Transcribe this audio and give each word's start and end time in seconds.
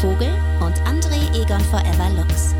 Vogel 0.00 0.28
und 0.60 0.76
André 0.82 1.34
Egon 1.34 1.60
Forever 1.70 2.10
Lux. 2.14 2.54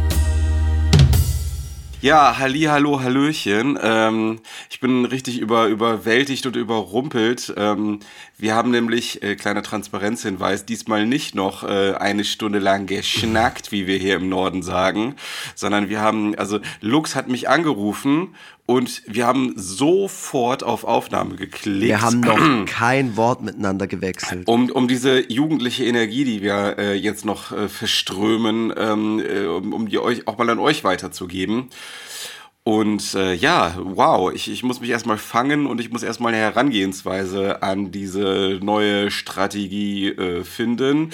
Ja, 2.00 2.38
halli, 2.38 2.62
hallo, 2.62 3.02
hallöchen. 3.02 3.78
Ähm, 3.82 4.40
ich 4.70 4.80
bin 4.80 5.04
richtig 5.04 5.38
über, 5.38 5.66
überwältigt 5.66 6.46
und 6.46 6.56
überrumpelt. 6.56 7.54
Ähm, 7.56 8.00
wir 8.38 8.54
haben 8.54 8.70
nämlich, 8.70 9.22
äh, 9.22 9.36
kleiner 9.36 9.62
Transparenzhinweis, 9.62 10.64
diesmal 10.64 11.06
nicht 11.06 11.34
noch 11.34 11.62
äh, 11.62 11.94
eine 11.94 12.24
Stunde 12.24 12.58
lang 12.58 12.86
geschnackt, 12.86 13.72
wie 13.72 13.86
wir 13.86 13.98
hier 13.98 14.16
im 14.16 14.28
Norden 14.28 14.62
sagen, 14.62 15.16
sondern 15.54 15.88
wir 15.88 16.00
haben, 16.00 16.34
also 16.36 16.60
Lux 16.80 17.14
hat 17.14 17.28
mich 17.28 17.48
angerufen 17.48 18.34
und 18.66 19.02
wir 19.06 19.26
haben 19.26 19.54
sofort 19.56 20.64
auf 20.64 20.82
Aufnahme 20.82 21.36
geklickt. 21.36 21.82
Wir 21.82 22.02
haben 22.02 22.20
noch 22.20 22.66
kein 22.66 23.16
Wort 23.16 23.42
miteinander 23.42 23.86
gewechselt. 23.86 24.48
Um, 24.48 24.70
um 24.70 24.88
diese 24.88 25.30
jugendliche 25.32 25.84
Energie, 25.84 26.24
die 26.24 26.42
wir 26.42 26.76
äh, 26.76 26.94
jetzt 26.94 27.24
noch 27.24 27.52
äh, 27.52 27.68
verströmen, 27.68 28.74
ähm, 28.76 29.20
äh, 29.20 29.46
um, 29.46 29.72
um 29.72 29.88
die 29.88 29.98
euch 29.98 30.26
auch 30.26 30.36
mal 30.36 30.50
an 30.50 30.58
euch 30.58 30.82
weiterzugeben. 30.82 31.70
Und 32.66 33.14
äh, 33.14 33.32
ja, 33.32 33.76
wow, 33.78 34.32
ich, 34.32 34.50
ich 34.50 34.64
muss 34.64 34.80
mich 34.80 34.90
erstmal 34.90 35.18
fangen 35.18 35.68
und 35.68 35.80
ich 35.80 35.92
muss 35.92 36.02
erstmal 36.02 36.34
eine 36.34 36.42
Herangehensweise 36.42 37.62
an 37.62 37.92
diese 37.92 38.58
neue 38.60 39.12
Strategie 39.12 40.08
äh, 40.08 40.42
finden. 40.42 41.12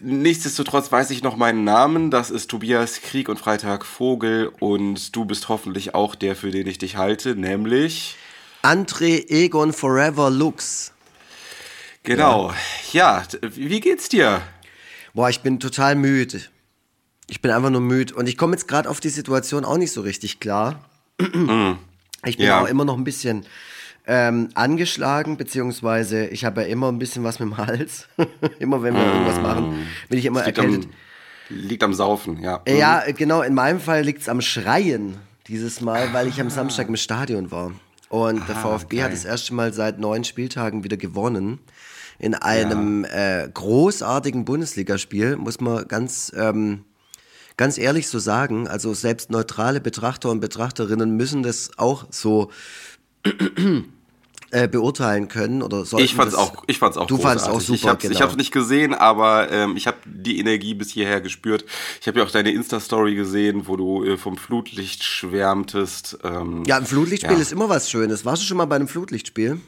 Nichtsdestotrotz 0.00 0.92
weiß 0.92 1.10
ich 1.10 1.24
noch 1.24 1.36
meinen 1.36 1.64
Namen. 1.64 2.12
Das 2.12 2.30
ist 2.30 2.48
Tobias 2.48 3.00
Krieg 3.02 3.28
und 3.28 3.40
Freitag 3.40 3.84
Vogel. 3.84 4.52
Und 4.60 5.16
du 5.16 5.24
bist 5.24 5.48
hoffentlich 5.48 5.96
auch 5.96 6.14
der, 6.14 6.36
für 6.36 6.52
den 6.52 6.68
ich 6.68 6.78
dich 6.78 6.96
halte, 6.96 7.34
nämlich. 7.34 8.14
André 8.62 9.28
Egon 9.28 9.72
Forever 9.72 10.30
Lux. 10.30 10.92
Genau. 12.04 12.52
Ja, 12.92 13.24
ja 13.32 13.40
wie 13.40 13.80
geht's 13.80 14.08
dir? 14.08 14.42
Boah, 15.12 15.28
ich 15.28 15.40
bin 15.40 15.58
total 15.58 15.96
müde. 15.96 16.40
Ich 17.28 17.40
bin 17.40 17.50
einfach 17.50 17.70
nur 17.70 17.80
müde. 17.80 18.14
Und 18.14 18.28
ich 18.28 18.36
komme 18.36 18.52
jetzt 18.52 18.68
gerade 18.68 18.88
auf 18.88 19.00
die 19.00 19.08
Situation 19.08 19.64
auch 19.64 19.78
nicht 19.78 19.92
so 19.92 20.00
richtig 20.00 20.40
klar. 20.40 20.80
Ich 22.24 22.36
bin 22.36 22.46
ja. 22.46 22.62
auch 22.62 22.68
immer 22.68 22.84
noch 22.84 22.96
ein 22.96 23.04
bisschen 23.04 23.46
ähm, 24.06 24.48
angeschlagen, 24.54 25.36
beziehungsweise 25.36 26.26
ich 26.26 26.44
habe 26.44 26.62
ja 26.62 26.68
immer 26.68 26.90
ein 26.90 26.98
bisschen 26.98 27.24
was 27.24 27.40
mit 27.40 27.48
dem 27.48 27.56
Hals. 27.56 28.08
immer 28.58 28.82
wenn 28.82 28.94
wir 28.94 29.02
mm. 29.02 29.12
irgendwas 29.12 29.40
machen, 29.40 29.86
bin 30.08 30.18
ich 30.18 30.26
immer 30.26 30.44
liegt 30.44 30.58
erkältet. 30.58 30.84
Am, 31.50 31.56
liegt 31.56 31.82
am 31.82 31.94
Saufen, 31.94 32.40
ja. 32.40 32.62
Äh, 32.64 32.78
ja, 32.78 33.02
genau. 33.16 33.42
In 33.42 33.54
meinem 33.54 33.80
Fall 33.80 34.02
liegt 34.02 34.22
es 34.22 34.28
am 34.28 34.40
Schreien 34.40 35.16
dieses 35.48 35.80
Mal, 35.80 36.12
weil 36.12 36.28
ich 36.28 36.40
am 36.40 36.50
Samstag 36.50 36.88
im 36.88 36.96
Stadion 36.96 37.50
war. 37.50 37.72
Und 38.08 38.42
ah, 38.42 38.44
der 38.46 38.56
VfB 38.56 38.96
okay. 38.96 39.04
hat 39.04 39.12
das 39.12 39.24
erste 39.24 39.54
Mal 39.54 39.72
seit 39.72 39.98
neun 39.98 40.22
Spieltagen 40.24 40.84
wieder 40.84 40.96
gewonnen. 40.96 41.58
In 42.18 42.34
einem 42.34 43.04
ja. 43.04 43.42
äh, 43.42 43.48
großartigen 43.52 44.44
Bundesligaspiel, 44.44 45.36
muss 45.36 45.60
man 45.60 45.86
ganz 45.86 46.32
ähm, 46.36 46.84
ganz 47.56 47.78
ehrlich 47.78 48.08
so 48.08 48.18
sagen, 48.18 48.68
also 48.68 48.94
selbst 48.94 49.30
neutrale 49.30 49.80
Betrachter 49.80 50.30
und 50.30 50.40
Betrachterinnen 50.40 51.16
müssen 51.16 51.42
das 51.42 51.70
auch 51.78 52.06
so 52.10 52.50
äh, 54.50 54.68
beurteilen 54.68 55.28
können 55.28 55.62
oder 55.62 55.84
sollten 55.84 56.04
ich 56.04 56.14
fand's 56.14 56.34
auch 56.34 56.62
ich 56.66 56.78
fand's 56.78 56.96
auch 56.96 57.06
du 57.06 57.16
großartig. 57.16 57.42
fand's 57.42 57.56
auch 57.56 57.60
super 57.60 57.74
ich 57.74 57.86
habe 57.86 57.98
genau. 57.98 58.14
ich 58.14 58.22
hab's 58.22 58.36
nicht 58.36 58.52
gesehen 58.52 58.94
aber 58.94 59.50
ähm, 59.50 59.76
ich 59.76 59.86
habe 59.86 59.96
die 60.04 60.38
Energie 60.38 60.74
bis 60.74 60.90
hierher 60.90 61.20
gespürt 61.20 61.64
ich 62.00 62.06
habe 62.06 62.20
ja 62.20 62.24
auch 62.24 62.30
deine 62.30 62.52
Insta 62.52 62.78
Story 62.78 63.16
gesehen 63.16 63.66
wo 63.66 63.76
du 63.76 64.04
äh, 64.04 64.16
vom 64.16 64.36
Flutlicht 64.36 65.02
schwärmtest 65.02 66.18
ähm, 66.22 66.62
ja 66.66 66.76
ein 66.76 66.86
Flutlichtspiel 66.86 67.36
ja. 67.36 67.42
ist 67.42 67.52
immer 67.52 67.68
was 67.68 67.90
Schönes 67.90 68.24
warst 68.24 68.42
du 68.42 68.46
schon 68.46 68.58
mal 68.58 68.66
bei 68.66 68.76
einem 68.76 68.88
Flutlichtspiel 68.88 69.60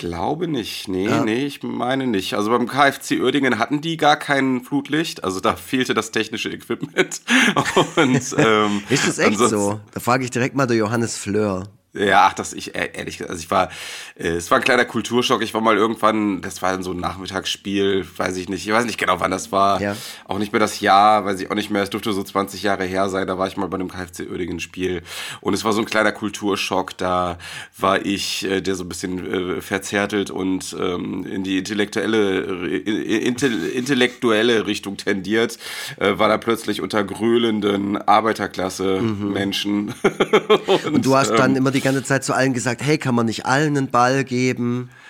glaube 0.00 0.48
nicht. 0.48 0.88
Nee, 0.88 1.06
ja. 1.06 1.22
nee, 1.22 1.44
ich 1.44 1.62
meine 1.62 2.06
nicht. 2.06 2.34
Also 2.34 2.50
beim 2.50 2.66
KFC 2.66 3.20
Uerdingen 3.20 3.58
hatten 3.58 3.82
die 3.82 3.98
gar 3.98 4.16
kein 4.16 4.62
Flutlicht. 4.62 5.22
Also 5.22 5.40
da 5.40 5.56
fehlte 5.56 5.92
das 5.92 6.10
technische 6.10 6.48
Equipment. 6.48 7.20
Und, 7.96 8.34
ähm, 8.38 8.82
ist 8.88 9.06
das 9.06 9.18
echt 9.18 9.38
so? 9.38 9.78
Da 9.92 10.00
frage 10.00 10.24
ich 10.24 10.30
direkt 10.30 10.56
mal 10.56 10.66
der 10.66 10.78
Johannes 10.78 11.18
Fleur. 11.18 11.68
Ja, 11.92 12.26
ach, 12.28 12.34
das 12.34 12.52
ich 12.52 12.76
äh, 12.76 12.90
ehrlich 12.92 13.18
gesagt, 13.18 13.30
also 13.30 13.42
ich 13.42 13.50
war, 13.50 13.68
äh, 14.16 14.28
es 14.28 14.48
war 14.50 14.58
ein 14.58 14.64
kleiner 14.64 14.84
Kulturschock. 14.84 15.42
Ich 15.42 15.54
war 15.54 15.60
mal 15.60 15.76
irgendwann, 15.76 16.40
das 16.40 16.62
war 16.62 16.80
so 16.84 16.92
ein 16.92 16.98
Nachmittagsspiel, 16.98 18.06
weiß 18.16 18.36
ich 18.36 18.48
nicht, 18.48 18.64
ich 18.64 18.72
weiß 18.72 18.84
nicht 18.84 18.98
genau, 18.98 19.18
wann 19.18 19.32
das 19.32 19.50
war. 19.50 19.80
Ja. 19.80 19.96
Auch 20.26 20.38
nicht 20.38 20.52
mehr 20.52 20.60
das 20.60 20.78
Jahr, 20.78 21.24
weiß 21.24 21.40
ich 21.40 21.50
auch 21.50 21.56
nicht 21.56 21.70
mehr. 21.70 21.82
Es 21.82 21.90
dürfte 21.90 22.12
so 22.12 22.22
20 22.22 22.62
Jahre 22.62 22.84
her 22.84 23.08
sein. 23.08 23.26
Da 23.26 23.38
war 23.38 23.48
ich 23.48 23.56
mal 23.56 23.66
bei 23.66 23.74
einem 23.74 23.88
KFC 23.88 24.30
Uerdingen 24.30 24.60
Spiel 24.60 25.02
und 25.40 25.54
es 25.54 25.64
war 25.64 25.72
so 25.72 25.80
ein 25.80 25.84
kleiner 25.84 26.12
Kulturschock. 26.12 26.96
Da 26.96 27.38
war 27.76 28.06
ich, 28.06 28.44
äh, 28.44 28.60
der 28.60 28.76
so 28.76 28.84
ein 28.84 28.88
bisschen 28.88 29.58
äh, 29.58 29.60
verzärtelt 29.60 30.30
und 30.30 30.76
ähm, 30.78 31.26
in 31.26 31.42
die 31.42 31.58
intellektuelle, 31.58 32.68
intellektuelle 32.68 34.66
Richtung 34.66 34.96
tendiert, 34.96 35.58
äh, 35.98 36.18
war 36.18 36.28
da 36.28 36.38
plötzlich 36.38 36.82
unter 36.82 37.02
gröhlenden 37.02 37.96
Arbeiterklasse-Menschen. 37.96 39.86
Mhm. 39.86 39.94
und, 40.66 40.84
und, 40.92 41.04
du 41.04 41.16
hast 41.16 41.30
dann 41.30 41.52
ähm, 41.52 41.56
immer 41.56 41.70
die 41.72 41.79
die 41.80 41.84
ganze 41.84 42.02
Zeit 42.02 42.24
zu 42.24 42.34
allen 42.34 42.52
gesagt, 42.52 42.82
hey, 42.82 42.98
kann 42.98 43.14
man 43.14 43.26
nicht 43.26 43.46
allen 43.46 43.76
einen 43.76 43.90
Ball 43.90 44.24
geben? 44.24 44.90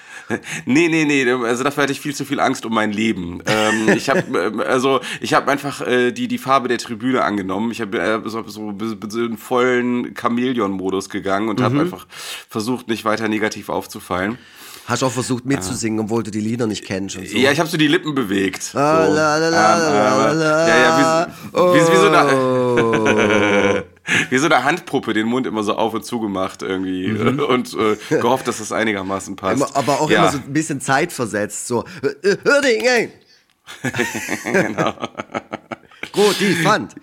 Nee, 0.64 0.86
nee, 0.86 1.04
nee, 1.04 1.28
also 1.28 1.64
dafür 1.64 1.82
hatte 1.82 1.92
ich 1.92 2.00
viel 2.00 2.14
zu 2.14 2.24
viel 2.24 2.38
Angst 2.38 2.64
um 2.64 2.72
mein 2.72 2.92
Leben. 2.92 3.42
Ähm, 3.46 3.88
ich 3.96 4.08
habe 4.08 4.20
ähm, 4.38 4.60
also 4.60 5.00
ich 5.20 5.34
habe 5.34 5.50
einfach 5.50 5.84
äh, 5.84 6.12
die 6.12 6.28
die 6.28 6.38
Farbe 6.38 6.68
der 6.68 6.78
Tribüne 6.78 7.24
angenommen. 7.24 7.72
Ich 7.72 7.80
habe 7.80 7.98
äh, 7.98 8.20
so, 8.26 8.46
so, 8.46 8.72
so 9.08 9.18
einen 9.18 9.36
vollen 9.36 10.14
Chamäleon-Modus 10.14 11.10
gegangen 11.10 11.48
und 11.48 11.58
mhm. 11.58 11.64
habe 11.64 11.80
einfach 11.80 12.06
versucht, 12.48 12.86
nicht 12.86 13.04
weiter 13.04 13.26
negativ 13.26 13.70
aufzufallen. 13.70 14.38
Hast 14.86 15.02
auch 15.02 15.10
versucht 15.10 15.46
mitzusingen, 15.46 15.98
obwohl 15.98 16.22
du 16.22 16.30
die 16.30 16.40
Lieder 16.40 16.68
nicht 16.68 16.84
kennst 16.84 17.16
und 17.16 17.28
so. 17.28 17.36
Ja, 17.36 17.50
ich 17.52 17.58
habe 17.58 17.68
so 17.68 17.76
die 17.76 17.88
Lippen 17.88 18.14
bewegt. 18.14 18.70
Ah, 18.74 19.06
so. 19.06 19.12
la, 19.12 19.36
la, 19.36 19.48
la, 19.48 20.30
ähm, 20.30 20.38
la, 20.38 20.68
ja, 20.68 20.78
ja, 20.78 21.26
wie, 21.26 21.58
oh. 21.58 21.74
wie, 21.74 21.80
wie 21.80 21.96
so 21.96 22.08
eine, 22.08 23.84
wie 24.28 24.38
so 24.38 24.46
eine 24.46 24.64
Handpuppe, 24.64 25.12
den 25.12 25.26
Mund 25.26 25.46
immer 25.46 25.62
so 25.62 25.74
auf 25.74 25.94
und 25.94 26.04
zu 26.04 26.20
gemacht 26.20 26.62
irgendwie 26.62 27.08
mhm. 27.08 27.40
und 27.40 27.74
äh, 27.74 27.96
gehofft, 28.08 28.48
dass 28.48 28.58
das 28.58 28.72
einigermaßen 28.72 29.36
passt. 29.36 29.76
Aber 29.76 30.00
auch 30.00 30.10
ja. 30.10 30.20
immer 30.20 30.32
so 30.32 30.38
ein 30.38 30.52
bisschen 30.52 30.80
zeitversetzt, 30.80 31.66
so. 31.66 31.84
Hör 32.44 32.60
dich, 32.62 32.82
genau. 34.52 34.92
Gut, 36.12 36.40
die 36.40 36.54
fand. 36.54 36.94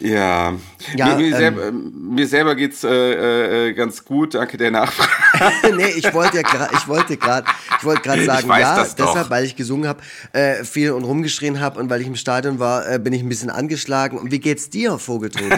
Ja, 0.00 0.54
ja 0.96 1.06
mir, 1.08 1.16
mir, 1.16 1.26
ähm, 1.26 1.32
selber, 1.32 1.72
mir 1.72 2.26
selber 2.26 2.54
geht's 2.54 2.84
äh, 2.84 3.68
äh, 3.68 3.72
ganz 3.74 4.02
gut, 4.02 4.34
danke 4.34 4.56
der 4.56 4.70
Nachfrage. 4.70 5.76
nee, 5.76 5.90
ich 5.94 6.14
wollte 6.14 6.38
ja 6.38 6.42
grad, 6.42 6.72
ich 6.72 6.88
wollte 6.88 7.18
gerade 7.18 7.46
ich 7.78 7.84
wollte 7.84 8.02
gerade 8.02 8.24
sagen, 8.24 8.48
ja, 8.48 8.82
deshalb, 8.82 9.28
weil 9.28 9.44
ich 9.44 9.56
gesungen 9.56 9.86
habe, 9.86 10.00
äh, 10.32 10.64
viel 10.64 10.92
und 10.92 11.04
rumgeschrien 11.04 11.60
habe 11.60 11.78
und 11.78 11.90
weil 11.90 12.00
ich 12.00 12.06
im 12.06 12.16
Stadion 12.16 12.58
war, 12.58 12.90
äh, 12.90 12.98
bin 12.98 13.12
ich 13.12 13.22
ein 13.22 13.28
bisschen 13.28 13.50
angeschlagen. 13.50 14.18
Und 14.18 14.30
wie 14.30 14.38
geht's 14.38 14.70
dir, 14.70 14.98
Vogeltobi? 14.98 15.54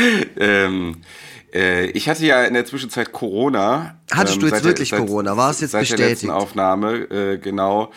ähm, 0.38 0.96
äh, 1.52 1.86
ich 1.90 2.08
hatte 2.08 2.24
ja 2.24 2.44
in 2.44 2.54
der 2.54 2.64
Zwischenzeit 2.64 3.12
Corona. 3.12 3.96
Hattest 4.12 4.36
ähm, 4.36 4.40
du 4.40 4.46
jetzt 4.46 4.64
wirklich 4.64 4.90
seit, 4.90 5.00
Corona? 5.00 5.36
War 5.36 5.50
es 5.50 5.60
jetzt 5.60 5.72
seit 5.72 5.82
bestätigt? 5.82 6.02
Der 6.02 6.08
letzten 6.10 6.30
Aufnahme, 6.30 7.10
äh, 7.10 7.38
genau. 7.38 7.92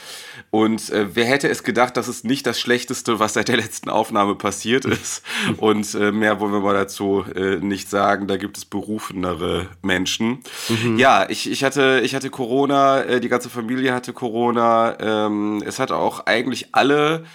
Und 0.50 0.90
äh, 0.92 1.16
wer 1.16 1.26
hätte 1.26 1.50
es 1.50 1.64
gedacht, 1.64 1.98
dass 1.98 2.08
es 2.08 2.24
nicht 2.24 2.46
das 2.46 2.60
Schlechteste, 2.60 3.20
was 3.20 3.34
seit 3.34 3.48
der 3.48 3.58
letzten 3.58 3.90
Aufnahme 3.90 4.36
passiert 4.36 4.86
ist. 4.86 5.24
Und 5.58 5.94
äh, 5.96 6.12
mehr 6.12 6.40
wollen 6.40 6.52
wir 6.52 6.60
mal 6.60 6.74
dazu 6.74 7.26
äh, 7.36 7.58
nicht 7.58 7.90
sagen. 7.90 8.28
Da 8.28 8.38
gibt 8.38 8.58
es 8.58 8.66
berufenere 8.66 9.68
Menschen. 9.82 10.40
Mhm. 10.70 10.98
Ja, 10.98 11.28
ich, 11.30 11.50
ich, 11.50 11.64
hatte, 11.64 12.02
ich 12.04 12.16
hatte 12.16 12.30
Corona, 12.30 13.02
äh, 13.04 13.20
die 13.20 13.30
ganze 13.30 13.50
Familie 13.50 13.94
hatte 13.94 14.14
Corona. 14.14 14.98
Ähm, 15.00 15.64
es 15.66 15.80
hatte 15.80 15.96
auch 15.96 16.26
eigentlich 16.26 16.70
alle 16.74 17.26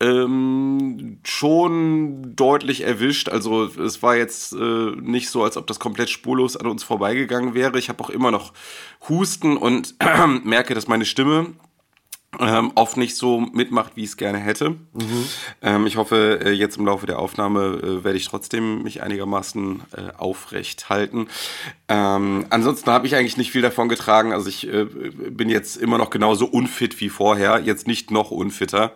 ähm, 0.00 1.20
schon 1.24 2.36
deutlich 2.36 2.82
erwischt. 2.82 3.28
Also 3.28 3.64
es 3.64 4.02
war 4.02 4.16
jetzt 4.16 4.52
äh, 4.52 4.92
nicht 5.00 5.30
so, 5.30 5.42
als 5.42 5.56
ob 5.56 5.66
das 5.66 5.78
komplett 5.78 6.10
spurlos 6.10 6.56
an 6.56 6.66
uns 6.66 6.84
vorbeigegangen 6.84 7.54
wäre. 7.54 7.78
Ich 7.78 7.88
habe 7.88 8.02
auch 8.04 8.10
immer 8.10 8.30
noch 8.30 8.52
Husten 9.08 9.56
und 9.56 9.94
merke, 10.44 10.74
dass 10.74 10.88
meine 10.88 11.06
Stimme 11.06 11.54
ähm, 12.38 12.72
oft 12.74 12.96
nicht 12.96 13.16
so 13.16 13.40
mitmacht, 13.40 13.92
wie 13.96 14.02
ich 14.02 14.10
es 14.10 14.16
gerne 14.16 14.38
hätte. 14.38 14.70
Mhm. 14.70 15.28
Ähm, 15.62 15.86
ich 15.86 15.96
hoffe, 15.96 16.40
äh, 16.44 16.50
jetzt 16.50 16.76
im 16.76 16.84
Laufe 16.84 17.06
der 17.06 17.18
Aufnahme 17.18 17.80
äh, 17.82 18.04
werde 18.04 18.18
ich 18.18 18.28
trotzdem 18.28 18.82
mich 18.82 19.02
einigermaßen 19.02 19.82
äh, 19.96 20.18
aufrecht 20.18 20.90
halten. 20.90 21.28
Ähm, 21.88 22.46
ansonsten 22.50 22.90
habe 22.90 23.06
ich 23.06 23.14
eigentlich 23.16 23.38
nicht 23.38 23.52
viel 23.52 23.62
davon 23.62 23.88
getragen. 23.88 24.32
Also 24.32 24.48
ich 24.48 24.68
äh, 24.68 24.84
bin 24.84 25.48
jetzt 25.48 25.76
immer 25.76 25.96
noch 25.98 26.10
genauso 26.10 26.46
unfit 26.46 27.00
wie 27.00 27.08
vorher, 27.08 27.60
jetzt 27.60 27.86
nicht 27.86 28.10
noch 28.10 28.30
unfitter. 28.30 28.92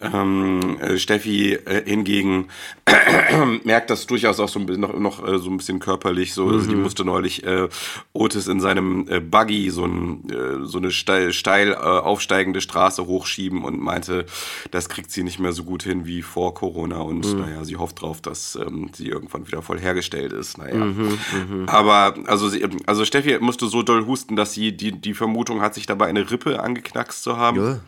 Ähm, 0.00 0.78
äh, 0.80 0.96
Steffi 0.96 1.54
äh, 1.54 1.82
hingegen 1.84 2.46
merkt 3.64 3.90
das 3.90 4.06
durchaus 4.06 4.38
auch 4.38 4.48
so 4.48 4.60
ein 4.60 4.66
bisschen 4.66 4.82
noch, 4.82 4.96
noch 4.96 5.26
äh, 5.26 5.38
so 5.38 5.50
ein 5.50 5.56
bisschen 5.56 5.80
körperlich. 5.80 6.34
So, 6.34 6.46
mhm. 6.46 6.54
also 6.54 6.68
die 6.68 6.76
mhm. 6.76 6.82
musste 6.82 7.04
neulich 7.04 7.44
äh, 7.44 7.68
Otis 8.12 8.46
in 8.46 8.60
seinem 8.60 9.08
äh, 9.08 9.18
Buggy 9.18 9.70
so, 9.70 9.84
ein, 9.84 10.30
äh, 10.30 10.64
so 10.66 10.78
eine 10.78 10.92
steil, 10.92 11.32
steil 11.32 11.74
aufsteigende 11.74 12.60
Straße 12.60 13.06
hochschieben 13.06 13.64
und 13.64 13.80
meinte, 13.80 14.26
das 14.70 14.88
kriegt 14.88 15.10
sie 15.10 15.24
nicht 15.24 15.40
mehr 15.40 15.52
so 15.52 15.64
gut 15.64 15.82
hin 15.82 16.06
wie 16.06 16.22
vor 16.22 16.54
Corona. 16.54 16.98
Und 17.00 17.26
mhm. 17.26 17.40
naja, 17.40 17.64
sie 17.64 17.76
hofft 17.76 18.00
drauf, 18.00 18.20
dass 18.20 18.54
ähm, 18.54 18.90
sie 18.94 19.08
irgendwann 19.08 19.48
wieder 19.48 19.62
voll 19.62 19.80
hergestellt 19.80 20.32
ist. 20.32 20.58
Naja. 20.58 20.76
Mhm, 20.76 21.18
mh. 21.48 21.72
Aber 21.72 22.14
also, 22.26 22.48
sie, 22.48 22.64
also 22.86 23.04
Steffi 23.04 23.36
musste 23.40 23.66
so 23.66 23.82
doll 23.82 24.06
husten, 24.06 24.36
dass 24.36 24.52
sie 24.52 24.76
die, 24.76 24.92
die 24.92 25.14
Vermutung 25.14 25.60
hat, 25.60 25.74
sich 25.74 25.86
dabei 25.86 26.06
eine 26.06 26.30
Rippe 26.30 26.62
angeknackst 26.62 27.24
zu 27.24 27.36
haben. 27.36 27.56
Ja. 27.56 27.80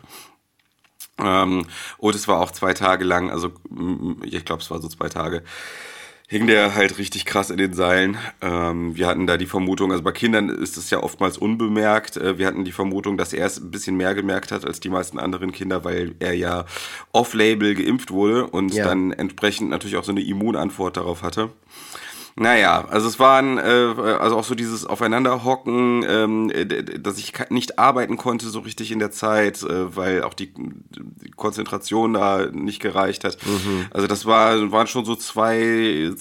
Ähm, 1.19 1.65
und 1.97 2.15
es 2.15 2.27
war 2.27 2.39
auch 2.39 2.51
zwei 2.51 2.73
Tage 2.73 3.03
lang, 3.03 3.29
also 3.29 3.51
ich 4.23 4.45
glaube, 4.45 4.61
es 4.61 4.71
war 4.71 4.81
so 4.81 4.87
zwei 4.87 5.09
Tage, 5.09 5.43
hing 6.31 6.47
der 6.47 6.75
halt 6.75 6.97
richtig 6.97 7.25
krass 7.25 7.49
in 7.49 7.57
den 7.57 7.73
Seilen. 7.73 8.17
Ähm, 8.41 8.95
wir 8.95 9.07
hatten 9.07 9.27
da 9.27 9.35
die 9.35 9.45
Vermutung, 9.45 9.91
also 9.91 10.01
bei 10.01 10.13
Kindern 10.13 10.47
ist 10.47 10.77
es 10.77 10.89
ja 10.89 11.03
oftmals 11.03 11.37
unbemerkt. 11.37 12.15
Äh, 12.15 12.37
wir 12.37 12.47
hatten 12.47 12.63
die 12.63 12.71
Vermutung, 12.71 13.17
dass 13.17 13.33
er 13.33 13.45
es 13.45 13.59
ein 13.59 13.69
bisschen 13.69 13.97
mehr 13.97 14.15
gemerkt 14.15 14.53
hat 14.53 14.65
als 14.65 14.79
die 14.79 14.87
meisten 14.87 15.19
anderen 15.19 15.51
Kinder, 15.51 15.83
weil 15.83 16.15
er 16.19 16.33
ja 16.33 16.65
off-label 17.11 17.75
geimpft 17.75 18.11
wurde 18.11 18.47
und 18.47 18.73
ja. 18.73 18.85
dann 18.85 19.11
entsprechend 19.11 19.71
natürlich 19.71 19.97
auch 19.97 20.05
so 20.05 20.13
eine 20.13 20.21
Immunantwort 20.21 20.95
darauf 20.95 21.21
hatte. 21.21 21.49
Naja, 22.35 22.85
also 22.89 23.07
es 23.07 23.19
waren, 23.19 23.57
äh, 23.57 23.61
also 24.19 24.37
auch 24.37 24.43
so 24.43 24.55
dieses 24.55 24.85
Aufeinanderhocken, 24.85 26.05
ähm, 26.07 26.51
dass 26.99 27.17
ich 27.17 27.33
nicht 27.49 27.77
arbeiten 27.77 28.17
konnte 28.17 28.47
so 28.49 28.59
richtig 28.59 28.91
in 28.91 28.99
der 28.99 29.11
Zeit, 29.11 29.61
äh, 29.63 29.95
weil 29.95 30.23
auch 30.23 30.33
die, 30.33 30.53
die, 30.53 31.31
Konzentration 31.35 32.13
da 32.13 32.47
nicht 32.51 32.81
gereicht 32.81 33.23
hat. 33.23 33.37
Mhm. 33.45 33.87
Also 33.91 34.07
das 34.07 34.25
war, 34.25 34.71
waren 34.71 34.87
schon 34.87 35.05
so 35.05 35.15
zwei 35.15 36.11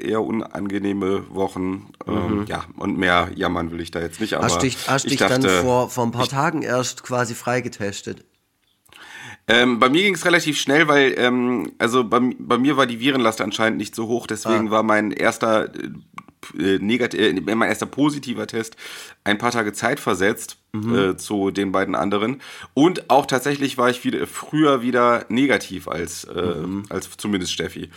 eher 0.00 0.22
unangenehme 0.22 1.24
Wochen. 1.34 1.90
Ähm, 2.06 2.40
mhm. 2.40 2.46
Ja, 2.46 2.64
und 2.76 2.96
mehr 2.96 3.28
jammern 3.34 3.72
will 3.72 3.80
ich 3.80 3.90
da 3.90 4.00
jetzt 4.00 4.20
nicht. 4.20 4.34
Aber 4.34 4.44
hast 4.44 4.62
dich, 4.62 4.76
hast 4.86 5.10
dich 5.10 5.18
dachte, 5.18 5.40
dann 5.40 5.64
vor, 5.64 5.90
vor 5.90 6.04
ein 6.04 6.12
paar 6.12 6.28
Tagen 6.28 6.62
erst 6.62 7.02
quasi 7.02 7.34
freigetestet? 7.34 8.24
Ähm, 9.48 9.78
bei 9.78 9.88
mir 9.88 10.02
ging 10.02 10.14
es 10.14 10.26
relativ 10.26 10.60
schnell, 10.60 10.88
weil 10.88 11.14
ähm, 11.16 11.72
also 11.78 12.04
bei, 12.04 12.20
bei, 12.38 12.58
mir 12.58 12.76
war 12.76 12.86
die 12.86 13.00
Virenlast 13.00 13.40
anscheinend 13.40 13.78
nicht 13.78 13.94
so 13.94 14.06
hoch, 14.06 14.26
deswegen 14.26 14.68
ah. 14.68 14.70
war 14.70 14.82
mein 14.82 15.10
erster 15.10 15.72
äh, 15.74 16.76
äh 16.76 16.76
äh, 16.76 17.40
mein 17.40 17.68
erster 17.68 17.86
positiver 17.86 18.46
Test 18.46 18.76
ein 19.24 19.38
paar 19.38 19.50
Tage 19.50 19.72
Zeit 19.72 20.00
versetzt 20.00 20.58
mhm. 20.72 20.94
äh, 20.94 21.16
zu 21.16 21.50
den 21.50 21.72
beiden 21.72 21.94
anderen 21.94 22.42
und 22.74 23.08
auch 23.08 23.26
tatsächlich 23.26 23.78
war 23.78 23.88
ich 23.88 24.04
wieder 24.04 24.26
früher 24.26 24.82
wieder 24.82 25.24
negativ 25.30 25.88
als 25.88 26.24
äh, 26.24 26.42
mhm. 26.42 26.84
als 26.90 27.08
zumindest 27.16 27.52
Steffi. 27.52 27.88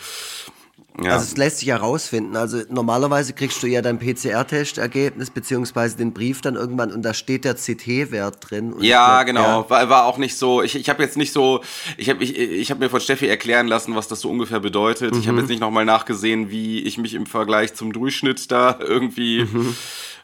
Ja. 1.02 1.12
Also 1.12 1.26
es 1.26 1.38
lässt 1.38 1.60
sich 1.60 1.70
herausfinden. 1.70 2.36
Also 2.36 2.62
normalerweise 2.70 3.34
kriegst 3.34 3.62
du 3.64 3.68
ja 3.68 3.82
dein 3.82 3.98
PCR-Testergebnis 4.00 5.30
beziehungsweise 5.30 5.98
den 5.98 6.14
Brief 6.14 6.42
dann 6.42 6.56
irgendwann 6.56 6.92
und 6.92 7.04
da 7.04 7.14
steht 7.14 7.46
der 7.46 7.56
CT-Wert 7.56 8.38
drin. 8.50 8.76
ja, 8.82 9.24
glaub, 9.24 9.28
genau. 9.28 9.62
Ja. 9.62 9.70
War, 9.70 9.90
war 9.90 10.06
auch 10.06 10.18
nicht 10.18 10.36
so. 10.36 10.62
Ich, 10.62 10.76
ich 10.76 10.90
habe 10.90 11.02
jetzt 11.02 11.18
nicht 11.18 11.32
so. 11.32 11.62
Ich 11.98 12.10
habe 12.10 12.24
ich, 12.24 12.38
ich 12.38 12.72
hab 12.72 12.80
mir 12.80 12.90
von 12.90 13.00
Steffi 13.00 13.28
erklären 13.28 13.68
lassen, 13.68 13.96
was 13.96 14.08
das 14.08 14.22
so 14.22 14.30
ungefähr 14.30 14.60
bedeutet. 14.60 15.14
Mhm. 15.14 15.20
Ich 15.20 15.28
habe 15.28 15.40
jetzt 15.40 15.50
nicht 15.50 15.62
nochmal 15.62 15.86
nachgesehen, 15.86 16.50
wie 16.50 16.82
ich 16.82 16.98
mich 16.98 17.14
im 17.14 17.26
Vergleich 17.26 17.74
zum 17.74 17.94
Durchschnitt 17.94 18.52
da 18.52 18.78
irgendwie. 18.80 19.46
Mhm 19.46 19.76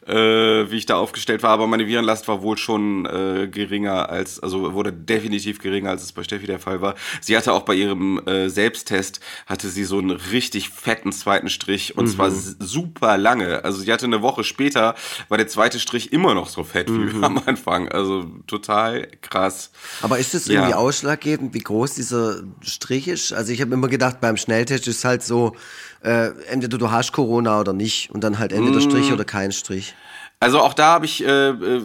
äh, 0.08 0.72
wie 0.72 0.78
ich 0.78 0.86
da 0.86 0.96
aufgestellt 0.98 1.44
war, 1.44 1.52
aber 1.52 1.68
meine 1.68 1.88
Virenlast 1.88 2.28
war 2.28 2.42
wohl 2.42 2.58
schon 2.58 3.06
äh, 3.06 3.48
geringer 3.48 4.10
als, 4.10 4.40
also 4.40 4.74
wurde 4.74 4.94
definitiv 4.94 5.60
geringer, 5.60 5.90
als 5.90 6.04
es 6.04 6.12
bei 6.12 6.24
Steffi 6.24 6.48
der 6.48 6.60
Fall 6.60 6.82
war. 6.82 6.96
Sie 7.22 7.36
hatte 7.36 7.54
auch 7.54 7.64
bei 7.64 7.76
ihrem 7.76 8.20
äh, 8.26 8.50
Selbsttest, 8.50 9.20
hatte 9.46 9.70
sie 9.70 9.84
so 9.84 9.98
einen 9.98 10.12
richtig 10.12 10.70
fetten 10.70 11.12
zweiten 11.12 11.50
Strich 11.50 11.98
und 11.98 12.06
mhm. 12.06 12.10
zwar 12.10 12.32
super 12.32 13.18
lange. 13.18 13.64
Also 13.66 13.82
sie 13.82 13.92
hatte 13.92 14.06
eine 14.06 14.22
Woche 14.22 14.44
später, 14.44 14.96
war 15.30 15.38
der 15.38 15.48
zweite 15.48 15.80
Strich 15.80 16.14
immer 16.14 16.34
noch 16.34 16.50
so 16.50 16.64
fett 16.64 16.90
mhm. 16.90 17.14
wie 17.14 17.24
am 17.24 17.42
Anfang. 17.46 17.90
Also 17.90 18.26
total 18.48 19.08
krass. 19.22 19.72
Aber 20.02 20.20
ist 20.20 20.34
es 20.34 20.48
irgendwie 20.48 20.72
ja. 20.72 20.78
ausschlaggebend, 20.78 21.54
wie 21.54 21.60
groß 21.60 21.96
dieser 21.96 22.44
Strich 22.62 23.08
ist? 23.08 23.34
Also 23.34 23.52
ich 23.52 23.62
habe 23.62 23.74
immer 23.74 23.88
gedacht, 23.88 24.22
beim 24.22 24.38
Schnelltest 24.38 24.88
ist 24.88 25.04
halt 25.04 25.24
so, 25.24 25.56
äh, 26.04 26.30
entweder 26.50 26.78
du 26.78 26.92
hast 26.92 27.12
Corona 27.12 27.60
oder 27.60 27.74
nicht 27.74 28.12
und 28.12 28.24
dann 28.24 28.40
halt 28.40 28.54
entweder 28.54 28.82
Strich 28.82 29.10
mm. 29.10 29.14
oder 29.14 29.26
kein 29.26 29.52
Strich. 29.52 29.94
Also 30.40 30.60
auch 30.60 30.76
da 30.76 30.94
habe 30.94 31.06
ich 31.08 31.26
äh, 31.26 31.50
äh, 31.50 31.82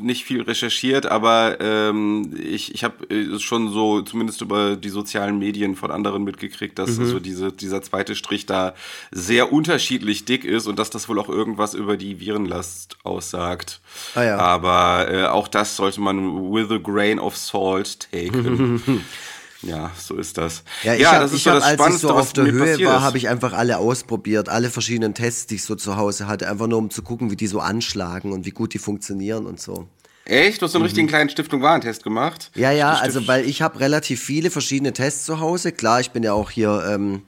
nicht 0.00 0.24
viel 0.24 0.42
recherchiert, 0.42 1.06
aber 1.06 1.56
ähm, 1.60 2.32
ich, 2.40 2.72
ich 2.72 2.84
habe 2.84 3.04
äh, 3.12 3.40
schon 3.40 3.72
so 3.72 4.02
zumindest 4.02 4.42
über 4.42 4.76
die 4.76 4.90
sozialen 4.90 5.36
Medien 5.36 5.74
von 5.74 5.90
anderen 5.90 6.22
mitgekriegt, 6.22 6.78
dass 6.78 6.98
mhm. 6.98 7.06
so 7.06 7.18
diese, 7.18 7.50
dieser 7.50 7.82
zweite 7.82 8.14
Strich 8.14 8.46
da 8.46 8.74
sehr 9.10 9.52
unterschiedlich 9.52 10.24
dick 10.24 10.44
ist 10.44 10.68
und 10.68 10.78
dass 10.78 10.90
das 10.90 11.08
wohl 11.08 11.18
auch 11.18 11.28
irgendwas 11.28 11.74
über 11.74 11.96
die 11.96 12.20
Virenlast 12.20 12.96
aussagt. 13.02 13.80
Ah, 14.14 14.22
ja. 14.22 14.38
Aber 14.38 15.10
äh, 15.10 15.24
auch 15.26 15.48
das 15.48 15.74
sollte 15.74 16.00
man 16.00 16.52
with 16.52 16.70
a 16.70 16.78
grain 16.78 17.18
of 17.18 17.36
salt 17.36 18.08
taken. 18.12 19.04
Ja, 19.66 19.90
so 19.96 20.16
ist 20.16 20.38
das. 20.38 20.62
Ja, 20.82 20.94
ich 20.94 21.00
ja 21.00 21.12
hab, 21.12 21.20
das 21.20 21.32
ist 21.32 21.44
so 21.44 21.50
hab, 21.50 21.60
das 21.60 21.72
Spannendste, 21.72 21.84
als 21.84 21.94
ich 21.96 22.00
so 22.00 22.10
auf 22.14 22.32
der 22.32 22.52
Höhe 22.52 22.84
war, 22.86 23.02
habe 23.02 23.18
ich 23.18 23.28
einfach 23.28 23.52
alle 23.52 23.78
ausprobiert, 23.78 24.48
alle 24.48 24.70
verschiedenen 24.70 25.14
Tests, 25.14 25.46
die 25.46 25.56
ich 25.56 25.64
so 25.64 25.74
zu 25.74 25.96
Hause 25.96 26.26
hatte, 26.26 26.48
einfach 26.48 26.66
nur 26.66 26.78
um 26.78 26.90
zu 26.90 27.02
gucken, 27.02 27.30
wie 27.30 27.36
die 27.36 27.46
so 27.46 27.60
anschlagen 27.60 28.32
und 28.32 28.46
wie 28.46 28.50
gut 28.50 28.74
die 28.74 28.78
funktionieren 28.78 29.46
und 29.46 29.60
so. 29.60 29.88
Echt? 30.24 30.60
Du 30.60 30.66
hast 30.66 30.72
so 30.72 30.78
einen 30.78 30.82
mhm. 30.82 30.86
richtigen 30.86 31.06
kleinen 31.06 31.30
Stiftung-Warentest 31.30 32.02
gemacht? 32.02 32.50
Ja, 32.56 32.72
ja, 32.72 32.94
also 32.94 33.26
weil 33.28 33.44
ich 33.44 33.62
habe 33.62 33.78
relativ 33.78 34.22
viele 34.22 34.50
verschiedene 34.50 34.92
Tests 34.92 35.24
zu 35.24 35.38
Hause. 35.38 35.70
Klar, 35.70 36.00
ich 36.00 36.10
bin 36.10 36.24
ja 36.24 36.32
auch 36.32 36.50
hier 36.50 36.84
ähm, 36.90 37.22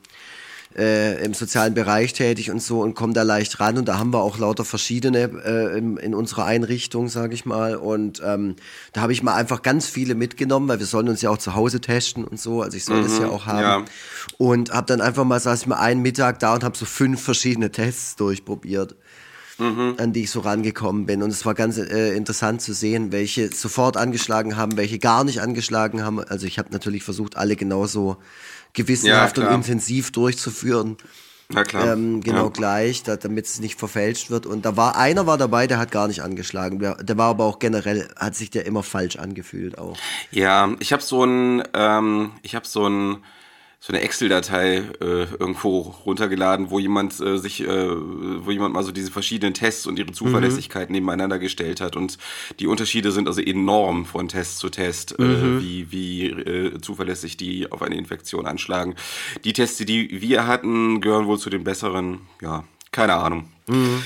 äh, 0.78 1.24
im 1.24 1.34
sozialen 1.34 1.74
Bereich 1.74 2.12
tätig 2.12 2.50
und 2.50 2.62
so 2.62 2.80
und 2.82 2.94
komme 2.94 3.12
da 3.12 3.22
leicht 3.22 3.58
ran. 3.58 3.76
Und 3.76 3.88
da 3.88 3.98
haben 3.98 4.12
wir 4.12 4.22
auch 4.22 4.38
lauter 4.38 4.64
verschiedene 4.64 5.30
äh, 5.44 5.76
in, 5.76 5.96
in 5.96 6.14
unserer 6.14 6.44
Einrichtung, 6.44 7.08
sage 7.08 7.34
ich 7.34 7.44
mal. 7.44 7.74
Und 7.76 8.22
ähm, 8.24 8.54
da 8.92 9.00
habe 9.00 9.12
ich 9.12 9.22
mal 9.22 9.34
einfach 9.34 9.62
ganz 9.62 9.88
viele 9.88 10.14
mitgenommen, 10.14 10.68
weil 10.68 10.78
wir 10.78 10.86
sollen 10.86 11.08
uns 11.08 11.20
ja 11.20 11.30
auch 11.30 11.38
zu 11.38 11.54
Hause 11.54 11.80
testen 11.80 12.24
und 12.24 12.40
so. 12.40 12.62
Also 12.62 12.76
ich 12.76 12.84
soll 12.84 13.00
mhm, 13.00 13.04
das 13.04 13.18
ja 13.18 13.28
auch 13.28 13.46
haben. 13.46 13.84
Ja. 13.84 13.84
Und 14.38 14.72
habe 14.72 14.86
dann 14.86 15.00
einfach 15.00 15.24
mal, 15.24 15.40
saß 15.40 15.62
ich 15.62 15.66
mal 15.66 15.76
einen 15.76 16.00
Mittag 16.00 16.38
da 16.38 16.54
und 16.54 16.62
habe 16.62 16.78
so 16.78 16.86
fünf 16.86 17.20
verschiedene 17.20 17.72
Tests 17.72 18.16
durchprobiert. 18.16 18.94
Mhm. 19.60 19.96
an 19.98 20.12
die 20.12 20.22
ich 20.22 20.30
so 20.30 20.38
rangekommen 20.38 21.06
bin. 21.06 21.20
Und 21.20 21.30
es 21.30 21.44
war 21.44 21.52
ganz 21.52 21.78
äh, 21.78 22.14
interessant 22.14 22.62
zu 22.62 22.72
sehen, 22.72 23.10
welche 23.10 23.52
sofort 23.52 23.96
angeschlagen 23.96 24.56
haben, 24.56 24.76
welche 24.76 25.00
gar 25.00 25.24
nicht 25.24 25.40
angeschlagen 25.40 26.04
haben. 26.04 26.20
Also 26.20 26.46
ich 26.46 26.60
habe 26.60 26.68
natürlich 26.70 27.02
versucht, 27.02 27.36
alle 27.36 27.56
genauso 27.56 28.18
gewissenhaft 28.78 29.38
ja, 29.38 29.48
und 29.48 29.54
intensiv 29.54 30.12
durchzuführen. 30.12 30.96
Na 31.50 31.64
klar. 31.64 31.94
Ähm, 31.94 32.20
genau 32.20 32.44
ja. 32.44 32.50
gleich, 32.50 33.02
da, 33.02 33.16
damit 33.16 33.46
es 33.46 33.58
nicht 33.58 33.78
verfälscht 33.78 34.30
wird. 34.30 34.44
Und 34.44 34.66
da 34.66 34.76
war 34.76 34.96
einer 34.96 35.26
war 35.26 35.38
dabei, 35.38 35.66
der 35.66 35.78
hat 35.78 35.90
gar 35.90 36.06
nicht 36.06 36.22
angeschlagen. 36.22 36.78
Der, 36.78 36.96
der 36.96 37.16
war 37.16 37.30
aber 37.30 37.44
auch 37.44 37.58
generell, 37.58 38.08
hat 38.16 38.34
sich 38.34 38.50
der 38.50 38.66
immer 38.66 38.82
falsch 38.82 39.16
angefühlt 39.16 39.78
auch. 39.78 39.96
Ja, 40.30 40.74
ich 40.78 40.92
habe 40.92 41.02
so 41.02 41.24
ein, 41.24 41.62
ähm, 41.74 42.32
ich 42.42 42.54
habe 42.54 42.66
so 42.66 42.86
ein 42.86 43.18
so 43.80 43.92
eine 43.92 44.02
Excel-Datei 44.02 44.82
äh, 45.00 45.24
irgendwo 45.38 45.78
runtergeladen, 46.04 46.70
wo 46.70 46.80
jemand 46.80 47.20
äh, 47.20 47.38
sich, 47.38 47.60
äh, 47.60 47.66
wo 47.68 48.50
jemand 48.50 48.74
mal 48.74 48.82
so 48.82 48.90
diese 48.90 49.12
verschiedenen 49.12 49.54
Tests 49.54 49.86
und 49.86 49.98
ihre 49.98 50.10
Zuverlässigkeit 50.10 50.88
mhm. 50.88 50.94
nebeneinander 50.94 51.38
gestellt 51.38 51.80
hat. 51.80 51.94
Und 51.94 52.18
die 52.58 52.66
Unterschiede 52.66 53.12
sind 53.12 53.28
also 53.28 53.40
enorm 53.40 54.04
von 54.04 54.26
Test 54.26 54.58
zu 54.58 54.68
Test, 54.68 55.16
äh, 55.18 55.22
mhm. 55.22 55.62
wie, 55.62 55.92
wie 55.92 56.26
äh, 56.26 56.80
zuverlässig 56.80 57.36
die 57.36 57.70
auf 57.70 57.82
eine 57.82 57.96
Infektion 57.96 58.46
anschlagen. 58.46 58.96
Die 59.44 59.52
Tests, 59.52 59.78
die 59.78 60.20
wir 60.20 60.48
hatten, 60.48 61.00
gehören 61.00 61.26
wohl 61.26 61.38
zu 61.38 61.48
den 61.48 61.62
besseren, 61.62 62.22
ja, 62.42 62.64
keine 62.90 63.14
Ahnung. 63.14 63.48
Mhm. 63.68 64.02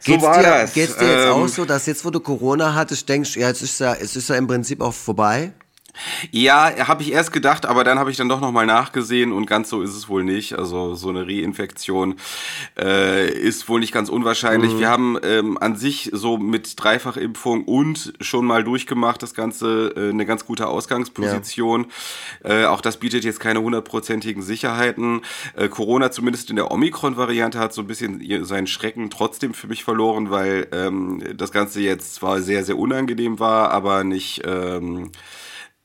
So 0.00 0.12
geht's 0.12 0.22
dir, 0.22 0.42
das. 0.42 0.72
Geht's 0.74 0.96
dir 0.96 1.10
jetzt 1.10 1.24
ähm, 1.26 1.32
auch 1.32 1.48
so, 1.48 1.64
dass 1.64 1.86
jetzt, 1.86 2.04
wo 2.04 2.10
du 2.10 2.20
Corona 2.20 2.74
hattest, 2.74 3.08
denkst, 3.08 3.36
ja, 3.36 3.50
es 3.50 3.62
ist 3.62 3.80
ja, 3.80 3.94
es 3.94 4.14
ist 4.14 4.28
ja 4.28 4.36
im 4.36 4.46
Prinzip 4.46 4.80
auch 4.80 4.94
vorbei? 4.94 5.52
Ja, 6.30 6.88
habe 6.88 7.02
ich 7.02 7.12
erst 7.12 7.32
gedacht, 7.32 7.66
aber 7.66 7.84
dann 7.84 7.98
habe 7.98 8.10
ich 8.10 8.16
dann 8.16 8.28
doch 8.28 8.40
nochmal 8.40 8.66
nachgesehen 8.66 9.32
und 9.32 9.46
ganz 9.46 9.68
so 9.68 9.82
ist 9.82 9.94
es 9.94 10.08
wohl 10.08 10.24
nicht. 10.24 10.58
Also 10.58 10.94
so 10.94 11.08
eine 11.08 11.26
Reinfektion 11.26 12.16
äh, 12.78 13.30
ist 13.30 13.68
wohl 13.68 13.80
nicht 13.80 13.92
ganz 13.92 14.08
unwahrscheinlich. 14.08 14.74
Mhm. 14.74 14.78
Wir 14.78 14.88
haben 14.88 15.18
ähm, 15.22 15.58
an 15.58 15.76
sich 15.76 16.10
so 16.12 16.38
mit 16.38 16.82
Dreifachimpfung 16.82 17.64
und 17.64 18.12
schon 18.20 18.46
mal 18.46 18.64
durchgemacht 18.64 19.22
das 19.22 19.34
Ganze 19.34 19.92
äh, 19.96 20.10
eine 20.10 20.26
ganz 20.26 20.44
gute 20.44 20.68
Ausgangsposition. 20.68 21.86
Ja. 22.44 22.62
Äh, 22.62 22.66
auch 22.66 22.80
das 22.80 22.98
bietet 22.98 23.24
jetzt 23.24 23.40
keine 23.40 23.60
hundertprozentigen 23.60 24.42
Sicherheiten. 24.42 25.22
Äh, 25.56 25.68
Corona 25.68 26.10
zumindest 26.10 26.50
in 26.50 26.56
der 26.56 26.70
Omikron-Variante 26.70 27.58
hat 27.58 27.72
so 27.72 27.82
ein 27.82 27.86
bisschen 27.86 28.44
seinen 28.44 28.66
Schrecken 28.66 29.10
trotzdem 29.10 29.54
für 29.54 29.66
mich 29.66 29.84
verloren, 29.84 30.30
weil 30.30 30.68
ähm, 30.72 31.22
das 31.36 31.52
Ganze 31.52 31.80
jetzt 31.80 32.14
zwar 32.14 32.40
sehr, 32.40 32.64
sehr 32.64 32.78
unangenehm 32.78 33.38
war, 33.38 33.70
aber 33.70 34.04
nicht... 34.04 34.42
Ähm, 34.44 35.10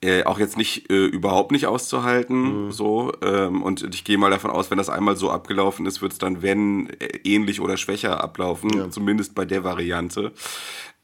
äh, 0.03 0.23
auch 0.25 0.37
jetzt 0.37 0.57
nicht 0.57 0.89
äh, 0.89 1.05
überhaupt 1.05 1.51
nicht 1.51 1.65
auszuhalten. 1.65 2.65
Mhm. 2.65 2.71
So, 2.71 3.13
ähm, 3.21 3.63
und 3.63 3.83
ich 3.93 4.03
gehe 4.03 4.17
mal 4.17 4.29
davon 4.29 4.51
aus, 4.51 4.69
wenn 4.69 4.77
das 4.77 4.89
einmal 4.89 5.15
so 5.15 5.31
abgelaufen 5.31 5.85
ist, 5.85 6.01
wird 6.01 6.11
es 6.11 6.17
dann, 6.17 6.41
wenn, 6.41 6.89
äh, 6.99 7.19
ähnlich 7.23 7.61
oder 7.61 7.77
schwächer 7.77 8.21
ablaufen, 8.21 8.69
ja. 8.75 8.89
zumindest 8.89 9.33
bei 9.33 9.45
der 9.45 9.63
Variante. 9.63 10.33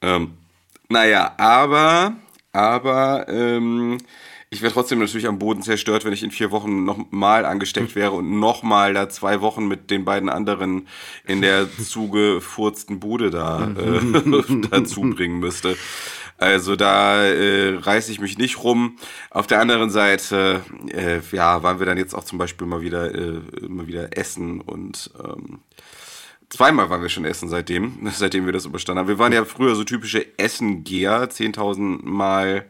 Ähm, 0.01 0.31
naja, 0.89 1.33
aber, 1.37 2.13
aber, 2.51 3.27
ähm, 3.29 3.99
ich 4.51 4.63
wäre 4.63 4.73
trotzdem 4.73 4.97
natürlich 4.97 5.27
am 5.27 5.37
Boden 5.37 5.61
zerstört, 5.61 6.05
wenn 6.05 6.13
ich 6.13 6.23
in 6.23 6.31
vier 6.31 6.49
Wochen 6.49 6.83
nochmal 6.83 7.45
angesteckt 7.45 7.95
wäre 7.95 8.13
und 8.13 8.39
nochmal 8.39 8.95
da 8.95 9.07
zwei 9.07 9.41
Wochen 9.41 9.67
mit 9.67 9.91
den 9.91 10.05
beiden 10.05 10.27
anderen 10.27 10.87
in 11.25 11.41
der 11.41 11.67
zugefurzten 11.77 12.99
Bude 12.99 13.29
da 13.29 13.71
äh, 13.77 14.61
dazu 14.71 15.01
bringen 15.01 15.39
müsste. 15.39 15.77
Also 16.39 16.77
da 16.77 17.25
äh, 17.25 17.75
reiße 17.75 18.12
ich 18.12 18.22
mich 18.22 18.38
nicht 18.38 18.63
rum. 18.63 18.96
Auf 19.29 19.46
der 19.46 19.60
anderen 19.60 19.89
Seite, 19.89 20.63
äh, 20.88 21.19
ja, 21.36 21.63
waren 21.63 21.79
wir 21.79 21.86
dann 21.86 21.98
jetzt 21.98 22.13
auch 22.13 22.24
zum 22.24 22.38
Beispiel 22.38 22.65
mal 22.65 22.81
wieder, 22.81 23.13
äh, 23.13 23.41
mal 23.67 23.88
wieder 23.88 24.17
essen 24.17 24.62
und 24.62 25.12
ähm, 25.22 25.60
zweimal 26.50 26.89
waren 26.89 27.01
wir 27.01 27.10
schon 27.10 27.25
essen 27.25 27.50
seitdem, 27.50 28.10
seitdem 28.13 28.46
wir 28.46 28.53
das 28.53 28.65
überstanden 28.65 29.00
haben. 29.00 29.10
Wir 29.10 29.19
waren 29.19 29.34
ja 29.34 29.43
früher 29.43 29.75
so 29.75 29.84
typische 29.84 30.25
Essengeher, 30.38 31.29
10.000 31.29 32.05
Mal. 32.05 32.65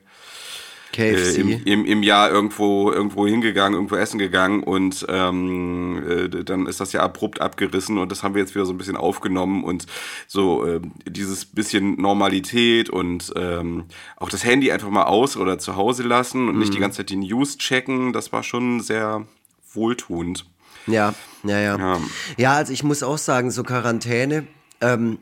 Äh, 0.97 1.35
im, 1.35 1.63
im, 1.65 1.85
im 1.85 2.03
Jahr 2.03 2.31
irgendwo 2.31 2.91
irgendwo 2.91 3.27
hingegangen, 3.27 3.75
irgendwo 3.75 3.95
essen 3.95 4.17
gegangen 4.17 4.63
und 4.63 5.05
ähm, 5.07 6.03
äh, 6.07 6.43
dann 6.43 6.65
ist 6.65 6.79
das 6.79 6.93
ja 6.93 7.01
abrupt 7.01 7.41
abgerissen 7.41 7.97
und 7.97 8.11
das 8.11 8.23
haben 8.23 8.33
wir 8.33 8.41
jetzt 8.41 8.55
wieder 8.55 8.65
so 8.65 8.73
ein 8.73 8.77
bisschen 8.77 8.97
aufgenommen 8.97 9.63
und 9.63 9.85
so 10.27 10.65
äh, 10.65 10.81
dieses 11.05 11.45
bisschen 11.45 12.01
Normalität 12.01 12.89
und 12.89 13.31
ähm, 13.35 13.85
auch 14.17 14.29
das 14.29 14.43
Handy 14.43 14.71
einfach 14.71 14.89
mal 14.89 15.03
aus 15.03 15.37
oder 15.37 15.59
zu 15.59 15.75
Hause 15.75 16.03
lassen 16.03 16.49
und 16.49 16.57
nicht 16.57 16.73
die 16.73 16.79
ganze 16.79 16.97
Zeit 16.97 17.09
die 17.09 17.17
News 17.17 17.57
checken, 17.57 18.11
das 18.11 18.33
war 18.33 18.43
schon 18.43 18.79
sehr 18.79 19.25
wohltuend. 19.73 20.45
Ja, 20.87 21.13
ja, 21.43 21.59
ja. 21.59 21.77
Ja. 21.77 21.99
Ja, 22.37 22.53
also 22.53 22.73
ich 22.73 22.83
muss 22.83 23.03
auch 23.03 23.17
sagen, 23.17 23.51
so 23.51 23.63
Quarantäne, 23.63 24.47
ähm, 24.81 25.19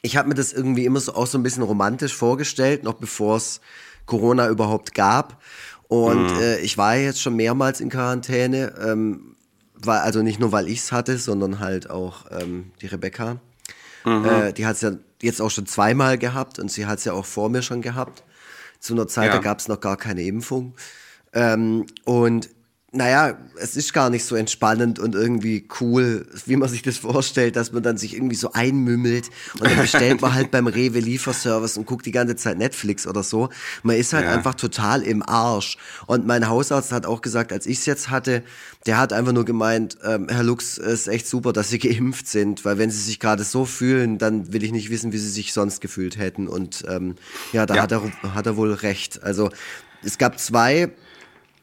ich 0.00 0.16
habe 0.16 0.28
mir 0.28 0.34
das 0.34 0.52
irgendwie 0.52 0.84
immer 0.84 1.00
so 1.00 1.14
auch 1.14 1.26
so 1.26 1.38
ein 1.38 1.42
bisschen 1.42 1.62
romantisch 1.62 2.14
vorgestellt, 2.14 2.82
noch 2.82 2.94
bevor 2.94 3.36
es 3.36 3.60
Corona 4.06 4.48
überhaupt 4.48 4.94
gab. 4.94 5.42
Und 5.88 6.30
äh, 6.40 6.58
ich 6.60 6.78
war 6.78 6.96
jetzt 6.96 7.20
schon 7.20 7.36
mehrmals 7.36 7.80
in 7.80 7.90
Quarantäne, 7.90 8.74
ähm, 8.82 9.36
weil, 9.74 9.98
also 10.00 10.22
nicht 10.22 10.40
nur, 10.40 10.52
weil 10.52 10.68
ich 10.68 10.78
es 10.80 10.92
hatte, 10.92 11.18
sondern 11.18 11.58
halt 11.60 11.90
auch 11.90 12.26
ähm, 12.30 12.72
die 12.80 12.86
Rebecca. 12.86 13.40
Äh, 14.04 14.52
die 14.52 14.66
hat 14.66 14.76
es 14.76 14.80
ja 14.80 14.92
jetzt 15.20 15.40
auch 15.40 15.50
schon 15.50 15.66
zweimal 15.66 16.18
gehabt 16.18 16.58
und 16.58 16.70
sie 16.72 16.86
hat 16.86 16.98
es 16.98 17.04
ja 17.04 17.12
auch 17.12 17.24
vor 17.26 17.48
mir 17.50 17.62
schon 17.62 17.82
gehabt. 17.82 18.24
Zu 18.80 18.94
einer 18.94 19.06
Zeit, 19.06 19.26
Ja. 19.28 19.34
da 19.34 19.38
gab 19.38 19.60
es 19.60 19.68
noch 19.68 19.80
gar 19.80 19.96
keine 19.96 20.22
Impfung. 20.22 20.74
Ähm, 21.32 21.86
und 22.04 22.48
naja, 22.94 23.38
es 23.56 23.74
ist 23.74 23.94
gar 23.94 24.10
nicht 24.10 24.22
so 24.26 24.36
entspannend 24.36 24.98
und 24.98 25.14
irgendwie 25.14 25.66
cool, 25.80 26.26
wie 26.44 26.56
man 26.56 26.68
sich 26.68 26.82
das 26.82 26.98
vorstellt, 26.98 27.56
dass 27.56 27.72
man 27.72 27.82
dann 27.82 27.96
sich 27.96 28.14
irgendwie 28.14 28.36
so 28.36 28.52
einmümmelt 28.52 29.30
und 29.54 29.64
dann 29.64 29.78
bestellt 29.78 30.20
man 30.20 30.34
halt 30.34 30.50
beim 30.50 30.66
Rewe 30.66 31.00
Lieferservice 31.00 31.78
und 31.78 31.86
guckt 31.86 32.04
die 32.04 32.10
ganze 32.12 32.36
Zeit 32.36 32.58
Netflix 32.58 33.06
oder 33.06 33.22
so. 33.22 33.48
Man 33.82 33.96
ist 33.96 34.12
halt 34.12 34.26
Ja. 34.26 34.32
einfach 34.32 34.54
total 34.56 35.02
im 35.02 35.22
Arsch. 35.26 35.78
Und 36.06 36.26
mein 36.26 36.48
Hausarzt 36.48 36.92
hat 36.92 37.06
auch 37.06 37.22
gesagt, 37.22 37.50
als 37.50 37.64
ich 37.64 37.78
es 37.78 37.86
jetzt 37.86 38.10
hatte, 38.10 38.42
der 38.84 38.98
hat 38.98 39.14
einfach 39.14 39.32
nur 39.32 39.46
gemeint, 39.46 39.96
ähm, 40.04 40.26
Herr 40.28 40.42
Lux, 40.42 40.76
es 40.76 41.02
ist 41.02 41.08
echt 41.08 41.26
super, 41.26 41.54
dass 41.54 41.70
Sie 41.70 41.78
geimpft 41.78 42.28
sind, 42.28 42.62
weil 42.66 42.76
wenn 42.76 42.90
Sie 42.90 43.00
sich 43.00 43.18
gerade 43.18 43.44
so 43.44 43.64
fühlen, 43.64 44.18
dann 44.18 44.52
will 44.52 44.62
ich 44.64 44.72
nicht 44.72 44.90
wissen, 44.90 45.12
wie 45.12 45.18
Sie 45.18 45.30
sich 45.30 45.54
sonst 45.54 45.80
gefühlt 45.80 46.18
hätten. 46.18 46.46
Und 46.46 46.84
ähm, 46.88 47.14
ja, 47.54 47.64
da 47.64 47.74
Ja. 47.74 47.82
Hat, 47.84 47.92
er, 47.92 48.02
hat 48.34 48.44
er 48.44 48.58
wohl 48.58 48.74
recht. 48.74 49.22
Also 49.22 49.48
es 50.02 50.18
gab 50.18 50.38
zwei 50.38 50.90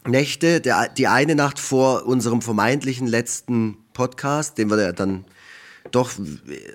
Nächte. 0.07 0.61
Der, 0.61 0.89
die 0.89 1.07
eine 1.07 1.35
Nacht 1.35 1.59
vor 1.59 2.05
unserem 2.05 2.41
vermeintlichen 2.41 3.07
letzten 3.07 3.77
Podcast, 3.93 4.57
den 4.57 4.69
wir 4.69 4.81
ja 4.81 4.91
dann 4.91 5.25
doch 5.91 6.11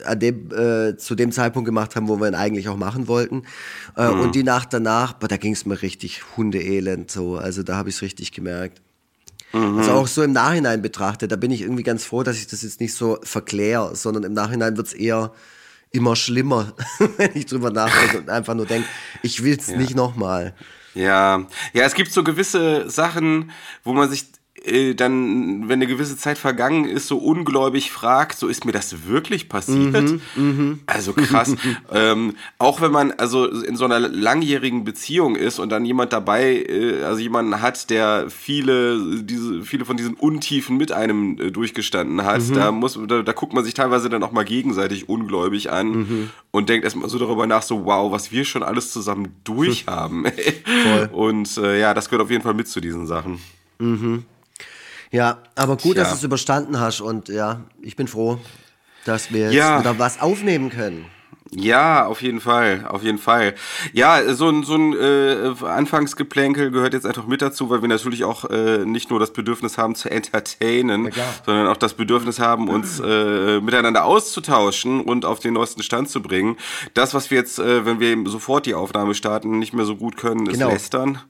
an 0.05 0.19
dem, 0.19 0.51
äh, 0.53 0.97
zu 0.97 1.15
dem 1.15 1.31
Zeitpunkt 1.31 1.67
gemacht 1.67 1.95
haben, 1.95 2.09
wo 2.09 2.17
wir 2.17 2.29
ihn 2.29 2.35
eigentlich 2.35 2.69
auch 2.69 2.77
machen 2.77 3.07
wollten. 3.07 3.45
Äh, 3.97 4.09
Und 4.09 4.35
die 4.35 4.43
Nacht 4.43 4.73
danach, 4.73 5.13
boah, 5.15 5.29
da 5.29 5.37
ging 5.37 5.53
es 5.53 5.67
mir 5.67 5.81
richtig 5.83 6.37
hundeelend 6.37 7.11
so. 7.11 7.37
Also 7.37 7.63
da 7.63 7.77
habe 7.77 7.89
ich 7.91 7.97
es 7.97 8.03
richtig 8.03 8.33
gemerkt. 8.33 8.81
Also 9.53 9.93
auch 9.93 10.09
so 10.09 10.23
im 10.25 10.33
Nachhinein 10.33 10.83
betrachtet, 10.83 11.31
da 11.31 11.37
bin 11.37 11.53
ich 11.53 11.61
irgendwie 11.63 11.85
ganz 11.85 12.03
froh, 12.03 12.25
dass 12.25 12.37
ich 12.39 12.49
das 12.49 12.63
jetzt 12.63 12.81
nicht 12.81 12.93
so 12.93 13.19
verkläre, 13.23 13.95
sondern 13.95 14.25
im 14.25 14.33
Nachhinein 14.33 14.77
wird 14.77 14.89
es 14.89 14.93
eher 14.93 15.31
immer 15.93 16.17
schlimmer, 16.17 16.75
wenn 17.19 17.31
ich 17.35 17.47
drüber 17.47 17.71
nachdenke 17.71 18.19
und 18.19 18.31
einfach 18.31 18.55
nur 18.55 18.67
denke, 18.67 18.89
ich 19.23 19.45
will 19.45 19.57
es 19.57 19.69
nicht 19.69 19.95
nochmal. 19.95 20.55
Ja, 20.95 21.47
ja, 21.73 21.85
es 21.85 21.95
gibt 21.95 22.13
so 22.13 22.23
gewisse 22.23 22.89
Sachen, 22.89 23.51
wo 23.83 23.93
man 23.93 24.09
sich 24.09 24.27
äh, 24.65 24.95
dann, 24.95 25.69
wenn 25.69 25.75
eine 25.75 25.87
gewisse 25.87 26.17
Zeit 26.17 26.39
vergangen 26.39 26.85
ist, 26.87 27.07
so 27.07 27.19
ungläubig 27.19 27.91
fragt, 27.91 28.39
so 28.39 28.49
ist 28.49 28.65
mir 28.65 28.73
das 28.73 29.07
wirklich 29.07 29.49
passiert? 29.49 29.95
also 30.87 31.13
krass. 31.13 31.55
ähm, 31.93 32.35
auch 32.59 32.81
wenn 32.81 32.91
man 32.91 33.13
also 33.13 33.47
in 33.47 33.77
so 33.77 33.85
einer 33.85 34.01
langjährigen 34.01 34.85
Beziehung 34.85 35.37
ist 35.37 35.59
und 35.59 35.71
dann 35.71 35.85
jemand 35.85 36.13
dabei, 36.13 36.65
äh, 36.69 37.03
also 37.03 37.21
jemanden 37.21 37.61
hat, 37.61 37.91
der 37.91 38.31
viele, 38.31 39.23
diese, 39.23 39.63
viele 39.63 39.85
von 39.85 39.97
diesen 39.97 40.15
Untiefen 40.15 40.77
mit 40.77 40.93
einem 40.93 41.39
äh, 41.39 41.51
durchgestanden 41.51 42.25
hat, 42.25 42.43
da 42.55 42.73
muss, 42.73 42.99
da, 43.07 43.23
da 43.23 43.33
guckt 43.33 43.53
man 43.53 43.65
sich 43.65 43.75
teilweise 43.75 44.09
dann 44.09 44.23
auch 44.23 44.33
mal 44.33 44.45
gegenseitig 44.45 45.09
ungläubig 45.09 45.71
an 45.71 46.31
und 46.51 46.69
denkt 46.69 46.85
erstmal 46.85 47.09
so 47.09 47.19
darüber 47.19 47.47
nach, 47.47 47.63
so 47.63 47.85
wow, 47.85 48.11
was 48.11 48.33
wir 48.33 48.45
schon 48.45 48.63
alles 48.63 48.93
zusammen 48.93 49.37
durchhaben. 49.45 50.27
Und 51.13 51.57
äh, 51.59 51.81
ja, 51.81 51.95
das 51.95 52.09
gehört 52.09 52.23
auf 52.23 52.31
jeden 52.31 52.43
Fall 52.43 52.55
mit 52.55 52.69
zu 52.69 52.81
diesen 52.81 53.07
Sachen. 53.07 53.41
Ja, 55.15 55.39
aber 55.55 55.77
gut, 55.77 55.97
dass 55.97 56.09
Tja. 56.09 56.13
du 56.15 56.19
es 56.19 56.23
überstanden 56.25 56.81
hast 56.81 57.01
und 57.01 57.29
ja, 57.29 57.61
ich 57.81 57.95
bin 57.95 58.09
froh, 58.09 58.39
dass 59.05 59.33
wir 59.33 59.43
jetzt 59.43 59.55
Ja. 59.55 59.79
wieder 59.79 59.97
was 59.99 60.21
aufnehmen 60.21 60.71
können. 60.71 61.07
Ja, 61.53 62.07
auf 62.07 62.21
jeden 62.21 62.41
Fall, 62.41 62.85
auf 62.89 63.05
jeden 63.05 63.19
Fall. 63.19 63.55
Ja, 63.93 64.35
so 64.35 64.49
ein, 64.49 64.65
so 64.65 64.75
ein 64.75 64.93
äh, 64.93 65.53
Anfangsgeplänkel 65.65 66.73
gehört 66.73 66.95
jetzt 66.95 67.07
einfach 67.07 67.29
mit 67.29 67.43
dazu, 67.43 67.71
weil 67.71 67.81
wir 67.81 67.89
natürlich 67.89 68.25
auch 68.25 68.47
äh, 68.51 68.79
nicht 68.85 69.11
nur 69.11 69.21
das 69.21 69.33
Bedürfnis 69.33 69.79
haben 69.79 69.95
zu 69.95 70.11
entertainen, 70.11 71.11
klar. 71.11 71.33
sondern 71.47 71.69
auch 71.69 71.77
das 71.77 71.95
Bedürfnis 71.95 72.41
haben, 72.41 72.69
uns 72.69 72.99
äh, 72.99 73.61
miteinander 73.61 74.05
auszutauschen 74.05 75.01
und 75.01 75.25
auf 75.25 75.39
den 75.39 75.55
neuesten 75.55 75.85
Stand 75.85 76.11
zu 76.11 76.23
bringen. 76.23 76.57
Das, 76.95 77.15
was 77.15 77.31
wir 77.31 77.39
jetzt, 77.39 77.61
äh, 77.61 77.87
wenn 77.87 78.01
wir 78.01 78.09
eben 78.09 78.27
sofort 78.27 78.67
die 78.67 78.75
Aufnahme 78.75 79.15
starten, 79.15 79.61
nicht 79.61 79.75
mehr 79.75 79.85
so 79.85 79.95
gut 79.95 80.17
können, 80.17 80.47
ist 80.49 80.55
Genau. 80.59 80.71
lästern. 80.71 81.21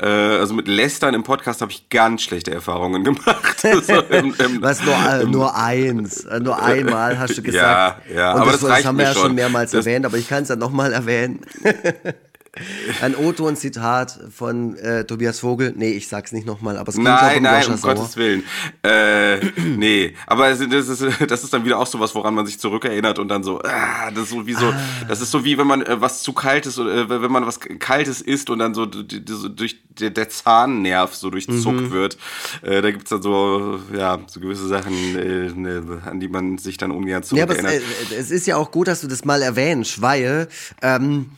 Äh, 0.00 0.06
also 0.06 0.54
mit 0.54 0.68
Lästern 0.68 1.14
im 1.14 1.22
Podcast 1.24 1.60
habe 1.60 1.72
ich 1.72 1.88
ganz 1.88 2.22
schlechte 2.22 2.52
Erfahrungen 2.52 3.02
gemacht. 3.04 3.60
so 3.60 4.00
im, 4.02 4.34
im, 4.38 4.62
Was 4.62 4.82
nur, 4.84 4.94
äh, 4.94 5.24
nur 5.24 5.56
eins, 5.56 6.24
äh, 6.24 6.38
nur 6.40 6.62
einmal 6.62 7.18
hast 7.18 7.36
du 7.36 7.42
gesagt. 7.42 8.02
Ja, 8.08 8.14
ja, 8.16 8.32
und 8.34 8.42
aber 8.42 8.52
das, 8.52 8.60
das 8.60 8.70
das 8.70 8.84
haben 8.84 8.98
wir 8.98 9.06
ja 9.06 9.12
schon 9.12 9.22
schon. 9.22 9.34
mehrmals 9.34 9.72
Das- 9.72 9.84
erwähnt, 9.86 10.06
aber 10.06 10.16
ich 10.16 10.28
kann 10.28 10.44
es 10.44 10.48
ja 10.50 10.56
nochmal 10.56 10.92
erwähnen. 10.92 11.40
Ein 13.02 13.14
O-Ton-Zitat 13.14 14.18
von 14.34 14.76
äh, 14.76 15.04
Tobias 15.04 15.40
Vogel. 15.40 15.72
Nee, 15.76 15.90
ich 15.92 16.08
sag's 16.08 16.32
nicht 16.32 16.46
nochmal, 16.46 16.76
aber 16.76 16.88
es 16.90 16.96
kommt 16.96 17.08
auch 17.08 17.20
Nein, 17.22 17.34
von 17.34 17.42
nein, 17.42 17.60
Joscha 17.60 17.72
um 17.72 17.78
Sauer. 17.78 17.94
Gottes 17.94 18.16
Willen. 18.16 18.42
Äh, 18.82 19.38
nee, 19.76 20.14
aber 20.26 20.50
das 20.50 20.60
ist, 20.60 21.02
das 21.30 21.44
ist 21.44 21.52
dann 21.52 21.64
wieder 21.64 21.78
auch 21.78 21.86
so 21.86 22.00
was, 22.00 22.14
woran 22.14 22.34
man 22.34 22.46
sich 22.46 22.58
zurückerinnert 22.58 23.18
und 23.18 23.28
dann 23.28 23.42
so, 23.42 23.60
ah, 23.62 24.10
das 24.10 24.24
ist 24.24 24.30
so 24.30 24.46
wie 24.46 24.54
so, 24.54 24.72
das 25.08 25.20
ist 25.20 25.30
so 25.30 25.44
wie 25.44 25.58
wenn 25.58 25.66
man 25.66 25.82
äh, 25.82 26.00
was 26.00 26.22
zu 26.22 26.32
kaltes, 26.32 26.78
oder 26.78 26.94
äh, 26.94 27.08
wenn 27.22 27.30
man 27.32 27.46
was 27.46 27.60
kaltes 27.60 28.20
isst 28.20 28.50
und 28.50 28.58
dann 28.58 28.74
so, 28.74 28.86
durch 28.86 29.76
der, 29.98 30.10
der 30.10 30.28
Zahnnerv 30.28 31.14
so 31.14 31.30
durchzuckt 31.30 31.80
Mhm. 31.80 31.90
wird. 31.90 32.18
Äh, 32.62 32.82
da 32.82 32.90
gibt's 32.90 33.10
dann 33.10 33.22
so, 33.22 33.80
ja, 33.96 34.18
so 34.26 34.40
gewisse 34.40 34.66
Sachen, 34.68 34.92
äh, 35.16 35.50
ne, 35.54 36.02
an 36.04 36.20
die 36.20 36.28
man 36.28 36.58
sich 36.58 36.76
dann 36.76 36.90
ungern 36.92 37.22
Ja, 37.32 37.42
aber 37.44 37.52
es, 37.54 37.58
zurückerinnert. 37.60 37.82
äh, 38.12 38.14
es 38.16 38.30
ist 38.30 38.46
ja 38.46 38.56
auch 38.56 38.70
gut, 38.70 38.88
dass 38.88 39.00
du 39.00 39.06
das 39.08 39.24
mal 39.24 39.42
erwähnst, 39.42 40.00
weil 40.00 40.48
ähm, 40.82 41.30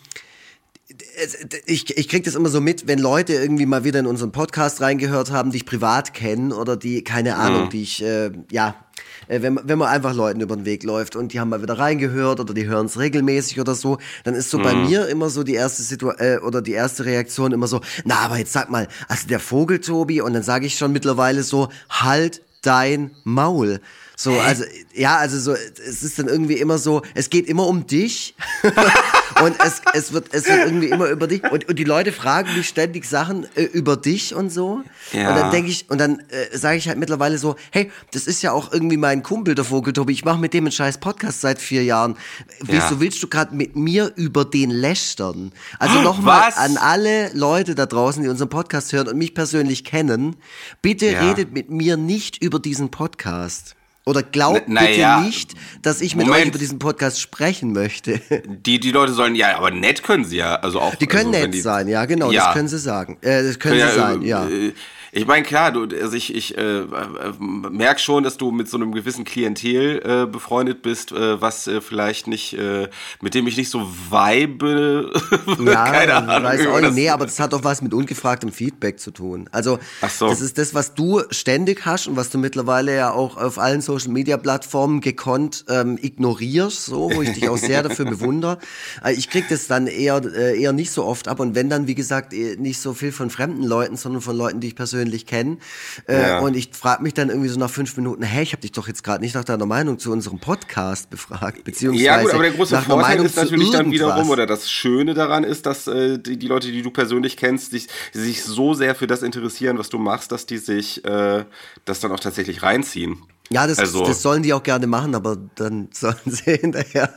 ich, 1.67 1.97
ich 1.97 2.09
krieg 2.09 2.25
das 2.25 2.35
immer 2.35 2.49
so 2.49 2.61
mit, 2.61 2.87
wenn 2.87 2.99
Leute 2.99 3.35
irgendwie 3.35 3.67
mal 3.67 3.85
wieder 3.85 3.99
in 4.01 4.07
unseren 4.07 4.33
Podcast 4.33 4.81
reingehört 4.81 5.31
haben, 5.31 5.51
die 5.51 5.59
ich 5.59 5.67
privat 5.67 6.15
kennen 6.15 6.53
oder 6.53 6.77
die, 6.77 7.03
keine 7.05 7.37
Ahnung, 7.37 7.71
die 7.71 7.83
ich, 7.83 8.03
äh, 8.03 8.31
ja, 8.51 8.75
äh, 9.29 9.43
wenn, 9.43 9.55
man- 9.55 9.69
wenn 9.69 9.79
man 9.79 9.89
einfach 9.89 10.15
Leuten 10.15 10.41
über 10.41 10.57
den 10.57 10.65
Weg 10.65 10.83
läuft 10.85 11.17
und 11.17 11.33
die 11.33 11.41
haben 11.41 11.49
mal 11.51 11.63
wieder 11.63 11.79
reingehört 11.79 12.41
oder 12.41 12.55
die 12.55 12.67
hören 12.67 12.87
es 12.87 12.99
regelmäßig 12.99 13.61
oder 13.61 13.75
so, 13.75 13.99
dann 14.25 14.35
ist 14.35 14.51
so 14.51 14.59
bei 14.59 14.75
mir 14.75 15.09
immer 15.09 15.31
so 15.31 15.43
die 15.43 15.55
erste 15.55 15.83
Situation 15.83 16.27
äh, 16.27 16.39
oder 16.39 16.63
die 16.63 16.73
erste 16.73 17.05
Reaktion 17.05 17.53
immer 17.53 17.67
so, 17.67 17.81
na, 18.05 18.17
aber 18.21 18.39
jetzt 18.39 18.53
sag 18.53 18.71
mal, 18.71 18.89
also 19.09 19.27
der 19.29 19.41
Vogel, 19.41 19.81
Tobi, 19.81 20.21
und 20.21 20.33
dann 20.35 20.43
sage 20.43 20.67
ich 20.67 20.77
schon 20.77 20.93
mittlerweile 20.93 21.43
so, 21.43 21.69
halt 21.89 22.43
dein 22.63 23.11
Maul. 23.25 23.81
So, 24.23 24.39
also, 24.39 24.65
ja, 24.93 25.17
also 25.17 25.39
so, 25.41 25.55
es 25.55 26.03
ist 26.03 26.19
dann 26.19 26.29
irgendwie 26.29 26.57
immer 26.59 26.77
so, 26.77 27.01
es 27.15 27.31
geht 27.31 27.47
immer 27.47 27.67
um 27.67 27.87
dich. 27.87 28.35
und 29.43 29.57
es, 29.65 29.81
es, 29.95 30.13
wird, 30.13 30.27
es 30.33 30.47
wird 30.47 30.59
irgendwie 30.67 30.89
immer 30.91 31.07
über 31.09 31.27
dich. 31.27 31.43
Und, 31.51 31.67
und 31.67 31.79
die 31.79 31.85
Leute 31.85 32.13
fragen 32.13 32.55
mich 32.55 32.69
ständig 32.69 33.07
Sachen 33.07 33.47
äh, 33.57 33.63
über 33.63 33.97
dich 33.97 34.35
und 34.35 34.51
so. 34.51 34.83
Ja. 35.13 35.31
Und 35.31 35.37
dann 35.37 35.51
denke 35.51 35.71
ich, 35.71 35.89
und 35.89 35.97
dann 35.97 36.19
äh, 36.29 36.55
sage 36.55 36.77
ich 36.77 36.87
halt 36.87 36.99
mittlerweile 36.99 37.39
so, 37.39 37.57
hey, 37.71 37.91
das 38.13 38.27
ist 38.27 38.43
ja 38.43 38.53
auch 38.53 38.71
irgendwie 38.75 38.99
mein 38.99 39.23
Kumpel, 39.23 39.55
der 39.55 39.65
Vogel 39.65 39.95
Tobi. 39.95 40.13
Ich 40.13 40.25
mache 40.27 40.39
mit 40.39 40.53
dem 40.53 40.65
einen 40.65 40.73
scheiß 40.73 40.99
Podcast 40.99 41.41
seit 41.41 41.59
vier 41.59 41.85
Jahren. 41.85 42.19
Wieso 42.61 42.77
Ja. 42.97 43.01
willst 43.01 43.23
du 43.23 43.27
gerade 43.27 43.55
mit 43.55 43.75
mir 43.75 44.13
über 44.17 44.45
den 44.45 44.69
lästern? 44.69 45.51
Also 45.79 46.03
nochmal 46.03 46.53
an 46.57 46.77
alle 46.77 47.31
Leute 47.33 47.75
da 47.75 47.87
draußen, 47.87 48.23
die 48.23 48.29
unseren 48.29 48.51
Podcast 48.51 48.93
hören 48.93 49.09
und 49.09 49.17
mich 49.17 49.35
persönlich 49.35 49.83
kennen, 49.83 50.37
bitte 50.83 51.07
Ja. 51.07 51.21
redet 51.27 51.53
mit 51.55 51.71
mir 51.71 51.97
nicht 51.97 52.43
über 52.43 52.59
diesen 52.59 52.91
Podcast. 52.91 53.77
Oder 54.07 54.23
glaubt 54.23 54.69
Na- 54.69 54.81
na 54.81 54.87
bitte 54.87 55.01
ja. 55.01 55.21
nicht, 55.21 55.53
dass 55.83 56.01
ich 56.01 56.17
mit 56.17 56.27
Moment. 56.27 56.43
euch 56.45 56.49
über 56.49 56.59
diesen 56.59 56.79
Podcast 56.79 57.21
sprechen 57.21 57.73
möchte. 57.73 58.21
Die, 58.47 58.81
die 58.81 58.91
Leute 58.93 59.13
sollen, 59.13 59.35
ja, 59.35 59.57
aber 59.59 59.71
nett 59.71 60.03
können 60.03 60.25
sie 60.25 60.39
ja. 60.39 60.57
Also 60.57 60.81
auch, 60.81 60.95
Die 60.95 61.07
können 61.07 61.35
also, 61.35 61.41
nett 61.47 61.55
die- 61.55 61.61
sein, 61.61 61.87
ja, 61.87 62.05
genau, 62.07 62.31
Ja. 62.31 62.47
das 62.47 62.55
können 62.55 62.69
sie 62.69 62.79
sagen. 62.79 63.19
Äh, 63.21 63.43
das 63.43 63.59
können 63.59 63.79
Ja, 63.79 63.91
sie 63.91 63.97
sein, 63.97 64.23
äh, 64.23 64.27
ja. 64.27 64.49
äh, 64.49 64.73
Ich 65.13 65.27
meine, 65.27 65.45
klar, 65.45 65.73
du, 65.73 65.83
also 66.01 66.17
ich, 66.17 66.35
ich 66.35 66.57
äh, 66.57 66.81
äh, 66.81 66.87
merke 67.39 68.01
schon, 68.01 68.23
dass 68.23 68.37
du 68.37 68.53
mit 68.53 68.69
so 68.69 68.77
einem 68.77 68.93
gewissen 68.93 69.25
Klientel 69.25 70.03
äh, 70.05 70.27
befreundet 70.27 70.83
bist, 70.83 71.11
äh, 71.11 71.41
was 71.41 71.67
äh, 71.67 71.81
vielleicht 71.81 72.29
nicht, 72.29 72.53
äh, 72.55 72.89
mit 73.21 73.35
dem 73.35 73.47
ich 73.49 73.57
nicht 73.57 73.71
so 73.71 73.91
vibe. 74.11 75.13
Ja, 75.61 75.91
Keine 75.91 76.15
Ahnung. 76.15 76.45
Weiß 76.45 76.67
auch 76.67 76.81
nicht. 76.81 76.95
Nee, 76.95 77.09
aber 77.11 77.27
das 77.27 77.39
hat 77.39 77.53
doch 77.53 77.65
was 77.65 77.83
mit 77.83 77.93
ungefragtem 77.93 78.51
Feedback 78.53 78.99
zu 78.99 79.11
tun. 79.11 79.49
Also, 79.53 79.79
so. 80.09 80.29
das 80.29 80.41
ist 80.41 80.59
das, 80.59 80.75
was 80.75 80.95
du 80.95 81.23
ständig 81.31 81.85
hast 81.85 82.07
und 82.07 82.17
was 82.17 82.31
du 82.31 82.39
mittlerweile 82.39 82.95
ja 82.95 83.13
auch 83.13 83.37
auf 83.37 83.59
allen 83.59 83.81
Social 83.81 84.11
Media 84.11 84.37
Plattformen 84.37 85.01
gekonnt 85.01 85.65
ähm, 85.69 85.99
ignorierst, 86.01 86.87
so, 86.87 87.11
wo 87.13 87.23
ich 87.23 87.33
dich 87.33 87.49
auch 87.49 87.57
sehr 87.57 87.83
dafür 87.83 88.05
bewundere. 88.11 88.59
Also 89.01 89.19
ich 89.19 89.29
krieg 89.29 89.49
das 89.49 89.67
dann 89.67 89.87
eher, 89.87 90.23
äh, 90.25 90.61
eher 90.61 90.73
nicht 90.73 90.93
so 90.93 91.05
oft 91.05 91.29
ab 91.29 91.41
und 91.41 91.55
wenn 91.55 91.69
dann, 91.69 91.87
wie 91.87 91.95
gesagt, 91.95 92.33
eh, 92.33 92.57
nicht 92.57 92.81
so 92.81 92.95
viel 92.95 93.13
von 93.13 93.31
fremden 93.31 93.65
Leuten, 93.65 93.97
sondern 93.97 94.23
von 94.23 94.37
Leuten, 94.37 94.61
die 94.61 94.69
ich 94.69 94.77
persönlich 94.77 95.00
kenne. 95.27 95.59
Äh, 96.09 96.21
ja. 96.21 96.39
Und 96.41 96.57
ich 96.57 96.71
frage 96.73 97.03
mich 97.03 97.15
dann 97.15 97.29
irgendwie 97.29 97.49
so 97.49 97.59
nach 97.59 97.71
fünf 97.71 97.97
Minuten, 97.97 98.23
hey, 98.23 98.43
ich 98.43 98.53
habe 98.53 98.63
dich 98.63 98.73
doch 98.73 98.89
jetzt 98.89 99.05
gerade 99.05 99.23
nicht 99.23 99.35
nach 99.35 99.45
deiner 99.45 99.67
Meinung 99.67 99.99
zu 99.99 100.13
unserem 100.13 100.39
Podcast 100.39 101.11
befragt, 101.11 101.65
beziehungsweise 101.65 102.05
Ja 102.05 102.23
gut, 102.23 102.35
aber 102.35 102.43
der 102.43 102.53
große 102.53 102.81
Vorteil 102.83 103.25
ist 103.25 103.37
natürlich 103.37 103.71
dann 103.71 103.91
wiederum, 103.91 104.31
oder 104.31 104.47
das 104.47 104.71
Schöne 104.71 105.15
daran 105.15 105.45
ist, 105.45 105.67
dass 105.67 105.87
äh, 105.87 106.19
die, 106.19 106.37
die, 106.37 106.47
Leute, 106.47 106.71
die 106.71 106.83
du 106.83 106.91
persönlich 106.91 107.37
kennst, 107.37 107.73
dich, 107.73 107.89
sich 108.13 108.45
so 108.45 108.75
sehr 108.75 108.95
für 108.95 109.07
das 109.07 109.23
interessieren, 109.23 109.79
was 109.79 109.89
du 109.89 109.99
machst, 109.99 110.33
dass 110.33 110.47
die 110.47 110.59
sich 110.59 111.05
äh, 111.05 111.45
das 111.85 112.01
dann 112.01 112.13
auch 112.13 112.21
tatsächlich 112.21 112.63
reinziehen. 112.63 113.19
Ja, 113.53 113.67
das, 113.67 113.81
also, 113.81 114.05
das 114.05 114.23
sollen 114.23 114.45
die 114.45 114.53
auch 114.53 114.63
gerne 114.63 114.87
machen, 114.87 115.15
aber 115.15 115.37
dann 115.57 115.89
sollen 115.93 116.17
sie 116.25 116.53
hinterher 116.53 117.13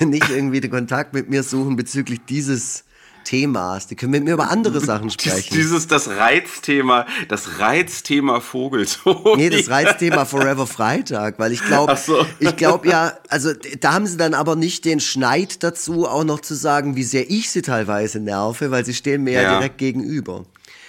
nicht 0.00 0.28
irgendwie 0.28 0.60
den 0.60 0.70
Kontakt 0.70 1.14
mit 1.14 1.30
mir 1.30 1.42
suchen 1.42 1.76
bezüglich 1.76 2.20
dieses 2.28 2.84
Themas. 3.24 3.86
Die 3.86 3.96
können 3.96 4.12
mit 4.12 4.24
mir 4.24 4.34
über 4.34 4.50
andere 4.50 4.80
Sachen 4.80 5.10
sprechen. 5.10 5.54
Dieses, 5.54 5.86
das 5.86 6.08
Reizthema, 6.08 7.06
das 7.28 7.58
Reizthema 7.58 8.40
Vogeltobi. 8.40 9.36
Nee, 9.36 9.50
das 9.50 9.68
Reizthema 9.68 10.24
Forever 10.26 10.66
Freitag, 10.66 11.38
weil 11.38 11.52
ich 11.52 11.64
glaube, 11.64 11.96
so. 11.96 12.24
ich 12.38 12.56
glaube 12.56 12.88
ja, 12.88 13.12
also 13.28 13.52
da 13.80 13.94
haben 13.94 14.06
sie 14.06 14.16
dann 14.16 14.34
aber 14.34 14.56
nicht 14.56 14.84
den 14.84 15.00
Schneid 15.00 15.62
dazu, 15.62 16.06
auch 16.06 16.24
noch 16.24 16.40
zu 16.40 16.54
sagen, 16.54 16.96
wie 16.96 17.04
sehr 17.04 17.30
ich 17.30 17.50
sie 17.50 17.62
teilweise 17.62 18.20
nerve, 18.20 18.70
weil 18.70 18.84
sie 18.84 18.94
stehen 18.94 19.24
mir 19.24 19.34
ja, 19.34 19.42
ja 19.42 19.58
direkt 19.58 19.78
gegenüber. 19.78 20.44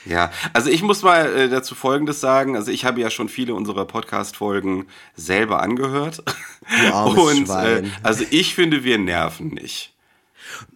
Ja, 0.05 0.31
also 0.53 0.69
ich 0.69 0.81
muss 0.81 1.03
mal 1.03 1.25
äh, 1.35 1.49
dazu 1.49 1.75
Folgendes 1.75 2.21
sagen. 2.21 2.55
Also 2.55 2.71
ich 2.71 2.85
habe 2.85 3.01
ja 3.01 3.09
schon 3.09 3.29
viele 3.29 3.53
unserer 3.53 3.85
Podcast-Folgen 3.85 4.87
selber 5.15 5.61
angehört. 5.61 6.23
Du 6.25 6.93
armes 6.93 7.19
Und 7.37 7.45
Schwein. 7.47 7.85
Äh, 7.85 7.89
also 8.01 8.23
ich 8.29 8.55
finde, 8.55 8.83
wir 8.83 8.97
nerven 8.97 9.49
nicht. 9.49 9.93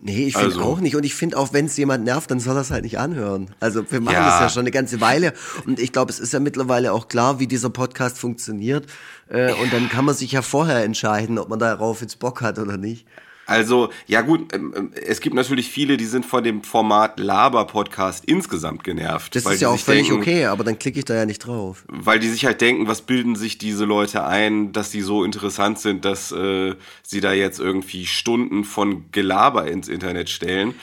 Nee, 0.01 0.27
ich 0.27 0.33
finde 0.33 0.55
also. 0.55 0.61
auch 0.61 0.79
nicht. 0.79 0.95
Und 0.95 1.03
ich 1.03 1.15
finde 1.15 1.37
auch, 1.37 1.53
wenn 1.53 1.65
es 1.65 1.77
jemand 1.77 2.03
nervt, 2.03 2.29
dann 2.31 2.39
soll 2.39 2.55
er 2.55 2.61
es 2.61 2.71
halt 2.71 2.83
nicht 2.83 2.99
anhören. 2.99 3.49
Also 3.59 3.89
wir 3.91 4.01
machen 4.01 4.15
ja. 4.15 4.25
das 4.25 4.39
ja 4.39 4.49
schon 4.49 4.61
eine 4.61 4.71
ganze 4.71 5.01
Weile. 5.01 5.33
Und 5.65 5.79
ich 5.79 5.91
glaube, 5.91 6.11
es 6.11 6.19
ist 6.19 6.33
ja 6.33 6.39
mittlerweile 6.39 6.93
auch 6.93 7.07
klar, 7.07 7.39
wie 7.39 7.47
dieser 7.47 7.69
Podcast 7.69 8.17
funktioniert. 8.17 8.87
Äh, 9.29 9.53
und 9.53 9.73
dann 9.73 9.89
kann 9.89 10.05
man 10.05 10.15
sich 10.15 10.31
ja 10.31 10.41
vorher 10.41 10.83
entscheiden, 10.83 11.39
ob 11.39 11.49
man 11.49 11.59
darauf 11.59 12.01
jetzt 12.01 12.19
Bock 12.19 12.41
hat 12.41 12.59
oder 12.59 12.77
nicht. 12.77 13.05
Also, 13.45 13.89
ja 14.07 14.21
gut, 14.21 14.53
ähm, 14.53 14.73
ähm, 14.75 14.91
es 14.93 15.19
gibt 15.19 15.35
natürlich 15.35 15.69
viele, 15.69 15.97
die 15.97 16.05
sind 16.05 16.25
von 16.25 16.43
dem 16.43 16.63
Format 16.63 17.19
Laber-Podcast 17.19 18.23
insgesamt 18.25 18.83
genervt. 18.83 19.35
Das 19.35 19.45
ist 19.45 19.61
ja 19.61 19.69
auch 19.69 19.77
völlig 19.77 20.07
denken, 20.07 20.21
okay, 20.21 20.45
aber 20.45 20.63
dann 20.63 20.79
klicke 20.79 20.99
ich 20.99 21.05
da 21.05 21.15
ja 21.15 21.25
nicht 21.25 21.39
drauf. 21.39 21.83
Weil 21.87 22.19
die 22.19 22.29
sich 22.29 22.45
halt 22.45 22.61
denken, 22.61 22.87
was 22.87 23.01
bilden 23.01 23.35
sich 23.35 23.57
diese 23.57 23.83
Leute 23.85 24.23
ein, 24.23 24.71
dass 24.71 24.91
die 24.91 25.01
so 25.01 25.23
interessant 25.23 25.79
sind, 25.79 26.05
dass 26.05 26.31
äh, 26.31 26.75
sie 27.01 27.19
da 27.19 27.33
jetzt 27.33 27.59
irgendwie 27.59 28.05
Stunden 28.05 28.63
von 28.63 29.11
Gelaber 29.11 29.67
ins 29.67 29.89
Internet 29.89 30.29
stellen. 30.29 30.75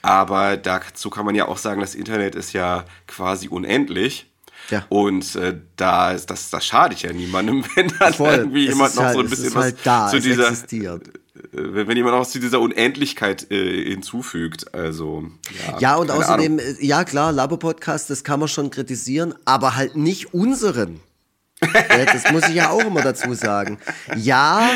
Aber 0.00 0.56
dazu 0.56 1.10
kann 1.10 1.26
man 1.26 1.34
ja 1.34 1.48
auch 1.48 1.58
sagen, 1.58 1.80
das 1.80 1.94
Internet 1.94 2.34
ist 2.34 2.52
ja 2.52 2.84
quasi 3.06 3.48
unendlich. 3.48 4.26
Ja. 4.70 4.84
Und 4.88 5.36
äh, 5.36 5.56
da 5.76 6.12
ist 6.12 6.30
das, 6.30 6.50
das 6.50 6.66
schadet 6.66 7.02
ja 7.02 7.12
niemandem, 7.12 7.64
wenn 7.74 7.92
dann 7.98 8.14
Voll. 8.14 8.34
irgendwie 8.34 8.66
jemand 8.66 8.94
noch 8.96 9.04
halt, 9.04 9.14
so 9.14 9.20
ein 9.20 9.28
bisschen 9.28 9.54
was 9.54 9.64
halt 9.64 9.76
da, 9.84 10.08
zu 10.08 10.20
dieser 10.20 10.48
existiert 10.48 11.10
wenn 11.52 11.96
jemand 11.96 12.14
auch 12.14 12.26
zu 12.26 12.38
dieser 12.38 12.60
Unendlichkeit 12.60 13.50
äh, 13.50 13.84
hinzufügt. 13.90 14.74
Also 14.74 15.24
ja, 15.66 15.78
ja 15.78 15.96
und 15.96 16.10
außerdem, 16.10 16.58
Ahnung. 16.58 16.76
Äh, 16.80 16.84
ja 16.84 17.04
klar, 17.04 17.32
Labo-Podcast, 17.32 18.10
das 18.10 18.24
kann 18.24 18.40
man 18.40 18.48
schon 18.48 18.70
kritisieren, 18.70 19.34
aber 19.44 19.76
halt 19.76 19.96
nicht 19.96 20.34
unseren. 20.34 21.00
ja, 21.62 22.04
das 22.04 22.30
muss 22.32 22.48
ich 22.48 22.54
ja 22.54 22.70
auch 22.70 22.84
immer 22.84 23.02
dazu 23.02 23.32
sagen. 23.34 23.78
Ja, 24.16 24.68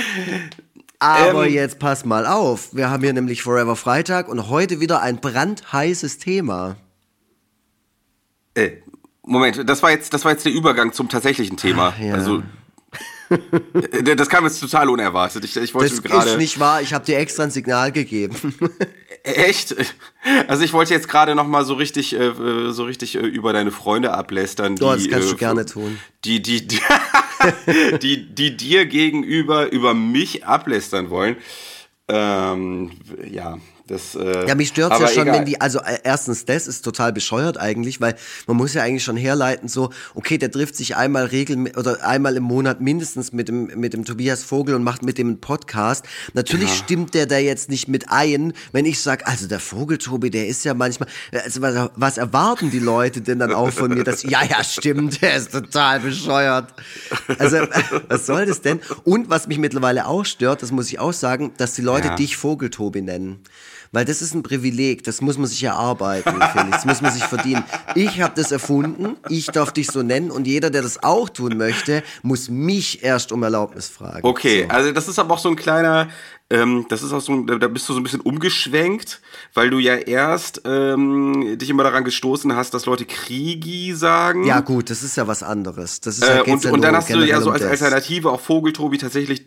aber 0.99 1.47
ähm, 1.47 1.53
jetzt 1.53 1.79
pass 1.79 2.05
mal 2.05 2.27
auf. 2.27 2.75
Wir 2.75 2.91
haben 2.91 3.03
hier 3.03 3.13
nämlich 3.13 3.43
Forever 3.43 3.77
Freitag 3.77 4.29
und 4.29 4.49
heute 4.49 4.81
wieder 4.81 5.03
ein 5.03 5.21
brandheißes 5.21 6.19
Thema. 6.19 6.77
Äh, 8.55 8.73
Moment, 9.23 9.69
das 9.69 9.83
war 9.83 9.91
jetzt, 9.91 10.15
das 10.15 10.25
war 10.25 10.33
jetzt 10.33 10.45
der 10.45 10.53
Übergang 10.53 10.93
zum 10.93 11.09
tatsächlichen 11.09 11.57
Thema. 11.57 11.95
Ja. 12.01 12.15
Also 12.15 12.43
äh, 13.31 14.17
das 14.17 14.29
kam 14.29 14.45
jetzt 14.45 14.61
total 14.61 14.89
unerwartet. 14.89 15.45
Ich, 15.45 15.57
ich 15.57 15.75
wollte 15.75 15.91
das 15.91 16.03
gerade. 16.03 16.31
ist 16.31 16.39
nicht 16.39 16.59
wahr. 16.59 16.83
Ich 16.83 16.93
habe 16.93 17.05
dir 17.05 17.19
extra 17.19 17.45
ein 17.45 17.51
Signal 17.51 17.93
gegeben. 17.93 18.35
Echt? 19.23 19.77
Also 20.49 20.65
ich 20.65 20.73
wollte 20.73 20.95
jetzt 20.95 21.09
gerade 21.09 21.35
noch 21.35 21.47
mal 21.47 21.65
so 21.65 21.75
richtig, 21.75 22.19
äh, 22.19 22.33
so 22.71 22.85
richtig 22.85 23.17
äh, 23.17 23.21
über 23.21 23.53
deine 23.53 23.71
Freunde 23.71 24.13
ablästern. 24.15 24.77
Die, 24.77 24.81
das 24.81 25.09
kannst 25.09 25.31
du 25.31 25.37
gerne 25.37 25.67
tun. 25.67 25.99
Die, 26.25 26.43
die, 26.43 26.67
die, 26.67 26.81
die, 28.03 28.35
die 28.35 28.57
dir 28.57 28.87
gegenüber 28.87 29.71
über 29.71 29.95
mich 29.95 30.47
ablästern 30.47 31.11
wollen. 31.11 31.37
Ähm, 32.09 32.93
ja, 33.31 33.59
das, 33.91 34.15
äh, 34.15 34.47
ja, 34.47 34.55
mich 34.55 34.69
stört 34.69 34.93
ja 35.01 35.09
schon, 35.09 35.25
egal. 35.25 35.41
wenn 35.41 35.47
die, 35.47 35.61
also 35.61 35.81
äh, 35.81 35.99
erstens, 36.05 36.45
das 36.45 36.69
ist 36.69 36.83
total 36.83 37.13
bescheuert 37.13 37.59
eigentlich, 37.59 38.01
weil 38.01 38.15
man 38.47 38.57
muss 38.57 38.73
ja 38.73 38.85
eigentlich 38.85 39.03
schon 39.03 39.17
herleiten, 39.17 39.69
so, 39.69 39.91
okay, 40.15 40.39
der 40.39 40.53
trifft 40.53 40.77
sich 40.77 40.95
einmal 40.95 41.25
regel 41.25 41.73
oder 41.77 42.07
einmal 42.07 42.37
im 42.37 42.45
Monat 42.45 42.81
mindestens 42.81 43.33
mit 43.33 43.49
dem, 43.49 43.67
mit 43.75 43.93
dem 43.93 44.05
Tobias 44.05 44.45
Vogel 44.45 44.77
und 44.77 44.85
macht 44.85 45.03
mit 45.03 45.19
dem 45.19 45.27
einen 45.27 45.41
Podcast. 45.41 46.05
Natürlich 46.35 46.69
ja. 46.69 46.77
stimmt 46.77 47.15
der 47.15 47.27
da 47.27 47.39
jetzt 47.39 47.69
nicht 47.69 47.89
mit 47.89 48.11
ein, 48.11 48.53
wenn 48.71 48.85
ich 48.85 49.01
sage, 49.01 49.27
also 49.27 49.49
der 49.49 49.59
Vogel, 49.59 49.99
Tobi, 49.99 50.31
der 50.31 50.47
ist 50.47 50.65
ja 50.65 50.73
manchmal, 50.73 51.09
also 51.33 51.61
was, 51.61 51.91
was 51.97 52.19
erwarten 52.19 52.71
die 52.71 52.79
Leute 52.79 53.21
denn 53.23 53.41
dann 53.41 53.53
auch 53.53 53.71
von 53.71 53.93
mir, 53.93 54.05
dass, 54.05 54.23
ja, 54.23 54.45
ja, 54.45 54.63
stimmt, 54.63 55.21
der 55.21 55.35
ist 55.35 55.51
total 55.51 55.99
bescheuert. 55.99 56.73
Also, 57.39 57.57
was 58.09 58.27
soll 58.27 58.47
das 58.47 58.61
denn? 58.61 58.79
Und 59.03 59.31
was 59.31 59.49
mich 59.49 59.59
mittlerweile 59.59 60.07
auch 60.07 60.25
stört, 60.25 60.63
das 60.63 60.71
muss 60.71 60.87
ich 60.87 61.01
auch 61.01 61.13
sagen, 61.13 61.53
dass 61.57 61.75
die 61.75 61.83
Leute 61.83 62.09
ja. 62.09 62.15
dich 62.15 62.37
Vogel, 62.37 62.71
Tobi 62.71 63.03
nennen. 63.03 63.43
Weil 63.93 64.05
das 64.05 64.23
ist 64.23 64.35
ein 64.35 64.45
Privileg, 64.45 65.03
das 65.03 65.21
muss 65.21 65.37
man 65.37 65.47
sich 65.47 65.65
erarbeiten, 65.65 66.41
Felix. 66.53 66.71
Das 66.71 66.85
muss 66.85 67.01
man 67.01 67.13
sich 67.13 67.25
verdienen. 67.25 67.65
Ich 67.97 68.21
habe 68.21 68.35
das 68.37 68.53
erfunden, 68.53 69.17
ich 69.29 69.47
darf 69.47 69.73
dich 69.73 69.89
so 69.89 70.03
nennen 70.03 70.31
und 70.31 70.47
jeder, 70.47 70.71
der 70.71 70.83
das 70.83 71.03
auch 71.03 71.29
tun 71.29 71.57
möchte, 71.57 72.05
muss 72.23 72.49
mich 72.49 73.03
erst 73.03 73.33
um 73.33 73.43
Erlaubnis 73.43 73.89
fragen. 73.89 74.21
Okay, 74.23 74.67
so. 74.69 74.75
also 74.75 74.93
das 74.93 75.09
ist 75.09 75.19
aber 75.19 75.35
auch 75.35 75.39
so 75.39 75.49
ein 75.49 75.57
kleiner 75.57 76.09
ähm, 76.51 76.87
das 76.89 77.05
ist 77.05 77.13
auch 77.13 77.21
so, 77.21 77.43
da 77.43 77.69
bist 77.69 77.89
du 77.89 77.93
so 77.93 78.01
ein 78.01 78.03
bisschen 78.03 78.21
umgeschwenkt, 78.21 79.21
weil 79.55 79.71
du 79.71 79.79
ja 79.79 79.95
erst 79.95 80.63
ähm, 80.65 81.57
dich 81.59 81.71
immer 81.71 81.85
daran 81.85 82.03
gestoßen 82.03 82.57
hast, 82.57 82.75
dass 82.75 82.87
Leute 82.87 83.05
Kriegi 83.05 83.95
sagen. 83.95 84.45
Ja 84.45 84.61
gut, 84.61 84.91
das 84.91 85.05
ist 85.05 85.17
ja 85.17 85.29
was 85.29 85.45
anderes. 85.45 86.01
Das 86.01 86.19
ist 86.19 86.27
ja, 86.27 86.45
äh, 86.45 86.51
und, 86.51 86.67
und 86.67 86.83
dann 86.83 86.97
hast 86.97 87.09
du 87.09 87.25
ja 87.25 87.41
so 87.41 87.51
als 87.51 87.63
Alternative 87.63 88.31
auch 88.31 88.41
Vogeltobi 88.41 88.99
tatsächlich 88.99 89.45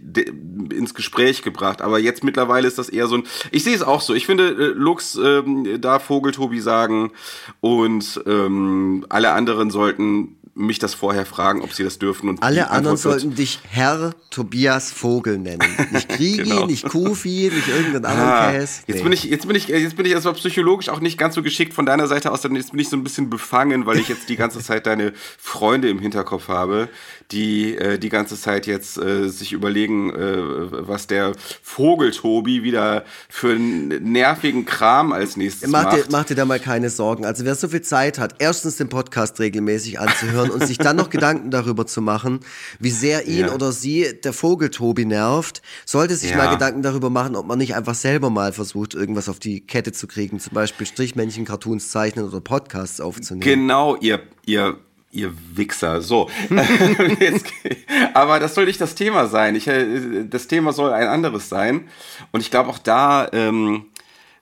ins 0.71 0.93
Gespräch 0.93 1.41
gebracht. 1.41 1.81
Aber 1.81 1.99
jetzt 1.99 2.23
mittlerweile 2.23 2.67
ist 2.67 2.77
das 2.77 2.87
eher 2.87 3.07
so 3.07 3.17
ein. 3.17 3.23
Ich 3.51 3.65
sehe 3.65 3.75
es 3.75 3.83
auch 3.83 3.99
so. 3.99 4.13
Ich 4.13 4.25
finde, 4.25 4.49
äh, 4.49 4.67
Lux 4.73 5.15
ähm, 5.15 5.81
darf 5.81 6.05
Vogeltobi 6.05 6.61
sagen 6.61 7.11
und 7.59 8.21
ähm, 8.25 9.05
alle 9.09 9.31
anderen 9.31 9.71
sollten 9.71 10.37
mich 10.55 10.77
das 10.77 10.93
vorher 10.93 11.25
fragen, 11.25 11.61
ob 11.61 11.73
sie 11.73 11.83
das 11.83 11.97
dürfen. 11.97 12.29
Und 12.29 12.43
Alle 12.43 12.69
anderen 12.69 12.97
sollten 12.97 13.33
dich 13.33 13.59
Herr 13.69 14.13
Tobias 14.29 14.91
Vogel 14.91 15.39
nennen. 15.39 15.63
Nicht 15.91 16.09
Kriegi, 16.09 16.43
genau. 16.43 16.65
nicht 16.67 16.87
Kufi, 16.87 17.51
nicht 17.53 17.67
irgendein 17.67 18.05
anderer 18.05 18.33
ah, 18.33 18.51
Käse. 18.51 18.81
Jetzt 18.85 18.97
nee. 18.97 19.03
bin 19.03 19.11
ich, 19.13 19.23
jetzt 19.23 19.47
bin 19.47 19.55
ich, 19.55 19.67
jetzt 19.67 19.95
bin 19.95 20.05
ich 20.05 20.11
erstmal 20.11 20.35
psychologisch 20.35 20.89
auch 20.89 20.99
nicht 20.99 21.17
ganz 21.17 21.35
so 21.35 21.41
geschickt 21.41 21.73
von 21.73 21.85
deiner 21.85 22.07
Seite 22.07 22.31
aus, 22.31 22.41
dann 22.41 22.55
jetzt 22.55 22.71
bin 22.71 22.79
ich 22.79 22.89
so 22.89 22.95
ein 22.95 23.03
bisschen 23.03 23.29
befangen, 23.29 23.85
weil 23.85 23.97
ich 23.97 24.09
jetzt 24.09 24.29
die 24.29 24.35
ganze 24.35 24.59
Zeit 24.59 24.85
deine 24.85 25.13
Freunde 25.39 25.89
im 25.89 25.99
Hinterkopf 25.99 26.47
habe, 26.47 26.89
die 27.31 27.75
äh, 27.77 27.97
die 27.97 28.09
ganze 28.09 28.39
Zeit 28.39 28.67
jetzt 28.67 28.97
äh, 28.97 29.29
sich 29.29 29.53
überlegen, 29.53 30.09
äh, 30.09 30.87
was 30.87 31.07
der 31.07 31.33
Vogeltobi 31.61 32.63
wieder 32.63 33.05
für 33.29 33.53
einen 33.53 34.11
nervigen 34.11 34.65
Kram 34.65 35.11
als 35.11 35.37
nächstes 35.37 35.69
mach 35.69 35.83
macht. 35.83 35.97
Dir, 35.97 36.05
mach 36.11 36.23
dir 36.25 36.35
da 36.35 36.45
mal 36.45 36.59
keine 36.59 36.89
Sorgen. 36.89 37.25
Also 37.25 37.45
wer 37.45 37.55
so 37.55 37.67
viel 37.67 37.81
Zeit 37.81 38.19
hat, 38.19 38.35
erstens 38.39 38.77
den 38.77 38.89
Podcast 38.89 39.39
regelmäßig 39.39 39.99
anzuhören, 39.99 40.23
anzuhören 40.23 40.51
und 40.51 40.65
sich 40.65 40.77
dann 40.77 40.95
noch 40.95 41.09
Gedanken 41.09 41.51
darüber 41.51 41.85
zu 41.85 42.01
machen, 42.01 42.39
wie 42.79 42.89
sehr 42.89 43.27
ihn 43.27 43.47
ja. 43.47 43.53
oder 43.53 43.71
sie 43.71 44.19
der 44.23 44.33
Vogel 44.33 44.69
Tobi 44.69 45.05
nervt, 45.05 45.61
sollte 45.85 46.15
sich 46.15 46.31
ja. 46.31 46.37
mal 46.37 46.49
Gedanken 46.49 46.81
darüber 46.81 47.09
machen, 47.09 47.35
ob 47.35 47.45
man 47.45 47.57
nicht 47.57 47.75
einfach 47.75 47.95
selber 47.95 48.29
mal 48.29 48.53
versucht, 48.53 48.93
irgendwas 48.93 49.29
auf 49.29 49.39
die 49.39 49.61
Kette 49.61 49.91
zu 49.91 50.07
kriegen, 50.07 50.39
zum 50.39 50.53
Beispiel 50.53 50.87
Strichmännchen, 50.87 51.45
Cartoons 51.45 51.89
zeichnen 51.89 52.25
oder 52.25 52.41
Podcasts 52.41 53.01
aufzunehmen. 53.01 53.41
Genau, 53.41 53.95
ihr, 53.97 54.21
ihr 54.45 54.77
Ihr 55.13 55.31
Wichser. 55.53 56.01
So. 56.01 56.29
aber 58.13 58.39
das 58.39 58.55
soll 58.55 58.65
nicht 58.65 58.81
das 58.81 58.95
Thema 58.95 59.27
sein. 59.27 59.55
Ich, 59.55 59.67
äh, 59.67 60.25
das 60.25 60.47
Thema 60.47 60.73
soll 60.73 60.91
ein 60.91 61.07
anderes 61.07 61.49
sein. 61.49 61.87
Und 62.31 62.41
ich 62.41 62.51
glaube 62.51 62.69
auch 62.69 62.79
da, 62.79 63.29
ähm, 63.31 63.85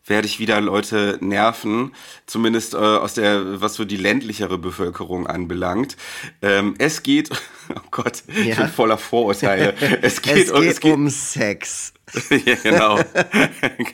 werde 0.06 0.28
ich 0.28 0.40
wieder 0.40 0.60
Leute 0.62 1.18
nerven, 1.22 1.94
zumindest 2.26 2.74
äh, 2.74 2.78
aus 2.78 3.14
der, 3.14 3.62
was 3.62 3.76
so 3.76 3.86
die 3.86 3.98
ländlichere 3.98 4.58
Bevölkerung 4.58 5.28
anbelangt. 5.28 5.96
Ähm, 6.42 6.76
es 6.80 7.04
geht, 7.04 7.30
oh 7.76 7.80
Gott, 7.92 8.24
ja. 8.28 8.34
ich 8.34 8.58
bin 8.58 8.68
voller 8.68 8.98
Vorurteile. 8.98 9.76
Es 10.02 10.22
geht, 10.22 10.38
es 10.38 10.54
geht, 10.54 10.72
es 10.72 10.80
geht 10.80 10.94
um 10.94 11.10
Sex. 11.10 11.94
ja, 12.46 12.56
genau. 12.56 13.00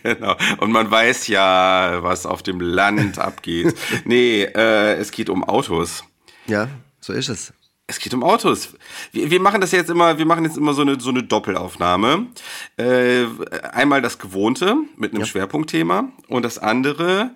genau. 0.02 0.36
Und 0.58 0.72
man 0.72 0.90
weiß 0.90 1.28
ja, 1.28 2.00
was 2.02 2.26
auf 2.26 2.42
dem 2.42 2.62
Land 2.62 3.20
abgeht. 3.20 3.76
Nee, 4.06 4.44
äh, 4.44 4.96
es 4.96 5.12
geht 5.12 5.30
um 5.30 5.44
Autos. 5.44 6.04
Ja, 6.48 6.70
so 7.00 7.14
ist 7.14 7.30
es. 7.30 7.54
Es 7.90 8.00
geht 8.00 8.14
um 8.14 8.22
Autos. 8.22 8.76
Wir, 9.14 9.32
wir, 9.32 9.40
machen 9.40 9.62
das 9.62 9.72
jetzt 9.72 9.90
immer, 9.90 10.18
wir 10.18 10.26
machen 10.26 10.44
jetzt 10.44 10.58
immer 10.58 10.74
so 10.74 10.82
eine, 10.82 11.00
so 11.00 11.10
eine 11.10 11.24
Doppelaufnahme. 11.24 12.28
Äh, 12.76 13.26
einmal 13.72 14.02
das 14.02 14.20
Gewohnte 14.20 14.76
mit 14.98 15.12
einem 15.12 15.22
ja. 15.22 15.26
Schwerpunktthema 15.26 16.10
und 16.28 16.44
das 16.44 16.60
andere 16.60 17.32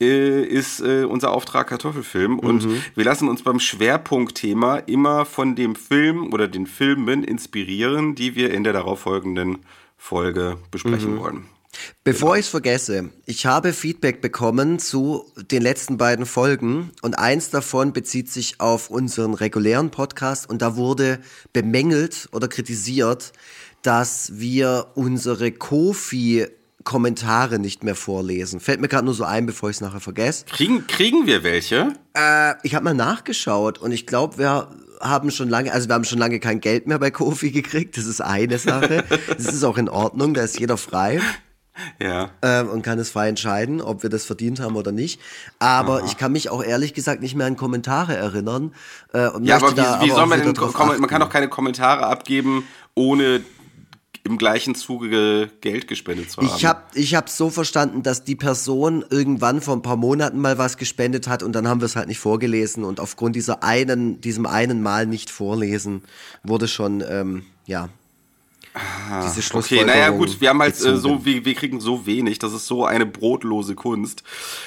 äh, 0.00 0.42
ist 0.44 0.80
äh, 0.80 1.04
unser 1.04 1.32
Auftrag 1.32 1.68
Kartoffelfilm. 1.68 2.38
Und 2.38 2.66
mhm. 2.66 2.82
wir 2.94 3.04
lassen 3.04 3.28
uns 3.28 3.42
beim 3.42 3.58
Schwerpunktthema 3.58 4.76
immer 4.76 5.24
von 5.24 5.56
dem 5.56 5.74
Film 5.74 6.32
oder 6.32 6.46
den 6.46 6.66
Filmen 6.66 7.24
inspirieren, 7.24 8.14
die 8.14 8.36
wir 8.36 8.52
in 8.52 8.62
der 8.62 8.74
darauffolgenden 8.74 9.58
Folge 9.96 10.58
besprechen 10.70 11.14
mhm. 11.14 11.18
wollen. 11.18 11.55
Bevor 12.04 12.30
genau. 12.30 12.34
ich 12.34 12.46
es 12.46 12.50
vergesse, 12.50 13.10
ich 13.24 13.46
habe 13.46 13.72
Feedback 13.72 14.20
bekommen 14.20 14.78
zu 14.78 15.24
den 15.50 15.62
letzten 15.62 15.96
beiden 15.96 16.26
Folgen 16.26 16.90
und 17.02 17.18
eins 17.18 17.50
davon 17.50 17.92
bezieht 17.92 18.30
sich 18.30 18.60
auf 18.60 18.90
unseren 18.90 19.34
regulären 19.34 19.90
Podcast 19.90 20.48
und 20.48 20.62
da 20.62 20.76
wurde 20.76 21.20
bemängelt 21.52 22.28
oder 22.32 22.48
kritisiert, 22.48 23.32
dass 23.82 24.38
wir 24.38 24.88
unsere 24.94 25.52
Kofi 25.52 26.46
Kommentare 26.86 27.58
nicht 27.58 27.84
mehr 27.84 27.96
vorlesen. 27.96 28.60
Fällt 28.60 28.80
mir 28.80 28.88
gerade 28.88 29.04
nur 29.04 29.12
so 29.12 29.24
ein, 29.24 29.44
bevor 29.44 29.68
ich 29.68 29.76
es 29.76 29.80
nachher 29.80 30.00
vergesse. 30.00 30.46
Kriegen, 30.46 30.86
kriegen 30.86 31.26
wir 31.26 31.42
welche? 31.42 31.92
Äh, 32.14 32.54
ich 32.62 32.74
habe 32.74 32.84
mal 32.84 32.94
nachgeschaut 32.94 33.78
und 33.78 33.90
ich 33.92 34.06
glaube, 34.06 34.38
wir 34.38 34.70
haben 35.00 35.30
schon 35.30 35.48
lange, 35.48 35.72
also 35.72 35.88
wir 35.88 35.94
haben 35.94 36.04
schon 36.04 36.18
lange 36.18 36.40
kein 36.40 36.60
Geld 36.60 36.86
mehr 36.86 36.98
bei 36.98 37.10
Kofi 37.10 37.50
gekriegt. 37.50 37.98
Das 37.98 38.06
ist 38.06 38.20
eine 38.20 38.58
Sache. 38.58 39.04
das 39.28 39.46
ist 39.46 39.64
auch 39.64 39.76
in 39.76 39.88
Ordnung, 39.88 40.32
da 40.32 40.42
ist 40.42 40.58
jeder 40.58 40.76
frei. 40.76 41.20
Ja. 42.00 42.30
Ähm, 42.42 42.68
und 42.68 42.82
kann 42.82 42.98
es 42.98 43.10
frei 43.10 43.28
entscheiden, 43.28 43.80
ob 43.80 44.02
wir 44.02 44.10
das 44.10 44.24
verdient 44.24 44.60
haben 44.60 44.76
oder 44.76 44.92
nicht. 44.92 45.20
Aber 45.58 45.98
Aha. 45.98 46.06
ich 46.06 46.16
kann 46.16 46.32
mich 46.32 46.50
auch 46.50 46.62
ehrlich 46.62 46.94
gesagt 46.94 47.20
nicht 47.20 47.34
mehr 47.34 47.46
an 47.46 47.56
Kommentare 47.56 48.16
erinnern. 48.16 48.72
Äh, 49.12 49.28
ja, 49.42 49.56
aber 49.56 49.76
wie, 49.76 50.06
wie 50.06 50.10
soll 50.10 50.26
man 50.26 50.40
denn, 50.40 50.54
man 50.54 51.06
kann 51.08 51.20
doch 51.20 51.30
keine 51.30 51.48
Kommentare 51.48 52.06
abgeben, 52.06 52.66
ohne 52.94 53.42
im 54.26 54.38
gleichen 54.38 54.74
Zuge 54.74 55.50
Geld 55.60 55.88
gespendet 55.88 56.30
zu 56.30 56.38
haben. 56.38 56.50
Ich 56.56 56.64
habe 56.64 56.82
ich 56.94 57.14
hab 57.14 57.30
so 57.30 57.48
verstanden, 57.48 58.02
dass 58.02 58.24
die 58.24 58.34
Person 58.34 59.04
irgendwann 59.08 59.60
vor 59.60 59.74
ein 59.74 59.82
paar 59.82 59.96
Monaten 59.96 60.40
mal 60.40 60.58
was 60.58 60.76
gespendet 60.76 61.28
hat 61.28 61.42
und 61.42 61.52
dann 61.52 61.68
haben 61.68 61.80
wir 61.80 61.86
es 61.86 61.96
halt 61.96 62.08
nicht 62.08 62.18
vorgelesen 62.18 62.84
und 62.84 63.00
aufgrund 63.00 63.36
dieser 63.36 63.62
einen, 63.62 64.20
diesem 64.20 64.44
einen 64.44 64.82
Mal 64.82 65.06
nicht 65.06 65.30
vorlesen 65.30 66.02
wurde 66.42 66.68
schon, 66.68 67.04
ähm, 67.08 67.44
ja, 67.66 67.88
Ah, 68.76 69.22
diese 69.24 69.56
Okay, 69.56 69.84
naja 69.84 70.10
gut, 70.10 70.40
wir 70.40 70.50
haben 70.50 70.60
halt 70.60 70.74
äh, 70.74 70.96
so, 70.98 71.24
wir, 71.24 71.44
wir 71.46 71.54
kriegen 71.54 71.80
so 71.80 72.04
wenig, 72.04 72.38
das 72.38 72.52
ist 72.52 72.66
so 72.66 72.84
eine 72.84 73.06
brotlose 73.06 73.74
Kunst, 73.74 74.22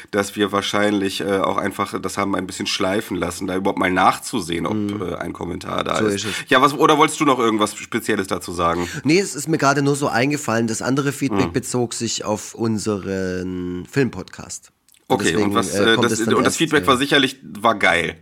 dass 0.10 0.36
wir 0.36 0.52
wahrscheinlich 0.52 1.22
äh, 1.22 1.38
auch 1.38 1.58
einfach 1.58 2.00
das 2.02 2.18
haben 2.18 2.36
ein 2.36 2.48
bisschen 2.48 2.66
schleifen 2.66 3.16
lassen, 3.16 3.46
da 3.46 3.56
überhaupt 3.56 3.78
mal 3.78 3.92
nachzusehen, 3.92 4.66
ob 4.66 4.76
mm. 4.76 5.02
äh, 5.02 5.16
ein 5.16 5.34
Kommentar 5.34 5.84
da 5.84 5.98
so 5.98 6.08
ist. 6.08 6.26
ist 6.26 6.50
ja, 6.50 6.60
was, 6.60 6.74
oder 6.74 6.98
wolltest 6.98 7.20
du 7.20 7.26
noch 7.26 7.38
irgendwas 7.38 7.76
Spezielles 7.76 8.26
dazu 8.26 8.52
sagen? 8.52 8.88
Nee, 9.04 9.20
es 9.20 9.36
ist 9.36 9.48
mir 9.48 9.60
gerade 9.60 9.84
nur 9.84 9.96
so 9.96 10.08
eingefallen, 10.08 10.66
das 10.66 10.82
andere 10.82 11.12
Feedback 11.12 11.50
mm. 11.50 11.54
bezog 11.54 11.94
sich 11.94 12.26
auf 12.26 12.56
unseren 12.56 13.86
Filmpodcast. 13.92 14.72
Und 15.08 15.16
okay, 15.16 15.32
deswegen, 15.32 15.50
und, 15.50 15.56
was, 15.56 15.76
äh, 15.76 15.98
das, 15.98 16.20
und 16.22 16.44
das 16.44 16.58
Feedback 16.58 16.88
war 16.88 16.98
sicherlich, 16.98 17.38
war 17.44 17.78
geil. 17.78 18.18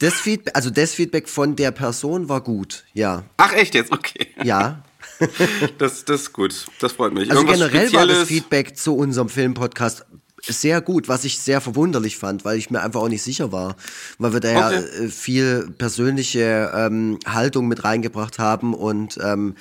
Das 0.00 0.14
Feedback, 0.14 0.56
also 0.56 0.70
das 0.70 0.94
Feedback 0.94 1.28
von 1.28 1.54
der 1.54 1.70
Person 1.70 2.28
war 2.28 2.40
gut, 2.40 2.84
ja. 2.94 3.22
Ach 3.36 3.52
echt 3.52 3.74
jetzt, 3.74 3.92
okay. 3.92 4.28
Ja, 4.42 4.82
das, 5.78 6.04
das 6.04 6.22
ist 6.22 6.32
gut. 6.32 6.66
Das 6.80 6.92
freut 6.92 7.12
mich. 7.12 7.30
Also 7.30 7.42
Irgendwas 7.42 7.58
generell 7.58 7.88
Spezielles? 7.88 8.08
war 8.08 8.18
das 8.20 8.28
Feedback 8.28 8.76
zu 8.76 8.96
unserem 8.96 9.28
Filmpodcast 9.28 10.04
sehr 10.42 10.80
gut, 10.80 11.08
was 11.08 11.24
ich 11.24 11.38
sehr 11.38 11.60
verwunderlich 11.60 12.16
fand, 12.16 12.44
weil 12.44 12.56
ich 12.56 12.70
mir 12.70 12.80
einfach 12.80 13.00
auch 13.00 13.08
nicht 13.08 13.22
sicher 13.22 13.52
war, 13.52 13.76
weil 14.18 14.32
wir 14.32 14.40
da 14.40 14.50
ja 14.50 14.68
okay. 14.68 15.04
Äh, 15.04 15.08
viel 15.08 15.70
persönliche 15.76 16.72
ähm, 16.74 17.18
Haltung 17.26 17.68
mit 17.68 17.84
reingebracht 17.84 18.38
haben 18.38 18.74
und 18.74 19.18
ähm, 19.22 19.54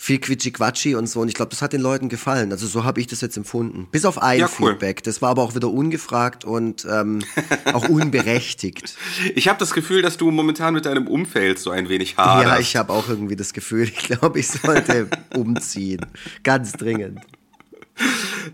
viel 0.00 0.20
Quitschi-Quatschi 0.20 0.94
und 0.94 1.08
so. 1.08 1.20
Und 1.20 1.28
ich 1.28 1.34
glaube, 1.34 1.50
das 1.50 1.60
hat 1.60 1.72
den 1.72 1.80
Leuten 1.80 2.08
gefallen. 2.08 2.52
Also 2.52 2.68
so 2.68 2.84
habe 2.84 3.00
ich 3.00 3.08
das 3.08 3.20
jetzt 3.20 3.36
empfunden. 3.36 3.88
Bis 3.90 4.04
auf 4.04 4.22
ein 4.22 4.38
ja, 4.38 4.50
cool. 4.58 4.70
Feedback. 4.70 5.02
Das 5.02 5.20
war 5.20 5.30
aber 5.30 5.42
auch 5.42 5.56
wieder 5.56 5.68
ungefragt 5.68 6.44
und 6.44 6.86
ähm, 6.88 7.18
auch 7.72 7.88
unberechtigt. 7.88 8.96
Ich 9.34 9.48
habe 9.48 9.58
das 9.58 9.72
Gefühl, 9.72 10.00
dass 10.00 10.16
du 10.16 10.30
momentan 10.30 10.72
mit 10.72 10.86
deinem 10.86 11.08
Umfeld 11.08 11.58
so 11.58 11.70
ein 11.70 11.88
wenig 11.88 12.16
haderst. 12.16 12.46
Ja, 12.46 12.58
ich 12.60 12.76
habe 12.76 12.92
auch 12.92 13.08
irgendwie 13.08 13.34
das 13.34 13.52
Gefühl, 13.52 13.82
ich 13.82 13.96
glaube, 13.96 14.38
ich 14.38 14.48
sollte 14.48 15.08
umziehen. 15.34 16.06
Ganz 16.44 16.72
dringend. 16.72 17.20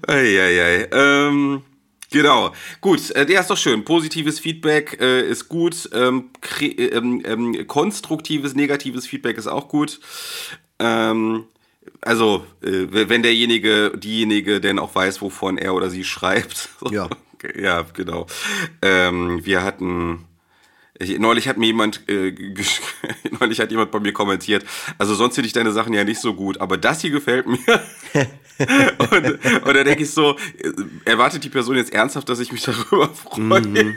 Eieiei. 0.07 0.89
Ähm, 0.93 1.61
genau. 2.11 2.55
Gut, 2.81 3.11
äh, 3.11 3.31
ja, 3.31 3.41
ist 3.41 3.51
doch 3.51 3.59
schön. 3.59 3.85
Positives 3.85 4.41
Feedback 4.41 4.99
äh, 4.99 5.29
ist 5.29 5.51
gut. 5.51 5.91
Ähm, 5.93 6.31
ähm, 6.61 7.23
ähm, 7.23 7.67
konstruktives, 7.67 8.55
negatives 8.55 9.07
Feedback 9.07 9.37
ist 9.37 9.47
auch 9.47 9.69
gut. 9.69 10.01
Ähm, 10.79 11.45
also, 12.01 12.45
äh, 12.63 12.87
wenn 12.91 13.23
derjenige, 13.23 13.93
diejenige 13.97 14.61
denn 14.61 14.79
auch 14.79 14.95
weiß, 14.95 15.23
wovon 15.23 15.59
er 15.59 15.75
oder 15.75 15.91
sie 15.91 16.05
schreibt. 16.05 16.69
Ja. 16.91 17.09
ja, 17.57 17.85
genau. 17.95 18.27
Ähm, 18.83 19.45
wir 19.45 19.63
hatten. 19.63 20.25
Ich, 20.99 21.19
neulich 21.19 21.49
hat 21.49 21.57
mir 21.57 21.67
jemand 21.67 22.09
äh, 22.09 22.33
neulich 23.41 23.59
hat 23.61 23.71
jemand 23.71 23.91
bei 23.91 23.99
mir 23.99 24.13
kommentiert, 24.13 24.65
also 24.97 25.15
sonst 25.15 25.35
finde 25.35 25.47
ich 25.49 25.53
deine 25.53 25.73
Sachen 25.73 25.93
ja 25.93 26.05
nicht 26.05 26.21
so 26.21 26.35
gut, 26.35 26.61
aber 26.61 26.77
das 26.77 27.01
hier 27.01 27.11
gefällt 27.11 27.47
mir. 27.47 27.59
und, 29.11 29.27
und 29.67 29.75
da 29.75 29.83
denke 29.85 30.05
ich 30.05 30.11
so, 30.11 30.37
äh, 30.59 30.71
erwartet 31.05 31.43
die 31.43 31.49
Person 31.49 31.77
jetzt 31.77 31.93
ernsthaft, 31.93 32.29
dass 32.29 32.39
ich 32.39 32.53
mich 32.53 32.63
darüber 32.63 33.09
freue? 33.09 33.61
Mhm. 33.61 33.97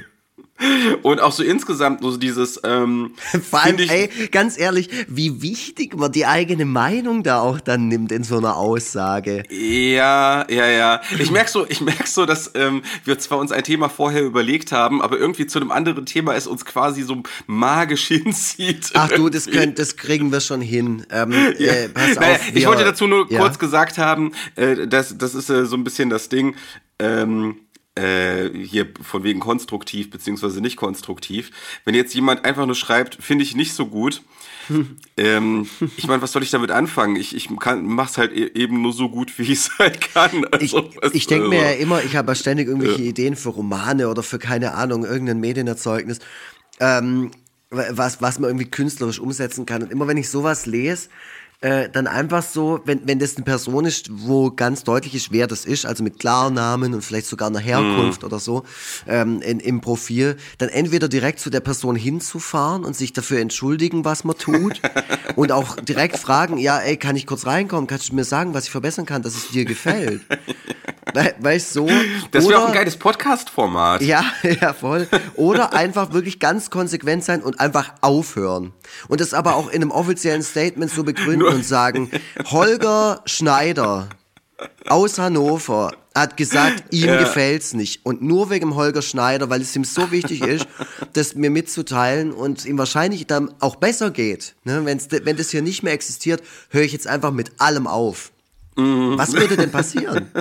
Und 1.04 1.22
auch 1.22 1.32
so 1.32 1.44
insgesamt 1.44 2.02
so 2.02 2.18
dieses. 2.18 2.60
Ähm, 2.64 3.12
Vor 3.50 3.64
allem, 3.64 3.78
ich, 3.80 3.92
ey, 3.92 4.10
ganz 4.32 4.58
ehrlich, 4.58 4.90
wie 5.08 5.42
wichtig 5.42 5.96
man 5.96 6.12
die 6.12 6.26
eigene 6.26 6.66
Meinung 6.66 7.24
da 7.24 7.40
auch 7.42 7.60
dann 7.60 7.88
nimmt 7.88 8.12
in 8.12 8.24
so 8.24 8.38
einer 8.38 8.58
Aussage. 8.58 9.44
Ja, 9.50 10.46
ja, 10.50 10.68
ja. 10.68 11.02
Ich 11.20 11.32
merke 11.32 11.50
so, 11.50 11.66
ich 11.68 11.82
merk 11.82 12.08
so, 12.08 12.26
dass 12.26 12.52
ähm, 12.56 12.82
wir 13.06 13.20
zwar 13.20 13.38
uns 13.38 13.52
ein 13.52 13.64
Thema 13.64 13.90
vorher 13.90 14.24
überlegt 14.24 14.72
haben, 14.72 15.02
aber 15.02 15.18
irgendwie 15.18 15.46
zu 15.46 15.60
einem 15.60 15.72
anderen 15.72 16.06
Thema 16.06 16.36
es 16.36 16.48
uns 16.48 16.66
quasi 16.66 17.04
so 17.04 17.22
magisch 17.46 18.08
hinzieht. 18.08 18.92
Ach 18.94 19.10
du, 19.10 19.30
das, 19.30 19.46
könnt, 19.46 19.80
das 19.80 19.96
kriegen 19.96 20.32
wir 20.32 20.42
schon 20.42 20.62
hin. 20.62 21.06
Ähm, 21.12 21.34
ja. 21.60 21.74
äh, 21.74 21.90
pass 21.90 22.16
naja, 22.16 22.36
auf, 22.36 22.48
wir, 22.48 22.58
ich 22.58 22.68
wollte 22.68 22.84
dazu 22.84 23.08
nur 23.08 23.32
ja. 23.32 23.40
kurz 23.40 23.60
gesagt 23.60 23.98
haben, 23.98 24.32
äh, 24.56 24.88
das, 24.88 25.18
das 25.18 25.36
ist 25.36 25.50
äh, 25.50 25.66
so 25.66 25.76
ein 25.76 25.84
bisschen 25.84 26.10
das 26.10 26.30
Ding. 26.30 26.56
Ähm, 27.00 27.58
äh, 27.98 28.50
hier 28.54 28.88
von 29.02 29.24
wegen 29.24 29.40
konstruktiv 29.40 30.10
beziehungsweise 30.10 30.62
nicht 30.62 30.78
konstruktiv. 30.78 31.52
Wenn 31.84 31.96
jetzt 31.96 32.14
jemand 32.14 32.46
einfach 32.46 32.66
nur 32.66 32.76
schreibt, 32.76 33.18
finde 33.22 33.44
ich 33.44 33.56
nicht 33.56 33.74
so 33.74 33.88
gut, 33.88 34.22
ähm, 35.18 35.68
ich 35.98 36.08
meine, 36.08 36.22
was 36.22 36.32
soll 36.32 36.44
ich 36.44 36.52
damit 36.52 36.72
anfangen? 36.72 37.16
Ich, 37.16 37.36
ich 37.36 37.50
mache 37.50 38.10
es 38.10 38.18
halt 38.18 38.34
e 38.34 38.52
eben 38.54 38.82
nur 38.82 38.94
so 38.94 39.10
gut, 39.10 39.38
wie 39.38 39.44
ich 39.52 39.52
es 39.52 39.80
halt 39.80 40.02
kann. 40.14 40.46
Also, 40.46 40.90
ich 41.04 41.14
ich 41.14 41.28
denke 41.28 41.50
mir 41.50 41.62
ja 41.62 41.72
immer, 41.72 42.04
ich 42.04 42.16
habe 42.16 42.32
ja 42.32 42.36
ständig 42.36 42.68
irgendwelche 42.68 43.02
ja. 43.02 43.10
Ideen 43.10 43.36
für 43.36 43.50
Romane 43.50 44.10
oder 44.10 44.24
für 44.24 44.40
keine 44.40 44.74
Ahnung, 44.74 45.06
irgendein 45.06 45.40
Medienerzeugnis, 45.40 46.20
ähm, 46.80 47.32
was, 47.70 48.22
was 48.22 48.40
man 48.40 48.50
irgendwie 48.50 48.70
künstlerisch 48.70 49.20
umsetzen 49.20 49.66
kann. 49.66 49.84
Und 49.84 49.92
immer 49.92 50.08
wenn 50.08 50.18
ich 50.18 50.30
sowas 50.30 50.66
lese, 50.66 51.10
äh, 51.62 51.90
dann 51.90 52.06
einfach 52.06 52.44
so, 52.44 52.82
wenn, 52.86 53.08
wenn 53.08 53.18
das 53.18 53.36
eine 53.36 53.44
Person 53.44 53.86
ist, 53.86 54.10
wo 54.12 54.52
ganz 54.52 54.84
deutlich 54.84 55.16
ist, 55.16 55.32
wer 55.32 55.48
das 55.48 55.66
ist, 55.66 55.86
also 55.86 56.04
mit 56.04 56.20
Klarnamen 56.20 56.94
und 56.94 57.02
vielleicht 57.02 57.26
sogar 57.26 57.48
einer 57.48 57.60
Herkunft 57.60 58.22
mm. 58.22 58.26
oder 58.26 58.40
so 58.40 58.64
ähm, 59.08 59.42
in, 59.42 59.60
im 59.60 59.82
Profil, 59.82 60.38
dann 60.60 60.70
entweder 60.70 61.08
direkt 61.08 61.40
zu 61.40 61.50
der 61.50 61.62
Person 61.62 61.96
hinzufahren 61.96 62.86
und 62.86 62.96
sich 62.96 63.12
dafür 63.12 63.40
entschuldigen, 63.40 64.06
was 64.06 64.24
man 64.24 64.38
tut 64.38 64.82
und 65.36 65.52
auch 65.52 65.78
direkt 65.78 66.18
fragen, 66.18 66.60
ja, 66.60 66.78
ey, 66.78 66.98
kann 66.98 67.16
ich 67.16 67.26
kurz 67.26 67.48
reinkommen, 67.48 67.88
kannst 67.88 68.10
du 68.10 68.16
mir 68.16 68.24
sagen, 68.24 68.54
was 68.54 68.66
ich 68.66 68.72
verbessern 68.72 69.08
kann, 69.08 69.24
dass 69.24 69.36
es 69.36 69.50
dir 69.50 69.66
gefällt? 69.66 70.22
We 71.14 71.34
weißt 71.40 71.74
so? 71.74 71.90
Das 72.32 72.48
wäre 72.48 72.62
auch 72.62 72.68
ein 72.68 72.74
geiles 72.74 72.98
Podcast-Format. 72.98 74.02
Ja, 74.02 74.24
ja, 74.62 74.74
voll. 74.74 75.08
Oder 75.36 75.74
einfach 75.74 76.14
wirklich 76.14 76.40
ganz 76.40 76.70
konsequent 76.70 77.24
sein 77.24 77.42
und 77.42 77.60
einfach 77.60 77.94
aufhören. 78.02 78.74
Und 79.08 79.22
das 79.22 79.34
aber 79.34 79.56
auch 79.56 79.68
in 79.68 79.82
einem 79.82 79.92
offiziellen 79.92 80.44
Statement 80.44 80.92
so 80.92 81.04
begründen 81.04 81.48
und 81.48 81.66
sagen, 81.66 82.10
Holger 82.52 83.22
Schneider 83.26 84.10
aus 84.88 85.20
Hannover 85.20 85.94
hat 86.16 86.36
gesagt, 86.36 86.86
ihm 86.92 87.06
ja. 87.06 87.20
gefällt's 87.20 87.74
nicht. 87.74 88.06
Und 88.06 88.22
nur 88.22 88.50
wegen 88.50 88.76
Holger 88.76 89.04
Schneider, 89.04 89.50
weil 89.50 89.62
es 89.62 89.76
ihm 89.76 89.84
so 89.84 90.12
wichtig 90.12 90.42
ist, 90.42 90.68
das 91.14 91.36
mir 91.36 91.52
mitzuteilen 91.52 92.32
und 92.32 92.66
ihm 92.66 92.78
wahrscheinlich 92.78 93.28
dann 93.28 93.54
auch 93.60 93.76
besser 93.76 94.10
geht. 94.10 94.56
Ne? 94.64 94.82
Wenn's, 94.84 95.08
wenn 95.12 95.38
das 95.38 95.52
hier 95.52 95.62
nicht 95.62 95.84
mehr 95.84 95.94
existiert, 95.94 96.42
höre 96.70 96.84
ich 96.84 96.94
jetzt 96.94 97.08
einfach 97.08 97.32
mit 97.32 97.52
allem 97.60 97.86
auf. 97.86 98.32
Mhm. 98.76 99.18
Was 99.18 99.34
würde 99.34 99.58
denn 99.58 99.72
passieren? 99.72 100.32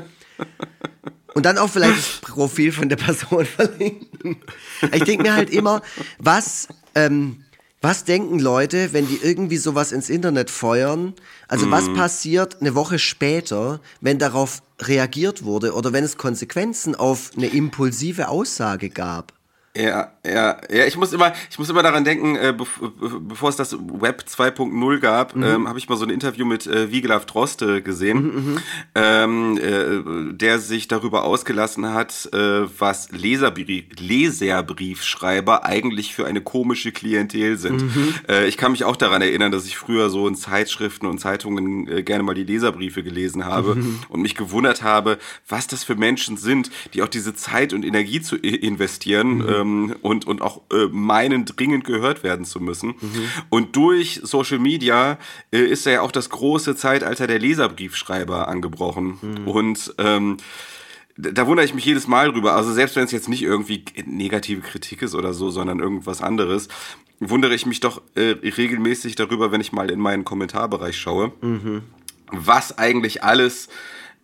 Und 1.35 1.45
dann 1.45 1.59
auch 1.59 1.69
vielleicht 1.69 1.99
das 1.99 2.21
Profil 2.23 2.73
von 2.73 2.89
der 2.89 2.97
Person 2.97 3.45
verlinken. 3.57 4.37
Ich 4.93 5.05
denke 5.05 5.25
mir 5.25 5.35
halt 5.35 5.51
immer, 5.51 5.83
was, 6.19 6.69
ähm, 6.95 7.45
was 7.87 8.03
denken 8.03 8.41
Leute, 8.41 8.93
wenn 8.93 9.07
die 9.07 9.21
irgendwie 9.23 9.59
sowas 9.59 9.93
ins 9.93 10.11
Internet 10.11 10.51
feuern? 10.51 11.15
Also 11.47 11.71
was 11.71 11.89
passiert 11.95 12.61
eine 12.61 12.75
Woche 12.75 12.99
später, 12.99 13.81
wenn 14.01 14.19
darauf 14.19 14.61
reagiert 14.81 15.45
wurde 15.45 15.73
oder 15.73 15.93
wenn 15.93 16.03
es 16.03 16.17
Konsequenzen 16.17 16.97
auf 16.97 17.31
eine 17.37 17.47
impulsive 17.47 18.27
Aussage 18.27 18.91
gab? 18.91 19.33
Ja, 19.77 20.16
ja, 20.29 20.57
ja, 20.71 20.85
ich 20.87 20.97
muss 20.97 21.13
immer, 21.13 21.33
ich 21.51 21.59
muss 21.59 21.69
immer 21.71 21.83
daran 21.83 22.05
denken, 22.05 22.37
äh, 22.37 22.53
bev 22.57 22.69
bevor 23.21 23.49
es 23.51 23.57
das 23.57 23.77
Web 23.79 24.25
2.0 24.29 24.99
gab, 25.01 25.35
Mhm. 25.37 25.43
ähm, 25.43 25.69
habe 25.69 25.79
ich 25.79 25.89
mal 25.89 25.97
so 25.97 26.05
ein 26.05 26.11
Interview 26.11 26.45
mit 26.47 26.67
äh, 26.67 26.91
Wiegelav 26.91 27.27
Droste 27.27 27.83
gesehen, 27.83 28.17
Mhm, 28.23 28.59
ähm, 28.95 29.59
äh, 29.59 30.33
der 30.35 30.59
sich 30.59 30.89
darüber 30.89 31.25
ausgelassen 31.25 31.93
hat, 31.93 32.29
äh, 32.33 32.63
was 32.79 33.11
Leserbrief, 33.13 33.85
Leserbriefschreiber 33.99 35.65
eigentlich 35.65 36.15
für 36.15 36.27
eine 36.27 36.41
komische 36.41 36.93
Klientel 36.93 37.57
sind. 37.59 37.83
Mhm. 37.83 38.15
Äh, 38.29 38.47
ich 38.49 38.57
kann 38.57 38.73
mich 38.73 38.85
auch 38.85 38.97
daran 38.97 39.23
erinnern, 39.23 39.53
dass 39.53 39.67
ich 39.67 39.77
früher 39.77 40.11
so 40.11 40.27
in 40.29 40.35
Zeitschriften 40.35 41.07
und 41.07 41.19
Zeitungen 41.19 41.89
äh, 41.89 42.03
gerne 42.03 42.23
mal 42.23 42.35
die 42.35 42.45
Leserbriefe 42.45 43.03
gelesen 43.03 43.45
habe 43.45 43.77
Mhm. 43.77 43.99
und 44.09 44.23
mich 44.23 44.35
gewundert 44.35 44.83
habe, 44.83 45.19
was 45.49 45.67
das 45.67 45.85
für 45.85 45.95
Menschen 45.97 46.37
sind, 46.37 46.71
die 46.95 47.03
auch 47.03 47.09
diese 47.09 47.35
Zeit 47.35 47.73
und 47.73 47.85
Energie 47.85 48.21
zu 48.21 48.37
investieren 48.37 49.39
Mhm. 49.39 49.49
ähm, 49.49 49.97
und, 50.03 50.16
und 50.25 50.41
auch 50.41 50.63
äh, 50.73 50.87
meinen, 50.91 51.45
dringend 51.45 51.85
gehört 51.85 52.23
werden 52.23 52.45
zu 52.45 52.61
müssen. 52.61 52.95
Mhm. 53.01 53.29
Und 53.51 53.77
durch 53.77 54.21
Social 54.23 54.59
Media 54.59 55.19
äh, 55.53 55.59
ist 55.59 55.85
ja 55.87 56.01
auch 56.01 56.13
das 56.13 56.31
große 56.31 56.77
Zeitalter 56.77 57.27
der 57.27 57.39
Leserbriefschreiber 57.39 58.49
angebrochen. 58.49 59.19
Mhm. 59.21 59.49
Und 59.49 59.95
ähm, 59.99 60.37
da 61.17 61.47
wundere 61.47 61.65
ich 61.65 61.75
mich 61.75 61.85
jedes 61.85 62.07
Mal 62.07 62.33
drüber. 62.33 62.55
Also 62.55 62.73
selbst 62.73 62.97
wenn 62.97 63.05
es 63.05 63.13
jetzt 63.13 63.29
nicht 63.29 63.43
irgendwie 63.43 63.85
negative 64.05 64.61
Kritik 64.61 65.03
ist 65.03 65.15
oder 65.15 65.35
so, 65.35 65.51
sondern 65.51 65.81
irgendwas 65.81 66.23
anderes, 66.23 66.69
wundere 67.21 67.55
ich 67.55 67.67
mich 67.67 67.81
doch 67.81 68.03
äh, 68.15 68.37
regelmäßig 68.43 69.15
darüber, 69.15 69.51
wenn 69.51 69.61
ich 69.61 69.73
mal 69.73 69.91
in 69.91 70.01
meinen 70.01 70.25
Kommentarbereich 70.25 70.97
schaue, 70.99 71.33
was 72.31 72.77
eigentlich 72.77 73.23
alles 73.23 73.69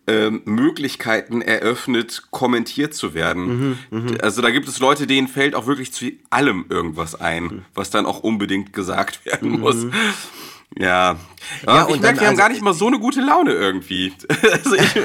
ähm, 0.05 0.41
Möglichkeiten 0.45 1.41
eröffnet, 1.41 2.23
kommentiert 2.31 2.93
zu 2.93 3.13
werden. 3.13 3.77
Also 4.21 4.41
da 4.41 4.49
gibt 4.49 4.67
es 4.67 4.79
Leute, 4.79 5.07
denen 5.07 5.27
fällt 5.27 5.55
auch 5.55 5.65
wirklich 5.65 5.93
zu 5.93 6.11
allem 6.29 6.65
irgendwas 6.69 7.15
ein, 7.15 7.65
was 7.73 7.89
dann 7.89 8.05
auch 8.05 8.19
unbedingt 8.19 8.73
gesagt 8.73 9.25
werden 9.25 9.59
muss. 9.59 9.85
Ja, 10.79 11.17
Ja, 11.67 11.75
ja 11.75 11.85
ich 11.87 11.93
und 11.93 12.01
merke, 12.01 12.19
wir 12.19 12.27
haben 12.27 12.31
also- 12.31 12.37
gar 12.41 12.49
nicht 12.49 12.61
mal 12.61 12.73
so 12.73 12.87
eine 12.87 12.99
gute 12.99 13.21
Laune 13.21 13.51
irgendwie. 13.53 14.13
Also 14.51 14.75
ich, 14.75 14.95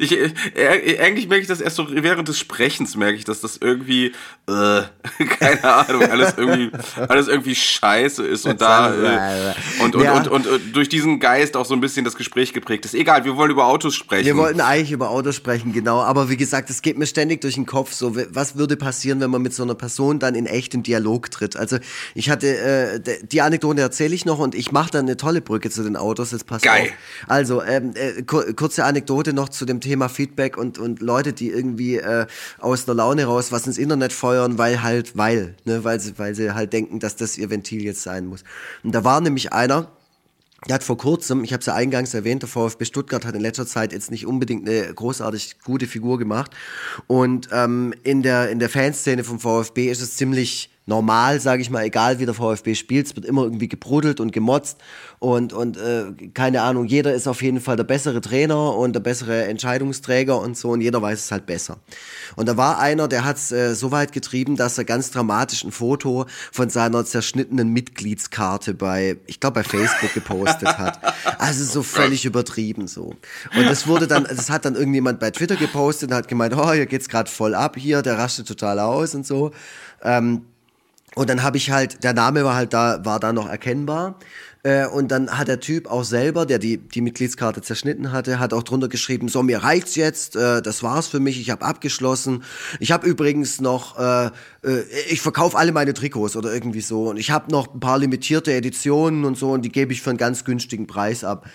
ich, 0.12 0.12
äh, 0.56 0.98
eigentlich 1.00 1.28
merke 1.28 1.42
ich 1.42 1.48
das 1.48 1.60
erst 1.60 1.76
so 1.76 1.86
während 1.90 2.28
des 2.28 2.38
Sprechens, 2.38 2.96
merke 2.96 3.16
ich, 3.16 3.24
dass 3.24 3.40
das 3.40 3.56
irgendwie, 3.56 4.12
äh, 4.48 4.82
keine 5.38 5.64
Ahnung, 5.64 6.02
alles 6.10 6.34
irgendwie, 6.36 6.70
alles 7.08 7.28
irgendwie 7.28 7.54
scheiße 7.54 8.24
ist 8.26 8.46
und 8.46 8.60
da 8.60 8.94
äh, 8.94 9.54
und, 9.82 9.94
und, 9.96 10.02
Ja. 10.04 10.14
und, 10.16 10.28
und, 10.28 10.46
und 10.46 10.76
durch 10.76 10.88
diesen 10.88 11.18
Geist 11.20 11.56
auch 11.56 11.64
so 11.66 11.74
ein 11.74 11.80
bisschen 11.80 12.04
das 12.04 12.16
Gespräch 12.16 12.52
geprägt 12.52 12.84
ist. 12.84 12.94
Egal, 12.94 13.24
wir 13.24 13.36
wollen 13.36 13.50
über 13.50 13.66
Autos 13.66 13.94
sprechen. 13.94 14.26
Wir 14.26 14.36
wollten 14.36 14.60
eigentlich 14.60 14.92
über 14.92 15.10
Autos 15.10 15.36
sprechen, 15.36 15.72
genau. 15.72 16.00
Aber 16.02 16.28
wie 16.30 16.36
gesagt, 16.36 16.68
es 16.70 16.82
geht 16.82 16.98
mir 16.98 17.06
ständig 17.06 17.40
durch 17.40 17.54
den 17.54 17.66
Kopf. 17.66 17.92
So, 17.92 18.14
was 18.30 18.56
würde 18.56 18.76
passieren, 18.76 19.20
wenn 19.20 19.30
man 19.30 19.42
mit 19.42 19.54
so 19.54 19.62
einer 19.62 19.74
Person 19.74 20.18
dann 20.18 20.34
in 20.34 20.46
echtem 20.46 20.82
Dialog 20.82 21.30
tritt? 21.30 21.56
Also 21.56 21.78
ich 22.14 22.28
hatte 22.30 22.46
äh, 22.58 23.00
die 23.26 23.40
Anekdote 23.40 23.80
erzähle 23.80 24.14
ich 24.14 24.24
noch 24.24 24.38
und 24.38 24.54
ich 24.54 24.72
mache 24.72 24.83
dann 24.88 25.06
eine 25.06 25.16
tolle 25.16 25.40
Brücke 25.40 25.70
zu 25.70 25.82
den 25.82 25.96
Autos. 25.96 26.32
Jetzt 26.32 26.46
passt 26.46 26.64
Geil. 26.64 26.88
auf. 26.88 27.30
Also 27.30 27.62
ähm, 27.62 27.92
äh, 27.94 28.22
kur 28.22 28.44
kurze 28.54 28.84
Anekdote 28.84 29.32
noch 29.32 29.48
zu 29.48 29.64
dem 29.64 29.80
Thema 29.80 30.08
Feedback 30.08 30.56
und 30.56 30.78
und 30.78 31.00
Leute, 31.00 31.32
die 31.32 31.50
irgendwie 31.50 31.96
äh, 31.96 32.26
aus 32.58 32.88
einer 32.88 32.94
Laune 32.94 33.24
raus 33.24 33.52
was 33.52 33.66
ins 33.66 33.78
Internet 33.78 34.12
feuern, 34.12 34.58
weil 34.58 34.82
halt 34.82 35.16
weil, 35.16 35.56
ne, 35.64 35.84
weil 35.84 36.00
sie 36.00 36.18
weil 36.18 36.34
sie 36.34 36.52
halt 36.52 36.72
denken, 36.72 37.00
dass 37.00 37.16
das 37.16 37.38
ihr 37.38 37.50
Ventil 37.50 37.82
jetzt 37.82 38.02
sein 38.02 38.26
muss. 38.26 38.44
Und 38.82 38.94
da 38.94 39.04
war 39.04 39.20
nämlich 39.20 39.52
einer. 39.52 39.90
Der 40.66 40.76
hat 40.76 40.82
vor 40.82 40.96
kurzem, 40.96 41.44
ich 41.44 41.52
habe 41.52 41.60
es 41.60 41.66
ja 41.66 41.74
eingangs 41.74 42.14
erwähnt, 42.14 42.40
der 42.40 42.48
VfB 42.48 42.86
Stuttgart 42.86 43.26
hat 43.26 43.34
in 43.34 43.42
letzter 43.42 43.66
Zeit 43.66 43.92
jetzt 43.92 44.10
nicht 44.10 44.26
unbedingt 44.26 44.66
eine 44.66 44.94
großartig 44.94 45.60
gute 45.62 45.86
Figur 45.86 46.18
gemacht. 46.18 46.52
Und 47.06 47.50
ähm, 47.52 47.92
in, 48.02 48.22
der, 48.22 48.48
in 48.48 48.60
der 48.60 48.70
Fanszene 48.70 49.24
vom 49.24 49.40
VfB 49.40 49.90
ist 49.90 50.00
es 50.00 50.16
ziemlich 50.16 50.73
normal, 50.86 51.40
sage 51.40 51.62
ich 51.62 51.70
mal, 51.70 51.84
egal 51.84 52.18
wie 52.18 52.26
der 52.26 52.34
VfB 52.34 52.74
spielt, 52.74 53.06
es 53.06 53.16
wird 53.16 53.24
immer 53.24 53.42
irgendwie 53.42 53.68
gebrudelt 53.68 54.20
und 54.20 54.32
gemotzt 54.32 54.78
und, 55.18 55.52
und 55.52 55.78
äh, 55.78 56.12
keine 56.34 56.62
Ahnung, 56.62 56.84
jeder 56.84 57.14
ist 57.14 57.26
auf 57.26 57.42
jeden 57.42 57.60
Fall 57.60 57.76
der 57.76 57.84
bessere 57.84 58.20
Trainer 58.20 58.76
und 58.76 58.92
der 58.92 59.00
bessere 59.00 59.44
Entscheidungsträger 59.44 60.38
und 60.38 60.56
so 60.58 60.70
und 60.70 60.82
jeder 60.82 61.00
weiß 61.00 61.18
es 61.18 61.32
halt 61.32 61.46
besser. 61.46 61.78
Und 62.36 62.48
da 62.48 62.56
war 62.56 62.78
einer, 62.78 63.08
der 63.08 63.24
hat 63.24 63.36
es 63.36 63.50
äh, 63.50 63.74
so 63.74 63.92
weit 63.92 64.12
getrieben, 64.12 64.56
dass 64.56 64.76
er 64.76 64.84
ganz 64.84 65.10
dramatisch 65.10 65.64
ein 65.64 65.72
Foto 65.72 66.26
von 66.52 66.68
seiner 66.68 67.04
zerschnittenen 67.04 67.70
Mitgliedskarte 67.70 68.74
bei, 68.74 69.16
ich 69.26 69.40
glaube 69.40 69.54
bei 69.54 69.64
Facebook 69.64 70.12
gepostet 70.12 70.76
hat. 70.78 71.00
Also 71.38 71.64
so 71.64 71.82
völlig 71.82 72.24
übertrieben 72.24 72.86
so. 72.86 73.14
Und 73.56 73.66
das 73.66 73.86
wurde 73.86 74.06
dann, 74.06 74.24
das 74.24 74.50
hat 74.50 74.64
dann 74.64 74.74
irgendjemand 74.74 75.20
bei 75.20 75.30
Twitter 75.30 75.56
gepostet 75.56 76.10
und 76.10 76.16
hat 76.16 76.28
gemeint, 76.28 76.54
oh, 76.56 76.72
hier 76.72 76.86
geht's 76.86 77.08
gerade 77.08 77.30
voll 77.30 77.54
ab 77.54 77.76
hier, 77.76 78.02
der 78.02 78.18
rastet 78.18 78.46
total 78.48 78.78
aus 78.78 79.14
und 79.14 79.26
so. 79.26 79.50
Ähm, 80.02 80.42
und 81.14 81.30
dann 81.30 81.42
habe 81.42 81.56
ich 81.56 81.70
halt, 81.70 82.02
der 82.02 82.12
Name 82.12 82.44
war 82.44 82.54
halt 82.54 82.72
da, 82.72 83.04
war 83.04 83.20
da 83.20 83.32
noch 83.32 83.48
erkennbar. 83.48 84.18
Äh, 84.64 84.86
und 84.86 85.08
dann 85.10 85.30
hat 85.30 85.48
der 85.48 85.60
Typ 85.60 85.86
auch 85.86 86.04
selber, 86.04 86.46
der 86.46 86.58
die, 86.58 86.78
die 86.78 87.02
Mitgliedskarte 87.02 87.60
zerschnitten 87.60 88.12
hatte, 88.12 88.38
hat 88.38 88.54
auch 88.54 88.62
drunter 88.62 88.88
geschrieben, 88.88 89.28
so, 89.28 89.42
mir 89.42 89.62
reicht's 89.62 89.94
jetzt, 89.94 90.36
äh, 90.36 90.62
das 90.62 90.82
war's 90.82 91.06
für 91.06 91.20
mich, 91.20 91.38
ich 91.38 91.50
habe 91.50 91.64
abgeschlossen. 91.64 92.42
Ich 92.80 92.90
habe 92.90 93.06
übrigens 93.06 93.60
noch, 93.60 93.98
äh, 93.98 94.26
äh, 94.64 94.84
ich 95.10 95.20
verkaufe 95.20 95.58
alle 95.58 95.72
meine 95.72 95.92
Trikots 95.92 96.34
oder 96.34 96.52
irgendwie 96.52 96.80
so. 96.80 97.10
Und 97.10 97.18
ich 97.18 97.30
habe 97.30 97.52
noch 97.52 97.74
ein 97.74 97.80
paar 97.80 97.98
limitierte 97.98 98.52
Editionen 98.52 99.24
und 99.24 99.36
so 99.36 99.52
und 99.52 99.62
die 99.62 99.72
gebe 99.72 99.92
ich 99.92 100.00
für 100.00 100.10
einen 100.10 100.18
ganz 100.18 100.44
günstigen 100.44 100.86
Preis 100.86 101.24
ab. 101.24 101.46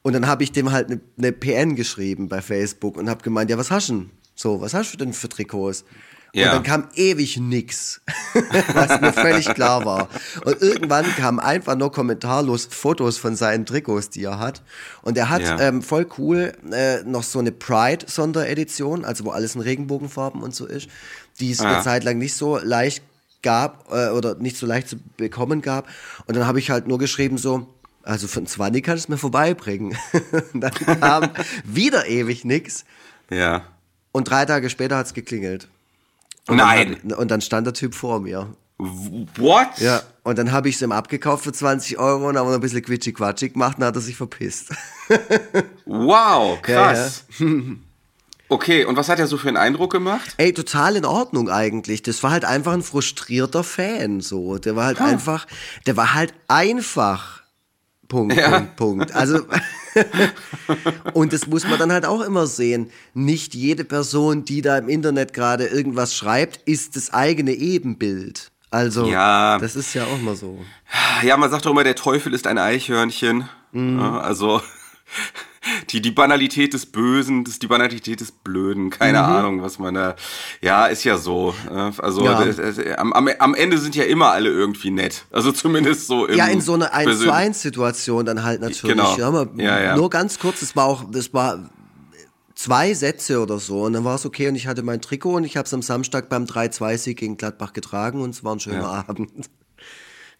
Und 0.00 0.14
dann 0.14 0.26
habe 0.26 0.42
ich 0.42 0.50
dem 0.50 0.72
halt 0.72 0.90
eine 0.90 1.00
ne 1.16 1.32
PN 1.32 1.76
geschrieben 1.76 2.28
bei 2.28 2.40
Facebook 2.40 2.96
und 2.96 3.10
habe 3.10 3.22
gemeint, 3.22 3.50
ja, 3.50 3.58
was 3.58 3.70
hast 3.70 3.90
du 3.90 3.92
denn? 3.92 4.10
So, 4.34 4.60
was 4.60 4.74
hast 4.74 4.92
du 4.92 4.96
denn 4.96 5.12
für 5.12 5.28
Trikots? 5.28 5.84
Ja. 6.34 6.48
Und 6.48 6.54
dann 6.56 6.62
kam 6.64 6.88
ewig 6.96 7.36
nix, 7.38 8.00
was 8.74 9.00
mir 9.00 9.12
völlig 9.12 9.46
klar 9.54 9.84
war. 9.84 10.08
Und 10.44 10.60
irgendwann 10.60 11.06
kamen 11.16 11.38
einfach 11.38 11.76
nur 11.76 11.92
kommentarlos 11.92 12.66
Fotos 12.70 13.18
von 13.18 13.36
seinen 13.36 13.66
Trikots, 13.66 14.10
die 14.10 14.24
er 14.24 14.38
hat. 14.40 14.62
Und 15.02 15.16
er 15.16 15.30
hat 15.30 15.42
Ja. 15.42 15.60
ähm, 15.60 15.80
voll 15.80 16.06
cool 16.18 16.52
äh, 16.72 17.02
noch 17.04 17.22
so 17.22 17.38
eine 17.38 17.52
Pride-Sonderedition, 17.52 19.04
also 19.04 19.24
wo 19.24 19.30
alles 19.30 19.54
in 19.54 19.60
Regenbogenfarben 19.60 20.42
und 20.42 20.54
so 20.54 20.66
ist, 20.66 20.88
die 21.40 21.50
es 21.52 21.60
Ah. 21.60 21.74
eine 21.74 21.82
Zeit 21.82 22.04
lang 22.04 22.18
nicht 22.18 22.34
so 22.34 22.58
leicht 22.58 23.02
gab 23.42 23.92
äh, 23.92 24.08
oder 24.08 24.34
nicht 24.36 24.56
so 24.56 24.66
leicht 24.66 24.88
zu 24.88 24.96
bekommen 25.16 25.62
gab. 25.62 25.86
Und 26.26 26.36
dann 26.36 26.46
habe 26.46 26.58
ich 26.58 26.70
halt 26.70 26.88
nur 26.88 26.98
geschrieben 26.98 27.38
so, 27.38 27.66
also 28.02 28.26
für 28.26 28.38
einen 28.40 28.46
20 28.46 28.84
kannst 28.84 29.06
du 29.08 29.12
mir 29.12 29.18
vorbeibringen. 29.18 29.96
Und 30.52 30.60
dann 30.60 30.72
kam 30.72 31.30
wieder 31.64 32.06
ewig 32.08 32.44
nix. 32.44 32.84
Ja. 33.30 33.62
Und 34.12 34.28
drei 34.30 34.44
Tage 34.46 34.68
später 34.70 34.96
hat's 34.96 35.14
geklingelt. 35.14 35.68
Und 36.48 36.56
Nein. 36.56 36.96
Dann 37.02 37.18
und 37.18 37.30
dann 37.30 37.40
stand 37.40 37.66
der 37.66 37.74
Typ 37.74 37.94
vor 37.94 38.20
mir. 38.20 38.54
What? 38.78 39.78
Ja. 39.78 40.02
Und 40.24 40.36
dann 40.36 40.52
habe 40.52 40.68
ich 40.68 40.74
es 40.76 40.82
ihm 40.82 40.92
abgekauft 40.92 41.44
für 41.44 41.52
20 41.52 41.98
Euro 41.98 42.28
und 42.28 42.36
haben 42.36 42.46
noch 42.48 42.54
ein 42.54 42.60
bisschen 42.60 42.82
quitschig-quatschig 42.82 43.52
gemacht 43.52 43.78
und 43.78 43.84
hat 43.84 43.94
er 43.94 44.00
sich 44.00 44.16
verpisst. 44.16 44.70
Wow, 45.86 46.58
Ja, 46.66 46.92
krass. 46.92 47.24
Okay, 48.50 48.84
und 48.84 48.96
was 48.96 49.08
hat 49.08 49.18
er 49.18 49.26
so 49.26 49.38
für 49.38 49.48
einen 49.48 49.56
Eindruck 49.56 49.90
gemacht? 49.92 50.34
Ey, 50.36 50.52
total 50.52 50.96
in 50.96 51.06
Ordnung 51.06 51.48
eigentlich. 51.48 52.02
Das 52.02 52.22
war 52.22 52.30
halt 52.30 52.44
einfach 52.44 52.74
ein 52.74 52.82
frustrierter 52.82 53.64
Fan, 53.64 54.20
so. 54.20 54.58
Der 54.58 54.76
war 54.76 54.84
halt 54.84 55.00
einfach, 55.00 55.46
der 55.86 55.96
war 55.96 56.12
halt 56.12 56.34
einfach. 56.46 57.40
Punkt, 58.08 58.36
Ja. 58.36 58.50
Punkt, 58.60 58.76
Punkt. 58.76 59.14
Also, 59.14 59.40
und 61.14 61.32
das 61.32 61.46
muss 61.46 61.66
man 61.68 61.78
dann 61.78 61.92
halt 61.92 62.06
auch 62.06 62.20
immer 62.20 62.46
sehen. 62.46 62.90
Nicht 63.14 63.54
jede 63.54 63.84
Person, 63.84 64.44
die 64.44 64.62
da 64.62 64.76
im 64.78 64.88
Internet 64.88 65.32
gerade 65.32 65.66
irgendwas 65.66 66.14
schreibt, 66.14 66.60
ist 66.68 66.96
das 66.96 67.12
eigene 67.12 67.52
Ebenbild. 67.52 68.50
Also, 68.70 69.06
Ja. 69.06 69.58
das 69.58 69.76
ist 69.76 69.94
ja 69.94 70.04
auch 70.04 70.20
mal 70.20 70.34
so. 70.36 70.58
Ja, 71.22 71.36
man 71.36 71.50
sagt 71.50 71.64
doch 71.66 71.70
immer, 71.70 71.84
der 71.84 71.94
Teufel 71.94 72.34
ist 72.34 72.46
ein 72.46 72.58
Eichhörnchen. 72.58 73.48
Mhm. 73.72 74.00
Also 74.00 74.60
die, 75.90 76.00
die 76.00 76.10
Banalität 76.10 76.74
des 76.74 76.86
Bösen, 76.86 77.44
das 77.44 77.58
die 77.58 77.66
Banalität 77.66 78.20
des 78.20 78.32
Blöden. 78.32 78.90
Keine 78.90 79.22
Ahnung, 79.22 79.62
was 79.62 79.78
man 79.78 79.94
da. 79.94 80.16
Ja, 80.60 80.86
ist 80.86 81.04
ja 81.04 81.16
so. 81.18 81.54
äh, 81.70 81.90
Also 81.98 82.20
Mhm. 82.20 82.26
Ja. 82.26 82.44
das- 82.44 82.56
das- 82.56 82.78
am, 82.98 83.12
am, 83.12 83.54
Ende 83.54 83.78
sind 83.78 83.94
ja 83.96 84.04
immer 84.04 84.30
alle 84.30 84.50
irgendwie 84.50 84.90
nett. 84.90 85.24
Also 85.30 85.52
zumindest 85.52 86.06
so 86.06 86.26
im 86.26 86.36
Ja, 86.36 86.46
in 86.46 86.60
so 86.60 86.74
einer 86.74 86.92
1 86.92 87.06
persön- 87.06 87.26
zu 87.28 87.32
1 87.34 87.62
Situation 87.62 88.26
dann 88.26 88.42
halt 88.42 88.60
natürlich. 88.60 88.96
Genau. 88.96 89.16
Ja, 89.16 89.28
aber 89.28 89.48
Ja, 89.56 89.80
ja. 89.80 89.96
Nur 89.96 90.10
ganz 90.10 90.38
kurz, 90.38 90.60
das 90.60 90.74
war 90.76 90.84
auch, 90.86 91.04
das 91.10 91.32
war 91.34 91.70
zwei 92.54 92.94
Sätze 92.94 93.40
oder 93.40 93.58
so 93.58 93.82
und 93.82 93.94
dann 93.94 94.04
war 94.04 94.14
es 94.14 94.24
okay 94.24 94.48
und 94.48 94.54
ich 94.54 94.66
hatte 94.66 94.82
mein 94.82 95.00
Trikot 95.00 95.34
und 95.34 95.44
ich 95.44 95.56
habe 95.56 95.66
es 95.66 95.74
am 95.74 95.82
Samstag 95.82 96.28
beim 96.28 96.44
3-2-Sieg 96.44 97.18
gegen 97.18 97.36
Gladbach 97.36 97.72
getragen 97.72 98.20
und 98.22 98.30
es 98.30 98.44
war 98.44 98.54
ein 98.54 98.60
schöner 98.60 98.88
Abend. 99.08 99.30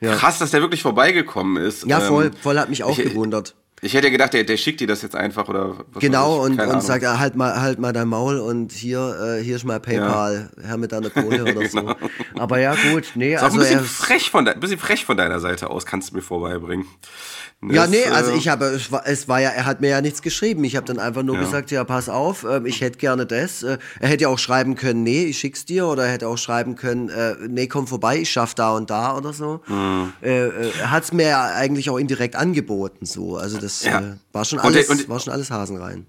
Ja. 0.00 0.16
Krass, 0.16 0.38
dass 0.38 0.50
der 0.50 0.60
wirklich 0.60 0.82
vorbeigekommen 0.82 1.56
ist. 1.62 1.86
Ja, 1.86 2.00
voll, 2.00 2.26
Ähm, 2.26 2.32
voll 2.42 2.58
hat 2.58 2.68
mich 2.68 2.82
auch 2.82 2.98
ich- 2.98 3.04
gewundert. 3.10 3.54
Ich 3.80 3.92
hätte 3.92 4.10
gedacht, 4.10 4.32
der, 4.32 4.44
der 4.44 4.56
schickt 4.56 4.80
dir 4.80 4.86
das 4.86 5.02
jetzt 5.02 5.14
einfach 5.14 5.46
oder 5.48 5.74
was 5.92 6.00
Genau, 6.00 6.42
und, 6.42 6.58
und 6.58 6.82
sagt, 6.82 7.04
ah, 7.04 7.18
halt 7.18 7.36
mal, 7.36 7.60
halt 7.60 7.78
mal 7.78 7.92
dein 7.92 8.08
Maul 8.08 8.38
und 8.38 8.72
hier, 8.72 9.36
äh, 9.38 9.42
hier 9.42 9.56
ist 9.56 9.64
mal 9.64 9.78
PayPal, 9.80 10.50
her 10.62 10.76
mit 10.78 10.92
deiner 10.92 11.10
Kohle 11.10 11.42
oder 11.44 11.62
Genau. 11.64 11.66
so. 11.68 11.94
Aber 12.38 12.58
ja, 12.60 12.76
gut, 12.76 13.12
nee, 13.14 13.34
Ist 13.34 13.40
auch 13.40 13.44
also 13.46 13.56
ein 13.58 13.60
bisschen 13.60 13.78
er, 13.80 13.84
frech 13.84 14.30
von, 14.30 14.44
de 14.46 14.54
bisschen 14.58 14.78
frech 14.78 15.04
von 15.04 15.16
deiner 15.18 15.38
Seite 15.40 15.68
aus, 15.70 15.84
kannst 15.84 16.10
du 16.12 16.16
mir 16.16 16.22
vorbeibringen. 16.22 16.86
Ja, 17.62 17.82
Das, 17.82 17.90
nee, 17.90 18.04
also 18.06 18.30
äh, 18.32 18.36
ich 18.36 18.48
habe, 18.48 18.66
es 18.66 18.92
war, 18.92 19.06
es 19.06 19.26
war 19.28 19.40
ja, 19.40 19.48
er 19.50 19.64
hat 19.64 19.80
mir 19.80 19.88
ja 19.88 20.00
nichts 20.02 20.20
geschrieben. 20.22 20.64
Ich 20.64 20.76
habe 20.76 20.86
dann 20.86 20.98
einfach 20.98 21.22
nur 21.22 21.36
Ja. 21.36 21.42
gesagt, 21.42 21.70
ja, 21.70 21.82
pass 21.84 22.08
auf, 22.10 22.44
ähm, 22.44 22.66
ich 22.66 22.80
hätte 22.82 22.98
gerne 22.98 23.24
das. 23.26 23.62
Äh, 23.62 23.78
er 24.00 24.08
hätte 24.08 24.22
ja 24.24 24.28
auch 24.28 24.38
schreiben 24.38 24.74
können, 24.76 25.02
nee, 25.02 25.24
ich 25.24 25.38
schick's 25.38 25.64
dir. 25.64 25.86
Oder 25.86 26.04
er 26.06 26.12
hätte 26.12 26.28
auch 26.28 26.36
schreiben 26.36 26.74
können, 26.76 27.08
äh, 27.08 27.36
nee, 27.48 27.66
komm 27.66 27.86
vorbei, 27.86 28.18
ich 28.18 28.30
schaff 28.30 28.54
da 28.54 28.72
und 28.76 28.90
da 28.90 29.16
oder 29.16 29.32
so. 29.32 29.60
Mhm. 29.66 30.12
Er 30.20 30.90
hat's 30.90 31.12
mir 31.12 31.26
ja 31.28 31.44
eigentlich 31.54 31.88
auch 31.90 31.96
indirekt 31.98 32.36
angeboten, 32.36 33.06
so. 33.06 33.36
Also 33.38 33.58
das 33.58 33.73
Ja. 33.82 34.00
äh, 34.00 34.16
war 34.32 34.44
schon 34.44 34.58
Und 34.60 34.64
alles, 34.66 34.86
der- 34.86 34.96
und- 34.96 35.08
war 35.08 35.20
schon 35.20 35.32
alles 35.32 35.50
Hasen 35.50 35.76
rein. 35.76 36.06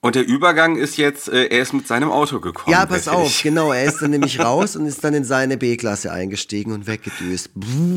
Und 0.00 0.16
der 0.16 0.26
Übergang 0.26 0.74
ist 0.74 0.96
jetzt, 0.96 1.28
äh, 1.28 1.44
er 1.46 1.62
ist 1.62 1.72
mit 1.72 1.86
seinem 1.86 2.10
Auto 2.10 2.40
gekommen. 2.40 2.72
Ja, 2.72 2.86
pass 2.86 3.06
auf, 3.06 3.40
genau. 3.40 3.72
Er 3.72 3.84
ist 3.84 4.02
dann 4.02 4.10
nämlich 4.10 4.40
raus 4.40 4.74
und 4.74 4.84
ist 4.86 5.04
dann 5.04 5.14
in 5.14 5.22
seine 5.24 5.56
B-Klasse 5.56 6.10
eingestiegen 6.10 6.72
und 6.72 6.88
weggedüst. 6.88 7.50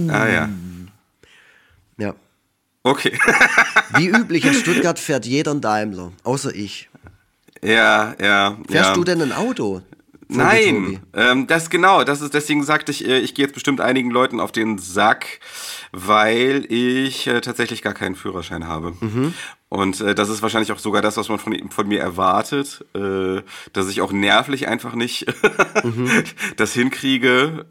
Ah 0.09 0.27
ja. 0.27 0.49
Ja. 1.97 2.13
Okay. 2.83 3.17
Wie 3.97 4.07
üblich 4.09 4.45
in 4.45 4.53
Stuttgart 4.53 4.99
fährt 4.99 5.25
jeder 5.25 5.51
ein 5.51 5.61
Daimler, 5.61 6.11
außer 6.23 6.53
ich. 6.53 6.89
ja, 7.63 8.13
ja. 8.21 8.57
Fährst 8.69 8.89
ja. 8.89 8.93
du 8.93 9.03
denn 9.03 9.21
ein 9.23 9.31
Auto? 9.31 9.81
Nein, 10.27 11.01
ähm, 11.13 11.45
das 11.45 11.69
genau, 11.69 12.03
das 12.03 12.21
ist 12.21 12.33
deswegen 12.33 12.63
sagte 12.63 12.91
ich, 12.91 13.07
äh, 13.07 13.19
ich 13.19 13.35
gehe 13.35 13.45
jetzt 13.45 13.53
bestimmt 13.53 13.79
einigen 13.79 14.09
Leuten 14.09 14.39
auf 14.39 14.51
den 14.51 14.79
Sack, 14.79 15.39
weil 15.97 16.65
ich 16.69 17.25
äh, 17.27 17.39
tatsächlich 17.39 17.81
gar 17.81 17.93
keinen 17.93 18.15
Führerschein 18.15 18.67
habe. 18.67 18.93
Mhm. 18.99 19.33
Und 19.69 20.01
äh, 20.01 20.13
das 20.13 20.27
ist 20.27 20.41
wahrscheinlich 20.41 20.73
auch 20.73 20.79
sogar 20.79 21.01
das, 21.01 21.15
was 21.15 21.29
man 21.29 21.39
von, 21.39 21.71
von 21.71 21.87
mir 21.87 22.01
erwartet, 22.01 22.83
äh, 22.93 23.41
dass 23.71 23.89
ich 23.89 24.01
auch 24.01 24.11
nervlich 24.11 24.67
einfach 24.67 24.93
nicht 24.93 25.25
Mhm. 25.83 26.23
das 26.57 26.73
hinkriege, 26.73 27.65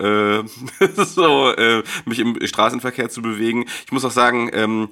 äh, 0.81 0.87
so 1.05 1.51
äh, 1.53 1.83
mich 2.07 2.19
im 2.19 2.39
Straßenverkehr 2.47 3.11
zu 3.11 3.21
bewegen. 3.21 3.67
Ich 3.85 3.93
muss 3.93 4.05
auch 4.05 4.11
sagen, 4.11 4.49
ähm, 4.53 4.89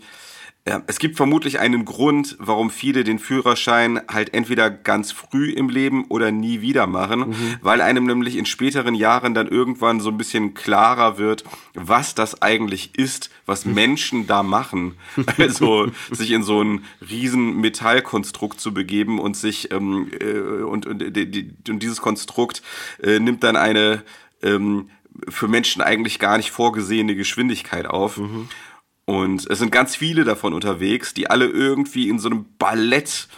ja, 0.67 0.81
es 0.87 1.01
gibt 1.01 1.17
vermutlich 1.17 1.59
einen 1.59 1.85
Grund, 1.85 2.37
warum 2.39 2.71
viele 2.71 3.03
den 3.03 3.19
Führerschein 3.19 4.01
halt 4.07 4.33
entweder 4.33 4.71
ganz 4.71 5.11
früh 5.11 5.51
im 5.51 5.69
Leben 5.69 6.05
oder 6.05 6.31
nie 6.31 6.61
wieder 6.61 6.87
machen, 6.87 7.35
weil 7.63 7.81
einem 7.81 8.07
nämlich 8.07 8.37
in 8.37 8.47
späteren 8.47 8.95
Jahren 8.95 9.35
dann 9.35 9.49
irgendwann 9.49 9.99
so 9.99 10.11
ein 10.11 10.17
bisschen 10.17 10.55
klarer 10.55 11.19
wird, 11.19 11.43
was 11.75 12.15
das 12.15 12.43
eigentlich 12.43 12.97
ist, 12.97 13.31
was 13.45 13.65
Menschen 13.67 14.27
da 14.27 14.43
machen. 14.43 14.95
Also 15.39 15.89
sich 16.11 16.31
in 16.31 16.43
so 16.43 16.63
ein 16.63 16.85
riesen 17.11 17.57
Metallkonstrukt 17.57 18.61
zu 18.61 18.73
begeben 18.73 19.19
und 19.19 19.37
sich 19.37 19.73
ähm, 19.73 20.09
äh, 20.21 20.63
und, 20.63 20.87
und, 20.87 21.03
und 21.03 21.83
dieses 21.83 22.01
Konstrukt 22.01 22.63
äh, 23.03 23.19
nimmt 23.19 23.43
dann 23.43 23.57
eine 23.57 24.03
ähm, 24.43 24.91
für 25.29 25.49
Menschen 25.49 25.83
eigentlich 25.83 26.19
gar 26.19 26.37
nicht 26.37 26.51
vorgesehene 26.51 27.17
Geschwindigkeit 27.17 27.87
auf. 27.87 28.21
Und 29.05 29.51
es 29.51 29.59
sind 29.59 29.73
ganz 29.73 29.97
viele 29.97 30.25
davon 30.25 30.55
unterwegs, 30.55 31.13
die 31.15 31.29
alle 31.29 31.47
irgendwie 31.47 32.09
in 32.09 32.19
so 32.19 32.29
einem 32.29 32.47
Ballett, 32.59 33.29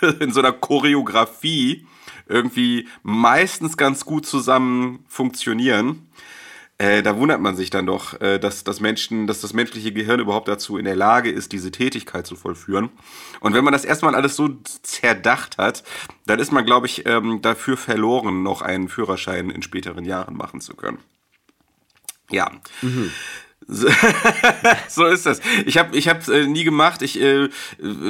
in 0.20 0.32
so 0.32 0.40
einer 0.40 0.52
Choreografie 0.52 1.86
irgendwie 2.28 2.88
meistens 3.02 3.76
ganz 3.76 4.04
gut 4.04 4.26
zusammen 4.26 5.04
funktionieren. 5.08 6.08
Äh, 6.78 7.02
da 7.02 7.16
wundert 7.16 7.40
man 7.40 7.54
sich 7.54 7.70
dann 7.70 7.86
doch, 7.86 8.20
äh, 8.20 8.38
dass, 8.38 8.64
dass, 8.64 8.80
Menschen, 8.80 9.26
dass 9.26 9.40
das 9.40 9.52
menschliche 9.52 9.92
Gehirn 9.92 10.18
überhaupt 10.18 10.48
dazu 10.48 10.78
in 10.78 10.84
der 10.84 10.96
Lage 10.96 11.30
ist, 11.30 11.52
diese 11.52 11.70
Tätigkeit 11.70 12.26
zu 12.26 12.34
vollführen. 12.34 12.88
Und 13.40 13.54
wenn 13.54 13.62
man 13.62 13.72
das 13.72 13.84
erstmal 13.84 14.14
alles 14.14 14.34
so 14.34 14.48
zerdacht 14.82 15.58
hat, 15.58 15.84
dann 16.26 16.40
ist 16.40 16.50
man, 16.50 16.64
glaube 16.64 16.86
ich, 16.86 17.06
ähm, 17.06 17.40
dafür 17.42 17.76
verloren, 17.76 18.42
noch 18.42 18.62
einen 18.62 18.88
Führerschein 18.88 19.50
in 19.50 19.62
späteren 19.62 20.04
Jahren 20.04 20.36
machen 20.36 20.60
zu 20.60 20.74
können. 20.74 20.98
Ja. 22.30 22.50
So, 22.80 22.88
so 24.88 25.06
ist 25.06 25.26
das. 25.26 25.40
Ich 25.66 25.78
habe 25.78 25.96
ich 25.96 26.08
hab's 26.08 26.28
äh, 26.28 26.46
nie 26.46 26.64
gemacht. 26.64 27.02
Ich 27.02 27.20
äh, 27.20 27.48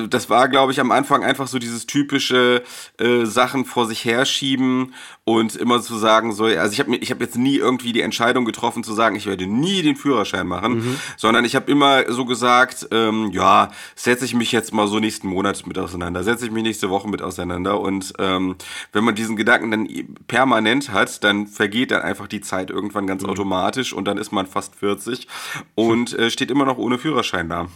das 0.08 0.28
war 0.30 0.48
glaube 0.48 0.72
ich 0.72 0.80
am 0.80 0.90
Anfang 0.90 1.24
einfach 1.24 1.46
so 1.46 1.58
dieses 1.58 1.86
typische 1.86 2.62
äh, 2.98 3.24
Sachen 3.24 3.64
vor 3.64 3.86
sich 3.86 4.04
herschieben 4.04 4.94
und 5.24 5.56
immer 5.56 5.80
zu 5.80 5.96
sagen 5.96 6.32
so 6.32 6.44
also 6.44 6.72
ich 6.72 6.80
habe 6.80 6.96
ich 6.96 7.10
habe 7.10 7.22
jetzt 7.22 7.36
nie 7.36 7.56
irgendwie 7.56 7.92
die 7.92 8.00
Entscheidung 8.00 8.44
getroffen 8.44 8.82
zu 8.82 8.92
sagen, 8.92 9.16
ich 9.16 9.26
werde 9.26 9.46
nie 9.46 9.82
den 9.82 9.96
Führerschein 9.96 10.46
machen, 10.46 10.98
sondern 11.16 11.44
ich 11.44 11.54
habe 11.54 11.70
immer 11.70 12.10
so 12.12 12.24
gesagt, 12.24 12.88
ähm, 12.90 13.30
ja, 13.32 13.70
setze 13.94 14.24
ich 14.24 14.34
mich 14.34 14.52
jetzt 14.52 14.72
mal 14.72 14.86
so 14.88 14.98
nächsten 14.98 15.28
Monat 15.28 15.66
mit 15.66 15.78
auseinander, 15.78 16.24
setze 16.24 16.46
ich 16.46 16.50
mich 16.50 16.62
nächste 16.62 16.90
Woche 16.90 17.08
mit 17.08 17.22
auseinander 17.22 17.80
und 17.80 18.12
ähm, 18.18 18.56
wenn 18.92 19.04
man 19.04 19.14
diesen 19.14 19.36
Gedanken 19.36 19.70
dann 19.70 19.88
permanent 20.26 20.92
hat, 20.92 21.22
dann 21.24 21.46
vergeht 21.46 21.90
dann 21.90 22.02
einfach 22.02 22.26
die 22.26 22.40
Zeit 22.40 22.70
irgendwann 22.70 23.06
ganz 23.06 23.24
automatisch 23.24 23.92
und 23.92 24.06
dann 24.06 24.18
ist 24.18 24.32
man 24.32 24.46
fast 24.46 24.74
40 24.74 25.28
und 25.74 26.18
äh, 26.18 26.30
steht 26.30 26.50
immer 26.50 26.64
noch 26.64 26.78
ohne 26.78 26.98
Führerschein 26.98 27.48
da. 27.48 27.68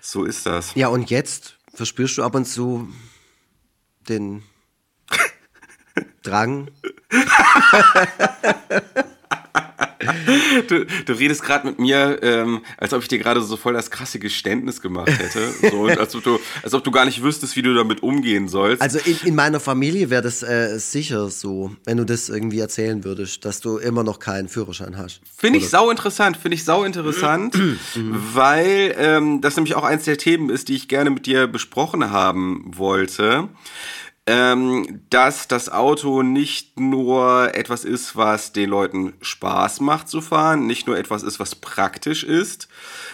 So 0.00 0.24
ist 0.24 0.46
das. 0.46 0.74
Ja, 0.74 0.88
und 0.88 1.10
jetzt 1.10 1.58
verspürst 1.74 2.18
du 2.18 2.22
ab 2.22 2.34
und 2.34 2.46
zu 2.46 2.88
den 4.08 4.42
Drang. 6.22 6.70
Du, 10.68 10.84
du 10.84 11.12
redest 11.12 11.42
gerade 11.42 11.66
mit 11.66 11.78
mir, 11.78 12.18
ähm, 12.22 12.62
als 12.76 12.92
ob 12.92 13.02
ich 13.02 13.08
dir 13.08 13.18
gerade 13.18 13.40
so 13.40 13.56
voll 13.56 13.74
das 13.74 13.90
krasse 13.90 14.18
Geständnis 14.18 14.80
gemacht 14.80 15.10
hätte. 15.10 15.52
So, 15.70 15.86
als, 15.86 16.14
ob 16.14 16.22
du, 16.22 16.38
als 16.62 16.74
ob 16.74 16.84
du 16.84 16.90
gar 16.90 17.04
nicht 17.04 17.22
wüsstest, 17.22 17.56
wie 17.56 17.62
du 17.62 17.74
damit 17.74 18.02
umgehen 18.02 18.48
sollst. 18.48 18.80
Also 18.82 18.98
in, 18.98 19.18
in 19.24 19.34
meiner 19.34 19.60
Familie 19.60 20.10
wäre 20.10 20.22
das 20.22 20.42
äh, 20.42 20.78
sicher 20.78 21.28
so, 21.30 21.74
wenn 21.84 21.96
du 21.96 22.04
das 22.04 22.28
irgendwie 22.28 22.60
erzählen 22.60 23.04
würdest, 23.04 23.44
dass 23.44 23.60
du 23.60 23.78
immer 23.78 24.04
noch 24.04 24.18
keinen 24.18 24.48
Führerschein 24.48 24.96
hast. 24.96 25.20
Finde 25.36 25.58
ich 25.58 25.68
sau 25.68 25.90
interessant, 25.90 26.36
finde 26.36 26.54
ich 26.56 26.64
sau 26.64 26.84
interessant, 26.84 27.58
weil 27.94 28.94
ähm, 28.98 29.40
das 29.40 29.56
nämlich 29.56 29.74
auch 29.74 29.84
eins 29.84 30.04
der 30.04 30.18
Themen 30.18 30.50
ist, 30.50 30.68
die 30.68 30.76
ich 30.76 30.88
gerne 30.88 31.10
mit 31.10 31.26
dir 31.26 31.46
besprochen 31.46 32.10
haben 32.10 32.64
wollte. 32.66 33.48
Ähm, 34.30 35.00
dass 35.08 35.48
das 35.48 35.70
Auto 35.70 36.22
nicht 36.22 36.78
nur 36.78 37.54
etwas 37.54 37.86
ist, 37.86 38.14
was 38.14 38.52
den 38.52 38.68
Leuten 38.68 39.14
Spaß 39.22 39.80
macht 39.80 40.10
zu 40.10 40.20
fahren, 40.20 40.66
nicht 40.66 40.86
nur 40.86 40.98
etwas 40.98 41.22
ist, 41.22 41.40
was 41.40 41.54
praktisch 41.54 42.24
ist, 42.24 42.68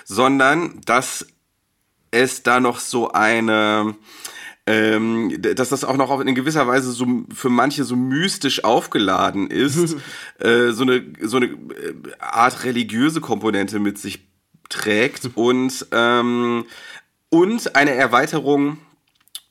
sondern 0.05 0.81
dass 0.85 1.25
es 2.11 2.43
da 2.43 2.59
noch 2.59 2.81
so 2.81 3.13
eine, 3.13 3.95
ähm, 4.67 5.41
dass 5.41 5.69
das 5.69 5.85
auch 5.85 5.97
noch 5.97 6.19
in 6.21 6.35
gewisser 6.35 6.67
Weise 6.67 6.91
so 6.91 7.07
für 7.33 7.49
manche 7.49 7.85
so 7.85 7.95
mystisch 7.95 8.65
aufgeladen 8.65 9.49
ist, 9.49 9.95
äh, 10.41 10.73
so 10.73 10.83
eine 10.83 11.05
so 11.21 11.37
eine 11.37 11.47
äh, 11.47 11.95
Art 12.19 12.65
religiöse 12.65 13.21
Komponente 13.21 13.79
mit 13.79 13.99
sich 13.99 14.27
trägt 14.69 15.31
und 15.37 15.87
ähm, 15.93 16.65
und 17.29 17.77
eine 17.77 17.93
Erweiterung 17.93 18.79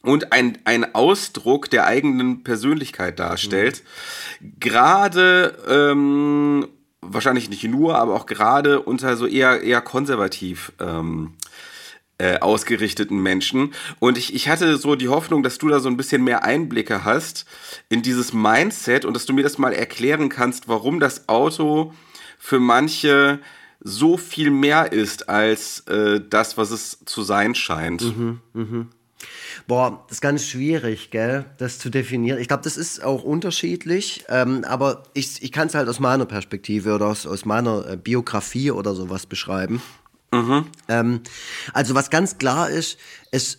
und 0.04 0.34
ein, 0.34 0.58
ein 0.66 0.94
Ausdruck 0.94 1.70
der 1.70 1.88
eigenen 1.88 2.44
Persönlichkeit 2.44 3.20
darstellt. 3.20 3.84
Gerade, 4.60 5.58
ähm, 5.68 6.68
wahrscheinlich 7.02 7.50
nicht 7.50 7.64
nur, 7.64 7.98
aber 7.98 8.14
auch 8.14 8.26
gerade 8.26 8.82
unter 8.82 9.16
so 9.16 9.26
eher, 9.26 9.62
eher 9.62 9.82
konservativ 9.82 10.74
ähm, 10.80 11.34
äh, 12.18 12.40
ausgerichteten 12.40 13.18
Menschen. 13.22 13.74
Und 14.00 14.18
ich, 14.18 14.36
ich 14.36 14.50
hatte 14.50 14.78
so 14.78 14.96
die 14.96 15.08
Hoffnung, 15.08 15.42
dass 15.42 15.58
du 15.58 15.70
da 15.70 15.80
so 15.80 15.90
ein 15.90 15.98
bisschen 15.98 16.24
mehr 16.24 16.44
Einblicke 16.44 17.06
hast 17.06 17.46
in 17.88 18.02
dieses 18.02 18.34
Mindset 18.34 19.06
und 19.06 19.14
dass 19.14 19.26
du 19.26 19.34
mir 19.34 19.44
das 19.44 19.58
mal 19.58 19.74
erklären 19.74 20.28
kannst, 20.28 20.68
warum 20.68 21.00
das 21.00 21.30
Auto 21.30 21.94
für 22.38 22.60
manche 22.60 23.40
so 23.80 24.18
viel 24.18 24.52
mehr 24.52 24.92
ist 24.92 25.30
als 25.30 25.82
äh, 25.88 26.22
das, 26.30 26.58
was 26.58 26.72
es 26.72 27.00
zu 27.06 27.24
sein 27.24 27.56
scheint. 27.56 28.02
Boah, 29.68 30.04
das 30.08 30.18
ist 30.18 30.22
ganz 30.22 30.46
schwierig, 30.46 31.12
gell, 31.12 31.46
das 31.58 31.80
zu 31.80 31.90
definieren. 31.90 32.40
Ich 32.40 32.48
glaube, 32.48 32.64
das 32.64 32.78
ist 32.78 33.04
auch 33.04 33.24
unterschiedlich, 33.24 34.26
ähm, 34.30 34.64
aber 34.66 35.04
ich, 35.14 35.42
ich 35.42 35.52
kann 35.52 35.68
es 35.68 35.76
halt 35.76 35.88
aus 35.88 36.00
meiner 36.00 36.26
Perspektive 36.26 36.94
oder 36.96 37.08
aus, 37.08 37.26
aus 37.26 37.46
meiner 37.46 37.88
äh, 37.88 37.98
Biografie 37.98 38.72
oder 38.72 38.96
sowas 38.96 39.26
beschreiben. 39.26 39.82
Ähm, 40.88 41.22
also 41.74 41.96
was 41.96 42.10
ganz 42.10 42.38
klar 42.38 42.70
ist, 42.70 42.98
es, 43.32 43.56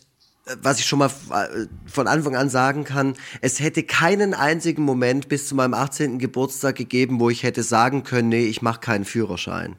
äh, 0.47 0.57
was 0.61 0.81
ich 0.81 0.87
schon 0.87 0.99
mal 0.99 1.11
äh, 1.31 1.67
von 1.87 2.09
Anfang 2.09 2.37
an 2.37 2.51
sagen 2.51 2.85
kann, 2.85 3.15
es 3.41 3.61
hätte 3.61 3.85
keinen 3.85 4.35
einzigen 4.35 4.83
Moment 4.83 5.29
bis 5.29 5.49
zu 5.49 5.55
meinem 5.55 5.75
18. 5.75 6.19
Geburtstag 6.19 6.77
gegeben, 6.77 7.21
wo 7.21 7.31
ich 7.31 7.43
hätte 7.45 7.63
sagen 7.63 8.03
können, 8.03 8.29
nee, 8.29 8.47
ich 8.47 8.61
mache 8.61 8.81
keinen 8.81 9.05
Führerschein. 9.05 9.77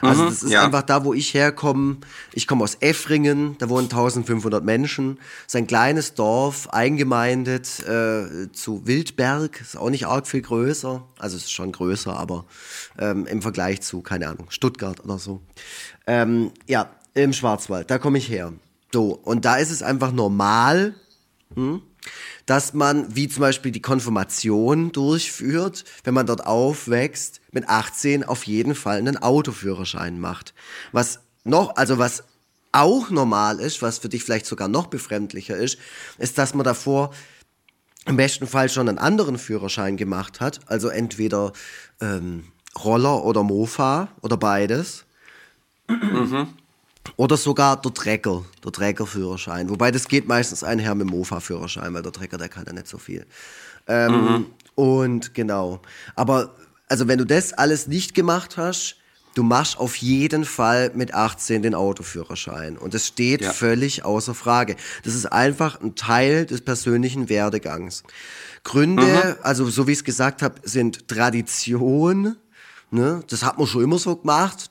Also 0.00 0.26
das 0.26 0.42
ist 0.42 0.52
ja. 0.52 0.64
einfach 0.64 0.82
da, 0.82 1.04
wo 1.04 1.14
ich 1.14 1.34
herkomme. 1.34 1.98
Ich 2.32 2.46
komme 2.46 2.64
aus 2.64 2.76
Effringen, 2.80 3.56
da 3.58 3.68
wohnen 3.68 3.84
1500 3.84 4.64
Menschen. 4.64 5.16
Das 5.16 5.54
ist 5.54 5.56
ein 5.56 5.66
kleines 5.66 6.14
Dorf, 6.14 6.68
eingemeindet 6.70 7.80
äh, 7.80 8.50
zu 8.52 8.86
Wildberg. 8.86 9.60
Ist 9.60 9.76
auch 9.76 9.90
nicht 9.90 10.06
arg 10.06 10.26
viel 10.26 10.42
größer. 10.42 11.02
Also 11.18 11.36
es 11.36 11.44
ist 11.44 11.52
schon 11.52 11.72
größer, 11.72 12.16
aber 12.16 12.44
ähm, 12.98 13.26
im 13.26 13.42
Vergleich 13.42 13.82
zu, 13.82 14.02
keine 14.02 14.28
Ahnung, 14.28 14.46
Stuttgart 14.50 15.04
oder 15.04 15.18
so. 15.18 15.40
Ähm, 16.06 16.52
ja, 16.66 16.90
im 17.14 17.32
Schwarzwald, 17.32 17.90
da 17.90 17.98
komme 17.98 18.18
ich 18.18 18.28
her. 18.28 18.52
So, 18.92 19.10
und 19.12 19.44
da 19.44 19.56
ist 19.56 19.70
es 19.70 19.82
einfach 19.82 20.12
normal, 20.12 20.94
hm, 21.54 21.82
dass 22.46 22.74
man, 22.74 23.14
wie 23.14 23.28
zum 23.28 23.40
Beispiel 23.40 23.72
die 23.72 23.82
Konfirmation 23.82 24.92
durchführt, 24.92 25.84
wenn 26.04 26.14
man 26.14 26.26
dort 26.26 26.46
aufwächst, 26.46 27.40
mit 27.52 27.68
18 27.68 28.24
auf 28.24 28.44
jeden 28.44 28.74
Fall 28.74 28.98
einen 28.98 29.16
Autoführerschein 29.16 30.20
macht. 30.20 30.54
Was 30.92 31.20
noch, 31.44 31.76
also 31.76 31.98
was 31.98 32.24
auch 32.72 33.10
normal 33.10 33.60
ist, 33.60 33.82
was 33.82 33.98
für 33.98 34.08
dich 34.08 34.24
vielleicht 34.24 34.46
sogar 34.46 34.68
noch 34.68 34.86
befremdlicher 34.88 35.56
ist, 35.56 35.78
ist, 36.18 36.36
dass 36.38 36.54
man 36.54 36.64
davor 36.64 37.12
im 38.04 38.16
besten 38.16 38.46
Fall 38.46 38.68
schon 38.68 38.88
einen 38.88 38.98
anderen 38.98 39.38
Führerschein 39.38 39.96
gemacht 39.96 40.40
hat. 40.40 40.60
Also 40.66 40.88
entweder 40.88 41.52
ähm, 42.00 42.44
Roller 42.84 43.24
oder 43.24 43.42
Mofa 43.42 44.08
oder 44.22 44.36
beides. 44.36 45.04
Mhm. 45.88 46.48
Oder 47.16 47.36
sogar 47.36 47.80
der 47.80 47.94
Trecker, 47.94 48.44
der 48.64 48.72
Treckerführerschein. 48.72 49.70
Wobei 49.70 49.90
das 49.90 50.08
geht 50.08 50.26
meistens 50.26 50.64
einher 50.64 50.94
mit 50.94 51.08
dem 51.08 51.10
Mofa-Führerschein, 51.10 51.94
weil 51.94 52.02
der 52.02 52.12
Trecker, 52.12 52.38
der 52.38 52.48
kann 52.48 52.64
ja 52.66 52.72
nicht 52.72 52.88
so 52.88 52.98
viel. 52.98 53.26
Ähm, 53.86 54.12
mhm. 54.12 54.46
Und 54.74 55.34
genau. 55.34 55.80
Aber 56.14 56.54
also 56.88 57.08
wenn 57.08 57.18
du 57.18 57.24
das 57.24 57.52
alles 57.52 57.86
nicht 57.86 58.14
gemacht 58.14 58.56
hast, 58.56 58.96
du 59.34 59.42
machst 59.42 59.78
auf 59.78 59.96
jeden 59.96 60.44
Fall 60.44 60.90
mit 60.94 61.14
18 61.14 61.62
den 61.62 61.74
Autoführerschein. 61.74 62.78
Und 62.78 62.94
das 62.94 63.06
steht 63.06 63.42
ja. 63.42 63.52
völlig 63.52 64.04
außer 64.04 64.34
Frage. 64.34 64.76
Das 65.04 65.14
ist 65.14 65.26
einfach 65.26 65.80
ein 65.80 65.94
Teil 65.94 66.46
des 66.46 66.62
persönlichen 66.62 67.28
Werdegangs. 67.28 68.02
Gründe, 68.64 69.02
mhm. 69.02 69.42
also 69.42 69.68
so 69.68 69.86
wie 69.86 69.92
ich 69.92 69.98
es 69.98 70.04
gesagt 70.04 70.42
habe, 70.42 70.60
sind 70.64 71.08
Tradition. 71.08 72.36
Ne? 72.90 73.22
Das 73.28 73.44
hat 73.44 73.58
man 73.58 73.66
schon 73.66 73.84
immer 73.84 73.98
so 73.98 74.16
gemacht. 74.16 74.70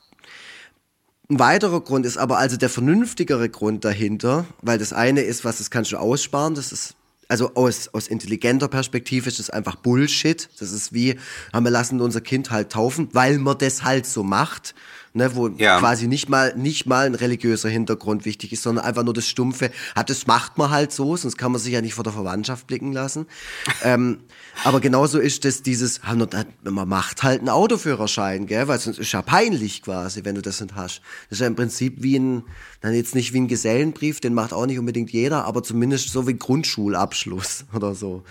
Ein 1.27 1.39
weiterer 1.39 1.81
Grund 1.81 2.05
ist 2.05 2.17
aber 2.17 2.37
also 2.37 2.55
der 2.55 2.69
vernünftigere 2.69 3.49
Grund 3.49 3.83
dahinter, 3.83 4.45
weil 4.61 4.77
das 4.77 4.93
eine 4.93 5.21
ist, 5.21 5.43
was 5.43 5.57
das 5.57 5.71
kannst 5.71 5.91
du 5.91 5.97
aussparen, 5.97 6.53
das 6.53 6.71
ist 6.71 6.95
also 7.27 7.55
aus, 7.55 7.89
aus 7.93 8.07
intelligenter 8.07 8.67
Perspektive 8.67 9.27
ist 9.27 9.39
das 9.39 9.49
einfach 9.49 9.75
Bullshit. 9.77 10.47
Das 10.59 10.71
ist 10.71 10.93
wie, 10.93 11.17
wir 11.51 11.71
lassen 11.71 11.99
unser 11.99 12.21
Kind 12.21 12.51
halt 12.51 12.71
taufen, 12.71 13.09
weil 13.13 13.39
man 13.39 13.57
das 13.57 13.83
halt 13.83 14.05
so 14.05 14.23
macht 14.23 14.75
ne, 15.15 15.35
wo 15.35 15.47
ja. 15.47 15.79
quasi 15.79 16.07
nicht 16.07 16.29
mal, 16.29 16.53
nicht 16.55 16.85
mal 16.85 17.05
ein 17.05 17.15
religiöser 17.15 17.69
Hintergrund 17.69 18.25
wichtig 18.25 18.51
ist, 18.51 18.63
sondern 18.63 18.85
einfach 18.85 19.03
nur 19.03 19.13
das 19.13 19.27
Stumpfe, 19.27 19.71
hat 19.95 20.09
das 20.09 20.27
macht 20.27 20.57
man 20.57 20.69
halt 20.69 20.91
so, 20.91 21.15
sonst 21.15 21.37
kann 21.37 21.51
man 21.51 21.61
sich 21.61 21.73
ja 21.73 21.81
nicht 21.81 21.93
vor 21.93 22.03
der 22.03 22.13
Verwandtschaft 22.13 22.67
blicken 22.67 22.91
lassen. 22.91 23.25
ähm, 23.83 24.19
aber 24.63 24.81
genauso 24.81 25.19
ist 25.19 25.45
das 25.45 25.63
dieses, 25.63 26.01
man 26.03 26.87
macht 26.87 27.23
halt 27.23 27.39
einen 27.39 27.49
Autoführerschein, 27.49 28.45
gell, 28.45 28.67
weil 28.67 28.79
sonst 28.79 28.99
ist 28.99 29.11
ja 29.11 29.21
peinlich 29.21 29.81
quasi, 29.81 30.25
wenn 30.25 30.35
du 30.35 30.41
das 30.41 30.61
nicht 30.61 30.75
hast. 30.75 31.01
Das 31.29 31.37
ist 31.37 31.41
ja 31.41 31.47
im 31.47 31.55
Prinzip 31.55 32.03
wie 32.03 32.19
ein, 32.19 32.43
dann 32.81 32.93
jetzt 32.93 33.15
nicht 33.15 33.33
wie 33.33 33.39
ein 33.39 33.47
Gesellenbrief, 33.47 34.19
den 34.19 34.33
macht 34.33 34.53
auch 34.53 34.65
nicht 34.65 34.79
unbedingt 34.79 35.11
jeder, 35.11 35.45
aber 35.45 35.63
zumindest 35.63 36.09
so 36.09 36.27
wie 36.27 36.35
Grundschulabschluss 36.35 37.65
oder 37.73 37.95
so. 37.95 38.23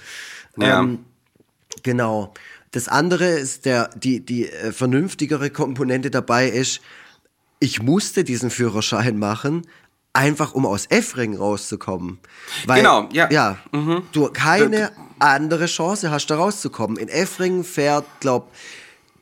Ja. 0.57 0.81
Ähm, 0.81 1.01
genau. 1.83 2.35
Das 2.75 2.89
andere 2.89 3.27
ist 3.27 3.67
der, 3.67 3.89
die, 3.95 4.19
die 4.19 4.49
äh, 4.49 4.73
vernünftigere 4.73 5.51
Komponente 5.51 6.11
dabei 6.11 6.49
ist, 6.49 6.81
ich 7.61 7.81
musste 7.81 8.25
diesen 8.25 8.51
Führerschein 8.51 9.17
machen, 9.17 9.63
einfach 10.13 10.55
um 10.55 10.67
aus 10.67 10.87
Effring 10.87 11.37
rauszukommen. 11.37 12.19
Weil, 12.67 12.79
genau, 12.79 13.09
ja. 13.13 13.31
Ja, 13.31 13.59
mhm. 13.71 14.03
du 14.11 14.29
keine 14.33 14.91
andere 15.21 15.67
Chance 15.67 16.11
hast, 16.11 16.27
da 16.27 16.37
rauszukommen. 16.37 16.97
In 16.97 17.09
Effring 17.09 17.63
fährt, 17.63 18.07
glaub, 18.19 18.51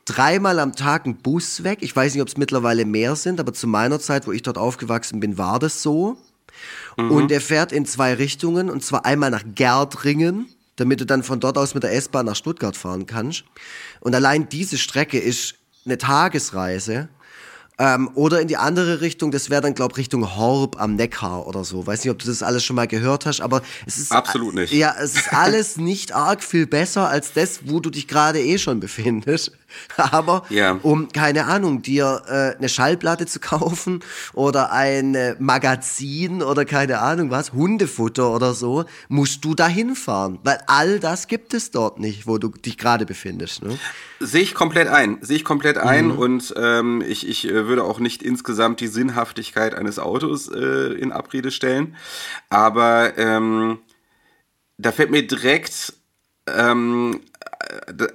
dreimal 0.05 0.57
am 0.57 0.75
Tag 0.75 1.05
ein 1.05 1.17
Bus 1.17 1.63
weg. 1.63 1.77
Ich 1.81 1.95
weiß 1.95 2.15
nicht, 2.15 2.23
ob 2.23 2.29
es 2.29 2.37
mittlerweile 2.37 2.85
mehr 2.85 3.15
sind, 3.15 3.39
aber 3.39 3.53
zu 3.53 3.67
meiner 3.67 3.99
Zeit, 3.99 4.25
wo 4.25 4.31
ich 4.31 4.41
dort 4.41 4.57
aufgewachsen 4.57 5.19
bin, 5.19 5.37
war 5.37 5.59
das 5.59 5.83
so. 5.83 6.17
Mhm. 6.97 7.11
Und 7.11 7.31
er 7.31 7.39
fährt 7.39 7.71
in 7.71 7.85
zwei 7.85 8.15
Richtungen, 8.15 8.71
und 8.71 8.83
zwar 8.83 9.05
einmal 9.05 9.29
nach 9.29 9.43
Gerdringen 9.53 10.47
damit 10.75 11.01
du 11.01 11.05
dann 11.05 11.23
von 11.23 11.39
dort 11.39 11.57
aus 11.57 11.73
mit 11.73 11.83
der 11.83 11.93
S-Bahn 11.93 12.25
nach 12.25 12.35
Stuttgart 12.35 12.75
fahren 12.75 13.05
kannst. 13.05 13.43
Und 13.99 14.15
allein 14.15 14.49
diese 14.49 14.77
Strecke 14.77 15.19
ist 15.19 15.55
eine 15.85 15.97
Tagesreise. 15.97 17.09
Ähm, 17.79 18.11
oder 18.13 18.39
in 18.39 18.47
die 18.47 18.57
andere 18.57 19.01
Richtung, 19.01 19.31
das 19.31 19.49
wäre 19.49 19.61
dann, 19.61 19.73
glaube 19.73 19.93
ich, 19.93 19.97
Richtung 19.97 20.35
Horb 20.35 20.79
am 20.79 20.95
Neckar 20.95 21.47
oder 21.47 21.63
so. 21.63 21.87
Weiß 21.87 22.03
nicht, 22.03 22.11
ob 22.11 22.19
du 22.19 22.27
das 22.27 22.43
alles 22.43 22.63
schon 22.63 22.75
mal 22.75 22.87
gehört 22.87 23.25
hast, 23.25 23.41
aber 23.41 23.63
es 23.87 23.97
ist. 23.97 24.11
Absolut 24.11 24.53
nicht. 24.53 24.71
Ja, 24.73 24.95
es 24.99 25.15
ist 25.15 25.33
alles 25.33 25.77
nicht 25.77 26.11
arg 26.13 26.43
viel 26.43 26.67
besser 26.67 27.09
als 27.09 27.33
das, 27.33 27.61
wo 27.65 27.79
du 27.79 27.89
dich 27.89 28.07
gerade 28.07 28.39
eh 28.39 28.59
schon 28.59 28.79
befindest. 28.79 29.53
Aber 29.97 30.43
yeah. 30.49 30.79
um, 30.83 31.09
keine 31.11 31.45
Ahnung, 31.45 31.81
dir 31.81 32.23
äh, 32.27 32.57
eine 32.57 32.69
Schallplatte 32.69 33.25
zu 33.25 33.39
kaufen 33.39 34.01
oder 34.33 34.71
ein 34.71 35.15
äh, 35.15 35.35
Magazin 35.39 36.41
oder 36.41 36.65
keine 36.65 36.99
Ahnung 36.99 37.29
was, 37.29 37.53
Hundefutter 37.53 38.33
oder 38.33 38.53
so, 38.53 38.85
musst 39.07 39.43
du 39.45 39.53
dahin 39.55 39.95
fahren. 39.95 40.39
Weil 40.43 40.59
all 40.67 40.99
das 40.99 41.27
gibt 41.27 41.53
es 41.53 41.71
dort 41.71 41.99
nicht, 41.99 42.27
wo 42.27 42.37
du 42.37 42.49
dich 42.49 42.77
gerade 42.77 43.05
befindest. 43.05 43.63
Ne? 43.63 43.77
Sehe 44.19 44.41
ich 44.41 44.53
komplett 44.53 44.87
ein. 44.87 45.17
Sehe 45.21 45.37
ich 45.37 45.45
komplett 45.45 45.77
ein 45.77 46.05
mhm. 46.05 46.17
und 46.17 46.53
ähm, 46.57 47.03
ich, 47.07 47.27
ich 47.27 47.47
äh, 47.47 47.67
würde 47.67 47.83
auch 47.83 47.99
nicht 47.99 48.23
insgesamt 48.23 48.79
die 48.79 48.87
Sinnhaftigkeit 48.87 49.75
eines 49.75 49.99
Autos 49.99 50.49
äh, 50.49 50.93
in 50.93 51.11
Abrede 51.11 51.51
stellen. 51.51 51.95
Aber 52.49 53.17
ähm, 53.17 53.79
da 54.77 54.91
fällt 54.91 55.11
mir 55.11 55.25
direkt 55.25 55.93
ähm, 56.47 57.21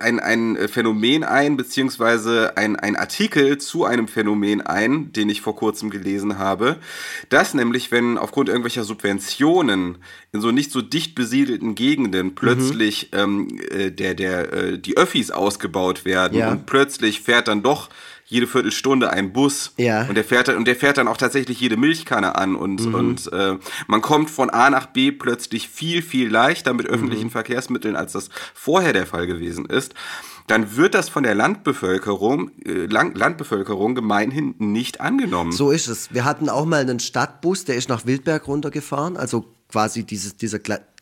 ein, 0.00 0.20
ein 0.20 0.68
Phänomen 0.68 1.24
ein, 1.24 1.56
beziehungsweise 1.56 2.56
ein, 2.56 2.76
ein 2.76 2.96
Artikel 2.96 3.58
zu 3.58 3.84
einem 3.84 4.08
Phänomen 4.08 4.60
ein, 4.60 5.12
den 5.12 5.28
ich 5.28 5.40
vor 5.40 5.56
kurzem 5.56 5.90
gelesen 5.90 6.38
habe, 6.38 6.76
dass 7.28 7.54
nämlich, 7.54 7.90
wenn 7.90 8.18
aufgrund 8.18 8.48
irgendwelcher 8.48 8.84
Subventionen 8.84 9.98
in 10.32 10.40
so 10.40 10.50
nicht 10.50 10.70
so 10.70 10.82
dicht 10.82 11.14
besiedelten 11.14 11.74
Gegenden 11.74 12.34
plötzlich 12.34 13.10
mhm. 13.12 13.18
ähm, 13.18 13.60
äh, 13.70 13.90
der, 13.90 14.14
der, 14.14 14.52
äh, 14.52 14.78
die 14.78 14.96
Öffis 14.96 15.30
ausgebaut 15.30 16.04
werden 16.04 16.38
ja. 16.38 16.50
und 16.50 16.66
plötzlich 16.66 17.20
fährt 17.20 17.48
dann 17.48 17.62
doch 17.62 17.88
jede 18.28 18.46
Viertelstunde 18.46 19.10
ein 19.10 19.32
Bus 19.32 19.72
ja. 19.76 20.06
und 20.06 20.14
der 20.14 20.24
fährt 20.24 20.48
und 20.50 20.66
der 20.66 20.76
fährt 20.76 20.98
dann 20.98 21.08
auch 21.08 21.16
tatsächlich 21.16 21.60
jede 21.60 21.76
Milchkanne 21.76 22.36
an 22.36 22.54
und 22.54 22.86
mhm. 22.86 22.94
und 22.94 23.32
äh, 23.32 23.56
man 23.86 24.02
kommt 24.02 24.30
von 24.30 24.50
A 24.50 24.70
nach 24.70 24.86
B 24.86 25.10
plötzlich 25.10 25.68
viel 25.68 26.02
viel 26.02 26.30
leichter 26.30 26.74
mit 26.74 26.86
öffentlichen 26.86 27.26
mhm. 27.26 27.30
Verkehrsmitteln 27.30 27.96
als 27.96 28.12
das 28.12 28.28
vorher 28.54 28.92
der 28.92 29.06
Fall 29.06 29.26
gewesen 29.26 29.64
ist 29.66 29.94
dann 30.48 30.76
wird 30.76 30.94
das 30.94 31.10
von 31.10 31.22
der 31.24 31.34
Landbevölkerung, 31.34 32.50
äh, 32.64 32.86
Landbevölkerung 32.86 33.94
gemeinhin 33.94 34.54
nicht 34.58 35.00
angenommen. 35.00 35.52
So 35.52 35.70
ist 35.70 35.88
es. 35.88 36.12
Wir 36.12 36.24
hatten 36.24 36.48
auch 36.48 36.64
mal 36.64 36.80
einen 36.80 37.00
Stadtbus, 37.00 37.66
der 37.66 37.76
ist 37.76 37.90
nach 37.90 38.06
Wildberg 38.06 38.48
runtergefahren, 38.48 39.16
also 39.18 39.44
quasi 39.68 40.04
dieses, 40.04 40.36
dieser 40.36 40.58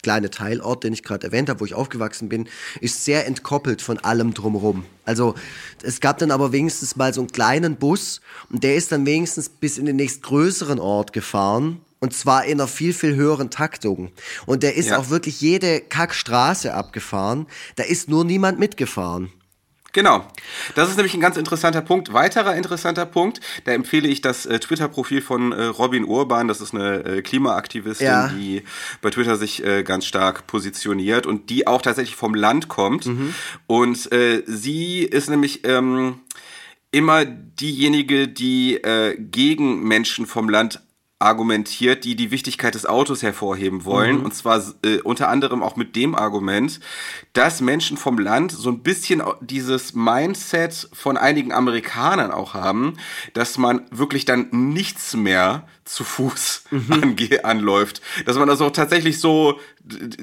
kleine 0.06 0.30
Teilort, 0.30 0.84
den 0.84 0.92
ich 0.92 1.02
gerade 1.02 1.26
erwähnt 1.26 1.48
habe, 1.48 1.58
wo 1.58 1.64
ich 1.64 1.74
aufgewachsen 1.74 2.28
bin, 2.28 2.48
ist 2.80 3.04
sehr 3.04 3.26
entkoppelt 3.26 3.82
von 3.82 3.98
allem 3.98 4.34
drumherum. 4.34 4.84
Also 5.04 5.34
es 5.82 6.00
gab 6.00 6.18
dann 6.18 6.30
aber 6.30 6.52
wenigstens 6.52 6.94
mal 6.94 7.12
so 7.12 7.22
einen 7.22 7.32
kleinen 7.32 7.74
Bus 7.74 8.20
und 8.48 8.62
der 8.62 8.76
ist 8.76 8.92
dann 8.92 9.04
wenigstens 9.04 9.48
bis 9.48 9.78
in 9.78 9.84
den 9.84 9.96
nächstgrößeren 9.96 10.78
Ort 10.78 11.12
gefahren. 11.12 11.80
Und 11.98 12.14
zwar 12.14 12.44
in 12.44 12.60
einer 12.60 12.68
viel, 12.68 12.92
viel 12.92 13.16
höheren 13.16 13.50
Taktung. 13.50 14.12
Und 14.44 14.62
der 14.62 14.76
ist 14.76 14.90
ja. 14.90 14.98
auch 14.98 15.10
wirklich 15.10 15.40
jede 15.40 15.80
Kackstraße 15.80 16.72
abgefahren. 16.72 17.48
Da 17.74 17.82
ist 17.82 18.08
nur 18.08 18.24
niemand 18.24 18.60
mitgefahren. 18.60 19.32
Genau. 19.96 20.26
Das 20.74 20.90
ist 20.90 20.96
nämlich 20.96 21.14
ein 21.14 21.22
ganz 21.22 21.38
interessanter 21.38 21.80
Punkt. 21.80 22.12
Weiterer 22.12 22.54
interessanter 22.54 23.06
Punkt, 23.06 23.40
da 23.64 23.72
empfehle 23.72 24.06
ich 24.06 24.20
das 24.20 24.44
äh, 24.44 24.58
Twitter-Profil 24.58 25.22
von 25.22 25.52
äh, 25.52 25.64
Robin 25.64 26.04
Urban. 26.04 26.48
Das 26.48 26.60
ist 26.60 26.74
eine 26.74 27.02
äh, 27.02 27.22
Klimaaktivistin, 27.22 28.06
ja. 28.06 28.28
die 28.28 28.62
bei 29.00 29.08
Twitter 29.08 29.36
sich 29.36 29.64
äh, 29.64 29.84
ganz 29.84 30.04
stark 30.04 30.46
positioniert 30.46 31.26
und 31.26 31.48
die 31.48 31.66
auch 31.66 31.80
tatsächlich 31.80 32.14
vom 32.14 32.34
Land 32.34 32.68
kommt. 32.68 33.06
Mhm. 33.06 33.34
Und 33.66 34.12
äh, 34.12 34.42
sie 34.44 35.00
ist 35.00 35.30
nämlich 35.30 35.66
ähm, 35.66 36.20
immer 36.90 37.24
diejenige, 37.24 38.28
die 38.28 38.74
äh, 38.74 39.16
gegen 39.18 39.82
Menschen 39.82 40.26
vom 40.26 40.50
Land 40.50 40.82
argumentiert, 41.18 42.04
die 42.04 42.14
die 42.14 42.30
Wichtigkeit 42.30 42.74
des 42.74 42.84
Autos 42.84 43.22
hervorheben 43.22 43.84
wollen. 43.86 44.18
Mhm. 44.18 44.24
Und 44.24 44.34
zwar 44.34 44.62
äh, 44.84 45.00
unter 45.00 45.28
anderem 45.28 45.62
auch 45.62 45.76
mit 45.76 45.96
dem 45.96 46.14
Argument, 46.14 46.78
dass 47.32 47.62
Menschen 47.62 47.96
vom 47.96 48.18
Land 48.18 48.52
so 48.52 48.70
ein 48.70 48.82
bisschen 48.82 49.22
dieses 49.40 49.94
Mindset 49.94 50.88
von 50.92 51.16
einigen 51.16 51.52
Amerikanern 51.52 52.30
auch 52.30 52.52
haben, 52.52 52.98
dass 53.32 53.56
man 53.56 53.86
wirklich 53.90 54.26
dann 54.26 54.48
nichts 54.50 55.16
mehr 55.16 55.66
zu 55.86 56.04
Fuß 56.04 56.64
mhm. 56.70 57.16
anläuft. 57.42 58.02
Dass 58.26 58.36
man 58.36 58.50
also 58.50 58.68
tatsächlich 58.70 59.18
so 59.18 59.58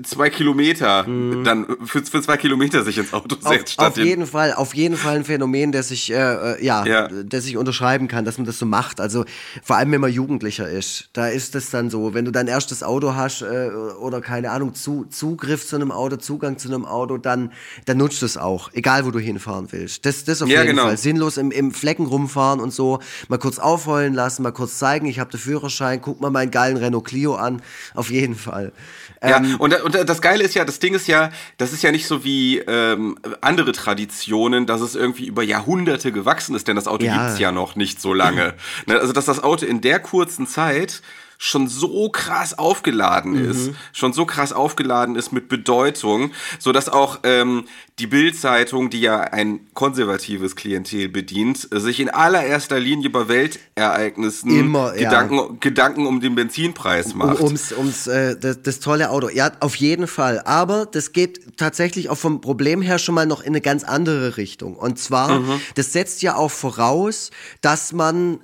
zwei 0.04 0.30
Kilometer 0.30 1.08
mhm. 1.08 1.44
dann 1.44 1.66
für, 1.84 2.04
für 2.06 2.22
zwei 2.22 2.38
Kilometer 2.38 2.84
sich 2.84 2.98
ins 2.98 3.14
Auto 3.14 3.38
setzt. 3.40 3.80
Auf, 3.80 3.88
auf 3.88 3.98
jeden 3.98 4.28
Fall, 4.28 4.54
auf 4.54 4.76
jeden 4.76 4.98
Fall 4.98 5.16
ein 5.16 5.24
Phänomen, 5.26 5.72
der 5.72 5.84
sich, 5.84 6.12
äh, 6.12 6.16
äh, 6.16 6.64
ja, 6.64 6.86
ja, 6.86 7.08
der 7.08 7.42
sich 7.42 7.58
unterschreiben 7.58 8.08
kann, 8.08 8.26
dass 8.26 8.38
man 8.38 8.46
das 8.46 8.60
so 8.60 8.66
macht. 8.66 9.00
Also 9.00 9.26
vor 9.64 9.78
allem, 9.78 9.92
wenn 9.92 10.02
man 10.02 10.12
Jugendlicher 10.12 10.70
ist 10.70 10.84
ist. 10.84 11.10
Da 11.14 11.28
ist 11.28 11.56
es 11.56 11.70
dann 11.70 11.90
so, 11.90 12.14
wenn 12.14 12.26
du 12.26 12.32
dein 12.32 12.48
erstes 12.48 12.84
Auto 12.84 13.16
hast 13.16 13.42
äh, 13.42 13.70
oder 14.00 14.22
keine 14.22 14.52
Ahnung, 14.52 14.74
zu, 14.74 15.06
Zugriff 15.06 15.66
zu 15.66 15.76
einem 15.76 15.92
Auto, 15.92 16.18
Zugang 16.18 16.58
zu 16.58 16.68
einem 16.68 16.86
Auto, 16.86 17.18
dann, 17.18 17.52
dann 17.86 17.98
nutzt 17.98 18.24
es 18.24 18.38
auch, 18.38 18.72
egal 18.74 19.06
wo 19.06 19.12
du 19.12 19.20
hinfahren 19.20 19.68
willst. 19.72 20.06
Das, 20.06 20.24
das 20.26 20.42
auf 20.42 20.50
ja, 20.50 20.62
jeden 20.62 20.76
genau. 20.76 20.88
Fall. 20.88 20.98
Sinnlos 20.98 21.38
im, 21.38 21.52
im 21.52 21.72
Flecken 21.72 22.06
rumfahren 22.06 22.60
und 22.60 22.74
so, 22.74 23.00
mal 23.28 23.38
kurz 23.38 23.60
aufheulen 23.60 24.14
lassen, 24.14 24.44
mal 24.44 24.52
kurz 24.52 24.78
zeigen, 24.78 25.06
ich 25.06 25.20
habe 25.20 25.32
den 25.32 25.40
Führerschein, 25.54 26.02
guck 26.02 26.20
mal 26.20 26.32
meinen 26.32 26.50
geilen 26.50 26.78
Renault 26.78 27.06
Clio 27.06 27.36
an, 27.36 27.62
auf 27.94 28.10
jeden 28.10 28.36
Fall. 28.36 28.74
Ja, 29.22 29.38
ähm, 29.38 29.56
und, 29.60 29.80
und 29.84 30.10
das 30.10 30.22
Geile 30.22 30.44
ist 30.44 30.56
ja, 30.56 30.66
das 30.66 30.80
Ding 30.80 30.96
ist 30.96 31.08
ja, 31.08 31.30
das 31.58 31.74
ist 31.74 31.84
ja 31.84 31.92
nicht 31.92 32.08
so 32.08 32.24
wie 32.24 32.58
ähm, 32.58 33.18
andere 33.42 33.72
Traditionen, 33.72 34.66
dass 34.66 34.82
es 34.82 34.96
irgendwie 34.96 35.28
über 35.28 35.44
Jahrhunderte 35.44 36.12
gewachsen 36.12 36.56
ist, 36.56 36.68
denn 36.68 36.76
das 36.76 36.88
Auto 36.88 37.06
ja. 37.06 37.26
gibt's 37.26 37.40
ja 37.40 37.52
noch 37.52 37.76
nicht 37.76 38.02
so 38.02 38.14
lange. 38.14 38.54
Ne, 38.86 39.00
also, 39.00 39.14
dass 39.14 39.26
das 39.26 39.42
Auto 39.42 39.66
in 39.66 39.82
der 39.82 40.00
kurzen 40.00 40.48
Zeit 40.48 41.02
schon 41.44 41.68
so 41.68 42.08
krass 42.08 42.58
aufgeladen 42.58 43.34
mhm. 43.34 43.52
ist, 43.52 43.72
schon 43.92 44.14
so 44.14 44.26
krass 44.26 44.54
aufgeladen 44.54 45.18
ist 45.18 45.34
mit 45.34 45.50
Bedeutung, 45.50 46.32
so 46.58 46.72
dass 46.72 46.88
auch 46.88 47.20
ähm, 47.24 47.66
die 48.00 48.08
Bildzeitung, 48.08 48.90
die 48.90 49.02
ja 49.02 49.20
ein 49.20 49.68
konservatives 49.74 50.56
Klientel 50.56 51.10
bedient, 51.10 51.68
sich 51.70 52.00
in 52.00 52.10
allererster 52.10 52.80
Linie 52.80 53.10
bei 53.10 53.28
Weltereignissen 53.28 54.58
Immer, 54.58 54.94
Gedanken, 54.94 55.36
ja. 55.36 55.50
Gedanken 55.60 56.08
um 56.08 56.22
den 56.22 56.34
Benzinpreis 56.34 57.14
macht. 57.14 57.42
Um, 57.42 57.48
ums, 57.48 57.74
ums 57.74 58.08
äh, 58.08 58.38
das, 58.40 58.62
das 58.62 58.80
tolle 58.80 59.10
Auto. 59.10 59.28
Ja, 59.28 59.52
auf 59.60 59.76
jeden 59.76 60.08
Fall. 60.08 60.40
Aber 60.46 60.86
das 60.86 61.12
geht 61.12 61.58
tatsächlich 61.58 62.10
auch 62.10 62.18
vom 62.18 62.40
Problem 62.40 62.82
her 62.82 63.00
schon 63.00 63.16
mal 63.16 63.26
noch 63.26 63.42
in 63.42 63.48
eine 63.48 63.62
ganz 63.62 63.84
andere 63.84 64.38
Richtung. 64.38 64.78
Und 64.78 64.98
zwar, 64.98 65.40
mhm. 65.40 65.60
das 65.76 65.92
setzt 65.92 66.22
ja 66.22 66.36
auch 66.38 66.52
voraus, 66.52 67.32
dass 67.60 67.92
man 67.92 68.40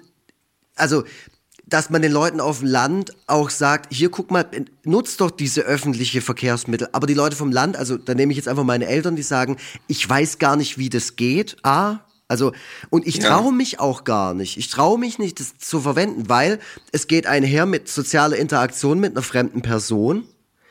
also 0.75 1.03
dass 1.69 1.89
man 1.89 2.01
den 2.01 2.11
Leuten 2.11 2.41
auf 2.41 2.59
dem 2.59 2.67
Land 2.67 3.13
auch 3.27 3.49
sagt, 3.49 3.93
hier 3.93 4.09
guck 4.09 4.31
mal, 4.31 4.45
nutzt 4.83 5.21
doch 5.21 5.31
diese 5.31 5.61
öffentliche 5.61 6.21
Verkehrsmittel. 6.21 6.89
Aber 6.91 7.07
die 7.07 7.13
Leute 7.13 7.35
vom 7.35 7.51
Land, 7.51 7.77
also 7.77 7.97
da 7.97 8.15
nehme 8.15 8.31
ich 8.31 8.37
jetzt 8.37 8.47
einfach 8.47 8.63
meine 8.63 8.87
Eltern, 8.87 9.15
die 9.15 9.23
sagen, 9.23 9.57
ich 9.87 10.07
weiß 10.07 10.39
gar 10.39 10.55
nicht, 10.55 10.77
wie 10.77 10.89
das 10.89 11.15
geht. 11.15 11.57
A, 11.63 11.99
also, 12.27 12.53
und 12.91 13.07
ich 13.07 13.19
traue 13.19 13.45
ja. 13.45 13.51
mich 13.51 13.79
auch 13.79 14.03
gar 14.03 14.35
nicht. 14.35 14.57
Ich 14.57 14.69
traue 14.69 14.99
mich 14.99 15.17
nicht, 15.17 15.39
das 15.39 15.57
zu 15.57 15.81
verwenden, 15.81 16.29
weil 16.29 16.59
es 16.91 17.07
geht 17.07 17.25
einher 17.25 17.65
mit 17.65 17.89
sozialer 17.89 18.37
Interaktion 18.37 18.99
mit 18.99 19.13
einer 19.13 19.23
fremden 19.23 19.63
Person. 19.63 20.25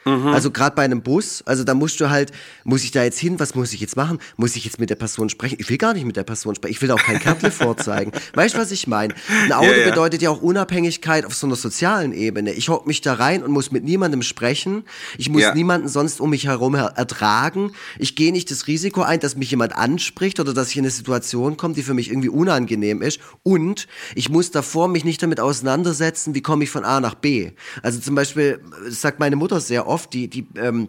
Mhm. 0.08 0.28
Also 0.28 0.50
gerade 0.50 0.74
bei 0.74 0.84
einem 0.84 1.02
Bus, 1.02 1.42
also 1.46 1.64
da 1.64 1.74
musst 1.74 2.00
du 2.00 2.10
halt, 2.10 2.32
muss 2.64 2.84
ich 2.84 2.90
da 2.90 3.04
jetzt 3.04 3.18
hin, 3.18 3.38
was 3.38 3.54
muss 3.54 3.72
ich 3.72 3.80
jetzt 3.80 3.96
machen? 3.96 4.18
Muss 4.36 4.56
ich 4.56 4.64
jetzt 4.64 4.78
mit 4.78 4.90
der 4.90 4.96
Person 4.96 5.28
sprechen? 5.28 5.56
Ich 5.58 5.68
will 5.68 5.78
gar 5.78 5.94
nicht 5.94 6.04
mit 6.04 6.16
der 6.16 6.24
Person 6.24 6.54
sprechen, 6.54 6.72
ich 6.72 6.82
will 6.82 6.90
auch 6.90 7.02
kein 7.02 7.18
Kärtle 7.20 7.50
vorzeigen. 7.50 8.12
Weißt 8.34 8.54
du, 8.54 8.58
was 8.58 8.70
ich 8.70 8.86
meine? 8.86 9.14
Ein 9.44 9.52
Auto 9.52 9.66
ja, 9.66 9.76
ja. 9.76 9.90
bedeutet 9.90 10.22
ja 10.22 10.30
auch 10.30 10.40
Unabhängigkeit 10.40 11.24
auf 11.24 11.34
so 11.34 11.46
einer 11.46 11.56
sozialen 11.56 12.12
Ebene. 12.12 12.52
Ich 12.52 12.68
hock 12.68 12.86
mich 12.86 13.00
da 13.00 13.14
rein 13.14 13.42
und 13.42 13.50
muss 13.50 13.70
mit 13.70 13.84
niemandem 13.84 14.22
sprechen. 14.22 14.84
Ich 15.16 15.28
muss 15.28 15.42
ja. 15.42 15.54
niemanden 15.54 15.88
sonst 15.88 16.20
um 16.20 16.30
mich 16.30 16.46
herum 16.46 16.74
ertragen. 16.74 17.72
Ich 17.98 18.16
gehe 18.16 18.32
nicht 18.32 18.50
das 18.50 18.66
Risiko 18.66 19.02
ein, 19.02 19.20
dass 19.20 19.36
mich 19.36 19.50
jemand 19.50 19.74
anspricht 19.74 20.40
oder 20.40 20.54
dass 20.54 20.70
ich 20.70 20.76
in 20.76 20.84
eine 20.84 20.90
Situation 20.90 21.56
komme, 21.56 21.74
die 21.74 21.82
für 21.82 21.94
mich 21.94 22.10
irgendwie 22.10 22.28
unangenehm 22.28 23.02
ist. 23.02 23.20
Und 23.42 23.86
ich 24.14 24.28
muss 24.28 24.50
davor 24.50 24.88
mich 24.88 25.04
nicht 25.04 25.22
damit 25.22 25.40
auseinandersetzen, 25.40 26.34
wie 26.34 26.42
komme 26.42 26.64
ich 26.64 26.70
von 26.70 26.84
A 26.84 27.00
nach 27.00 27.14
B. 27.14 27.52
Also 27.82 28.00
zum 28.00 28.14
Beispiel, 28.14 28.60
das 28.84 29.00
sagt 29.00 29.18
meine 29.18 29.36
Mutter 29.36 29.60
sehr 29.60 29.86
oft, 29.86 29.97
oft, 29.98 30.12
die, 30.14 30.28
die 30.28 30.46
ähm, 30.56 30.88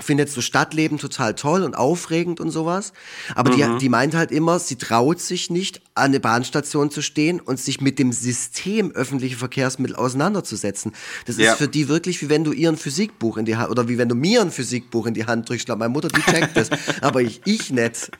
findet 0.00 0.30
so 0.30 0.40
Stadtleben 0.40 0.98
total 0.98 1.34
toll 1.34 1.62
und 1.62 1.74
aufregend 1.74 2.40
und 2.40 2.50
sowas. 2.50 2.92
Aber 3.34 3.50
mhm. 3.52 3.74
die, 3.74 3.78
die 3.78 3.88
meint 3.88 4.14
halt 4.14 4.30
immer, 4.30 4.58
sie 4.58 4.76
traut 4.76 5.20
sich 5.20 5.50
nicht, 5.50 5.80
an 5.94 6.12
der 6.12 6.20
Bahnstation 6.20 6.90
zu 6.90 7.02
stehen 7.02 7.40
und 7.40 7.60
sich 7.60 7.80
mit 7.80 7.98
dem 7.98 8.12
System 8.12 8.90
öffentliche 8.92 9.36
Verkehrsmittel 9.36 9.96
auseinanderzusetzen. 9.96 10.92
Das 11.26 11.36
ja. 11.36 11.52
ist 11.52 11.58
für 11.58 11.68
die 11.68 11.88
wirklich, 11.88 12.22
wie 12.22 12.28
wenn 12.28 12.44
du 12.44 12.52
ihr 12.52 12.70
ein 12.70 12.76
Physikbuch 12.76 13.36
in 13.36 13.44
die 13.44 13.56
Hand, 13.56 13.70
oder 13.70 13.88
wie 13.88 13.98
wenn 13.98 14.08
du 14.08 14.14
mir 14.14 14.40
ein 14.40 14.50
Physikbuch 14.50 15.06
in 15.06 15.14
die 15.14 15.26
Hand 15.26 15.48
drückst. 15.48 15.62
Ich 15.62 15.66
glaube, 15.66 15.80
meine 15.80 15.90
Mutter, 15.90 16.08
die 16.08 16.22
checkt 16.22 16.56
das, 16.56 16.70
aber 17.02 17.20
ich, 17.20 17.42
ich 17.44 17.70
nicht. 17.70 18.10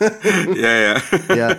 ja, 0.54 0.74
ja. 0.74 1.02
ja. 1.34 1.56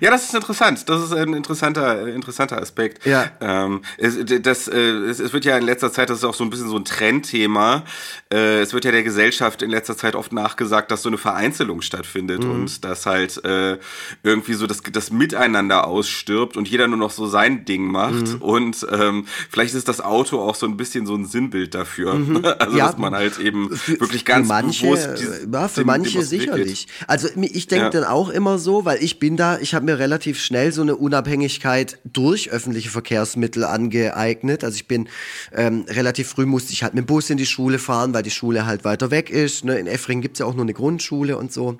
Ja, 0.00 0.10
das 0.10 0.24
ist 0.24 0.34
interessant. 0.34 0.88
Das 0.88 1.02
ist 1.02 1.12
ein 1.12 1.34
interessanter, 1.34 2.08
interessanter 2.08 2.60
Aspekt. 2.60 3.04
Ja. 3.04 3.30
Ähm, 3.40 3.82
es, 3.98 4.16
das, 4.42 4.68
äh, 4.68 4.78
es, 4.78 5.20
es, 5.20 5.32
wird 5.32 5.44
ja 5.44 5.58
in 5.58 5.64
letzter 5.64 5.92
Zeit, 5.92 6.08
das 6.08 6.18
ist 6.18 6.24
auch 6.24 6.34
so 6.34 6.44
ein 6.44 6.50
bisschen 6.50 6.68
so 6.68 6.76
ein 6.76 6.84
Trendthema, 6.84 7.84
äh, 8.32 8.60
es 8.60 8.72
wird 8.72 8.84
ja 8.84 8.92
der 8.92 9.02
Gesellschaft 9.10 9.60
in 9.62 9.70
letzter 9.70 9.96
Zeit 9.96 10.14
oft 10.14 10.32
nachgesagt, 10.32 10.92
dass 10.92 11.02
so 11.02 11.08
eine 11.08 11.18
Vereinzelung 11.18 11.82
stattfindet 11.82 12.44
mhm. 12.44 12.50
und 12.50 12.84
dass 12.84 13.06
halt 13.06 13.44
äh, 13.44 13.76
irgendwie 14.22 14.54
so 14.54 14.68
das, 14.68 14.82
das 14.92 15.10
Miteinander 15.10 15.88
ausstirbt 15.88 16.56
und 16.56 16.68
jeder 16.68 16.86
nur 16.86 16.96
noch 16.96 17.10
so 17.10 17.26
sein 17.26 17.64
Ding 17.64 17.90
macht. 17.90 18.34
Mhm. 18.34 18.36
Und 18.40 18.86
ähm, 18.92 19.26
vielleicht 19.50 19.74
ist 19.74 19.88
das 19.88 20.00
Auto 20.00 20.38
auch 20.38 20.54
so 20.54 20.64
ein 20.66 20.76
bisschen 20.76 21.06
so 21.06 21.16
ein 21.16 21.26
Sinnbild 21.26 21.74
dafür. 21.74 22.14
Mhm. 22.14 22.46
Also 22.60 22.76
ja, 22.76 22.88
dass 22.88 22.98
man 22.98 23.14
halt 23.14 23.38
eben 23.38 23.74
für, 23.74 24.00
wirklich 24.00 24.24
ganz 24.24 24.46
für 24.46 24.52
manche, 24.52 24.86
bewusst 24.86 25.08
die, 25.18 25.50
ja, 25.50 25.68
für 25.68 25.84
manche 25.84 26.22
sicherlich. 26.22 26.88
Also 27.06 27.28
ich 27.34 27.68
denke 27.68 27.84
ja. 27.84 27.90
dann 27.90 28.04
auch 28.04 28.28
immer 28.28 28.58
so, 28.58 28.84
weil 28.84 29.02
ich 29.02 29.18
bin 29.18 29.36
da, 29.36 29.58
ich 29.58 29.74
habe 29.74 29.86
mir 29.86 29.98
relativ 29.98 30.40
schnell 30.40 30.72
so 30.72 30.82
eine 30.82 30.96
Unabhängigkeit 30.96 31.98
durch 32.04 32.50
öffentliche 32.50 32.90
Verkehrsmittel 32.90 33.64
angeeignet. 33.64 34.62
Also 34.62 34.76
ich 34.76 34.88
bin 34.88 35.08
ähm, 35.52 35.86
relativ 35.88 36.28
früh 36.28 36.44
musste 36.44 36.72
ich 36.72 36.82
halt 36.82 36.94
mit 36.94 37.04
dem 37.04 37.06
Bus 37.06 37.30
in 37.30 37.38
die 37.38 37.46
Schule 37.46 37.78
fahren, 37.78 38.12
weil 38.12 38.22
die 38.22 38.30
Schule 38.30 38.66
halt 38.66 38.84
weiter 38.90 39.10
weg 39.10 39.30
ist. 39.30 39.64
Ne? 39.64 39.78
In 39.78 39.86
Effring 39.86 40.20
gibt 40.20 40.34
es 40.34 40.40
ja 40.40 40.46
auch 40.46 40.54
nur 40.54 40.64
eine 40.64 40.74
Grundschule 40.74 41.36
und 41.36 41.52
so. 41.52 41.78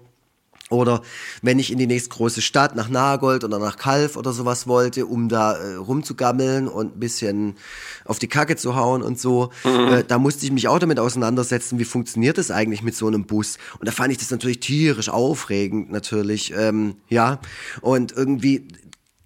Oder 0.71 1.03
wenn 1.43 1.59
ich 1.59 1.73
in 1.73 1.79
die 1.79 1.89
nächstgroße 1.89 2.41
Stadt 2.41 2.77
nach 2.77 2.89
Nagold 2.89 3.43
oder 3.43 3.59
nach 3.59 3.77
Kalf 3.77 4.17
oder 4.17 4.33
sowas 4.33 4.69
wollte, 4.69 5.05
um 5.05 5.29
da 5.29 5.55
äh, 5.55 5.75
rumzugammeln 5.75 6.69
und 6.69 6.97
ein 6.97 7.01
bisschen 7.01 7.57
auf 8.05 8.21
die 8.21 8.29
Kacke 8.29 8.55
zu 8.55 8.77
hauen 8.77 9.03
und 9.03 9.19
so, 9.19 9.51
mhm. 9.65 9.93
äh, 9.93 10.05
da 10.05 10.19
musste 10.19 10.47
ich 10.47 10.53
mich 10.53 10.69
auch 10.69 10.79
damit 10.79 11.01
auseinandersetzen, 11.01 11.81
wie 11.81 11.85
funktioniert 11.85 12.39
das 12.39 12.53
eigentlich 12.53 12.83
mit 12.85 12.95
so 12.95 13.09
einem 13.09 13.25
Bus. 13.25 13.59
Und 13.81 13.89
da 13.89 13.93
fand 13.93 14.13
ich 14.13 14.19
das 14.19 14.31
natürlich 14.31 14.61
tierisch 14.61 15.09
aufregend, 15.09 15.91
natürlich, 15.91 16.55
ähm, 16.57 16.95
ja. 17.09 17.41
Und 17.81 18.13
irgendwie 18.13 18.69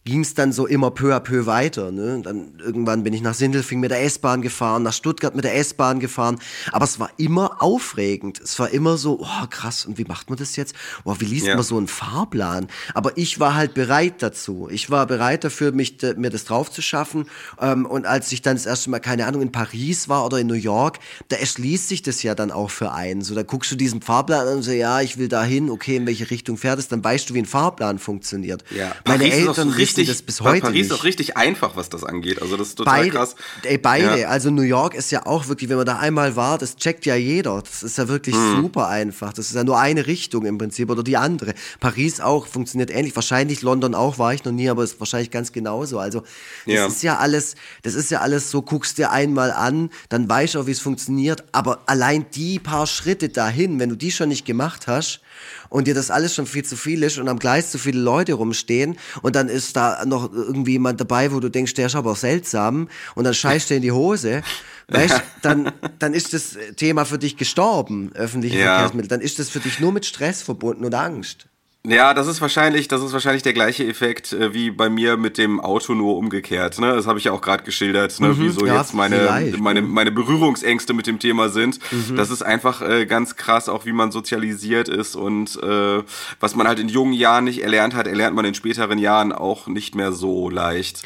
ging 0.04 0.20
es 0.20 0.34
dann 0.34 0.52
so 0.52 0.66
immer 0.66 0.90
peu 0.90 1.14
à 1.14 1.20
peu 1.20 1.46
weiter. 1.46 1.90
Ne? 1.90 2.20
Dann 2.22 2.58
irgendwann 2.58 3.04
bin 3.04 3.14
ich 3.14 3.22
nach 3.22 3.32
Sindelfing 3.32 3.80
mit 3.80 3.90
der 3.90 4.02
S-Bahn 4.02 4.42
gefahren, 4.42 4.82
nach 4.82 4.92
Stuttgart 4.92 5.34
mit 5.34 5.44
der 5.44 5.56
S-Bahn 5.56 5.98
gefahren. 5.98 6.38
Aber 6.72 6.84
es 6.84 7.00
war 7.00 7.10
immer 7.16 7.62
aufregend. 7.62 8.38
Es 8.38 8.58
war 8.58 8.68
immer 8.70 8.98
so, 8.98 9.20
oh 9.20 9.46
krass, 9.48 9.86
und 9.86 9.96
wie 9.96 10.04
macht 10.04 10.28
man 10.28 10.38
das 10.38 10.56
jetzt? 10.56 10.74
Oh, 11.04 11.14
wie 11.18 11.24
liest 11.24 11.46
ja. 11.46 11.54
man 11.54 11.64
so 11.64 11.78
einen 11.78 11.88
Fahrplan? 11.88 12.68
Aber 12.92 13.16
ich 13.16 13.40
war 13.40 13.54
halt 13.54 13.72
bereit 13.72 14.16
dazu. 14.18 14.68
Ich 14.70 14.90
war 14.90 15.06
bereit 15.06 15.42
dafür, 15.42 15.72
mich, 15.72 15.96
mir 16.16 16.28
das 16.28 16.44
drauf 16.44 16.70
zu 16.70 16.82
schaffen. 16.82 17.26
Ähm, 17.58 17.86
und 17.86 18.04
als 18.04 18.30
ich 18.32 18.42
dann 18.42 18.56
das 18.56 18.66
erste 18.66 18.90
Mal, 18.90 18.98
keine 18.98 19.26
Ahnung, 19.26 19.40
in 19.40 19.52
Paris 19.52 20.10
war 20.10 20.26
oder 20.26 20.38
in 20.38 20.46
New 20.46 20.52
York, 20.52 20.98
da 21.28 21.36
erschließt 21.36 21.88
sich 21.88 22.02
das 22.02 22.22
ja 22.22 22.34
dann 22.34 22.50
auch 22.50 22.70
für 22.70 22.92
einen. 22.92 23.22
So, 23.22 23.34
da 23.34 23.42
guckst 23.42 23.72
du 23.72 23.76
diesen 23.76 24.02
Fahrplan 24.02 24.48
an 24.48 24.56
und 24.56 24.62
so, 24.62 24.70
ja, 24.70 25.00
ich 25.00 25.16
will 25.16 25.28
dahin, 25.28 25.70
okay, 25.70 25.96
in 25.96 26.06
welche 26.06 26.30
Richtung 26.30 26.58
fährt 26.58 26.78
es? 26.78 26.88
Dann 26.88 27.02
weißt 27.02 27.30
du, 27.30 27.34
wie 27.34 27.38
ein 27.38 27.46
Fahrplan 27.46 27.98
funktioniert. 27.98 28.64
Ja. 28.70 28.92
Meine 29.06 29.24
Paris 29.24 29.46
Eltern 29.46 29.70
richtig, 29.98 30.08
das 30.08 30.22
bis 30.22 30.40
heute 30.40 30.60
Paris 30.60 30.74
nicht. 30.74 30.90
ist 30.90 30.92
auch 30.92 31.04
richtig 31.04 31.36
einfach, 31.36 31.76
was 31.76 31.88
das 31.88 32.04
angeht. 32.04 32.40
Also 32.42 32.56
das 32.56 32.68
ist 32.68 32.74
total 32.76 33.00
beide, 33.00 33.10
krass. 33.10 33.36
Ey, 33.62 33.78
beide. 33.78 34.20
Ja. 34.20 34.28
Also 34.28 34.50
New 34.50 34.62
York 34.62 34.94
ist 34.94 35.10
ja 35.10 35.26
auch 35.26 35.48
wirklich, 35.48 35.70
wenn 35.70 35.76
man 35.76 35.86
da 35.86 35.98
einmal 35.98 36.36
war, 36.36 36.58
das 36.58 36.76
checkt 36.76 37.06
ja 37.06 37.14
jeder. 37.14 37.60
Das 37.60 37.82
ist 37.82 37.98
ja 37.98 38.08
wirklich 38.08 38.34
hm. 38.34 38.62
super 38.62 38.88
einfach. 38.88 39.32
Das 39.32 39.46
ist 39.46 39.54
ja 39.54 39.64
nur 39.64 39.78
eine 39.78 40.06
Richtung 40.06 40.46
im 40.46 40.58
Prinzip 40.58 40.90
oder 40.90 41.02
die 41.02 41.16
andere. 41.16 41.54
Paris 41.80 42.20
auch 42.20 42.46
funktioniert 42.46 42.90
ähnlich. 42.90 43.14
Wahrscheinlich 43.14 43.62
London 43.62 43.94
auch 43.94 44.18
war 44.18 44.34
ich 44.34 44.44
noch 44.44 44.52
nie, 44.52 44.68
aber 44.68 44.84
ist 44.84 45.00
wahrscheinlich 45.00 45.30
ganz 45.30 45.52
genauso. 45.52 45.98
Also 45.98 46.20
das 46.66 46.74
ja. 46.74 46.86
ist 46.86 47.02
ja 47.02 47.18
alles, 47.18 47.54
das 47.82 47.94
ist 47.94 48.10
ja 48.10 48.20
alles 48.20 48.50
so, 48.50 48.62
guckst 48.62 48.98
dir 48.98 49.10
einmal 49.10 49.50
an, 49.52 49.90
dann 50.08 50.28
weißt 50.28 50.54
du 50.54 50.60
auch, 50.60 50.66
wie 50.66 50.72
es 50.72 50.80
funktioniert. 50.80 51.44
Aber 51.52 51.80
allein 51.86 52.26
die 52.34 52.58
paar 52.58 52.86
Schritte 52.86 53.28
dahin, 53.28 53.78
wenn 53.78 53.88
du 53.88 53.96
die 53.96 54.10
schon 54.10 54.28
nicht 54.28 54.44
gemacht 54.44 54.86
hast, 54.86 55.20
und 55.68 55.86
dir 55.86 55.94
das 55.94 56.10
alles 56.10 56.34
schon 56.34 56.46
viel 56.46 56.64
zu 56.64 56.76
viel 56.76 57.02
ist 57.02 57.18
und 57.18 57.28
am 57.28 57.38
Gleis 57.38 57.70
zu 57.70 57.78
viele 57.78 58.00
Leute 58.00 58.34
rumstehen 58.34 58.96
und 59.22 59.36
dann 59.36 59.48
ist 59.48 59.76
da 59.76 60.04
noch 60.04 60.32
irgendwie 60.32 60.72
jemand 60.72 61.00
dabei, 61.00 61.32
wo 61.32 61.40
du 61.40 61.48
denkst, 61.48 61.74
der 61.74 61.86
ist 61.86 61.94
aber 61.94 62.14
seltsam 62.14 62.88
und 63.14 63.24
dann 63.24 63.34
scheißt 63.34 63.70
dir 63.70 63.76
in 63.76 63.82
die 63.82 63.92
Hose. 63.92 64.42
Weißt, 64.88 65.22
dann, 65.40 65.72
dann 65.98 66.12
ist 66.12 66.34
das 66.34 66.58
Thema 66.76 67.06
für 67.06 67.16
dich 67.16 67.38
gestorben, 67.38 68.12
öffentliche 68.12 68.58
ja. 68.58 68.74
Verkehrsmittel. 68.74 69.08
Dann 69.08 69.22
ist 69.22 69.38
das 69.38 69.48
für 69.48 69.60
dich 69.60 69.80
nur 69.80 69.92
mit 69.92 70.04
Stress 70.04 70.42
verbunden 70.42 70.84
und 70.84 70.94
Angst. 70.94 71.46
Ja, 71.86 72.14
das 72.14 72.28
ist 72.28 72.40
wahrscheinlich, 72.40 72.88
das 72.88 73.02
ist 73.02 73.12
wahrscheinlich 73.12 73.42
der 73.42 73.52
gleiche 73.52 73.86
Effekt 73.86 74.32
äh, 74.32 74.54
wie 74.54 74.70
bei 74.70 74.88
mir 74.88 75.18
mit 75.18 75.36
dem 75.36 75.60
Auto 75.60 75.92
nur 75.92 76.16
umgekehrt. 76.16 76.78
Ne? 76.78 76.94
Das 76.94 77.06
habe 77.06 77.18
ich 77.18 77.26
ja 77.26 77.32
auch 77.32 77.42
gerade 77.42 77.62
geschildert, 77.62 78.18
ne? 78.20 78.28
Mhm, 78.28 78.40
wie 78.40 78.48
so 78.48 78.64
ja, 78.64 78.78
jetzt 78.78 78.94
meine, 78.94 79.52
meine, 79.58 79.82
meine 79.82 80.10
Berührungsängste 80.10 80.94
mit 80.94 81.06
dem 81.06 81.18
Thema 81.18 81.50
sind. 81.50 81.78
Mhm. 81.92 82.16
Das 82.16 82.30
ist 82.30 82.40
einfach 82.40 82.80
äh, 82.80 83.04
ganz 83.04 83.36
krass, 83.36 83.68
auch 83.68 83.84
wie 83.84 83.92
man 83.92 84.12
sozialisiert 84.12 84.88
ist 84.88 85.14
und 85.14 85.62
äh, 85.62 86.02
was 86.40 86.56
man 86.56 86.66
halt 86.66 86.78
in 86.78 86.88
jungen 86.88 87.12
Jahren 87.12 87.44
nicht 87.44 87.62
erlernt 87.62 87.94
hat, 87.94 88.06
erlernt 88.06 88.34
man 88.34 88.46
in 88.46 88.54
späteren 88.54 88.98
Jahren 88.98 89.32
auch 89.32 89.66
nicht 89.66 89.94
mehr 89.94 90.12
so 90.12 90.48
leicht. 90.48 91.02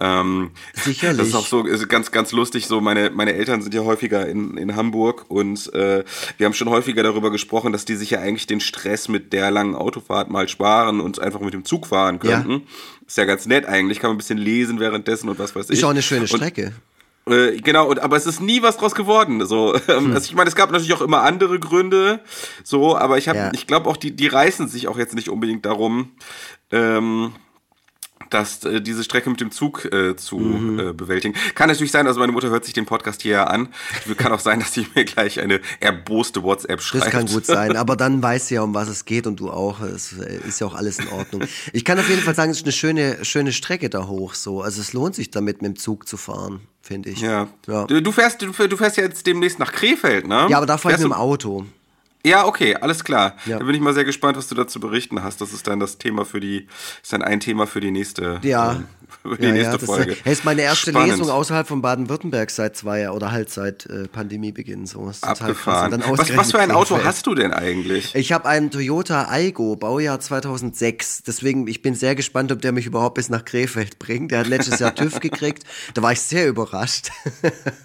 Ähm, 0.00 0.50
Sicherlich. 0.72 1.18
Das 1.18 1.28
ist 1.28 1.34
auch 1.34 1.46
so 1.46 1.64
ist 1.66 1.88
ganz, 1.88 2.10
ganz 2.10 2.32
lustig. 2.32 2.66
So 2.66 2.80
meine, 2.80 3.10
meine 3.10 3.34
Eltern 3.34 3.60
sind 3.60 3.74
ja 3.74 3.82
häufiger 3.82 4.26
in, 4.26 4.56
in 4.56 4.74
Hamburg 4.74 5.26
und 5.28 5.72
äh, 5.74 6.04
wir 6.38 6.46
haben 6.46 6.54
schon 6.54 6.70
häufiger 6.70 7.02
darüber 7.02 7.30
gesprochen, 7.30 7.72
dass 7.72 7.84
die 7.84 7.96
sich 7.96 8.10
ja 8.10 8.20
eigentlich 8.20 8.46
den 8.46 8.60
Stress 8.60 9.08
mit 9.08 9.34
der 9.34 9.50
langen 9.50 9.74
Autofahrt 9.74 10.30
mal 10.30 10.48
sparen 10.48 11.00
und 11.00 11.20
einfach 11.20 11.40
mit 11.40 11.52
dem 11.52 11.66
Zug 11.66 11.86
fahren 11.86 12.18
könnten. 12.18 12.50
Ja. 12.50 12.60
Ist 13.06 13.18
ja 13.18 13.26
ganz 13.26 13.44
nett 13.44 13.66
eigentlich, 13.66 14.00
kann 14.00 14.08
man 14.08 14.14
ein 14.14 14.18
bisschen 14.18 14.38
lesen 14.38 14.80
währenddessen 14.80 15.28
und 15.28 15.38
was 15.38 15.54
weiß 15.54 15.68
ich. 15.68 15.78
Ist 15.78 15.84
auch 15.84 15.90
eine 15.90 16.02
schöne 16.02 16.26
Strecke. 16.26 16.72
Und, 17.26 17.34
äh, 17.34 17.58
genau, 17.58 17.86
und, 17.88 17.98
aber 17.98 18.16
es 18.16 18.24
ist 18.24 18.40
nie 18.40 18.62
was 18.62 18.78
draus 18.78 18.94
geworden. 18.94 19.44
So, 19.46 19.74
hm. 19.86 20.12
also 20.12 20.24
ich 20.24 20.34
meine, 20.34 20.48
es 20.48 20.56
gab 20.56 20.70
natürlich 20.70 20.94
auch 20.94 21.02
immer 21.02 21.22
andere 21.22 21.58
Gründe, 21.58 22.20
so, 22.64 22.96
aber 22.96 23.18
ich 23.18 23.28
habe, 23.28 23.38
ja. 23.38 23.50
ich 23.52 23.66
glaube 23.66 23.90
auch, 23.90 23.98
die, 23.98 24.12
die 24.12 24.28
reißen 24.28 24.66
sich 24.68 24.88
auch 24.88 24.96
jetzt 24.96 25.14
nicht 25.14 25.28
unbedingt 25.28 25.66
darum, 25.66 26.12
ähm, 26.70 27.32
dass 28.30 28.64
äh, 28.64 28.80
diese 28.80 29.04
Strecke 29.04 29.28
mit 29.28 29.40
dem 29.40 29.50
Zug 29.50 29.84
äh, 29.92 30.16
zu 30.16 30.38
mhm. 30.38 30.78
äh, 30.78 30.92
bewältigen. 30.92 31.34
Kann 31.54 31.68
natürlich 31.68 31.92
sein, 31.92 32.06
also 32.06 32.20
meine 32.20 32.32
Mutter 32.32 32.48
hört 32.48 32.64
sich 32.64 32.74
den 32.74 32.86
Podcast 32.86 33.22
hier 33.22 33.32
ja 33.32 33.44
an. 33.44 33.68
Kann 34.16 34.32
auch 34.32 34.40
sein, 34.40 34.60
dass 34.60 34.72
sie 34.72 34.86
mir 34.94 35.04
gleich 35.04 35.40
eine 35.40 35.60
erboste 35.80 36.42
WhatsApp 36.42 36.80
schreibt. 36.80 37.06
Das 37.06 37.12
kann 37.12 37.26
gut 37.26 37.46
sein, 37.46 37.76
aber 37.76 37.96
dann 37.96 38.22
weiß 38.22 38.48
sie 38.48 38.54
ja, 38.54 38.62
um 38.62 38.74
was 38.74 38.88
es 38.88 39.04
geht 39.04 39.26
und 39.26 39.40
du 39.40 39.50
auch. 39.50 39.80
Es 39.80 40.14
äh, 40.18 40.40
ist 40.46 40.60
ja 40.60 40.66
auch 40.66 40.74
alles 40.74 40.98
in 40.98 41.08
Ordnung. 41.08 41.42
Ich 41.72 41.84
kann 41.84 41.98
auf 41.98 42.08
jeden 42.08 42.22
Fall 42.22 42.34
sagen, 42.34 42.50
es 42.50 42.58
ist 42.58 42.64
eine 42.64 42.72
schöne, 42.72 43.24
schöne 43.24 43.52
Strecke 43.52 43.90
da 43.90 44.06
hoch. 44.06 44.34
So. 44.34 44.62
Also 44.62 44.80
es 44.80 44.92
lohnt 44.92 45.14
sich 45.14 45.30
damit, 45.30 45.62
mit 45.62 45.72
dem 45.72 45.76
Zug 45.76 46.06
zu 46.08 46.16
fahren, 46.16 46.60
finde 46.80 47.10
ich. 47.10 47.20
Ja. 47.20 47.48
ja. 47.66 47.86
Du, 47.86 48.12
fährst, 48.12 48.42
du, 48.42 48.52
du 48.52 48.76
fährst 48.76 48.96
ja 48.96 49.04
jetzt 49.04 49.26
demnächst 49.26 49.58
nach 49.58 49.72
Krefeld, 49.72 50.26
ne? 50.26 50.46
Ja, 50.48 50.58
aber 50.58 50.66
da 50.66 50.78
fahre 50.78 50.94
ich 50.94 51.00
mit 51.00 51.08
dem 51.08 51.12
Auto. 51.12 51.66
Ja, 52.24 52.46
okay, 52.46 52.76
alles 52.76 53.02
klar. 53.04 53.34
Ja. 53.46 53.58
Da 53.58 53.64
bin 53.64 53.74
ich 53.74 53.80
mal 53.80 53.94
sehr 53.94 54.04
gespannt, 54.04 54.36
was 54.36 54.48
du 54.48 54.54
dazu 54.54 54.78
berichten 54.78 55.22
hast. 55.22 55.40
Das 55.40 55.52
ist 55.52 55.66
dann 55.66 55.80
das 55.80 55.98
Thema 55.98 56.24
für 56.24 56.40
die, 56.40 56.66
ist 57.02 57.12
dann 57.12 57.22
ein 57.22 57.40
Thema 57.40 57.66
für 57.66 57.80
die 57.80 57.90
nächste, 57.90 58.40
ja. 58.42 58.72
Ähm, 58.72 58.86
für 59.22 59.36
die 59.36 59.46
ja, 59.46 59.52
nächste 59.52 59.78
ja, 59.78 59.86
Folge. 59.86 60.16
Das 60.24 60.32
ist 60.32 60.44
meine 60.44 60.62
erste 60.62 60.90
Spannend. 60.90 61.12
Lesung 61.12 61.30
außerhalb 61.30 61.66
von 61.66 61.82
Baden-Württemberg 61.82 62.50
seit 62.50 62.76
zwei 62.76 63.00
Jahren 63.00 63.16
oder 63.16 63.32
halt 63.32 63.50
seit 63.50 63.86
äh, 63.86 64.06
Pandemiebeginn. 64.08 64.86
So. 64.86 65.10
Abgefahren. 65.22 66.02
Was, 66.08 66.36
was, 66.36 66.50
für 66.52 66.60
ein 66.60 66.70
Auto 66.70 66.98
hast 67.02 67.26
du 67.26 67.34
denn 67.34 67.52
eigentlich? 67.52 68.14
Ich 68.14 68.32
habe 68.32 68.48
einen 68.48 68.70
Toyota 68.70 69.28
Aygo, 69.30 69.76
Baujahr 69.76 70.20
2006. 70.20 71.22
Deswegen, 71.22 71.66
ich 71.66 71.82
bin 71.82 71.94
sehr 71.94 72.14
gespannt, 72.14 72.52
ob 72.52 72.62
der 72.62 72.72
mich 72.72 72.86
überhaupt 72.86 73.14
bis 73.14 73.28
nach 73.28 73.44
Krefeld 73.44 73.98
bringt. 73.98 74.30
Der 74.30 74.40
hat 74.40 74.46
letztes 74.46 74.78
Jahr 74.78 74.94
TÜV 74.94 75.20
gekriegt. 75.20 75.64
Da 75.94 76.02
war 76.02 76.12
ich 76.12 76.20
sehr 76.20 76.48
überrascht. 76.48 77.10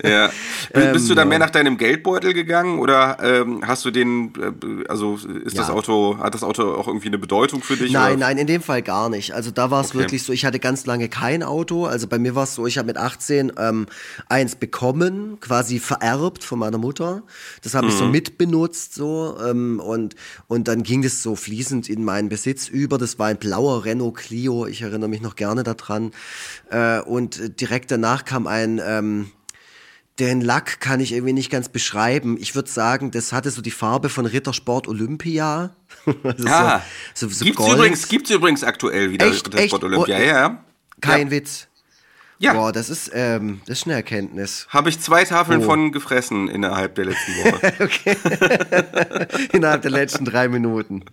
ja. 0.04 0.30
Bist 0.74 0.86
ähm, 1.06 1.08
du 1.08 1.16
da 1.16 1.26
mehr 1.26 1.40
nach 1.40 1.50
deinem 1.50 1.78
Geldbeutel 1.78 2.34
gegangen 2.34 2.80
oder 2.80 3.18
ähm, 3.22 3.62
hast 3.66 3.86
du 3.86 3.92
den 3.92 4.25
äh, 4.38 4.88
also 4.88 5.16
ist 5.16 5.56
ja. 5.56 5.62
das 5.62 5.70
Auto, 5.70 6.18
hat 6.18 6.34
das 6.34 6.44
Auto 6.44 6.74
auch 6.74 6.88
irgendwie 6.88 7.08
eine 7.08 7.18
Bedeutung 7.18 7.62
für 7.62 7.78
dich? 7.78 7.92
Nein, 7.92 8.18
oder? 8.18 8.26
nein, 8.28 8.38
in 8.38 8.48
dem 8.48 8.62
Fall 8.62 8.82
gar 8.82 9.10
nicht. 9.10 9.34
Also 9.34 9.52
da 9.52 9.72
war 9.72 9.82
es 9.82 9.90
okay. 9.90 10.00
wirklich 10.00 10.24
so, 10.24 10.34
ich 10.34 10.46
hatte 10.46 10.60
ganz 10.60 10.86
lange 10.86 11.10
kein 11.10 11.44
Auto. 11.44 11.86
Also 11.86 12.08
bei 12.08 12.20
mir 12.20 12.36
war 12.36 12.44
es 12.44 12.56
so, 12.56 12.66
ich 12.68 12.78
habe 12.78 12.88
mit 12.88 12.98
18 12.98 13.54
ähm, 13.58 13.88
eins 14.30 14.56
bekommen, 14.56 15.40
quasi 15.40 15.80
vererbt 15.80 16.44
von 16.44 16.60
meiner 16.60 16.78
Mutter. 16.78 17.24
Das 17.62 17.74
habe 17.74 17.88
mhm. 17.88 17.92
ich 17.92 17.98
so 17.98 18.06
mhm. 18.06 18.12
mitbenutzt 18.12 18.94
so 18.94 19.38
ähm, 19.44 19.80
und, 19.80 20.16
und 20.48 20.68
dann 20.68 20.84
ging 20.84 21.02
das 21.02 21.22
so 21.22 21.36
fließend 21.36 21.90
in 21.90 22.04
meinen 22.04 22.30
Besitz 22.30 22.68
über. 22.68 22.98
Das 22.98 23.20
war 23.20 23.28
ein 23.28 23.38
blauer 23.38 23.86
Renault 23.86 24.16
Clio, 24.16 24.66
ich 24.66 24.82
erinnere 24.82 25.10
mich 25.10 25.22
noch 25.22 25.36
gerne 25.36 25.64
daran. 25.64 26.12
Äh, 26.70 27.02
und 27.02 27.60
direkt 27.62 27.92
danach 27.92 28.26
kam 28.26 28.48
ein 28.48 28.82
ähm, 28.84 29.32
den 30.20 30.42
Lack 30.42 30.80
kann 30.80 31.00
ich 31.00 31.12
irgendwie 31.12 31.34
nicht 31.34 31.50
ganz 31.50 31.70
beschreiben. 31.70 32.38
Ich 32.40 32.56
würde 32.56 32.70
sagen, 32.70 33.12
das 33.12 33.34
hatte 33.34 33.52
so 33.52 33.62
die 33.62 33.72
Farbe 33.72 34.10
von 34.10 34.26
Rittersport 34.26 34.88
Olympia. 34.88 35.76
also 36.24 36.48
ah, 36.48 36.82
so, 37.14 37.28
so, 37.28 37.34
so 37.34 37.46
gibt's, 37.46 37.68
übrigens, 37.68 38.08
gibt's 38.08 38.30
übrigens 38.30 38.64
aktuell 38.64 39.12
wieder 39.12 39.28
echt, 39.28 39.48
Rittersport 39.48 39.64
echt? 39.64 39.84
Olympia, 39.84 40.18
oh, 40.18 40.20
ja, 40.22 40.26
ja. 40.26 40.66
Kein 41.02 41.28
ja. 41.28 41.32
Witz. 41.32 41.68
Ja. 42.38 42.54
Boah, 42.54 42.72
das 42.72 42.90
ist, 42.90 43.12
ähm, 43.14 43.62
das 43.66 43.80
ist 43.80 43.86
eine 43.86 43.96
Erkenntnis. 43.96 44.68
Habe 44.70 44.90
ich 44.90 45.00
zwei 45.00 45.24
Tafeln 45.24 45.62
oh. 45.62 45.66
von 45.66 45.92
gefressen 45.92 46.50
innerhalb 46.50 46.96
der 46.96 47.06
letzten 47.06 47.32
Woche. 47.34 47.74
okay. 47.80 48.18
innerhalb 49.54 49.82
der 49.82 49.92
letzten 49.92 50.26
drei 50.26 50.48
Minuten. 50.50 51.04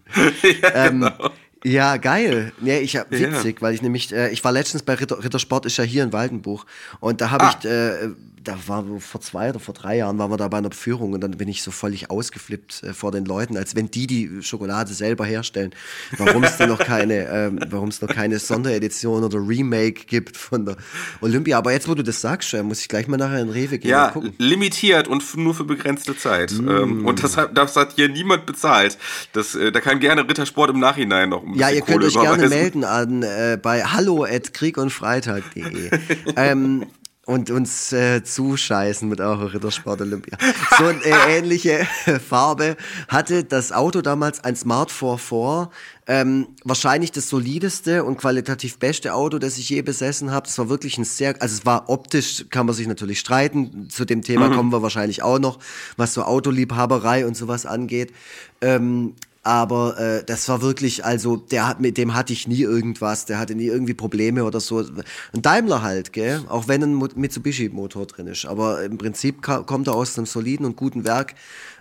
ja, 0.62 0.86
ähm, 0.86 1.00
genau. 1.00 1.30
Ja, 1.64 1.96
geil. 1.96 2.53
Nee, 2.61 2.80
ich 2.80 2.96
hab 2.96 3.12
witzig, 3.12 3.57
ja. 3.57 3.62
weil 3.62 3.74
ich 3.74 3.82
nämlich, 3.82 4.12
äh, 4.12 4.30
ich 4.30 4.42
war 4.42 4.50
letztens 4.50 4.82
bei 4.82 4.94
Ritter, 4.94 5.22
Rittersport, 5.22 5.64
ist 5.64 5.76
ja 5.76 5.84
hier 5.84 6.03
in 6.03 6.12
Waldenbuch. 6.12 6.66
Und 6.98 7.20
da 7.20 7.30
habe 7.30 7.44
ah. 7.44 7.57
ich, 7.57 7.64
äh, 7.64 8.11
da 8.45 8.57
war 8.66 8.84
vor 8.99 9.20
zwei 9.20 9.51
oder 9.51 9.61
vor 9.61 9.74
drei 9.74 9.99
Jahren 9.99 10.18
waren 10.18 10.30
wir 10.30 10.36
da 10.36 10.49
bei 10.49 10.59
einer 10.59 10.70
Führung 10.70 11.12
und 11.12 11.20
dann 11.20 11.32
bin 11.32 11.49
ich 11.49 11.62
so 11.62 11.70
völlig 11.70 12.11
ausgeflippt 12.11 12.82
äh, 12.82 12.93
vor 12.93 13.12
den 13.12 13.24
Leuten, 13.24 13.57
als 13.57 13.76
wenn 13.76 13.90
die 13.90 14.07
die 14.07 14.43
Schokolade 14.43 14.93
selber 14.93 15.24
herstellen. 15.24 15.74
Warum 16.18 16.45
es 16.45 16.57
denn 16.57 16.68
noch 16.68 16.78
keine, 16.78 17.28
ähm, 17.28 17.61
warum 17.68 17.88
es 17.88 18.01
noch 18.01 18.09
keine 18.09 18.38
Sonderedition 18.38 19.24
oder 19.24 19.38
Remake 19.38 20.05
gibt 20.07 20.36
von 20.36 20.66
der 20.66 20.76
Olympia. 21.20 21.59
Aber 21.59 21.72
jetzt, 21.72 21.88
wo 21.88 21.95
du 21.95 22.03
das 22.03 22.20
sagst, 22.20 22.53
muss 22.62 22.80
ich 22.80 22.88
gleich 22.88 23.09
mal 23.09 23.16
nachher 23.16 23.40
in 23.40 23.51
Rewe 23.51 23.78
gehen. 23.78 23.90
Ja, 23.90 24.14
limitiert 24.38 25.09
und 25.09 25.36
nur 25.36 25.55
für 25.55 25.64
begrenzte 25.64 26.16
Zeit. 26.16 26.53
Mm. 26.53 26.68
Ähm, 26.68 27.07
und 27.07 27.22
das 27.22 27.36
hat, 27.36 27.57
das 27.57 27.76
hat 27.76 27.95
hier 27.95 28.09
niemand 28.09 28.47
bezahlt. 28.47 28.99
Das, 29.32 29.55
äh, 29.55 29.72
da 29.72 29.80
kann 29.80 30.01
gerne 30.01 30.28
Rittersport 30.28 30.70
im 30.70 30.80
Nachhinein 30.80 31.28
noch 31.28 31.45
ein 31.45 31.55
Ja, 31.55 31.70
ihr 31.70 31.82
könnt 31.82 32.05
euch 32.05 32.14
gerne 32.14 32.49
melden 32.49 32.84
an 32.84 33.22
äh, 33.22 33.59
bei 33.61 33.82
hallo 33.84 34.24
at 34.24 34.53
kriegundfreitag.de. 34.53 35.90
ähm, 36.36 36.86
und 37.24 37.50
uns 37.50 37.92
äh, 37.92 38.24
zuscheißen 38.24 39.08
mit 39.08 39.20
eurer 39.20 39.54
Rittersport 39.54 40.00
Olympia. 40.00 40.36
So 40.76 40.86
eine 40.86 41.00
äh, 41.04 41.38
ähnliche 41.38 41.86
Farbe 42.28 42.76
hatte 43.06 43.44
das 43.44 43.70
Auto 43.70 44.02
damals 44.02 44.42
ein 44.42 44.56
Smart 44.56 44.90
44. 44.90 45.72
Ähm, 46.08 46.48
wahrscheinlich 46.64 47.12
das 47.12 47.28
solideste 47.28 48.02
und 48.02 48.18
qualitativ 48.18 48.78
beste 48.78 49.14
Auto, 49.14 49.38
das 49.38 49.56
ich 49.56 49.68
je 49.68 49.82
besessen 49.82 50.32
habe. 50.32 50.48
Das 50.48 50.58
war 50.58 50.68
wirklich 50.68 50.98
ein 50.98 51.04
sehr, 51.04 51.40
also 51.40 51.54
es 51.54 51.64
war 51.64 51.88
optisch, 51.88 52.46
kann 52.50 52.66
man 52.66 52.74
sich 52.74 52.88
natürlich 52.88 53.20
streiten. 53.20 53.88
Zu 53.88 54.04
dem 54.04 54.22
Thema 54.22 54.48
mhm. 54.48 54.54
kommen 54.54 54.72
wir 54.72 54.82
wahrscheinlich 54.82 55.22
auch 55.22 55.38
noch, 55.38 55.60
was 55.96 56.14
so 56.14 56.24
Autoliebhaberei 56.24 57.24
und 57.24 57.36
sowas 57.36 57.66
angeht. 57.66 58.12
Ähm, 58.60 59.14
aber 59.43 59.99
äh, 59.99 60.24
das 60.24 60.49
war 60.49 60.62
wirklich, 60.62 61.05
also 61.05 61.36
der 61.36 61.66
hat 61.66 61.80
mit 61.80 61.99
dem 61.99 62.14
hatte 62.14 62.32
ich 62.32 62.47
nie 62.47 62.62
irgendwas, 62.62 63.24
der 63.26 63.38
hatte 63.38 63.57
nie 63.57 63.66
irgendwie 63.66 63.95
Probleme 63.95 64.45
oder 64.45 64.61
so. 64.61 64.78
Ein 65.34 65.43
Daimler 65.43 65.82
halt, 65.82 66.12
gell? 66.12 66.43
Auch 66.49 66.68
wenn 66.68 66.82
ein 66.82 66.97
Mitsubishi-Motor 67.16 68.07
drin 68.07 68.28
ist. 68.28 68.47
Aber 68.47 68.84
im 68.84 68.99
Prinzip 68.99 69.43
kommt 69.43 69.88
er 69.88 69.95
aus 69.95 70.16
einem 70.16 70.26
soliden 70.26 70.64
und 70.64 70.76
guten 70.76 71.05
Werk. 71.05 71.34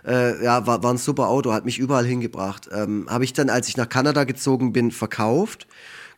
Äh, 0.04 0.42
ja, 0.44 0.66
war, 0.66 0.82
war 0.82 0.92
ein 0.92 0.98
super 0.98 1.28
Auto, 1.28 1.52
hat 1.52 1.64
mich 1.64 1.78
überall 1.78 2.04
hingebracht. 2.04 2.68
Ähm, 2.72 3.06
Habe 3.08 3.22
ich 3.22 3.32
dann, 3.32 3.48
als 3.48 3.68
ich 3.68 3.76
nach 3.76 3.88
Kanada 3.88 4.24
gezogen 4.24 4.72
bin, 4.72 4.90
verkauft 4.90 5.68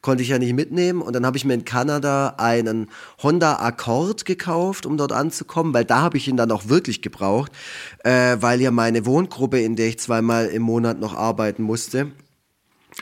konnte 0.04 0.22
ich 0.22 0.28
ja 0.28 0.38
nicht 0.38 0.52
mitnehmen. 0.52 1.00
Und 1.00 1.16
dann 1.16 1.24
habe 1.24 1.38
ich 1.38 1.44
mir 1.44 1.54
in 1.54 1.64
Kanada 1.64 2.34
einen 2.36 2.90
Honda 3.22 3.56
Accord 3.56 4.26
gekauft, 4.26 4.84
um 4.84 4.98
dort 4.98 5.12
anzukommen, 5.12 5.72
weil 5.72 5.86
da 5.86 6.02
habe 6.02 6.18
ich 6.18 6.28
ihn 6.28 6.36
dann 6.36 6.52
auch 6.52 6.68
wirklich 6.68 7.00
gebraucht, 7.00 7.50
äh, 8.04 8.36
weil 8.38 8.60
ja 8.60 8.70
meine 8.70 9.06
Wohngruppe, 9.06 9.60
in 9.60 9.76
der 9.76 9.88
ich 9.88 9.98
zweimal 9.98 10.46
im 10.46 10.62
Monat 10.62 11.00
noch 11.00 11.14
arbeiten 11.16 11.62
musste, 11.62 12.12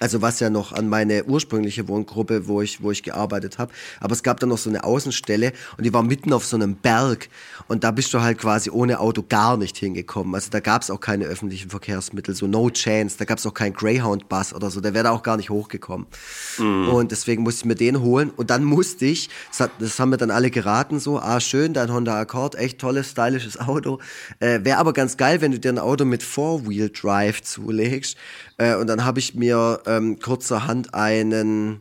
also 0.01 0.22
was 0.22 0.40
ja 0.40 0.51
noch 0.51 0.72
an 0.72 0.88
meine 0.88 1.24
ursprüngliche 1.24 1.86
Wohngruppe, 1.86 2.49
wo 2.49 2.62
ich, 2.62 2.82
wo 2.82 2.90
ich 2.90 3.03
gearbeitet 3.03 3.59
habe. 3.59 3.72
Aber 4.01 4.12
es 4.12 4.22
gab 4.22 4.40
dann 4.40 4.49
noch 4.49 4.59
so 4.59 4.70
eine 4.70 4.84
Außenstelle 4.84 5.53
und 5.76 5.84
die 5.84 5.93
war 5.93 6.03
mitten 6.03 6.32
auf 6.32 6.45
so 6.45 6.57
einem 6.57 6.76
Berg. 6.76 7.28
Und 7.68 7.84
da 7.84 7.90
bist 7.90 8.12
du 8.14 8.20
halt 8.20 8.38
quasi 8.38 8.70
ohne 8.70 9.01
Auto 9.01 9.22
gar 9.28 9.57
nicht 9.57 9.76
hingekommen. 9.76 10.34
Also 10.34 10.51
da 10.51 10.61
gab 10.61 10.82
es 10.82 10.90
auch 10.90 11.01
keine 11.01 11.26
öffentlichen 11.26 11.70
Verkehrsmittel, 11.70 12.34
so 12.34 12.47
no 12.47 12.70
chance. 12.70 13.16
Da 13.18 13.24
gab 13.24 13.38
es 13.38 13.47
auch 13.47 13.55
keinen 13.55 13.74
Greyhound-Bus 13.74 14.55
oder 14.55 14.70
so. 14.70 14.80
Der 14.80 14.95
wäre 14.95 15.05
da 15.05 15.11
auch 15.11 15.22
gar 15.22 15.36
nicht 15.36 15.51
hochgekommen. 15.51 16.07
Mhm. 16.59 16.88
Und 16.88 17.12
deswegen 17.12 17.43
musste 17.43 17.61
ich 17.61 17.64
mir 17.66 17.74
den 17.74 18.01
holen. 18.01 18.30
Und 18.30 18.51
dann 18.51 18.64
musste 18.64 19.05
ich, 19.05 19.28
das, 19.51 19.61
hat, 19.61 19.70
das 19.78 19.99
haben 19.99 20.11
mir 20.11 20.16
dann 20.16 20.30
alle 20.30 20.51
geraten, 20.51 20.99
so, 21.01 21.18
ah 21.18 21.40
schön, 21.40 21.74
dein 21.74 21.93
Honda 21.93 22.18
Accord, 22.18 22.55
echt 22.55 22.78
tolles, 22.78 23.11
stylisches 23.11 23.59
Auto. 23.61 23.99
Äh, 24.40 24.61
wäre 24.64 24.78
aber 24.78 24.93
ganz 24.93 25.16
geil, 25.16 25.40
wenn 25.40 25.53
du 25.53 25.61
dir 25.61 25.70
ein 25.70 25.78
Auto 25.78 26.05
mit 26.05 26.22
Four-Wheel-Drive 26.22 27.43
zulegst. 27.43 28.16
Äh, 28.59 28.76
und 28.76 28.86
dann 28.86 29.05
habe 29.05 29.18
ich 29.18 29.34
mir 29.34 29.80
ähm, 29.86 30.18
kurzerhand 30.18 30.94
einen 30.94 31.80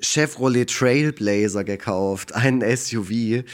Chevrolet 0.00 0.70
Trailblazer 0.70 1.64
gekauft, 1.64 2.34
einen 2.34 2.62
SUV. 2.76 3.44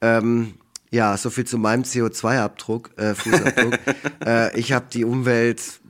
Ähm, 0.00 0.54
ja, 0.90 1.16
so 1.16 1.28
viel 1.28 1.44
zu 1.44 1.58
meinem 1.58 1.82
CO2-Abdruck, 1.82 2.90
äh, 2.96 3.14
Fußabdruck. 3.14 3.78
äh, 4.24 4.58
ich 4.58 4.72
habe 4.72 4.86
die 4.90 5.04
Umwelt 5.04 5.80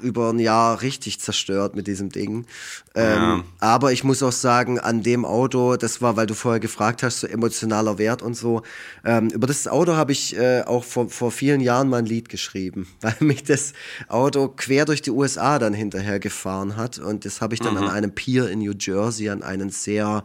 über 0.00 0.30
ein 0.30 0.38
Jahr 0.38 0.82
richtig 0.82 1.20
zerstört 1.20 1.74
mit 1.74 1.86
diesem 1.86 2.10
Ding. 2.10 2.46
Ähm, 2.94 3.16
ja. 3.16 3.44
Aber 3.60 3.92
ich 3.92 4.02
muss 4.02 4.22
auch 4.22 4.32
sagen, 4.32 4.80
an 4.80 5.02
dem 5.02 5.24
Auto, 5.24 5.76
das 5.76 6.02
war, 6.02 6.16
weil 6.16 6.26
du 6.26 6.34
vorher 6.34 6.58
gefragt 6.58 7.02
hast, 7.02 7.20
so 7.20 7.26
emotionaler 7.26 7.98
Wert 7.98 8.22
und 8.22 8.34
so. 8.34 8.62
Ähm, 9.04 9.28
über 9.28 9.46
das 9.46 9.68
Auto 9.68 9.94
habe 9.94 10.12
ich 10.12 10.36
äh, 10.36 10.62
auch 10.62 10.82
vor, 10.82 11.08
vor 11.08 11.30
vielen 11.30 11.60
Jahren 11.60 11.88
mal 11.88 11.98
ein 11.98 12.06
Lied 12.06 12.28
geschrieben, 12.28 12.88
weil 13.00 13.14
mich 13.20 13.44
das 13.44 13.74
Auto 14.08 14.48
quer 14.48 14.84
durch 14.86 15.02
die 15.02 15.10
USA 15.10 15.58
dann 15.58 15.72
hinterher 15.72 16.18
gefahren 16.18 16.76
hat. 16.76 16.98
Und 16.98 17.24
das 17.24 17.40
habe 17.40 17.54
ich 17.54 17.60
dann 17.60 17.74
mhm. 17.74 17.84
an 17.84 17.90
einem 17.90 18.12
Pier 18.12 18.50
in 18.50 18.58
New 18.58 18.74
Jersey 18.78 19.28
an 19.28 19.42
einen 19.42 19.70
sehr 19.70 20.24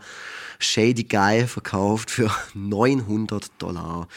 shady 0.60 1.04
Guy 1.04 1.48
verkauft 1.48 2.10
für 2.10 2.32
900 2.54 3.52
Dollar. 3.60 4.08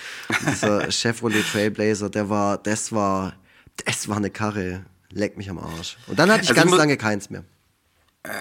Dieser 0.46 0.90
Chevrolet 0.90 1.44
Trailblazer, 1.50 2.10
der 2.10 2.30
war, 2.30 2.58
das 2.58 2.92
war, 2.92 3.34
das 3.84 4.08
war 4.08 4.16
eine 4.16 4.30
Karre 4.30 4.84
leck 5.10 5.36
mich 5.36 5.50
am 5.50 5.58
Arsch. 5.58 5.96
Und 6.06 6.18
dann 6.18 6.30
hatte 6.30 6.42
ich 6.42 6.50
also 6.50 6.60
ganz 6.60 6.72
ich 6.72 6.78
lange 6.78 6.96
keins 6.96 7.30
mehr. 7.30 7.44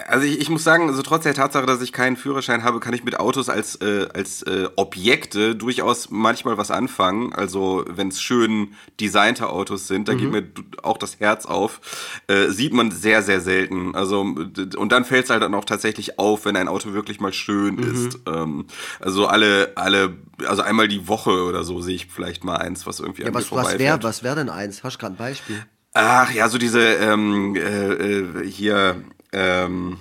Also 0.08 0.26
ich, 0.26 0.40
ich 0.40 0.50
muss 0.50 0.64
sagen, 0.64 0.88
also 0.88 1.02
trotz 1.02 1.22
der 1.22 1.34
Tatsache, 1.34 1.64
dass 1.64 1.80
ich 1.80 1.92
keinen 1.92 2.16
Führerschein 2.16 2.64
habe, 2.64 2.80
kann 2.80 2.92
ich 2.94 3.04
mit 3.04 3.18
Autos 3.18 3.48
als, 3.48 3.76
äh, 3.76 4.08
als 4.12 4.42
äh, 4.42 4.68
Objekte 4.76 5.54
durchaus 5.54 6.10
manchmal 6.10 6.58
was 6.58 6.70
anfangen. 6.70 7.32
Also 7.32 7.84
wenn 7.88 8.08
es 8.08 8.20
schön 8.20 8.74
designte 9.00 9.48
Autos 9.48 9.86
sind, 9.86 10.08
da 10.08 10.14
mhm. 10.14 10.18
geht 10.18 10.30
mir 10.30 10.44
auch 10.82 10.98
das 10.98 11.20
Herz 11.20 11.46
auf. 11.46 11.80
Äh, 12.26 12.48
sieht 12.48 12.74
man 12.74 12.90
sehr, 12.90 13.22
sehr 13.22 13.40
selten. 13.40 13.94
Also 13.94 14.20
und 14.20 14.92
dann 14.92 15.04
fällt 15.04 15.24
es 15.24 15.30
halt 15.30 15.42
dann 15.42 15.54
auch 15.54 15.64
tatsächlich 15.64 16.18
auf, 16.18 16.44
wenn 16.44 16.56
ein 16.56 16.68
Auto 16.68 16.92
wirklich 16.92 17.20
mal 17.20 17.32
schön 17.32 17.76
mhm. 17.76 17.94
ist. 17.94 18.18
Ähm, 18.26 18.66
also 19.00 19.26
alle, 19.26 19.72
alle, 19.76 20.16
also 20.44 20.62
einmal 20.62 20.88
die 20.88 21.08
Woche 21.08 21.44
oder 21.44 21.62
so 21.62 21.80
sehe 21.80 21.94
ich 21.94 22.06
vielleicht 22.06 22.44
mal 22.44 22.56
eins, 22.56 22.86
was 22.86 23.00
irgendwie 23.00 23.22
ja, 23.22 23.28
an 23.28 23.34
was, 23.34 23.50
mir 23.50 23.56
was 23.56 23.78
wäre 23.78 24.02
was 24.02 24.22
wär 24.22 24.34
denn 24.34 24.50
eins? 24.50 24.82
Hast 24.82 24.96
du 24.96 25.00
gerade 25.00 25.14
ein 25.14 25.18
Beispiel? 25.18 25.64
Ach 26.00 26.30
ja, 26.30 26.48
so 26.48 26.58
diese 26.58 26.80
ähm, 26.80 27.56
äh, 27.56 27.60
äh 27.60 28.46
hier 28.46 29.02
ähm, 29.32 29.98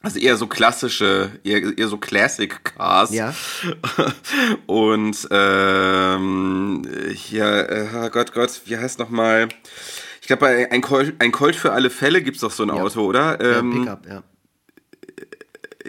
also 0.00 0.20
eher 0.20 0.36
so 0.36 0.46
klassische, 0.46 1.32
eher, 1.42 1.76
eher 1.76 1.88
so 1.88 1.98
Classic 1.98 2.62
Cars. 2.62 3.12
Ja. 3.12 3.34
Und 4.66 5.26
ähm, 5.32 6.82
hier, 7.12 7.68
äh, 7.68 8.10
Gott, 8.10 8.32
Gott, 8.32 8.62
wie 8.66 8.76
heißt 8.76 9.00
noch 9.00 9.10
mal? 9.10 9.48
Ich 10.20 10.28
glaube, 10.28 10.40
bei 10.40 10.70
ein 10.70 10.82
Colt, 10.82 11.16
ein 11.18 11.32
Colt 11.32 11.56
für 11.56 11.72
alle 11.72 11.90
Fälle 11.90 12.22
gibt 12.22 12.36
es 12.36 12.42
doch 12.42 12.52
so 12.52 12.62
ein 12.62 12.68
ja. 12.68 12.76
Auto, 12.76 13.04
oder? 13.04 13.40
Ähm, 13.40 13.84
ja, 13.84 13.96
Pickup, 13.96 14.06
ja. 14.06 14.22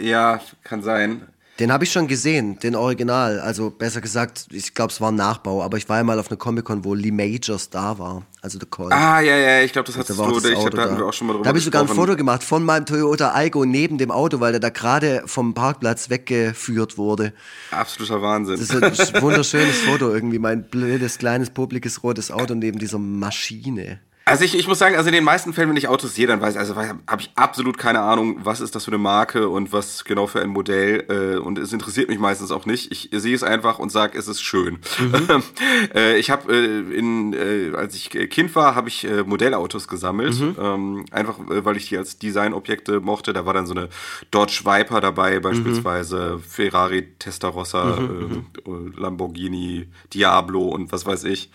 Ja, 0.01 0.41
kann 0.63 0.81
sein. 0.81 1.27
Den 1.59 1.73
habe 1.73 1.83
ich 1.83 1.91
schon 1.91 2.07
gesehen, 2.07 2.57
den 2.59 2.73
Original. 2.73 3.41
Also 3.41 3.69
besser 3.69 3.99
gesagt, 3.99 4.47
ich 4.49 4.73
glaube, 4.73 4.93
es 4.93 5.01
war 5.01 5.11
ein 5.11 5.15
Nachbau, 5.15 5.61
aber 5.61 5.77
ich 5.77 5.89
war 5.89 5.97
ja 5.97 6.05
mal 6.05 6.17
auf 6.17 6.31
einer 6.31 6.37
Comic-Con, 6.37 6.85
wo 6.85 6.93
Lee 6.93 7.11
Majors 7.11 7.69
da 7.69 7.99
war. 7.99 8.23
Also 8.41 8.57
der 8.57 8.69
Colt. 8.69 8.93
Ah, 8.93 9.19
ja, 9.19 9.35
ja, 9.35 9.61
ich 9.61 9.73
glaube, 9.73 9.87
das 9.87 9.97
hattest 9.97 10.17
da 10.17 10.25
du. 10.25 10.35
Das 10.35 10.45
ich 10.45 10.51
glaub, 10.57 10.71
da 10.71 10.83
hatten 10.83 10.97
wir 10.97 11.05
auch 11.05 11.11
schon 11.11 11.27
mal 11.27 11.33
drüber 11.33 11.43
Da 11.43 11.49
habe 11.49 11.57
ich 11.57 11.65
sogar 11.65 11.81
ein 11.81 11.89
Foto 11.89 12.15
gemacht 12.15 12.45
von 12.45 12.63
meinem 12.63 12.85
Toyota 12.85 13.33
Aygo 13.33 13.65
neben 13.65 13.97
dem 13.97 14.09
Auto, 14.09 14.39
weil 14.39 14.53
der 14.53 14.61
da 14.61 14.69
gerade 14.69 15.23
vom 15.25 15.53
Parkplatz 15.53 16.09
weggeführt 16.09 16.97
wurde. 16.97 17.33
Absoluter 17.71 18.21
Wahnsinn. 18.21 18.57
Das 18.57 18.69
ist 18.69 19.15
ein 19.15 19.21
wunderschönes 19.21 19.81
Foto 19.81 20.13
irgendwie. 20.13 20.39
Mein 20.39 20.63
blödes, 20.63 21.17
kleines, 21.17 21.49
publikes, 21.49 22.03
rotes 22.03 22.31
Auto 22.31 22.55
neben 22.55 22.79
dieser 22.79 22.99
Maschine. 22.99 23.99
Also 24.29 24.45
ich, 24.45 24.55
ich 24.55 24.67
muss 24.67 24.77
sagen, 24.77 24.95
also 24.95 25.07
in 25.07 25.15
den 25.15 25.23
meisten 25.23 25.53
Fällen, 25.53 25.69
wenn 25.69 25.77
ich 25.77 25.87
Autos 25.87 26.13
sehe, 26.13 26.27
dann 26.27 26.39
weiß 26.39 26.55
also 26.55 26.75
habe 26.75 27.01
ich 27.19 27.31
absolut 27.35 27.79
keine 27.79 28.01
Ahnung, 28.01 28.41
was 28.43 28.61
ist 28.61 28.75
das 28.75 28.85
für 28.85 28.91
eine 28.91 28.99
Marke 28.99 29.49
und 29.49 29.73
was 29.73 30.03
genau 30.03 30.27
für 30.27 30.39
ein 30.39 30.49
Modell. 30.49 31.05
Äh, 31.09 31.39
und 31.39 31.57
es 31.57 31.73
interessiert 31.73 32.09
mich 32.09 32.19
meistens 32.19 32.51
auch 32.51 32.67
nicht. 32.67 32.91
Ich 32.91 33.09
sehe 33.11 33.33
es 33.33 33.41
einfach 33.41 33.79
und 33.79 33.91
sage, 33.91 34.17
es 34.17 34.27
ist 34.27 34.41
schön. 34.41 34.79
Mhm. 34.99 35.43
äh, 35.95 36.17
ich 36.17 36.29
habe 36.29 36.53
äh, 36.53 36.95
in, 36.95 37.33
äh, 37.33 37.75
als 37.75 37.95
ich 37.95 38.11
Kind 38.29 38.55
war, 38.55 38.75
habe 38.75 38.89
ich 38.89 39.03
äh, 39.03 39.23
Modellautos 39.23 39.87
gesammelt, 39.87 40.39
mhm. 40.39 40.55
ähm, 40.59 41.05
einfach 41.11 41.39
äh, 41.49 41.65
weil 41.65 41.77
ich 41.77 41.89
die 41.89 41.97
als 41.97 42.19
Designobjekte 42.19 42.99
mochte. 42.99 43.33
Da 43.33 43.47
war 43.47 43.55
dann 43.55 43.65
so 43.65 43.73
eine 43.73 43.89
Dodge 44.29 44.61
Viper 44.63 45.01
dabei, 45.01 45.39
beispielsweise 45.39 46.35
mhm. 46.35 46.41
Ferrari 46.43 47.07
Testarossa, 47.17 47.99
mhm, 47.99 48.45
mhm. 48.65 48.93
Lamborghini 48.95 49.87
Diablo 50.13 50.67
und 50.67 50.91
was 50.91 51.07
weiß 51.07 51.23
ich. 51.23 51.49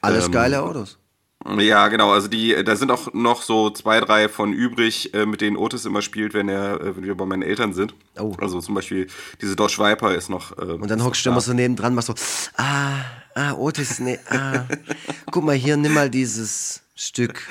Alles 0.00 0.26
ähm, 0.26 0.32
geile 0.32 0.62
Autos. 0.62 0.98
Ja, 1.58 1.88
genau. 1.88 2.10
Also 2.12 2.28
die, 2.28 2.54
da 2.64 2.76
sind 2.76 2.90
auch 2.90 3.12
noch 3.12 3.42
so 3.42 3.70
zwei, 3.70 4.00
drei 4.00 4.28
von 4.28 4.52
übrig, 4.52 5.14
äh, 5.14 5.26
mit 5.26 5.40
denen 5.40 5.56
Otis 5.56 5.84
immer 5.84 6.02
spielt, 6.02 6.34
wenn 6.34 6.48
er, 6.48 6.80
äh, 6.80 6.96
wenn 6.96 7.04
wir 7.04 7.14
bei 7.14 7.24
meinen 7.24 7.42
Eltern 7.42 7.72
sind. 7.72 7.94
Oh. 8.18 8.34
Also 8.40 8.60
zum 8.60 8.74
Beispiel 8.74 9.06
diese 9.40 9.56
Dodge 9.56 9.78
Viper 9.78 10.14
ist 10.14 10.28
noch. 10.28 10.56
Äh, 10.58 10.62
Und 10.72 10.90
dann 10.90 11.04
hockst 11.04 11.24
du 11.24 11.30
immer 11.30 11.40
so 11.40 11.52
nebendran, 11.52 11.94
machst 11.94 12.08
so, 12.08 12.14
ah, 12.56 13.04
ah, 13.34 13.52
Otis, 13.54 14.00
ne, 14.00 14.18
ah. 14.30 14.64
Guck 15.30 15.44
mal 15.44 15.54
hier, 15.54 15.76
nimm 15.76 15.94
mal 15.94 16.10
dieses 16.10 16.82
Stück. 16.94 17.46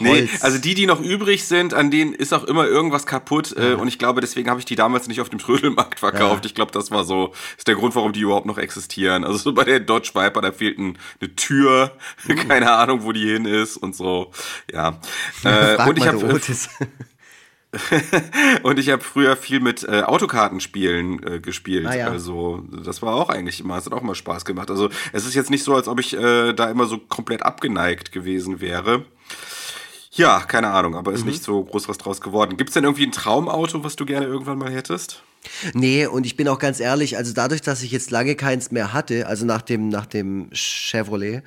Nee, 0.00 0.28
also 0.40 0.58
die, 0.58 0.74
die 0.74 0.86
noch 0.86 1.00
übrig 1.00 1.44
sind, 1.44 1.72
an 1.72 1.90
denen 1.90 2.12
ist 2.12 2.34
auch 2.34 2.44
immer 2.44 2.66
irgendwas 2.66 3.06
kaputt. 3.06 3.56
Äh, 3.56 3.70
ja. 3.70 3.76
und 3.76 3.88
ich 3.88 3.98
glaube, 3.98 4.20
deswegen 4.20 4.50
habe 4.50 4.60
ich 4.60 4.66
die 4.66 4.76
damals 4.76 5.08
nicht 5.08 5.20
auf 5.20 5.30
dem 5.30 5.38
Trödelmarkt 5.38 5.98
verkauft. 5.98 6.44
Ja. 6.44 6.46
Ich 6.46 6.54
glaube, 6.54 6.72
das 6.72 6.90
war 6.90 7.04
so, 7.04 7.32
ist 7.56 7.68
der 7.68 7.74
Grund, 7.74 7.94
warum 7.94 8.12
die 8.12 8.20
überhaupt 8.20 8.46
noch 8.46 8.58
existieren. 8.58 9.24
Also 9.24 9.38
so 9.38 9.52
bei 9.54 9.64
der 9.64 9.80
Dodge 9.80 10.10
Viper, 10.14 10.42
da 10.42 10.52
fehlt 10.52 10.78
ein, 10.78 10.98
eine 11.20 11.34
Tür, 11.36 11.96
uh. 12.28 12.34
keine 12.48 12.70
Ahnung, 12.72 13.04
wo 13.04 13.12
die 13.12 13.26
hin 13.26 13.46
ist 13.46 13.76
und 13.76 13.96
so. 13.96 14.30
Ja. 14.72 15.00
Äh, 15.44 15.76
und 15.88 15.98
ich 15.98 16.06
habe 16.06 16.40
und 18.62 18.78
ich 18.78 18.90
habe 18.90 19.02
früher 19.02 19.36
viel 19.36 19.60
mit 19.60 19.82
äh, 19.84 20.02
Autokartenspielen 20.02 21.22
äh, 21.26 21.40
gespielt. 21.40 21.86
Ah, 21.86 21.94
ja. 21.94 22.06
Also 22.08 22.62
das 22.70 23.00
war 23.00 23.14
auch 23.14 23.30
eigentlich 23.30 23.60
immer, 23.60 23.78
es 23.78 23.86
hat 23.86 23.94
auch 23.94 24.02
immer 24.02 24.14
Spaß 24.14 24.44
gemacht. 24.44 24.70
Also 24.70 24.90
es 25.12 25.24
ist 25.24 25.34
jetzt 25.34 25.50
nicht 25.50 25.64
so, 25.64 25.74
als 25.74 25.88
ob 25.88 25.98
ich 25.98 26.14
äh, 26.14 26.52
da 26.52 26.70
immer 26.70 26.86
so 26.86 26.98
komplett 26.98 27.42
abgeneigt 27.42 28.12
gewesen 28.12 28.60
wäre. 28.60 29.06
Ja, 30.14 30.40
keine 30.40 30.68
Ahnung, 30.68 30.94
aber 30.94 31.12
ist 31.12 31.22
mhm. 31.22 31.30
nicht 31.30 31.42
so 31.42 31.64
groß 31.64 31.88
was 31.88 31.96
draus 31.96 32.20
geworden. 32.20 32.58
Gibt 32.58 32.70
es 32.70 32.74
denn 32.74 32.84
irgendwie 32.84 33.06
ein 33.06 33.12
Traumauto, 33.12 33.82
was 33.82 33.96
du 33.96 34.04
gerne 34.04 34.26
irgendwann 34.26 34.58
mal 34.58 34.70
hättest? 34.70 35.22
Nee, 35.72 36.06
und 36.06 36.26
ich 36.26 36.36
bin 36.36 36.48
auch 36.48 36.58
ganz 36.58 36.80
ehrlich, 36.80 37.16
also 37.16 37.32
dadurch, 37.32 37.62
dass 37.62 37.82
ich 37.82 37.90
jetzt 37.90 38.10
lange 38.10 38.36
keins 38.36 38.70
mehr 38.70 38.92
hatte, 38.92 39.26
also 39.26 39.46
nach 39.46 39.62
dem, 39.62 39.88
nach 39.88 40.06
dem 40.06 40.50
Chevrolet, 40.52 41.42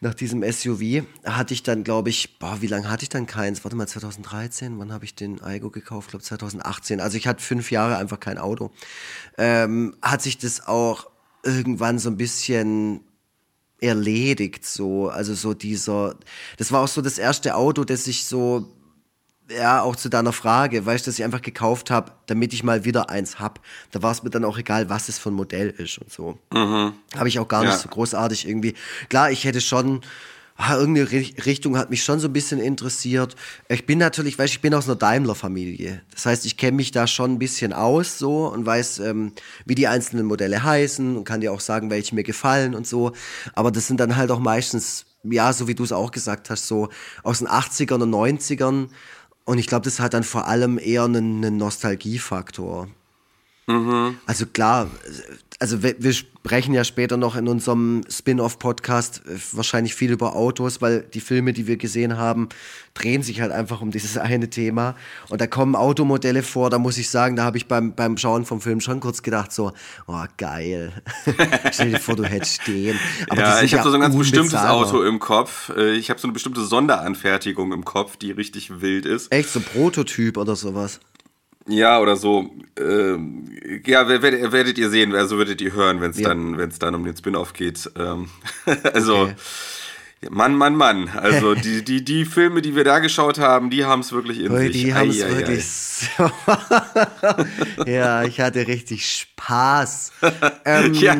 nach 0.00 0.14
diesem 0.14 0.42
SUV, 0.42 1.04
hatte 1.24 1.54
ich 1.54 1.62
dann, 1.62 1.82
glaube 1.82 2.10
ich, 2.10 2.38
boah, 2.38 2.58
wie 2.60 2.66
lange 2.66 2.90
hatte 2.90 3.02
ich 3.02 3.08
dann 3.08 3.26
keins? 3.26 3.64
Warte 3.64 3.76
mal, 3.76 3.88
2013, 3.88 4.78
wann 4.78 4.92
habe 4.92 5.06
ich 5.06 5.14
den 5.14 5.42
Aigo 5.42 5.70
gekauft? 5.70 6.08
Ich 6.08 6.10
glaube 6.10 6.24
2018. 6.24 7.00
Also 7.00 7.16
ich 7.16 7.26
hatte 7.26 7.42
fünf 7.42 7.70
Jahre 7.70 7.96
einfach 7.96 8.20
kein 8.20 8.38
Auto. 8.38 8.70
Ähm, 9.38 9.96
hat 10.02 10.22
sich 10.22 10.38
das 10.38 10.66
auch 10.66 11.10
irgendwann 11.42 11.98
so 11.98 12.10
ein 12.10 12.16
bisschen 12.16 13.00
erledigt, 13.80 14.64
so. 14.64 15.08
Also 15.08 15.34
so 15.34 15.54
dieser, 15.54 16.16
das 16.58 16.72
war 16.72 16.82
auch 16.82 16.88
so 16.88 17.02
das 17.02 17.18
erste 17.18 17.54
Auto, 17.56 17.84
das 17.84 18.06
ich 18.06 18.26
so, 18.26 18.68
ja, 19.50 19.82
auch 19.82 19.96
zu 19.96 20.08
deiner 20.08 20.32
Frage, 20.32 20.86
weißt 20.86 21.06
du, 21.06 21.10
dass 21.10 21.18
ich 21.18 21.24
einfach 21.24 21.42
gekauft 21.42 21.90
habe, 21.90 22.12
damit 22.26 22.52
ich 22.52 22.62
mal 22.62 22.84
wieder 22.84 23.10
eins 23.10 23.40
hab. 23.40 23.60
Da 23.90 24.02
war 24.02 24.12
es 24.12 24.22
mir 24.22 24.30
dann 24.30 24.44
auch 24.44 24.58
egal, 24.58 24.88
was 24.88 25.08
es 25.08 25.18
für 25.18 25.30
ein 25.30 25.34
Modell 25.34 25.70
ist 25.70 25.98
und 25.98 26.12
so. 26.12 26.38
Mhm. 26.52 26.92
Habe 27.16 27.28
ich 27.28 27.38
auch 27.38 27.48
gar 27.48 27.64
ja. 27.64 27.70
nicht 27.70 27.80
so 27.80 27.88
großartig 27.88 28.46
irgendwie. 28.48 28.74
Klar, 29.08 29.30
ich 29.30 29.44
hätte 29.44 29.60
schon 29.60 30.02
ah, 30.60 30.76
irgendeine 30.76 31.10
Richtung 31.10 31.78
hat 31.78 31.90
mich 31.90 32.04
schon 32.04 32.20
so 32.20 32.28
ein 32.28 32.32
bisschen 32.32 32.60
interessiert. 32.60 33.34
Ich 33.68 33.86
bin 33.86 33.98
natürlich, 33.98 34.38
weißt 34.38 34.54
ich 34.54 34.60
bin 34.60 34.74
aus 34.74 34.86
einer 34.86 34.96
Daimler-Familie. 34.96 36.02
Das 36.12 36.26
heißt, 36.26 36.44
ich 36.44 36.56
kenne 36.56 36.76
mich 36.76 36.90
da 36.90 37.06
schon 37.06 37.32
ein 37.32 37.38
bisschen 37.38 37.72
aus 37.72 38.18
so 38.18 38.46
und 38.48 38.66
weiß, 38.66 38.98
ähm, 39.00 39.32
wie 39.64 39.74
die 39.74 39.88
einzelnen 39.88 40.26
Modelle 40.26 40.62
heißen 40.62 41.16
und 41.16 41.24
kann 41.24 41.40
dir 41.40 41.52
auch 41.52 41.60
sagen, 41.60 41.90
welche 41.90 42.14
mir 42.14 42.24
gefallen 42.24 42.74
und 42.74 42.86
so. 42.86 43.12
Aber 43.54 43.70
das 43.70 43.86
sind 43.86 44.00
dann 44.00 44.16
halt 44.16 44.30
auch 44.30 44.38
meistens, 44.38 45.06
ja, 45.22 45.52
so 45.52 45.66
wie 45.66 45.74
du 45.74 45.84
es 45.84 45.92
auch 45.92 46.10
gesagt 46.10 46.50
hast, 46.50 46.66
so 46.66 46.88
aus 47.22 47.38
den 47.38 47.48
80ern 47.48 48.02
und 48.02 48.10
90ern. 48.10 48.88
Und 49.44 49.58
ich 49.58 49.66
glaube, 49.66 49.84
das 49.84 49.98
hat 49.98 50.14
dann 50.14 50.24
vor 50.24 50.46
allem 50.46 50.78
eher 50.78 51.04
einen, 51.04 51.44
einen 51.44 51.56
Nostalgiefaktor. 51.56 52.88
Mhm. 53.66 54.18
Also 54.26 54.46
klar, 54.46 54.90
also 55.60 55.82
wir, 55.82 55.94
wir, 55.98 56.14
sprechen 56.14 56.72
ja 56.72 56.84
später 56.84 57.18
noch 57.18 57.36
in 57.36 57.46
unserem 57.46 58.00
Spin-off-Podcast 58.08 59.22
äh, 59.26 59.36
wahrscheinlich 59.52 59.94
viel 59.94 60.10
über 60.10 60.34
Autos, 60.34 60.80
weil 60.80 61.02
die 61.02 61.20
Filme, 61.20 61.52
die 61.52 61.66
wir 61.66 61.76
gesehen 61.76 62.16
haben, 62.16 62.48
drehen 62.94 63.22
sich 63.22 63.42
halt 63.42 63.52
einfach 63.52 63.82
um 63.82 63.90
dieses 63.90 64.16
eine 64.18 64.48
Thema. 64.48 64.96
Und 65.28 65.42
da 65.42 65.46
kommen 65.46 65.76
Automodelle 65.76 66.42
vor, 66.42 66.70
da 66.70 66.78
muss 66.78 66.96
ich 66.96 67.10
sagen, 67.10 67.36
da 67.36 67.44
habe 67.44 67.58
ich 67.58 67.68
beim, 67.68 67.94
beim 67.94 68.16
Schauen 68.16 68.46
vom 68.46 68.62
Film 68.62 68.80
schon 68.80 69.00
kurz 69.00 69.22
gedacht, 69.22 69.52
so, 69.52 69.72
oh 70.06 70.24
geil. 70.38 70.92
Stell 71.72 71.90
dir 71.90 72.00
vor, 72.00 72.16
du 72.16 72.24
hättest 72.24 72.62
stehen. 72.62 72.98
Aber 73.28 73.40
ja, 73.42 73.62
ich 73.62 73.74
habe 73.74 73.84
ja 73.84 73.90
so 73.90 73.96
ein 73.96 74.00
ganz 74.00 74.16
bestimmtes 74.16 74.54
Auto 74.54 75.02
im 75.02 75.18
Kopf. 75.18 75.70
Äh, 75.76 75.92
ich 75.92 76.08
habe 76.08 76.18
so 76.18 76.26
eine 76.26 76.32
bestimmte 76.32 76.64
Sonderanfertigung 76.64 77.72
im 77.72 77.84
Kopf, 77.84 78.16
die 78.16 78.30
richtig 78.30 78.80
wild 78.80 79.04
ist. 79.04 79.30
Echt, 79.30 79.50
so 79.50 79.60
Prototyp 79.60 80.38
oder 80.38 80.56
sowas? 80.56 81.00
Ja, 81.66 82.00
oder 82.00 82.16
so. 82.16 82.50
Äh, 82.78 83.16
ja, 83.86 84.08
werdet, 84.08 84.52
werdet 84.52 84.78
ihr 84.78 84.90
sehen, 84.90 85.14
also 85.14 85.36
würdet 85.36 85.60
ihr 85.60 85.72
hören, 85.72 86.00
wenn 86.00 86.10
es 86.10 86.18
ja. 86.18 86.28
dann, 86.28 86.58
wenn 86.58 86.70
es 86.70 86.78
dann 86.78 86.94
um 86.94 87.04
den 87.04 87.16
Spin-off 87.16 87.52
geht. 87.52 87.90
Ähm, 87.96 88.28
also. 88.92 89.22
Okay. 89.22 89.34
Mann, 90.28 90.54
Mann, 90.54 90.76
Mann. 90.76 91.08
Also 91.08 91.54
die, 91.54 91.82
die, 91.82 92.04
die 92.04 92.26
Filme, 92.26 92.60
die 92.60 92.76
wir 92.76 92.84
da 92.84 92.98
geschaut 92.98 93.38
haben, 93.38 93.70
die 93.70 93.86
haben 93.86 94.00
es 94.00 94.12
wirklich 94.12 94.40
in 94.40 94.48
Boy, 94.48 94.66
sich. 94.66 94.82
Die 94.82 94.94
haben 94.94 95.08
es 95.08 95.18
wirklich. 95.18 95.64
So 95.66 96.30
ja, 97.90 98.24
ich 98.24 98.38
hatte 98.38 98.66
richtig 98.66 99.06
Spaß. 99.06 100.12
ähm, 100.66 100.92
ja. 100.92 101.16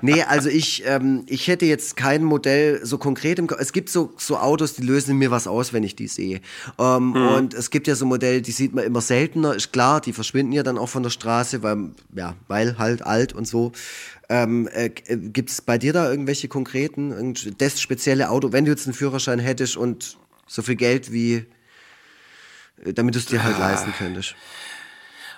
nee, 0.00 0.22
also 0.22 0.48
ich, 0.48 0.84
ähm, 0.86 1.24
ich 1.26 1.48
hätte 1.48 1.66
jetzt 1.66 1.96
kein 1.96 2.24
Modell 2.24 2.80
so 2.82 2.96
konkret 2.96 3.38
im 3.38 3.46
Kopf. 3.46 3.60
Es 3.60 3.74
gibt 3.74 3.90
so, 3.90 4.14
so 4.16 4.38
Autos, 4.38 4.74
die 4.74 4.82
lösen 4.82 5.18
mir 5.18 5.30
was 5.30 5.46
aus, 5.46 5.74
wenn 5.74 5.82
ich 5.82 5.96
die 5.96 6.08
sehe. 6.08 6.40
Ähm, 6.78 7.10
mhm. 7.10 7.28
Und 7.28 7.54
es 7.54 7.68
gibt 7.68 7.88
ja 7.88 7.94
so 7.94 8.06
Modelle, 8.06 8.40
die 8.40 8.52
sieht 8.52 8.74
man 8.74 8.84
immer 8.84 9.02
seltener. 9.02 9.54
Ist 9.54 9.70
klar, 9.70 10.00
die 10.00 10.14
verschwinden 10.14 10.52
ja 10.52 10.62
dann 10.62 10.78
auch 10.78 10.88
von 10.88 11.02
der 11.02 11.10
Straße, 11.10 11.62
weil, 11.62 11.90
ja, 12.14 12.34
weil 12.46 12.78
halt 12.78 13.02
alt 13.02 13.34
und 13.34 13.46
so. 13.46 13.72
Ähm, 14.28 14.68
äh, 14.68 14.90
äh 15.06 15.16
Gibt 15.16 15.50
es 15.50 15.62
bei 15.62 15.78
dir 15.78 15.92
da 15.92 16.10
irgendwelche 16.10 16.48
konkreten, 16.48 17.34
das 17.58 17.80
spezielle 17.80 18.30
Auto, 18.30 18.52
wenn 18.52 18.64
du 18.64 18.70
jetzt 18.70 18.86
einen 18.86 18.94
Führerschein 18.94 19.38
hättest 19.38 19.76
und 19.76 20.18
so 20.46 20.62
viel 20.62 20.76
Geld 20.76 21.12
wie, 21.12 21.46
äh, 22.84 22.92
damit 22.92 23.14
du 23.14 23.18
es 23.18 23.26
dir 23.26 23.42
halt 23.42 23.56
ah. 23.56 23.70
leisten 23.70 23.92
könntest? 23.96 24.34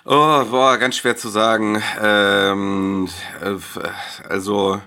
Oh, 0.03 0.45
boah, 0.45 0.77
ganz 0.77 0.97
schwer 0.97 1.15
zu 1.15 1.29
sagen. 1.29 1.81
Ähm, 2.01 3.07
äh, 3.41 3.57
also, 4.27 4.81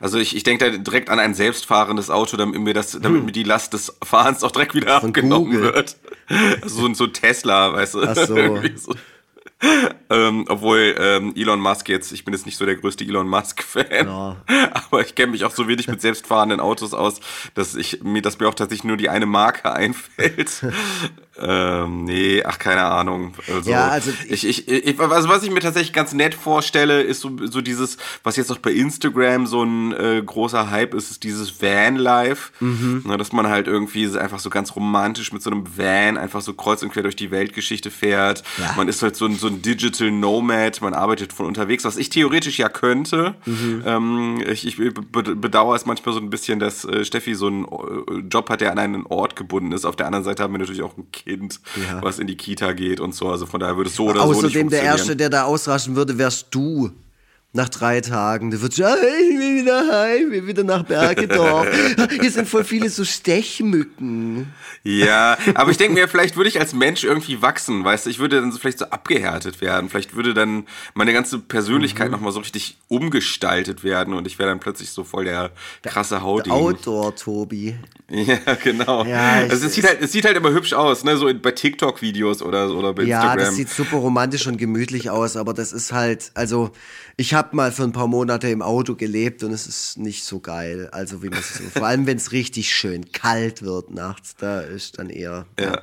Also 0.00 0.18
ich, 0.18 0.36
ich 0.36 0.42
denke 0.42 0.70
da 0.70 0.76
direkt 0.76 1.08
an 1.08 1.18
ein 1.18 1.34
selbstfahrendes 1.34 2.10
Auto, 2.10 2.36
damit 2.36 2.60
mir 2.60 2.74
das, 2.74 2.92
damit 3.00 3.24
mir 3.24 3.32
die 3.32 3.44
Last 3.44 3.72
des 3.72 3.96
Fahrens 4.02 4.44
auch 4.44 4.50
direkt 4.50 4.74
wieder 4.74 5.00
Von 5.00 5.10
abgenommen 5.10 5.50
Google. 5.50 5.74
wird. 5.74 5.96
Also 6.62 6.80
so, 6.80 6.86
ein- 6.86 6.94
so 6.94 7.04
ein 7.04 7.12
Tesla, 7.12 7.72
weißt 7.72 7.94
du? 7.94 8.02
Ach 8.02 8.16
so. 8.16 8.36
Ähm, 10.08 10.44
obwohl 10.48 10.94
ähm, 11.00 11.34
Elon 11.34 11.58
Musk 11.58 11.88
jetzt, 11.88 12.12
ich 12.12 12.24
bin 12.24 12.32
jetzt 12.32 12.46
nicht 12.46 12.56
so 12.56 12.64
der 12.64 12.76
größte 12.76 13.02
Elon 13.02 13.28
Musk-Fan, 13.28 14.06
Ja. 14.06 14.36
aber 14.72 15.00
ich 15.00 15.16
kenne 15.16 15.32
mich 15.32 15.44
auch 15.44 15.50
so 15.50 15.66
wenig 15.66 15.88
mit 15.88 16.00
selbstfahrenden 16.00 16.60
Autos 16.60 16.94
aus, 16.94 17.18
dass 17.54 17.74
ich 17.74 18.04
mir, 18.04 18.22
dass 18.22 18.38
mir 18.38 18.48
auch 18.48 18.54
tatsächlich 18.54 18.84
nur 18.84 18.96
die 18.96 19.08
eine 19.08 19.26
Marke 19.26 19.72
einfällt. 19.74 20.64
Ähm, 21.40 22.04
nee, 22.04 22.42
ach 22.44 22.58
keine 22.58 22.84
Ahnung. 22.84 23.34
Also, 23.54 23.70
Ja, 23.70 23.88
also 23.88 24.10
ich, 24.28 24.46
ich, 24.46 24.68
ich, 24.68 25.00
also 25.00 25.28
was 25.28 25.42
ich 25.42 25.50
mir 25.50 25.60
tatsächlich 25.60 25.92
ganz 25.92 26.12
nett 26.12 26.34
vorstelle, 26.34 27.02
ist 27.02 27.20
so, 27.20 27.30
so 27.44 27.60
dieses, 27.60 27.98
was 28.22 28.36
jetzt 28.36 28.50
auch 28.50 28.58
bei 28.58 28.72
Instagram 28.72 29.46
so 29.46 29.62
ein 29.62 29.92
äh, 29.92 30.22
großer 30.24 30.70
Hype 30.70 30.94
ist, 30.94 31.10
ist 31.10 31.22
dieses 31.24 31.60
Van-Life. 31.60 32.52
Mhm. 32.60 33.02
Na, 33.06 33.16
dass 33.16 33.32
man 33.32 33.48
halt 33.48 33.66
irgendwie 33.66 34.06
einfach 34.18 34.38
so 34.38 34.50
ganz 34.50 34.74
romantisch 34.76 35.32
mit 35.32 35.42
so 35.42 35.50
einem 35.50 35.64
Van 35.76 36.16
einfach 36.16 36.40
so 36.40 36.54
kreuz 36.54 36.82
und 36.82 36.92
quer 36.92 37.02
durch 37.02 37.16
die 37.16 37.30
Weltgeschichte 37.30 37.90
fährt. 37.90 38.42
Ja. 38.58 38.74
Man 38.76 38.88
ist 38.88 39.02
halt 39.02 39.16
so 39.16 39.26
ein, 39.26 39.36
so 39.36 39.46
ein 39.48 39.62
Digital 39.62 40.10
Nomad, 40.10 40.80
man 40.80 40.94
arbeitet 40.94 41.32
von 41.32 41.46
unterwegs, 41.46 41.84
was 41.84 41.96
ich 41.96 42.08
theoretisch 42.10 42.58
ja 42.58 42.68
könnte. 42.68 43.34
Mhm. 43.44 43.82
Ähm, 43.84 44.42
ich, 44.50 44.66
ich 44.66 44.76
be- 44.76 44.92
bedauere 45.36 45.76
es 45.76 45.86
manchmal 45.86 46.14
so 46.14 46.20
ein 46.20 46.30
bisschen, 46.30 46.58
dass 46.58 46.84
äh, 46.84 47.04
Steffi 47.04 47.34
so 47.34 47.46
einen 47.48 47.64
äh, 47.64 48.18
Job 48.30 48.50
hat, 48.50 48.60
der 48.60 48.72
an 48.72 48.78
einen 48.78 49.06
Ort 49.06 49.36
gebunden 49.36 49.72
ist. 49.72 49.84
Auf 49.84 49.96
der 49.96 50.06
anderen 50.06 50.24
Seite 50.24 50.42
haben 50.42 50.52
wir 50.54 50.58
natürlich 50.58 50.82
auch 50.82 50.96
ein 50.96 51.10
Kind, 51.12 51.25
Ja. 51.26 52.02
was 52.02 52.18
in 52.18 52.26
die 52.26 52.36
Kita 52.36 52.72
geht 52.72 53.00
und 53.00 53.14
so. 53.14 53.28
Also 53.28 53.46
von 53.46 53.60
daher 53.60 53.76
würde 53.76 53.90
es 53.90 53.96
so 53.96 54.04
oder 54.04 54.20
so 54.20 54.28
nicht 54.28 54.44
Außerdem 54.44 54.70
der. 54.70 54.82
Erste, 54.82 55.16
der 55.16 55.28
da 55.28 55.44
ausraschen 55.44 55.96
würde, 55.96 56.16
wärst 56.18 56.48
du. 56.50 56.90
Nach 57.52 57.68
drei 57.70 58.02
Tagen. 58.02 58.50
Du 58.50 58.60
würdest, 58.60 58.78
ja, 58.78 58.94
ich 58.96 59.38
will 59.38 59.62
wieder 59.62 59.88
heim, 59.90 60.30
ich 60.32 60.42
will 60.42 60.46
wieder 60.48 60.64
nach 60.64 60.82
Bergedorf. 60.82 61.66
Hier 62.20 62.30
sind 62.30 62.46
voll 62.46 62.64
viele 62.64 62.90
so 62.90 63.02
Stechmücken. 63.02 64.52
Ja, 64.84 65.38
aber 65.54 65.70
ich 65.70 65.78
denke 65.78 65.94
mir, 65.94 66.06
vielleicht 66.06 66.36
würde 66.36 66.48
ich 66.50 66.60
als 66.60 66.74
Mensch 66.74 67.02
irgendwie 67.02 67.40
wachsen, 67.40 67.82
weißt 67.82 68.06
du, 68.06 68.10
ich 68.10 68.18
würde 68.18 68.40
dann 68.40 68.52
so 68.52 68.58
vielleicht 68.58 68.78
so 68.78 68.84
abgehärtet 68.86 69.60
werden. 69.62 69.88
Vielleicht 69.88 70.14
würde 70.14 70.34
dann 70.34 70.66
meine 70.94 71.12
ganze 71.14 71.38
Mhm. 71.38 71.42
Persönlichkeit 71.48 72.10
nochmal 72.10 72.30
so 72.32 72.40
richtig 72.40 72.76
umgestaltet 72.88 73.82
werden 73.84 74.12
und 74.12 74.26
ich 74.26 74.38
wäre 74.38 74.50
dann 74.50 74.60
plötzlich 74.60 74.90
so 74.90 75.02
voll 75.02 75.24
der 75.24 75.50
krasse 75.82 76.22
Hauding. 76.22 76.52
Outdoor-Tobi. 76.52 77.76
Ja, 78.08 78.36
genau. 78.62 79.04
Ja, 79.04 79.42
ich- 79.42 79.50
also 79.50 79.66
es 79.66 79.74
sieht 79.74 79.84
halt, 79.84 80.00
es 80.00 80.12
sieht 80.12 80.24
halt 80.24 80.36
immer 80.36 80.52
hübsch 80.52 80.72
aus, 80.74 81.02
ne, 81.02 81.16
so 81.16 81.28
bei 81.42 81.50
TikTok-Videos 81.50 82.40
oder, 82.40 82.70
oder 82.70 82.92
bei 82.92 83.02
Ja, 83.02 83.16
Instagram. 83.20 83.38
das 83.46 83.56
sieht 83.56 83.68
super 83.68 83.96
romantisch 83.96 84.46
und 84.46 84.58
gemütlich 84.58 85.10
aus, 85.10 85.36
aber 85.36 85.52
das 85.54 85.72
ist 85.72 85.92
halt, 85.92 86.30
also 86.34 86.70
ich 87.16 87.34
habe 87.36 87.54
mal 87.54 87.70
für 87.70 87.84
ein 87.84 87.92
paar 87.92 88.08
Monate 88.08 88.48
im 88.48 88.62
Auto 88.62 88.96
gelebt 88.96 89.44
und 89.44 89.52
es 89.52 89.66
ist 89.66 89.98
nicht 89.98 90.24
so 90.24 90.40
geil. 90.40 90.88
Also 90.90 91.22
wie 91.22 91.28
man 91.28 91.38
es 91.38 91.54
so, 91.54 91.64
vor 91.70 91.86
allem 91.86 92.06
wenn 92.06 92.16
es 92.16 92.32
richtig 92.32 92.74
schön 92.74 93.12
kalt 93.12 93.62
wird 93.62 93.92
nachts, 93.92 94.34
da 94.36 94.60
ist 94.60 94.98
dann 94.98 95.10
eher. 95.10 95.46
ja. 95.60 95.82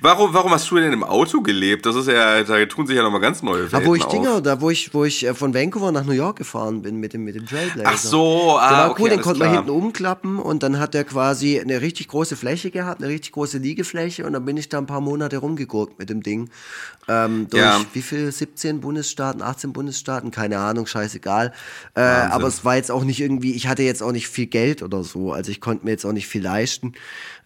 Warum, 0.00 0.32
warum 0.34 0.50
hast 0.52 0.70
du 0.70 0.76
denn 0.76 0.92
im 0.92 1.02
Auto 1.04 1.40
gelebt? 1.40 1.86
Das 1.86 1.96
ist 1.96 2.06
ja, 2.08 2.42
da 2.42 2.64
tun 2.66 2.86
sich 2.86 2.96
ja 2.96 3.02
nochmal 3.02 3.20
ganz 3.20 3.42
neue 3.42 3.62
Welten 3.62 3.80
Da 3.80 3.86
wo 3.86 3.94
ich. 3.94 4.04
Dinger, 4.04 4.40
da 4.40 4.60
wo 4.60 4.70
ich, 4.70 4.92
wo 4.94 5.04
ich 5.04 5.26
äh, 5.26 5.34
von 5.34 5.54
Vancouver 5.54 5.92
nach 5.92 6.04
New 6.04 6.12
York 6.12 6.36
gefahren 6.38 6.82
bin 6.82 6.96
mit 6.96 7.12
dem, 7.12 7.24
mit 7.24 7.34
dem 7.34 7.46
Trailblazer. 7.46 7.90
Ach 7.92 7.98
so, 7.98 8.56
ah, 8.58 8.68
Der 8.68 8.78
war 8.78 8.90
okay, 8.90 9.02
cool, 9.02 9.10
den 9.10 9.20
konnte 9.20 9.38
man 9.40 9.48
klar. 9.48 9.62
hinten 9.64 9.70
umklappen 9.70 10.38
und 10.38 10.62
dann 10.62 10.78
hat 10.78 10.94
er 10.94 11.04
quasi 11.04 11.58
eine 11.60 11.80
richtig 11.80 12.08
große 12.08 12.36
Fläche 12.36 12.70
gehabt, 12.70 13.02
eine 13.02 13.10
richtig 13.12 13.32
große 13.32 13.58
Liegefläche 13.58 14.26
und 14.26 14.32
dann 14.32 14.44
bin 14.44 14.56
ich 14.56 14.68
da 14.68 14.78
ein 14.78 14.86
paar 14.86 15.00
Monate 15.00 15.38
rumgegurkt 15.38 15.98
mit 15.98 16.10
dem 16.10 16.22
Ding. 16.22 16.50
Ähm, 17.08 17.48
durch 17.50 17.62
Ja. 17.62 17.80
wie 17.92 18.02
viel? 18.02 18.30
17 18.30 18.80
Bundesstaaten, 18.80 19.42
18 19.42 19.72
Bundesstaaten, 19.72 20.30
keine 20.30 20.58
Ahnung, 20.58 20.86
scheißegal. 20.86 21.52
Äh, 21.94 22.00
aber 22.00 22.46
es 22.46 22.64
war 22.64 22.76
jetzt 22.76 22.90
auch 22.90 23.02
nicht 23.04 23.20
irgendwie, 23.20 23.52
ich 23.54 23.66
hatte 23.66 23.82
jetzt 23.82 24.02
auch 24.02 24.12
nicht 24.12 24.28
viel 24.28 24.46
Geld 24.46 24.82
oder 24.82 25.02
so, 25.02 25.32
also 25.32 25.50
ich 25.50 25.60
konnte 25.60 25.84
mir 25.84 25.90
jetzt 25.92 26.04
auch 26.04 26.12
nicht 26.12 26.26
viel 26.28 26.42
leisten. 26.42 26.92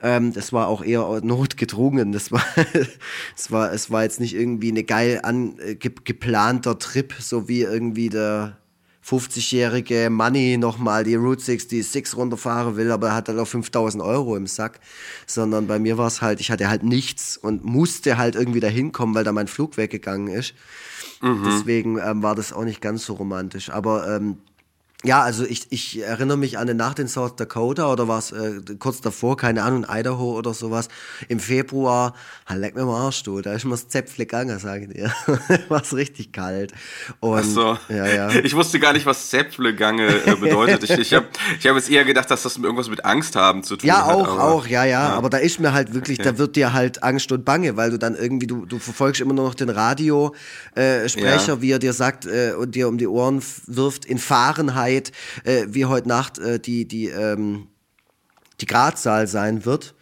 Ähm, 0.04 0.34
das 0.34 0.52
war 0.52 0.68
auch 0.68 0.84
eher 0.84 1.22
notgedrungen. 1.22 2.12
Das 2.12 2.30
war, 2.30 2.44
es 3.36 3.50
war, 3.50 3.72
es 3.72 3.90
war 3.90 4.02
jetzt 4.02 4.20
nicht 4.20 4.34
irgendwie 4.34 4.68
eine 4.68 4.84
geil 4.84 5.20
an, 5.22 5.58
äh, 5.58 5.76
ge 5.76 5.92
geplanter 6.04 6.78
Trip, 6.78 7.14
so 7.18 7.48
wie 7.48 7.62
irgendwie 7.62 8.10
der 8.10 8.58
50-jährige 9.02 10.10
Money 10.10 10.58
nochmal 10.58 11.04
die 11.04 11.14
Route 11.14 11.42
66 11.42 12.16
runterfahren 12.18 12.76
will, 12.76 12.90
aber 12.90 13.08
er 13.08 13.14
hat 13.14 13.28
halt 13.28 13.38
auch 13.38 13.48
5000 13.48 14.02
Euro 14.02 14.36
im 14.36 14.46
Sack. 14.46 14.78
Sondern 15.26 15.66
bei 15.66 15.78
mir 15.78 15.96
war 15.96 16.08
es 16.08 16.20
halt, 16.20 16.38
ich 16.38 16.50
hatte 16.50 16.68
halt 16.68 16.82
nichts 16.82 17.38
und 17.38 17.64
musste 17.64 18.18
halt 18.18 18.34
irgendwie 18.34 18.60
da 18.60 18.68
hinkommen, 18.68 19.14
weil 19.14 19.24
da 19.24 19.32
mein 19.32 19.48
Flug 19.48 19.78
weggegangen 19.78 20.28
ist. 20.28 20.52
Deswegen 21.46 21.98
ähm, 21.98 22.22
war 22.22 22.34
das 22.34 22.52
auch 22.52 22.64
nicht 22.64 22.82
ganz 22.82 23.06
so 23.06 23.14
romantisch. 23.14 23.70
Aber 23.70 24.06
ähm, 24.14 24.36
ja, 25.04 25.22
also 25.22 25.44
ich, 25.44 25.66
ich 25.70 26.00
erinnere 26.02 26.36
mich 26.38 26.56
an 26.58 26.62
eine 26.62 26.74
Nacht 26.74 26.98
in 26.98 27.08
South 27.08 27.36
Dakota 27.36 27.92
oder 27.92 28.08
was 28.08 28.32
äh, 28.32 28.60
kurz 28.78 29.00
davor, 29.00 29.36
keine 29.36 29.62
Ahnung, 29.62 29.84
in 29.84 29.90
Idaho 29.90 30.36
oder 30.36 30.54
sowas. 30.54 30.88
Im 31.28 31.38
Februar, 31.40 32.14
halt 32.46 32.60
leck 32.60 32.74
mir 32.74 32.84
mal 32.84 33.00
Arsch, 33.06 33.22
du, 33.22 33.40
da 33.40 33.52
ist 33.52 33.64
mir 33.64 33.72
das 33.72 33.88
Zäpfle 33.88 34.24
gegangen, 34.26 34.58
sage 34.58 34.86
ich 34.86 34.92
dir. 34.94 35.12
war 35.68 35.82
es 35.82 35.94
richtig 35.94 36.32
kalt. 36.32 36.72
Und, 37.20 37.38
Ach 37.38 37.44
so. 37.44 37.78
Ja, 37.88 38.06
ja. 38.06 38.28
Ich 38.44 38.54
wusste 38.56 38.80
gar 38.80 38.92
nicht, 38.92 39.06
was 39.06 39.30
Zäpflegange 39.30 40.06
äh, 40.26 40.34
bedeutet. 40.36 40.84
ich 40.84 40.90
ich 40.90 41.14
habe 41.14 41.26
ich 41.58 41.66
hab 41.66 41.76
jetzt 41.76 41.90
eher 41.90 42.04
gedacht, 42.04 42.30
dass 42.30 42.42
das 42.42 42.56
irgendwas 42.56 42.88
mit 42.88 43.04
Angst 43.04 43.36
haben 43.36 43.62
zu 43.62 43.76
tun 43.76 43.86
Ja, 43.86 44.06
hat. 44.06 44.14
auch, 44.14 44.28
aber- 44.28 44.42
auch, 44.44 44.66
ja, 44.66 44.84
ja, 44.84 45.08
Aber 45.10 45.28
da 45.30 45.38
ist 45.38 45.60
mir 45.60 45.72
halt 45.72 45.92
wirklich, 45.94 46.18
da 46.18 46.38
wird 46.38 46.56
dir 46.56 46.72
halt 46.72 47.02
Angst 47.02 47.30
und 47.32 47.44
Bange, 47.44 47.76
weil 47.76 47.90
du 47.90 47.98
dann 47.98 48.14
irgendwie, 48.14 48.46
du, 48.46 48.64
du 48.66 48.78
verfolgst 48.78 49.20
immer 49.20 49.34
nur 49.34 49.44
noch 49.46 49.54
den 49.54 49.68
Radiosprecher, 49.70 51.04
äh, 51.04 51.08
Sprecher, 51.08 51.54
Ja. 51.54 51.60
wie 51.62 51.70
er 51.72 51.78
dir 51.78 51.92
sagt 51.92 52.26
äh, 52.26 52.52
und 52.58 52.74
dir 52.74 52.88
um 52.88 52.98
die 52.98 53.06
Ohren 53.06 53.42
wirft 53.66 54.04
in 54.04 54.18
Fahrenheit, 54.18 54.93
äh, 55.44 55.66
wie 55.68 55.84
heute 55.86 56.08
Nacht 56.08 56.38
äh, 56.38 56.58
die, 56.58 56.86
die, 56.86 57.08
ähm, 57.08 57.68
die 58.60 58.66
Gradzahl 58.66 59.26
sein 59.26 59.64
wird. 59.64 59.94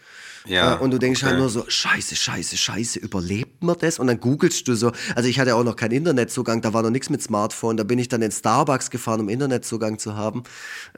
Ja, 0.45 0.75
Äh, 0.75 0.79
und 0.79 0.91
du 0.91 0.99
denkst 0.99 1.23
halt 1.23 1.35
okay. 1.35 1.41
nur 1.41 1.49
so, 1.51 1.65
scheiße, 1.69 2.17
scheiße, 2.17 2.57
scheiße, 2.57 2.99
überlebt 2.99 3.63
man 3.63 3.77
das? 3.79 4.01
Und 4.01 4.09
dann 4.09 4.19
googelst 4.19 4.67
du 4.67 4.75
so, 4.75 4.91
also 5.15 5.29
ich 5.29 5.39
hatte 5.39 5.55
auch 5.55 5.63
noch 5.63 5.77
keinen 5.77 5.93
Internetzugang, 5.93 6.61
da 6.63 6.73
war 6.73 6.83
noch 6.83 6.91
nichts 6.91 7.11
mit 7.11 7.23
Smartphone, 7.23 7.77
da 7.77 7.85
bin 7.85 7.99
ich 8.01 8.09
dann 8.09 8.23
in 8.23 8.33
Starbucks 8.33 8.91
gefahren, 8.91 9.21
um 9.21 9.29
Internetzugang 9.29 10.01
zu 10.01 10.17
haben. 10.17 10.43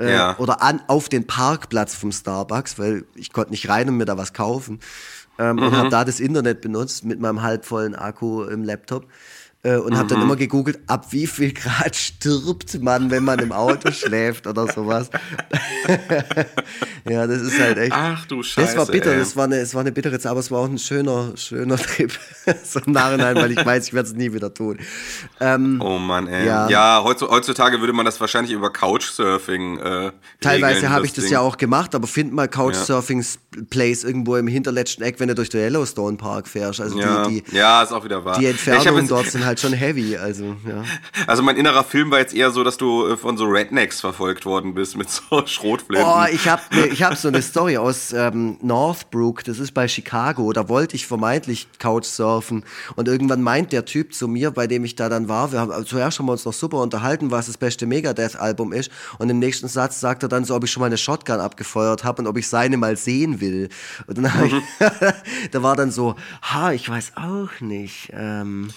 Äh, 0.00 0.12
Ja. 0.14 0.38
Oder 0.38 0.62
an, 0.62 0.80
auf 0.86 1.10
den 1.10 1.26
Parkplatz 1.26 1.94
vom 1.94 2.10
Starbucks, 2.10 2.78
weil 2.78 3.04
ich 3.14 3.32
konnte 3.34 3.50
nicht 3.50 3.68
rein 3.68 3.88
und 3.90 3.98
mir 3.98 4.06
da 4.06 4.16
was 4.16 4.32
kaufen. 4.32 4.80
Ähm, 5.38 5.58
Und 5.58 5.72
Mhm. 5.72 5.76
habe 5.76 5.88
da 5.90 6.04
das 6.06 6.20
Internet 6.20 6.62
benutzt 6.62 7.04
mit 7.04 7.20
meinem 7.20 7.42
halbvollen 7.42 7.94
Akku 7.94 8.44
im 8.44 8.64
Laptop. 8.64 9.06
Äh, 9.64 9.76
und 9.76 9.96
habe 9.96 10.08
dann 10.08 10.18
Mhm. 10.18 10.24
immer 10.26 10.36
gegoogelt, 10.36 10.78
ab 10.88 11.06
wie 11.12 11.26
viel 11.26 11.52
Grad 11.52 11.96
stirbt 11.96 12.80
man, 12.82 13.10
wenn 13.10 13.24
man 13.24 13.38
im 13.38 13.50
Auto 13.50 13.90
schläft 13.92 14.46
oder 14.46 14.70
sowas. 14.70 15.08
Ja, 17.08 17.26
das 17.26 17.42
ist 17.42 17.58
halt 17.60 17.78
echt. 17.78 17.92
Ach 17.94 18.24
du 18.26 18.42
Scheiße. 18.42 18.66
Das 18.68 18.76
war 18.76 18.86
bitter, 18.86 19.12
ey. 19.12 19.18
das 19.18 19.36
war 19.36 19.44
eine, 19.44 19.56
es 19.56 19.74
war 19.74 19.80
eine 19.82 19.92
bittere 19.92 20.18
Zeit, 20.18 20.30
aber 20.30 20.40
es 20.40 20.50
war 20.50 20.60
auch 20.60 20.68
ein 20.68 20.78
schöner, 20.78 21.32
schöner 21.36 21.76
Trip. 21.78 22.12
so 22.64 22.80
im 22.80 22.92
Nachhinein, 22.92 23.36
weil 23.36 23.52
ich 23.52 23.64
weiß, 23.64 23.88
ich 23.88 23.94
werde 23.94 24.08
es 24.08 24.14
nie 24.14 24.32
wieder 24.32 24.52
tun. 24.52 24.78
Ähm, 25.40 25.80
Oh 25.82 25.98
Mann, 25.98 26.26
ey. 26.28 26.46
Ja. 26.46 26.68
Ja, 26.68 27.02
heutzu- 27.04 27.28
heutzutage 27.30 27.80
würde 27.80 27.92
man 27.92 28.04
das 28.06 28.20
wahrscheinlich 28.20 28.52
über 28.52 28.70
Couchsurfing 28.72 29.78
äh, 29.78 30.12
teilweise 30.40 30.88
habe 30.90 31.06
ich 31.06 31.12
das 31.12 31.24
Ding. 31.24 31.32
ja 31.34 31.40
auch 31.40 31.56
gemacht, 31.56 31.94
aber 31.94 32.06
find 32.06 32.32
mal 32.32 32.48
Couchsurfing-Place 32.48 34.04
irgendwo 34.04 34.36
im 34.36 34.46
hinterletzten 34.46 35.04
Eck, 35.04 35.20
wenn 35.20 35.28
du 35.28 35.34
durch 35.34 35.48
den 35.50 35.60
Yellowstone 35.60 36.16
Park 36.16 36.48
fährst. 36.48 36.80
Also 36.80 36.98
Ja, 36.98 37.26
die, 37.28 37.42
die, 37.42 37.56
ja, 37.56 37.82
ist 37.82 37.92
auch 37.92 38.04
wieder 38.04 38.24
wahr. 38.24 38.38
die 38.38 38.44
Ja, 38.44 38.50
Entfernungen 38.50 39.08
dort 39.08 39.26
sind 39.30 39.44
halt 39.44 39.60
schon 39.60 39.72
heavy. 39.72 40.16
Also, 40.16 40.56
ja. 40.66 40.82
Also 41.26 41.42
mein 41.42 41.56
innerer 41.56 41.84
Film 41.84 42.10
war 42.10 42.18
jetzt 42.18 42.34
eher 42.34 42.50
so, 42.50 42.64
dass 42.64 42.76
du 42.76 43.06
äh, 43.06 43.16
von 43.16 43.36
so 43.36 43.46
Rednecks 43.46 44.00
verfolgt 44.00 44.44
worden 44.46 44.74
bist 44.74 44.96
mit 44.96 45.08
so 45.10 45.22
Schrotflinten. 45.46 46.08
Oh, 46.08 46.24
ich 46.30 46.48
habe 46.48 46.62
ne, 46.72 46.86
ich 46.94 47.02
hab 47.02 47.16
so 47.16 47.26
eine 47.26 47.42
Story 47.42 47.76
aus 47.76 48.12
ähm, 48.12 48.56
Northbrook, 48.62 49.42
das 49.42 49.58
ist 49.58 49.72
bei 49.72 49.88
Chicago. 49.88 50.52
Da 50.52 50.68
wollte 50.68 50.94
ich 50.94 51.08
vermeintlich 51.08 51.66
Couchsurfen. 51.80 52.64
Und 52.94 53.08
irgendwann 53.08 53.42
meint 53.42 53.72
der 53.72 53.84
Typ 53.84 54.14
zu 54.14 54.28
mir, 54.28 54.52
bei 54.52 54.68
dem 54.68 54.84
ich 54.84 54.94
da 54.94 55.08
dann 55.08 55.28
war, 55.28 55.50
wir 55.50 55.58
haben, 55.58 55.72
also 55.72 55.84
zuerst 55.84 56.20
haben 56.20 56.26
wir 56.26 56.32
uns 56.32 56.44
noch 56.44 56.52
super 56.52 56.78
unterhalten, 56.78 57.32
was 57.32 57.46
das 57.46 57.58
beste 57.58 57.86
Megadeth-Album 57.86 58.72
ist. 58.72 58.92
Und 59.18 59.28
im 59.28 59.40
nächsten 59.40 59.66
Satz 59.66 59.98
sagt 59.98 60.22
er 60.22 60.28
dann 60.28 60.44
so, 60.44 60.54
ob 60.54 60.62
ich 60.62 60.70
schon 60.70 60.82
mal 60.82 60.86
eine 60.86 60.96
Shotgun 60.96 61.40
abgefeuert 61.40 62.04
habe 62.04 62.22
und 62.22 62.28
ob 62.28 62.38
ich 62.38 62.46
seine 62.48 62.76
mal 62.76 62.96
sehen 62.96 63.40
will. 63.40 63.68
Und 64.06 64.18
dann 64.18 64.32
hab 64.32 64.44
ich, 64.44 64.54
da 65.50 65.62
war 65.64 65.74
dann 65.74 65.90
so, 65.90 66.14
ha, 66.42 66.72
ich 66.72 66.88
weiß 66.88 67.14
auch 67.16 67.60
nicht. 67.60 68.12
Ähm, 68.12 68.70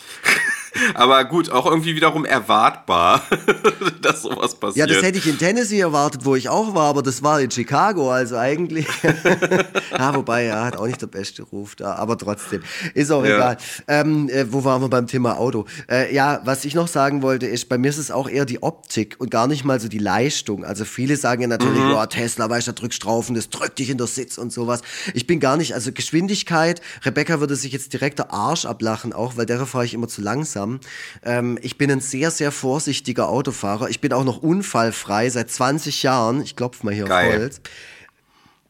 Aber 0.93 1.25
gut, 1.25 1.49
auch 1.49 1.65
irgendwie 1.65 1.95
wiederum 1.95 2.25
erwartbar, 2.25 3.21
dass 4.01 4.21
sowas 4.21 4.51
Ja, 4.53 4.57
passiert. 4.59 4.89
das 4.91 5.01
hätte 5.03 5.17
ich 5.17 5.27
in 5.27 5.37
Tennessee 5.37 5.79
erwartet, 5.79 6.25
wo 6.25 6.35
ich 6.35 6.49
auch 6.49 6.73
war, 6.75 6.85
aber 6.89 7.01
das 7.03 7.23
war 7.23 7.39
in 7.41 7.51
Chicago, 7.51 8.11
also 8.11 8.37
eigentlich. 8.37 8.87
ja, 9.97 10.15
wobei, 10.15 10.45
ja, 10.45 10.65
hat 10.65 10.77
auch 10.77 10.87
nicht 10.87 11.01
der 11.01 11.07
beste 11.07 11.43
Ruf 11.43 11.75
da, 11.75 11.95
aber 11.95 12.17
trotzdem. 12.17 12.61
Ist 12.93 13.11
auch 13.11 13.23
Ja. 13.25 13.35
egal. 13.35 13.57
Ähm, 13.87 14.29
äh, 14.29 14.45
wo 14.51 14.63
waren 14.63 14.81
wir 14.81 14.89
beim 14.89 15.07
Thema 15.07 15.37
Auto? 15.37 15.65
Äh, 15.89 16.13
ja, 16.13 16.41
was 16.45 16.65
ich 16.65 16.75
noch 16.75 16.87
sagen 16.87 17.21
wollte, 17.21 17.45
ist, 17.47 17.69
bei 17.69 17.77
mir 17.77 17.89
ist 17.89 17.97
es 17.97 18.11
auch 18.11 18.29
eher 18.29 18.45
die 18.45 18.61
Optik 18.63 19.15
und 19.19 19.31
gar 19.31 19.47
nicht 19.47 19.63
mal 19.63 19.79
so 19.79 19.87
die 19.87 19.97
Leistung. 19.99 20.63
Also 20.65 20.85
viele 20.85 21.15
sagen 21.17 21.41
ja 21.41 21.47
natürlich, 21.47 21.77
Mhm. 21.83 21.93
oh, 21.95 22.05
Tesla, 22.05 22.49
weißt 22.49 22.67
du, 22.67 22.71
da 22.71 22.79
drückst 22.81 23.03
drauf 23.03 23.29
und 23.29 23.35
das 23.35 23.49
drückt 23.49 23.79
dich 23.79 23.89
in 23.89 23.97
der 23.97 24.07
Sitz 24.07 24.37
und 24.37 24.51
sowas. 24.51 24.81
Ich 25.13 25.27
bin 25.27 25.39
gar 25.39 25.57
nicht, 25.57 25.73
also 25.73 25.91
Geschwindigkeit, 25.91 26.81
Rebecca 27.05 27.39
würde 27.39 27.55
sich 27.55 27.71
jetzt 27.71 27.93
direkt 27.93 28.19
der 28.19 28.31
Arsch 28.33 28.65
ablachen, 28.65 29.13
auch, 29.13 29.37
weil 29.37 29.45
der 29.45 29.65
fahre 29.65 29.85
ich 29.85 29.93
immer 29.93 30.07
zu 30.07 30.21
langsam. 30.21 30.66
Haben. 30.67 30.79
Ähm, 31.23 31.57
ich 31.61 31.77
bin 31.77 31.91
ein 31.91 32.01
sehr, 32.01 32.31
sehr 32.31 32.51
vorsichtiger 32.51 33.29
Autofahrer. 33.29 33.89
Ich 33.89 34.01
bin 34.01 34.13
auch 34.13 34.23
noch 34.23 34.41
unfallfrei 34.41 35.29
seit 35.29 35.49
20 35.49 36.03
Jahren. 36.03 36.41
Ich 36.41 36.55
klopfe 36.55 36.85
mal 36.85 36.93
hier 36.93 37.05
Geil. 37.05 37.27
auf 37.27 37.39
Holz. 37.39 37.61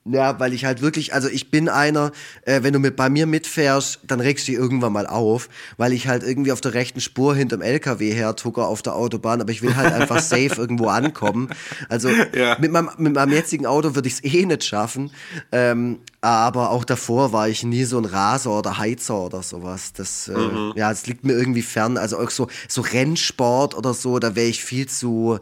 Ja, 0.09 0.39
weil 0.39 0.53
ich 0.53 0.65
halt 0.65 0.81
wirklich, 0.81 1.13
also 1.13 1.27
ich 1.27 1.51
bin 1.51 1.69
einer, 1.69 2.11
äh, 2.43 2.63
wenn 2.63 2.73
du 2.73 2.79
mit 2.79 2.95
bei 2.95 3.09
mir 3.09 3.25
mitfährst, 3.25 3.99
dann 4.07 4.19
regst 4.19 4.47
du 4.47 4.51
dich 4.51 4.59
irgendwann 4.59 4.93
mal 4.93 5.07
auf, 5.07 5.49
weil 5.77 5.93
ich 5.93 6.07
halt 6.07 6.23
irgendwie 6.23 6.51
auf 6.51 6.61
der 6.61 6.73
rechten 6.73 7.01
Spur 7.01 7.35
hinterm 7.35 7.61
LKW 7.61 8.11
hertucker 8.13 8.67
auf 8.67 8.81
der 8.81 8.95
Autobahn, 8.95 9.41
aber 9.41 9.51
ich 9.51 9.61
will 9.61 9.75
halt 9.75 9.91
einfach 9.93 10.19
safe 10.21 10.53
irgendwo 10.55 10.87
ankommen. 10.87 11.49
Also 11.89 12.09
Ja. 12.33 12.57
mit, 12.59 12.71
meinem, 12.71 12.89
mit 12.97 13.13
meinem 13.13 13.33
jetzigen 13.33 13.65
Auto 13.65 13.95
würde 13.95 14.07
ich 14.07 14.15
es 14.15 14.23
eh 14.23 14.45
nicht 14.45 14.63
schaffen, 14.63 15.11
ähm, 15.51 15.99
aber 16.21 16.71
auch 16.71 16.83
davor 16.85 17.31
war 17.33 17.47
ich 17.49 17.63
nie 17.63 17.83
so 17.83 17.97
ein 17.97 18.05
Raser 18.05 18.51
oder 18.57 18.77
Heizer 18.77 19.19
oder 19.25 19.43
sowas. 19.43 19.93
Das, 19.93 20.27
äh, 20.27 20.37
Mhm. 20.37 20.73
ja, 20.75 20.89
das 20.89 21.05
liegt 21.07 21.23
mir 21.25 21.33
irgendwie 21.33 21.61
fern. 21.61 21.97
Also 21.97 22.17
auch 22.19 22.29
so, 22.29 22.47
so 22.67 22.81
Rennsport 22.81 23.75
oder 23.75 23.93
so, 23.93 24.19
da 24.19 24.35
wäre 24.35 24.47
ich 24.47 24.63
viel 24.63 24.87
zu 24.87 25.39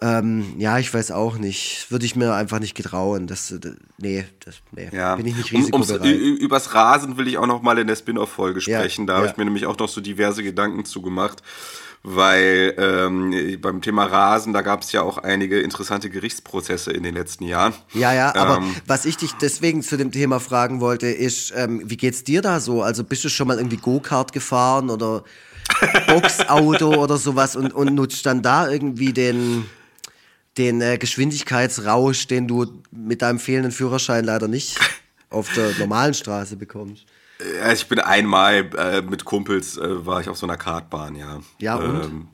ähm, 0.00 0.54
ja, 0.58 0.78
ich 0.78 0.92
weiß 0.92 1.10
auch 1.10 1.38
nicht. 1.38 1.90
Würde 1.90 2.04
ich 2.04 2.16
mir 2.16 2.34
einfach 2.34 2.58
nicht 2.58 2.74
getrauen. 2.74 3.26
Das, 3.26 3.50
äh, 3.50 3.58
nee, 3.96 4.26
das, 4.44 4.56
nee. 4.72 4.90
Ja, 4.92 5.16
bin 5.16 5.26
ich 5.26 5.36
nicht 5.36 5.52
um, 5.54 5.80
ums, 5.80 5.88
risikobereit. 5.90 6.38
übers 6.38 6.74
Rasen 6.74 7.16
will 7.16 7.28
ich 7.28 7.38
auch 7.38 7.46
noch 7.46 7.62
mal 7.62 7.78
in 7.78 7.86
der 7.86 7.96
Spin-off-Folge 7.96 8.60
Ja, 8.60 8.80
sprechen. 8.80 9.06
Da 9.06 9.14
habe 9.14 9.26
ja. 9.26 9.32
ich 9.32 9.38
mir 9.38 9.44
nämlich 9.46 9.64
auch 9.64 9.78
noch 9.78 9.88
so 9.88 10.02
diverse 10.02 10.42
Gedanken 10.42 10.84
zu 10.84 11.00
gemacht, 11.00 11.42
weil 12.02 12.74
ähm, 12.76 13.58
beim 13.62 13.80
Thema 13.80 14.04
Rasen, 14.04 14.52
da 14.52 14.60
gab 14.60 14.82
es 14.82 14.92
ja 14.92 15.00
auch 15.00 15.16
einige 15.16 15.60
interessante 15.60 16.10
Gerichtsprozesse 16.10 16.92
in 16.92 17.02
den 17.02 17.14
letzten 17.14 17.44
Jahren. 17.44 17.72
ja, 17.94 18.12
ja, 18.12 18.34
aber 18.36 18.58
Ähm, 18.58 18.76
was 18.86 19.06
ich 19.06 19.16
dich 19.16 19.32
deswegen 19.32 19.82
zu 19.82 19.96
dem 19.96 20.12
Thema 20.12 20.40
fragen 20.40 20.80
wollte, 20.80 21.06
ist, 21.06 21.54
ähm, 21.56 21.80
wie 21.86 21.96
geht's 21.96 22.22
dir 22.22 22.42
da 22.42 22.60
so? 22.60 22.82
Also 22.82 23.02
bist 23.02 23.24
du 23.24 23.30
schon 23.30 23.48
mal 23.48 23.56
irgendwie 23.56 23.78
Go-Kart 23.78 24.32
gefahren 24.34 24.90
oder 24.90 25.24
Boxauto 26.06 27.02
oder 27.02 27.16
sowas 27.16 27.56
und, 27.56 27.72
und 27.72 27.94
nutzt 27.94 28.26
dann 28.26 28.42
da 28.42 28.68
irgendwie 28.70 29.12
den, 29.12 29.64
den 30.58 30.80
äh, 30.80 30.98
Geschwindigkeitsrausch, 30.98 32.26
den 32.26 32.48
du 32.48 32.82
mit 32.90 33.22
deinem 33.22 33.38
fehlenden 33.38 33.72
Führerschein 33.72 34.24
leider 34.24 34.48
nicht 34.48 34.78
auf 35.30 35.52
der 35.54 35.72
normalen 35.78 36.14
Straße 36.14 36.56
bekommst? 36.56 37.06
Ich 37.72 37.86
bin 37.86 38.00
einmal 38.00 38.70
äh, 38.78 39.02
mit 39.02 39.24
Kumpels, 39.24 39.76
äh, 39.76 40.06
war 40.06 40.20
ich 40.20 40.28
auf 40.28 40.38
so 40.38 40.46
einer 40.46 40.56
Kartbahn, 40.56 41.16
ja. 41.16 41.40
Ja, 41.58 41.76
und? 41.76 42.04
Ähm, 42.04 42.28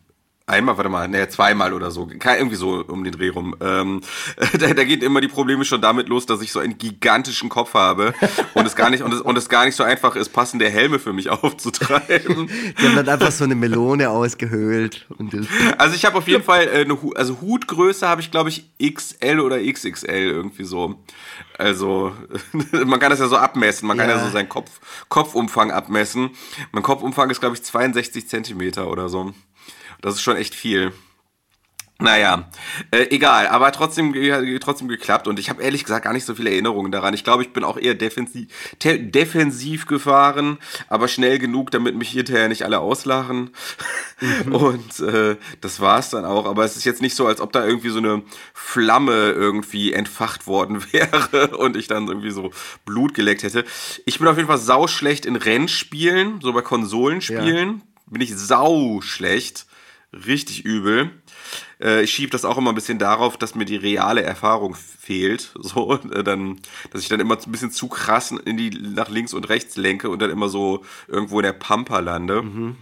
einmal, 0.53 0.77
warte 0.77 0.89
mal, 0.91 1.09
ne, 1.09 1.29
zweimal 1.29 1.73
oder 1.73 1.91
so. 1.91 2.09
Irgendwie 2.09 2.57
so 2.57 2.85
um 2.87 3.03
den 3.03 3.13
Dreh 3.13 3.31
rum. 3.31 3.57
Ähm, 3.61 4.01
da, 4.59 4.73
da 4.73 4.85
geht 4.85 5.03
immer 5.03 5.21
die 5.21 5.29
Probleme 5.29 5.65
schon 5.65 5.81
damit 5.81 6.09
los, 6.09 6.27
dass 6.27 6.41
ich 6.43 6.53
so 6.53 6.61
einen 6.61 6.79
gigantischen 6.79 7.49
Kopf 7.49 7.75
habe 7.75 8.15
und 8.55 8.67
es 8.67 8.77
gar 8.77 8.91
nicht, 8.91 9.03
und 9.03 9.13
es, 9.13 9.21
und 9.21 9.37
es 9.37 9.49
gar 9.49 9.65
nicht 9.65 9.75
so 9.75 9.83
einfach 9.83 10.15
ist, 10.17 10.29
passende 10.31 10.69
Helme 10.69 10.99
für 10.99 11.13
mich 11.13 11.29
aufzutreiben. 11.31 12.49
Die 12.81 12.87
haben 12.87 12.97
dann 12.97 13.09
einfach 13.09 13.33
so 13.33 13.45
eine 13.45 13.55
Melone 13.55 14.11
ausgehöhlt. 14.11 15.07
Also 15.79 15.95
ich 15.97 16.05
habe 16.05 16.19
auf 16.19 16.29
jeden 16.29 16.45
Fall 16.45 16.69
äh, 16.69 16.81
eine 16.85 17.01
Hu 17.03 17.13
also 17.15 17.41
Hutgröße 17.41 18.07
habe 18.07 18.21
ich 18.21 18.31
glaube 18.31 18.51
ich 18.51 18.71
XL 18.79 19.41
oder 19.41 19.59
XXL 19.61 20.09
irgendwie 20.31 20.65
so. 20.65 20.97
Also 21.59 22.13
man 22.87 23.01
kann 23.01 23.11
das 23.11 23.21
ja 23.21 23.29
so 23.29 23.37
abmessen, 23.37 23.87
man 23.89 23.97
kann 23.99 24.09
ja 24.09 24.17
Ja. 24.17 24.25
so 24.25 24.31
seinen 24.31 24.49
Kopf 24.49 24.71
Kopfumfang 25.09 25.71
abmessen. 25.71 26.31
Mein 26.73 26.83
Kopfumfang 26.83 27.31
ist 27.31 27.41
glaube 27.41 27.57
ich 27.57 27.63
62 27.63 28.29
Zentimeter 28.29 28.89
oder 28.91 29.09
so. 29.09 29.33
Das 30.03 30.15
ist 30.15 30.21
schon 30.21 30.37
echt 30.37 30.55
viel. 30.55 30.93
Naja, 32.03 32.49
äh, 32.91 33.07
egal, 33.11 33.47
aber 33.47 33.71
trotzdem, 33.71 34.13
trotzdem 34.61 34.89
geklappt 34.89 35.29
und 35.29 35.39
ich 35.39 35.49
habe 35.51 35.63
ehrlich 35.63 35.85
gesagt 35.85 36.05
gar 36.05 36.13
nicht 36.13 36.25
so 36.25 36.35
viele 36.35 36.51
Erinnerungen 36.51 36.91
daran. 36.91 37.15
Ich 37.15 37.23
glaube, 37.23 37.45
ich 37.45 37.53
bin 37.53 37.63
auch 37.63 37.77
eher 37.77 37.95
defensiv, 37.95 38.49
defensiv 38.83 39.87
gefahren, 39.87 40.59
aber 40.89 41.07
schnell 41.07 41.39
genug, 41.39 41.71
damit 41.71 41.95
mich 41.95 42.11
hinterher 42.11 42.49
nicht 42.49 42.65
alle 42.65 42.81
auslachen. 42.81 43.51
Und 44.51 45.01
äh, 45.01 45.37
das 45.61 45.81
war's 45.81 46.11
dann 46.11 46.25
auch. 46.25 46.47
Aber 46.47 46.65
es 46.65 46.77
ist 46.77 46.85
jetzt 46.85 47.03
nicht 47.03 47.15
so, 47.15 47.27
als 47.27 47.41
ob 47.41 47.53
da 47.53 47.65
irgendwie 47.65 47.91
so 47.91 47.99
eine 47.99 48.23
Flamme 48.53 49.31
irgendwie 49.31 49.93
entfacht 49.93 50.47
worden 50.47 50.83
wäre 50.93 51.57
und 51.57 51.77
ich 51.77 51.89
dann 51.89 52.09
irgendwie 52.09 52.31
so 52.31 52.51
Blut 52.85 53.15
geleckt 53.15 53.43
hätte. 53.43 53.65
Ich 54.07 54.19
bin 54.19 54.29
auf 54.29 54.37
jeden 54.37 54.49
Fall 54.49 54.59
sauschlecht 54.59 55.27
in 55.27 55.37
Rennspielen, 55.37 56.41
so 56.41 56.53
bei 56.53 56.63
Konsolenspielen. 56.63 57.83
Bin 58.07 58.21
ich 58.21 58.37
sau 58.37 59.01
schlecht. 59.01 59.67
Richtig 60.15 60.65
übel. 60.65 61.11
Äh, 61.81 62.03
ich 62.03 62.11
schiebe 62.11 62.31
das 62.31 62.45
auch 62.45 62.59
immer 62.59 62.71
ein 62.73 62.75
bisschen 62.75 62.99
darauf, 62.99 63.39
dass 63.39 63.55
mir 63.55 63.65
die 63.65 63.77
reale 63.77 64.23
Erfahrung 64.23 64.75
fehlt. 64.75 65.55
So, 65.63 65.95
äh, 65.95 66.23
dann, 66.23 66.61
dass 66.91 67.01
ich 67.01 67.09
dann 67.09 67.21
immer 67.21 67.39
ein 67.39 67.53
bisschen 67.53 67.71
zu 67.71 67.89
krass 67.89 68.31
in 68.45 68.57
die 68.57 68.71
nach 68.71 69.09
links 69.09 69.33
und 69.33 69.49
rechts 69.49 69.77
lenke 69.77 70.11
und 70.11 70.21
dann 70.21 70.31
immer 70.31 70.49
so 70.49 70.85
irgendwo 71.09 71.39
in 71.39 71.45
der 71.45 71.53
Pampa 71.53 72.01
lande. 72.01 72.43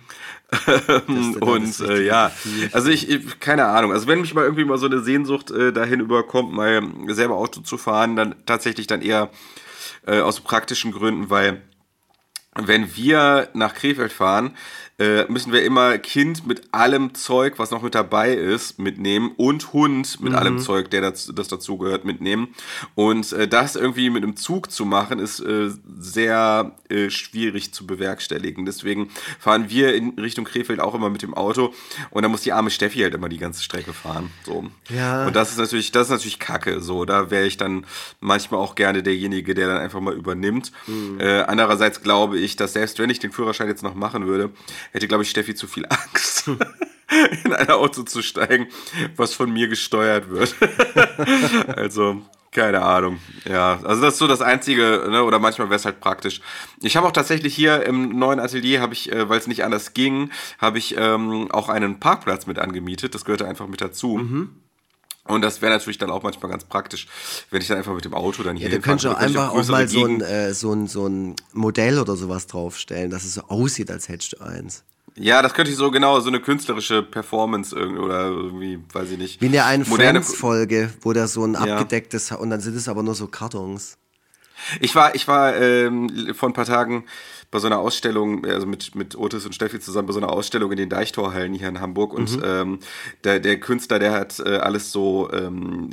Dann 0.66 1.37
und 1.37 1.78
äh, 1.81 2.05
ja, 2.05 2.33
also 2.72 2.91
ich, 2.91 3.09
ich, 3.09 3.39
keine 3.39 3.66
Ahnung. 3.66 3.93
Also 3.93 4.09
wenn 4.09 4.20
mich 4.20 4.35
mal 4.35 4.43
irgendwie 4.43 4.64
mal 4.64 4.78
so 4.78 4.87
eine 4.87 5.01
Sehnsucht 5.01 5.53
äh, 5.53 5.72
dahin 5.72 6.01
überkommt, 6.01 6.53
mal 6.53 6.83
selber 7.07 7.37
Auto 7.37 7.61
zu 7.61 7.78
fahren, 7.78 8.16
dann 8.16 8.35
tatsächlich 8.47 8.89
dann 8.89 9.01
eher 9.01 9.31
äh, 10.07 10.20
aus 10.20 10.41
praktischen 10.41 10.91
Gründen, 10.91 11.31
weil 11.31 11.62
wenn 12.68 12.96
wir 12.96 13.48
nach 13.54 13.74
Krefeld 13.74 14.12
fahren, 14.12 14.54
äh, 15.00 15.24
müssen 15.32 15.50
wir 15.50 15.64
immer 15.64 15.96
Kind 15.96 16.46
mit 16.46 16.74
allem 16.74 17.14
Zeug, 17.14 17.54
was 17.56 17.70
noch 17.70 17.80
mit 17.80 17.94
dabei 17.94 18.34
ist, 18.34 18.78
mitnehmen 18.78 19.32
und 19.38 19.72
Hund 19.72 20.20
mit 20.20 20.34
allem 20.34 20.58
Zeug, 20.58 20.90
der 20.90 21.00
das, 21.00 21.32
das 21.34 21.48
dazugehört, 21.48 22.04
mitnehmen. 22.04 22.54
Und 22.94 23.32
äh, 23.32 23.48
das 23.48 23.76
irgendwie 23.76 24.11
mit 24.11 24.22
einem 24.22 24.36
Zug 24.36 24.70
zu 24.70 24.84
machen, 24.84 25.18
ist 25.18 25.40
äh, 25.40 25.70
sehr 25.98 26.76
äh, 26.90 27.08
schwierig 27.08 27.72
zu 27.72 27.86
bewerkstelligen. 27.86 28.66
Deswegen 28.66 29.08
fahren 29.38 29.70
wir 29.70 29.94
in 29.94 30.18
Richtung 30.18 30.44
Krefeld 30.44 30.80
auch 30.80 30.94
immer 30.94 31.08
mit 31.08 31.22
dem 31.22 31.32
Auto 31.32 31.72
und 32.11 32.22
dann 32.22 32.30
muss 32.30 32.42
die 32.42 32.52
arme 32.52 32.70
Steffi 32.70 32.98
halt 32.98 33.14
immer 33.14 33.30
die 33.30 33.38
ganze 33.38 33.62
Strecke 33.62 33.94
fahren. 33.94 34.30
So. 34.44 34.66
Ja. 34.90 35.26
Und 35.26 35.34
das 35.34 35.50
ist 35.50 35.58
natürlich, 35.58 35.92
das 35.92 36.08
ist 36.08 36.11
natürlich 36.11 36.38
Kacke. 36.38 36.82
So, 36.82 37.06
da 37.06 37.30
wäre 37.30 37.46
ich 37.46 37.56
dann 37.56 37.86
manchmal 38.20 38.61
auch 38.61 38.74
gerne 38.74 39.02
derjenige, 39.02 39.54
der 39.54 39.68
dann 39.68 39.78
einfach 39.78 40.00
mal 40.00 40.14
übernimmt. 40.14 40.72
Äh, 41.18 41.40
andererseits 41.42 42.02
glaube 42.02 42.38
ich, 42.38 42.49
dass 42.57 42.74
selbst 42.74 42.98
wenn 42.98 43.11
ich 43.11 43.18
den 43.18 43.32
Führerschein 43.32 43.68
jetzt 43.68 43.82
noch 43.82 43.94
machen 43.94 44.26
würde, 44.26 44.51
hätte, 44.92 45.09
glaube 45.09 45.22
ich, 45.22 45.30
Steffi 45.30 45.55
zu 45.55 45.66
viel 45.66 45.86
Angst, 45.88 46.48
in 47.44 47.53
ein 47.53 47.70
Auto 47.70 48.03
zu 48.03 48.22
steigen, 48.22 48.68
was 49.16 49.34
von 49.34 49.53
mir 49.53 49.68
gesteuert 49.68 50.30
wird. 50.30 50.55
also, 51.76 52.22
keine 52.53 52.82
Ahnung. 52.82 53.20
Ja, 53.44 53.80
also 53.84 54.03
das 54.03 54.14
ist 54.14 54.18
so 54.18 54.26
das 54.26 54.40
Einzige, 54.40 55.07
ne? 55.09 55.22
oder 55.22 55.38
manchmal 55.38 55.68
wäre 55.68 55.76
es 55.76 55.84
halt 55.84 56.01
praktisch. 56.01 56.40
Ich 56.82 56.96
habe 56.96 57.07
auch 57.07 57.12
tatsächlich 57.12 57.55
hier 57.55 57.84
im 57.84 58.18
neuen 58.18 58.40
Atelier, 58.40 58.80
habe 58.80 58.92
ich, 58.92 59.12
äh, 59.12 59.28
weil 59.28 59.38
es 59.38 59.46
nicht 59.46 59.64
anders 59.64 59.94
ging, 59.94 60.30
habe 60.59 60.78
ich 60.78 60.96
ähm, 60.98 61.51
auch 61.51 61.68
einen 61.68 62.01
Parkplatz 62.01 62.46
mit 62.46 62.59
angemietet. 62.59 63.14
Das 63.14 63.24
gehörte 63.24 63.46
einfach 63.46 63.68
mit 63.68 63.80
dazu. 63.80 64.18
Und 65.31 65.43
das 65.43 65.62
wäre 65.62 65.72
natürlich 65.72 65.99
dann 65.99 66.11
auch 66.11 66.22
manchmal 66.22 66.51
ganz 66.51 66.64
praktisch, 66.64 67.07
wenn 67.51 67.61
ich 67.62 67.68
dann 67.68 67.78
einfach 67.78 67.95
mit 67.95 68.05
dem 68.05 68.14
Auto 68.14 68.43
dann 68.43 68.57
hier 68.57 68.68
ja, 68.68 68.76
du 68.76 68.81
könntest 68.83 69.07
hinfahre. 69.07 69.24
einfach 69.24 69.51
auch 69.51 69.68
mal 69.68 69.89
so 69.89 70.05
ein, 70.05 70.20
äh, 70.20 70.53
so, 70.55 70.72
ein, 70.72 70.87
so 70.87 71.07
ein 71.07 71.37
Modell 71.53 71.99
oder 71.99 72.16
sowas 72.16 72.47
draufstellen, 72.47 73.11
dass 73.11 73.24
es 73.24 73.35
so 73.35 73.43
aussieht, 73.43 73.91
als 73.91 74.09
hättest 74.09 74.35
du 74.35 74.45
eins. 74.45 74.85
Ja, 75.16 75.43
das 75.43 75.55
könnte 75.55 75.70
ich 75.72 75.76
so 75.76 75.91
genau, 75.91 76.20
so 76.20 76.28
eine 76.28 76.41
künstlerische 76.41 77.03
Performance 77.03 77.74
irgendwie 77.74 78.01
oder 78.01 78.26
irgendwie, 78.28 78.78
weiß 78.93 79.11
ich 79.11 79.18
nicht. 79.18 79.41
Wie 79.41 79.47
in 79.47 79.53
der 79.53 79.66
einen 79.66 79.85
Friends-Folge, 79.85 80.93
wo 81.03 81.12
der 81.12 81.26
so 81.28 81.45
ein 81.45 81.55
Ja. 81.55 81.61
abgedecktes 81.61 82.31
und 82.33 82.51
dann 82.51 82.61
sind 82.61 82.76
es 82.76 82.89
aber 82.89 83.03
nur 83.03 83.14
so 83.14 83.26
Kartons. 83.26 83.97
Ich 84.81 84.95
war, 84.95 85.14
ich 85.14 85.26
war 85.26 85.57
ähm, 85.57 86.35
vor 86.35 86.49
ein 86.49 86.53
paar 86.53 86.66
Tagen 86.66 87.05
bei 87.51 87.59
so 87.59 87.66
einer 87.66 87.78
Ausstellung, 87.78 88.44
also 88.46 88.66
mit, 88.66 88.94
mit 88.94 89.16
Otis 89.16 89.44
und 89.44 89.55
Steffi 89.55 89.80
zusammen 89.80 90.07
bei 90.07 90.12
so 90.12 90.20
einer 90.20 90.30
Ausstellung 90.30 90.70
in 90.70 90.76
den 90.76 90.88
Deichtorhallen 90.88 91.53
hier 91.53 91.68
in 91.68 91.80
Hamburg 91.80 92.14
und 92.14 92.38
ähm, 92.44 92.78
der, 93.24 93.40
der 93.40 93.59
Künstler, 93.59 93.98
der 93.98 94.12
hat 94.12 94.38
äh, 94.38 94.57
alles 94.57 94.92
so, 94.92 95.30
ähm, 95.32 95.90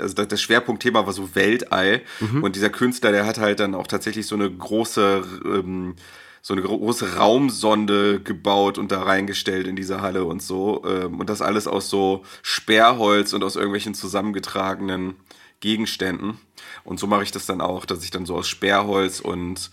also 0.00 0.14
das, 0.14 0.40
Schwerpunktthema 0.40 1.06
war 1.06 1.12
so 1.12 1.34
Weltall 1.34 2.02
und 2.42 2.56
dieser 2.56 2.70
Künstler, 2.70 3.12
der 3.12 3.26
hat 3.26 3.38
halt 3.38 3.60
dann 3.60 3.74
auch 3.74 3.86
tatsächlich 3.86 4.26
so 4.26 4.36
eine 4.36 4.50
große 4.50 5.22
ähm, 5.44 5.94
so 6.42 6.54
eine 6.54 6.62
große 6.62 7.16
Raumsonde 7.16 8.20
gebaut 8.20 8.78
und 8.78 8.92
da 8.92 9.02
reingestellt 9.02 9.66
in 9.66 9.76
diese 9.76 10.00
Halle 10.00 10.24
und 10.24 10.42
so. 10.42 10.82
Ähm, 10.86 11.20
und 11.20 11.28
das 11.28 11.42
alles 11.42 11.66
aus 11.66 11.90
so 11.90 12.22
Sperrholz 12.42 13.32
und 13.32 13.44
aus 13.44 13.56
irgendwelchen 13.56 13.94
zusammengetragenen 13.94 15.16
Gegenständen. 15.60 16.38
Und 16.84 16.98
so 16.98 17.06
mache 17.06 17.22
ich 17.22 17.30
das 17.30 17.44
dann 17.44 17.60
auch, 17.60 17.84
dass 17.84 18.02
ich 18.02 18.10
dann 18.10 18.24
so 18.24 18.36
aus 18.36 18.48
Sperrholz 18.48 19.20
und 19.20 19.70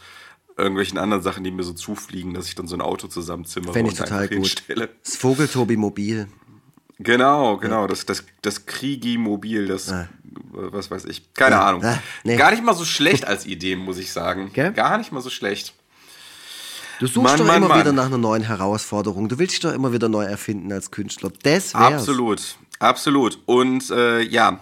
irgendwelchen 0.58 0.98
anderen 0.98 1.22
Sachen, 1.24 1.44
die 1.44 1.52
mir 1.52 1.64
so 1.64 1.74
zufliegen, 1.74 2.34
dass 2.34 2.48
ich 2.48 2.56
dann 2.56 2.68
so 2.68 2.76
ein 2.76 2.82
Auto 2.82 3.08
zusammenzimmere 3.08 3.74
Fände 3.74 3.92
ich 3.92 4.00
und 4.00 4.06
total 4.08 4.28
gut. 4.28 4.38
hinstelle. 4.38 4.90
Das 5.04 5.16
Vogeltobi 5.18 5.78
Mobil. 5.78 6.28
Genau, 7.00 7.58
genau, 7.58 7.86
das, 7.86 8.06
das, 8.08 8.24
das 8.42 8.66
Kriegi-Mobil, 8.66 9.68
das, 9.68 9.90
Ah. 9.92 10.02
äh, 10.04 10.08
was 10.54 10.90
weiß 10.90 11.06
ich, 11.06 11.32
keine 11.36 11.58
Ja, 11.58 11.66
Ahnung. 11.68 11.84
ah, 11.86 12.00
nee. 12.24 12.36
Gar 12.38 12.52
nicht 12.52 12.64
mal 12.64 12.74
so 12.74 12.86
schlecht 12.86 13.28
als 13.28 13.46
Idee, 13.46 13.76
muss 13.76 14.00
ich 14.00 14.12
sagen. 14.12 14.50
Gell? 14.54 14.74
Gar 14.74 14.98
nicht 14.98 15.12
mal 15.12 15.22
so 15.22 15.30
schlecht. 15.30 15.74
Du 17.00 17.06
suchst 17.06 17.22
Mann, 17.24 17.38
doch 17.38 17.46
Mann, 17.46 17.58
immer 17.58 17.68
Mann. 17.68 17.80
wieder 17.82 17.92
nach 17.94 18.08
einer 18.08 18.18
neuen 18.18 18.42
Herausforderung. 18.42 19.30
Du 19.30 19.38
willst 19.38 19.54
dich 19.54 19.60
doch 19.60 19.72
immer 19.74 19.94
wieder 19.94 20.10
neu 20.10 20.24
erfinden 20.24 20.72
als 20.72 20.90
Künstler. 20.90 21.32
Das 21.44 21.76
wär's. 21.76 21.94
Absolut, 21.94 22.42
absolut. 22.80 23.38
Und 23.46 23.92
äh, 23.92 24.22
ja, 24.24 24.60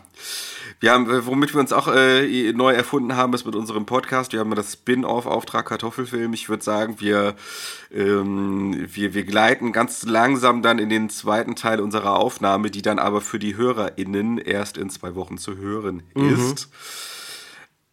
Wir 0.86 0.92
haben, 0.92 1.26
womit 1.26 1.56
wir 1.56 1.62
uns 1.62 1.74
auch 1.74 1.88
äh, 1.88 2.54
neu 2.54 2.72
erfunden 2.72 3.16
haben, 3.16 3.34
ist 3.34 3.44
mit 3.44 3.56
unserem 3.56 3.88
Podcast. 3.88 4.34
Wir 4.34 4.40
haben 4.40 4.54
das 4.54 4.74
Spin-off-Auftrag 4.74 5.66
Kartoffelfilm. 5.66 6.32
Ich 6.34 6.48
würde 6.48 6.64
sagen, 6.64 6.98
wir, 7.00 7.34
ähm, 7.92 8.88
wir, 8.94 9.16
wir 9.16 9.24
gleiten 9.24 9.72
ganz 9.72 10.04
langsam 10.04 10.62
dann 10.62 10.78
in 10.78 10.90
den 10.90 11.10
zweiten 11.10 11.56
Teil 11.56 11.80
unserer 11.80 12.20
Aufnahme, 12.20 12.70
die 12.70 12.84
dann 12.84 13.00
aber 13.00 13.22
für 13.22 13.40
die 13.40 13.58
HörerInnen 13.58 14.38
erst 14.38 14.78
in 14.78 14.92
zwei 14.92 15.16
Wochen 15.16 15.40
zu 15.40 15.58
hören 15.58 16.04
mhm. 16.14 16.54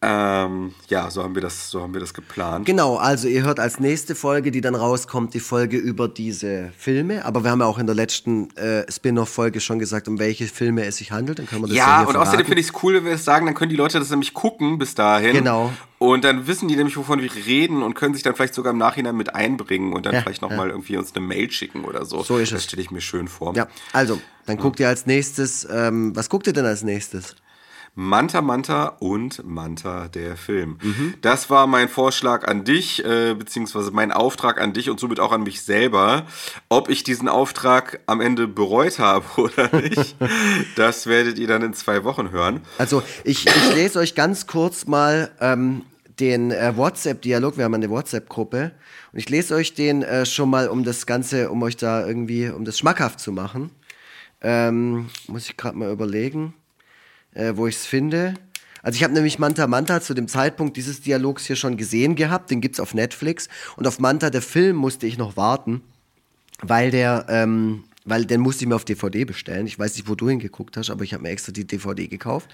Ähm, 0.05 0.73
ja, 0.89 1.09
so 1.09 1.23
haben 1.23 1.33
wir 1.33 1.41
das, 1.41 1.69
so 1.69 1.81
haben 1.81 1.93
wir 1.93 2.01
das 2.01 2.13
geplant. 2.13 2.65
Genau, 2.65 2.97
also 2.97 3.29
ihr 3.29 3.43
hört 3.43 3.57
als 3.61 3.79
nächste 3.79 4.15
Folge, 4.15 4.51
die 4.51 4.59
dann 4.59 4.75
rauskommt, 4.75 5.33
die 5.33 5.39
Folge 5.39 5.77
über 5.77 6.09
diese 6.09 6.73
Filme. 6.77 7.23
Aber 7.23 7.45
wir 7.45 7.51
haben 7.51 7.61
ja 7.61 7.67
auch 7.67 7.77
in 7.77 7.85
der 7.85 7.95
letzten 7.95 8.49
äh, 8.57 8.91
Spin-off-Folge 8.91 9.61
schon 9.61 9.79
gesagt, 9.79 10.09
um 10.09 10.19
welche 10.19 10.47
Filme 10.47 10.83
es 10.83 10.97
sich 10.97 11.13
handelt. 11.13 11.39
Dann 11.39 11.47
können 11.47 11.61
wir 11.61 11.67
das 11.67 11.77
ja, 11.77 12.01
ja 12.01 12.07
und 12.07 12.17
außerdem 12.17 12.45
finde 12.45 12.59
ich 12.59 12.67
es 12.67 12.83
cool, 12.83 12.95
wenn 12.95 13.05
wir 13.05 13.13
es 13.13 13.23
sagen, 13.23 13.45
dann 13.45 13.55
können 13.55 13.69
die 13.69 13.77
Leute 13.77 13.97
das 13.97 14.09
nämlich 14.09 14.33
gucken 14.33 14.77
bis 14.77 14.93
dahin. 14.93 15.31
Genau. 15.31 15.71
Und 15.99 16.25
dann 16.25 16.47
wissen 16.47 16.67
die 16.67 16.75
nämlich, 16.75 16.97
wovon 16.97 17.21
wir 17.21 17.33
reden 17.33 17.81
und 17.81 17.93
können 17.93 18.13
sich 18.13 18.23
dann 18.23 18.35
vielleicht 18.35 18.55
sogar 18.55 18.73
im 18.73 18.79
Nachhinein 18.79 19.15
mit 19.15 19.33
einbringen 19.33 19.93
und 19.93 20.05
dann 20.05 20.15
ja, 20.15 20.21
vielleicht 20.21 20.41
nochmal 20.41 20.67
ja. 20.67 20.73
irgendwie 20.73 20.97
uns 20.97 21.15
eine 21.15 21.25
Mail 21.25 21.49
schicken 21.49 21.85
oder 21.85 22.03
so. 22.03 22.23
So 22.23 22.39
ist 22.39 22.51
das 22.51 22.57
es. 22.57 22.63
Das 22.63 22.63
stelle 22.65 22.81
ich 22.81 22.91
mir 22.91 22.99
schön 22.99 23.29
vor. 23.29 23.55
Ja, 23.55 23.67
also, 23.93 24.19
dann 24.45 24.57
guckt 24.57 24.81
ihr 24.81 24.89
als 24.89 25.05
nächstes, 25.05 25.65
ähm, 25.71 26.13
was 26.13 26.29
guckt 26.29 26.45
ihr 26.47 26.51
denn 26.51 26.65
als 26.65 26.83
nächstes? 26.83 27.37
Manta 27.95 28.41
Manta 28.41 28.87
und 28.99 29.45
Manta 29.45 30.07
der 30.07 30.35
Film. 30.35 30.79
Mhm. 30.81 31.13
Das 31.21 31.51
war 31.51 31.67
mein 31.67 31.87
Vorschlag 31.87 32.47
an 32.47 32.63
dich, 32.63 33.05
äh, 33.05 33.35
beziehungsweise 33.35 33.91
mein 33.91 34.11
Auftrag 34.11 34.59
an 34.59 34.73
dich 34.73 34.89
und 34.89 34.99
somit 34.99 35.19
auch 35.19 35.31
an 35.31 35.43
mich 35.43 35.61
selber. 35.61 36.25
Ob 36.69 36.89
ich 36.89 37.03
diesen 37.03 37.29
Auftrag 37.29 37.99
am 38.07 38.19
Ende 38.19 38.47
bereut 38.47 38.97
habe 38.97 39.25
oder 39.41 39.75
nicht, 39.75 40.15
das 40.75 41.05
werdet 41.05 41.37
ihr 41.37 41.47
dann 41.47 41.61
in 41.61 41.73
zwei 41.73 42.03
Wochen 42.03 42.31
hören. 42.31 42.61
Also 42.79 43.03
ich, 43.23 43.45
ich 43.45 43.75
lese 43.75 43.99
euch 43.99 44.15
ganz 44.15 44.47
kurz 44.47 44.87
mal 44.87 45.29
ähm, 45.39 45.83
den 46.19 46.49
äh, 46.49 46.75
WhatsApp-Dialog, 46.75 47.57
wir 47.57 47.65
haben 47.65 47.75
eine 47.75 47.91
WhatsApp-Gruppe 47.91 48.71
und 49.11 49.19
ich 49.19 49.29
lese 49.29 49.53
euch 49.53 49.75
den 49.75 50.01
äh, 50.01 50.25
schon 50.25 50.49
mal, 50.49 50.67
um 50.67 50.83
das 50.83 51.05
Ganze, 51.05 51.51
um 51.51 51.61
euch 51.61 51.77
da 51.77 52.07
irgendwie, 52.07 52.49
um 52.49 52.65
das 52.65 52.79
schmackhaft 52.79 53.19
zu 53.19 53.31
machen. 53.31 53.69
Ähm, 54.41 55.09
muss 55.27 55.45
ich 55.45 55.57
gerade 55.57 55.77
mal 55.77 55.91
überlegen 55.91 56.55
äh, 57.33 57.53
wo 57.55 57.67
ich 57.67 57.75
es 57.75 57.85
finde. 57.85 58.35
Also 58.83 58.97
ich 58.97 59.03
habe 59.03 59.13
nämlich 59.13 59.39
Manta 59.39 59.65
Manta 59.65 60.01
zu 60.01 60.13
dem 60.13 60.27
Zeitpunkt 60.27 60.75
dieses 60.75 61.01
Dialogs 61.01 61.45
hier 61.45 61.55
schon 61.55 61.77
gesehen 61.77 62.15
gehabt. 62.15 62.51
Den 62.51 62.59
gibt 62.59 62.75
es 62.75 62.79
auf 62.79 62.93
Netflix. 62.93 63.47
Und 63.77 63.87
auf 63.87 63.99
Manta, 63.99 64.29
der 64.29 64.41
Film, 64.41 64.75
musste 64.75 65.07
ich 65.07 65.17
noch 65.17 65.37
warten, 65.37 65.81
weil 66.61 66.91
der, 66.91 67.25
ähm, 67.29 67.85
weil 68.05 68.25
den 68.25 68.41
musste 68.41 68.65
ich 68.65 68.67
mir 68.67 68.75
auf 68.75 68.83
DVD 68.83 69.23
bestellen. 69.23 69.65
Ich 69.67 69.79
weiß 69.79 69.95
nicht, 69.95 70.09
wo 70.09 70.15
du 70.15 70.27
hingeguckt 70.27 70.75
hast, 70.75 70.89
aber 70.89 71.05
ich 71.05 71.13
habe 71.13 71.23
mir 71.23 71.29
extra 71.29 71.53
die 71.53 71.65
DVD 71.65 72.07
gekauft. 72.07 72.49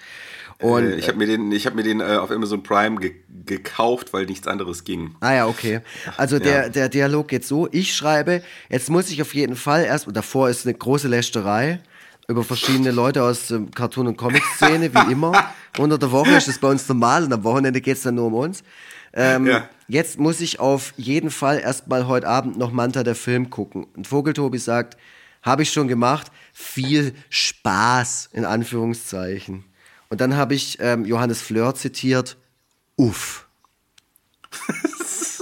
Und, 0.62 0.84
äh, 0.84 0.96
ich 0.98 1.08
habe 1.08 1.18
mir 1.18 1.26
den, 1.26 1.52
ich 1.52 1.66
hab 1.66 1.74
mir 1.74 1.84
den 1.84 2.00
äh, 2.00 2.18
auf 2.18 2.30
Amazon 2.30 2.62
Prime 2.62 2.98
ge 2.98 3.14
gekauft, 3.46 4.14
weil 4.14 4.28
nichts 4.28 4.46
anderes 4.48 4.84
ging. 4.84 5.16
Ah 5.22 5.34
ja, 5.34 5.48
okay. 5.48 5.80
Also 6.18 6.38
der, 6.38 6.64
ja. 6.64 6.70
der 6.70 6.90
Dialog 6.90 7.30
geht 7.30 7.44
so, 7.44 7.68
ich 7.72 7.96
schreibe, 7.96 8.44
jetzt 8.70 8.92
muss 8.92 9.10
ich 9.10 9.24
auf 9.24 9.34
jeden 9.34 9.56
Fall 9.56 9.86
erst, 9.86 10.08
davor 10.12 10.50
ist 10.50 10.68
eine 10.68 10.76
große 10.76 11.08
Lästerei, 11.08 11.80
über 12.30 12.44
verschiedene 12.44 12.92
Leute 12.92 13.24
aus 13.24 13.48
der 13.48 13.62
Cartoon- 13.74 14.08
und 14.08 14.16
Comic-Szene, 14.16 14.94
wie 14.94 15.12
immer. 15.12 15.52
Unter 15.78 15.98
der 15.98 16.12
Woche 16.12 16.36
ist 16.36 16.48
das 16.48 16.60
bei 16.60 16.70
uns 16.70 16.88
normal 16.88 17.24
und 17.24 17.34
am 17.34 17.44
Wochenende 17.44 17.82
geht 17.82 17.98
es 17.98 18.04
dann 18.04 18.16
nur 18.16 18.28
um 18.28 18.36
uns. 18.36 18.64
Ähm, 19.14 19.48
ja. 19.48 19.68
Jetzt 19.88 20.20
muss 20.20 20.40
ich 20.40 20.60
auf 20.60 20.94
jeden 20.96 21.32
Fall 21.32 21.60
erstmal 21.60 22.08
heute 22.08 22.28
Abend 22.28 22.58
noch 22.58 22.72
Manta 22.72 23.04
der 23.04 23.16
Film 23.16 23.50
gucken. 23.50 23.88
Und 23.96 24.08
Vogeltobi 24.08 24.60
sagt, 24.60 24.96
habe 25.42 25.64
ich 25.64 25.74
schon 25.74 25.88
gemacht, 25.88 26.32
viel 26.54 27.16
Spaß 27.30 28.30
in 28.34 28.46
Anführungszeichen. 28.46 29.66
Und 30.10 30.22
dann 30.22 30.36
habe 30.36 30.54
ich 30.54 30.78
ähm, 30.80 31.06
Johannes 31.06 31.42
Fleur 31.42 31.74
zitiert, 31.74 32.38
uff. 32.96 33.48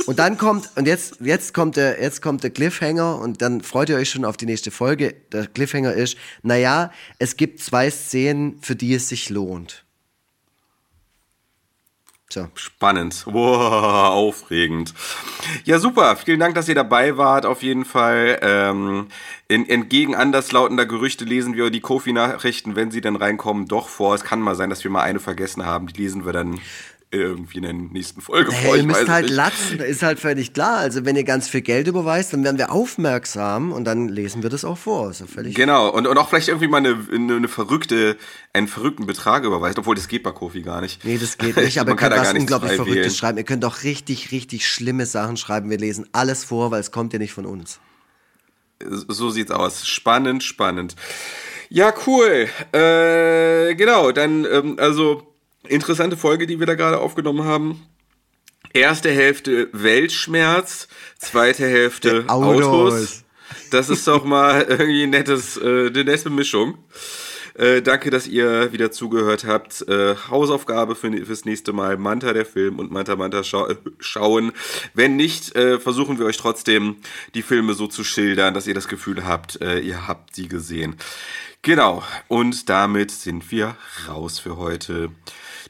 Und 0.07 0.19
dann 0.19 0.37
kommt, 0.37 0.69
und 0.75 0.87
jetzt, 0.87 1.17
jetzt 1.19 1.53
kommt 1.53 1.75
der, 1.75 2.01
jetzt 2.01 2.21
kommt 2.21 2.41
der 2.41 2.49
Cliffhanger 2.49 3.19
und 3.19 3.41
dann 3.41 3.61
freut 3.61 3.89
ihr 3.89 3.97
euch 3.97 4.09
schon 4.09 4.23
auf 4.23 4.37
die 4.37 4.45
nächste 4.45 4.71
Folge. 4.71 5.13
Der 5.33 5.47
Cliffhanger 5.47 5.93
ist, 5.93 6.17
naja, 6.43 6.91
es 7.19 7.35
gibt 7.35 7.59
zwei 7.59 7.91
Szenen, 7.91 8.57
für 8.61 8.77
die 8.77 8.93
es 8.93 9.09
sich 9.09 9.29
lohnt. 9.29 9.83
So. 12.29 12.47
Spannend. 12.55 13.23
Wow, 13.25 14.11
aufregend. 14.11 14.93
Ja, 15.65 15.79
super. 15.79 16.15
Vielen 16.17 16.39
Dank, 16.39 16.55
dass 16.55 16.69
ihr 16.69 16.75
dabei 16.75 17.17
wart. 17.17 17.45
Auf 17.45 17.61
jeden 17.61 17.83
Fall. 17.85 18.39
Ähm, 18.41 19.07
in, 19.47 19.67
entgegen 19.67 20.13
anderslautender 20.13 20.85
Gerüchte 20.85 21.23
lesen 21.25 21.55
wir 21.55 21.69
die 21.69 21.79
Kofi-Nachrichten, 21.79 22.75
wenn 22.75 22.91
sie 22.91 22.99
dann 22.99 23.15
reinkommen, 23.15 23.67
doch 23.67 23.87
vor. 23.87 24.13
Es 24.13 24.25
kann 24.25 24.41
mal 24.41 24.55
sein, 24.55 24.69
dass 24.69 24.83
wir 24.83 24.91
mal 24.91 25.03
eine 25.03 25.19
vergessen 25.19 25.65
haben. 25.65 25.87
Die 25.87 26.01
lesen 26.01 26.25
wir 26.25 26.33
dann 26.33 26.59
irgendwie 27.09 27.57
in 27.57 27.63
der 27.63 27.73
nächsten 27.73 28.19
Folge 28.19 28.51
hey, 28.51 28.65
vor. 28.65 28.75
Ihr 28.75 28.83
müsst 28.83 29.07
halt 29.07 29.25
nicht. 29.27 29.35
latzen, 29.35 29.79
ist 29.79 30.03
halt 30.03 30.19
völlig 30.19 30.53
klar. 30.53 30.77
Also 30.77 31.05
wenn 31.05 31.15
ihr 31.15 31.23
ganz 31.23 31.47
viel 31.47 31.61
Geld 31.61 31.87
überweist, 31.87 32.33
dann 32.33 32.43
werden 32.43 32.57
wir 32.57 32.71
aufmerksam 32.71 33.71
und 33.71 33.85
dann 33.85 34.09
lesen 34.09 34.43
wir 34.43 34.49
das 34.49 34.65
auch 34.65 34.77
vor. 34.77 35.11
Ja 35.11 35.25
völlig 35.25 35.55
genau, 35.55 35.89
und, 35.89 36.05
und 36.05 36.17
auch 36.17 36.27
vielleicht 36.27 36.49
irgendwie 36.49 36.67
mal 36.67 36.77
eine, 36.77 36.97
eine, 37.13 37.35
eine, 37.37 37.47
verrückte, 37.47 38.17
einen 38.51 38.67
verrückten 38.67 39.05
Betrag 39.05 39.45
überweist, 39.45 39.79
obwohl 39.79 39.95
das 39.95 40.09
geht 40.09 40.23
bei 40.23 40.31
Kofi 40.31 40.61
gar 40.61 40.81
nicht. 40.81 41.05
Nee, 41.05 41.17
das 41.17 41.37
geht 41.37 41.55
nicht, 41.55 41.77
aber 41.79 41.91
ihr 41.91 41.95
könnt 41.95 42.15
was 42.15 42.33
unglaublich 42.33 42.73
Verrücktes 42.73 42.95
wählen. 42.95 43.11
schreiben. 43.11 43.37
Ihr 43.37 43.45
könnt 43.45 43.63
auch 43.63 43.83
richtig, 43.83 44.31
richtig 44.31 44.67
schlimme 44.67 45.05
Sachen 45.05 45.37
schreiben. 45.37 45.69
Wir 45.69 45.77
lesen 45.77 46.07
alles 46.11 46.43
vor, 46.43 46.71
weil 46.71 46.81
es 46.81 46.91
kommt 46.91 47.13
ja 47.13 47.19
nicht 47.19 47.33
von 47.33 47.45
uns. 47.45 47.79
So 49.07 49.29
sieht's 49.29 49.51
aus. 49.51 49.87
Spannend, 49.87 50.43
spannend. 50.43 50.95
Ja, 51.69 51.93
cool. 52.05 52.47
Äh, 52.73 53.75
genau, 53.75 54.11
dann, 54.11 54.45
ähm, 54.45 54.75
also 54.79 55.36
Interessante 55.70 56.18
Folge, 56.18 56.47
die 56.47 56.59
wir 56.59 56.65
da 56.65 56.76
gerade 56.76 56.99
aufgenommen 56.99 57.43
haben. 57.43 57.84
Erste 58.74 59.09
Hälfte 59.09 59.70
Weltschmerz, 59.72 60.88
zweite 61.18 61.68
Hälfte 61.68 62.26
Autos. 62.28 62.65
Autos. 62.65 63.24
Das 63.72 63.89
ist 63.89 64.07
doch 64.07 64.24
mal 64.24 64.61
irgendwie 64.70 65.03
ein 65.03 65.09
nettes, 65.09 65.57
äh, 65.57 65.88
eine 65.88 66.03
nette 66.03 66.30
Mischung. 66.30 66.78
Äh, 67.57 67.82
danke, 67.82 68.11
dass 68.11 68.28
ihr 68.28 68.72
wieder 68.72 68.91
zugehört 68.91 69.45
habt. 69.45 69.88
Äh, 69.88 70.15
Hausaufgabe 70.30 70.95
für, 70.95 71.11
fürs 71.26 71.45
nächste 71.45 71.74
Mal. 71.74 71.97
Manta 71.97 72.34
der 72.34 72.45
Film 72.45 72.78
und 72.78 72.91
Manta 72.91 73.15
Manta 73.15 73.43
schau 73.43 73.68
schauen. 73.99 74.51
Wenn 74.93 75.15
nicht, 75.15 75.55
äh, 75.55 75.80
versuchen 75.80 76.20
wir 76.20 76.28
euch 76.28 76.38
trotzdem 76.38 76.97
die 77.34 77.41
Filme 77.41 77.74
so 77.74 77.88
zu 77.88 78.03
schildern, 78.03 78.53
dass 78.53 78.68
ihr 78.68 78.76
das 78.76 78.88
Gefühl 78.88 79.26
habt, 79.26 79.59
äh, 79.61 79.80
ihr 79.80 80.07
habt 80.07 80.36
sie 80.36 80.47
gesehen. 80.47 80.97
Genau. 81.63 82.03
Und 82.28 82.70
damit 82.70 83.09
sind 83.09 83.49
wir 83.49 83.76
raus 84.07 84.38
für 84.38 84.57
heute. 84.57 85.09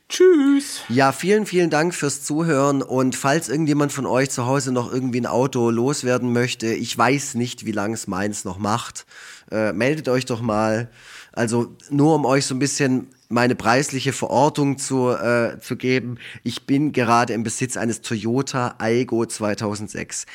Tschüss. 0.10 0.84
Ja, 0.88 1.12
vielen, 1.12 1.46
vielen 1.46 1.70
Dank 1.70 1.94
fürs 1.94 2.24
Zuhören. 2.24 2.82
Und 2.82 3.16
falls 3.16 3.50
irgendjemand 3.50 3.92
von 3.92 4.06
euch 4.06 4.30
zu 4.30 4.46
Hause 4.46 4.72
noch 4.72 4.92
irgendwie 4.92 5.20
ein 5.20 5.26
Auto 5.26 5.70
loswerden 5.70 6.32
möchte, 6.32 6.68
ich 6.68 6.98
weiß 6.98 7.36
nicht, 7.36 7.66
wie 7.66 7.74
lange 7.74 7.96
es 7.96 8.08
meins 8.08 8.46
noch 8.46 8.58
macht, 8.58 9.06
äh, 9.52 9.74
meldet 9.74 10.08
euch 10.08 10.26
doch 10.26 10.42
mal. 10.42 10.90
Also 11.34 11.76
nur 11.90 12.16
um 12.16 12.26
euch 12.26 12.46
so 12.46 12.56
ein 12.56 12.60
bisschen 12.60 13.08
meine 13.30 13.56
preisliche 13.56 14.14
Verortung 14.14 14.78
zu, 14.78 15.10
äh, 15.10 15.60
zu 15.60 15.76
geben. 15.76 16.18
Ich 16.44 16.66
bin 16.66 16.94
gerade 16.94 17.34
im 17.34 17.44
Besitz 17.44 17.76
eines 17.76 18.02
Toyota 18.02 18.76
Aigo 18.80 19.26
2006. 19.26 20.26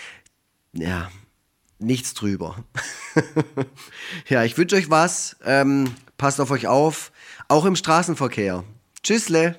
Ja, 0.74 1.10
nichts 1.78 2.12
drüber. 2.12 2.62
ja, 4.28 4.44
ich 4.44 4.56
wünsche 4.58 4.76
euch 4.76 4.90
was. 4.90 5.36
Ähm, 5.44 5.94
passt 6.18 6.40
auf 6.40 6.50
euch 6.50 6.66
auf. 6.66 7.10
Auch 7.48 7.64
im 7.64 7.74
Straßenverkehr. 7.74 8.64
Tschüssle. 9.02 9.58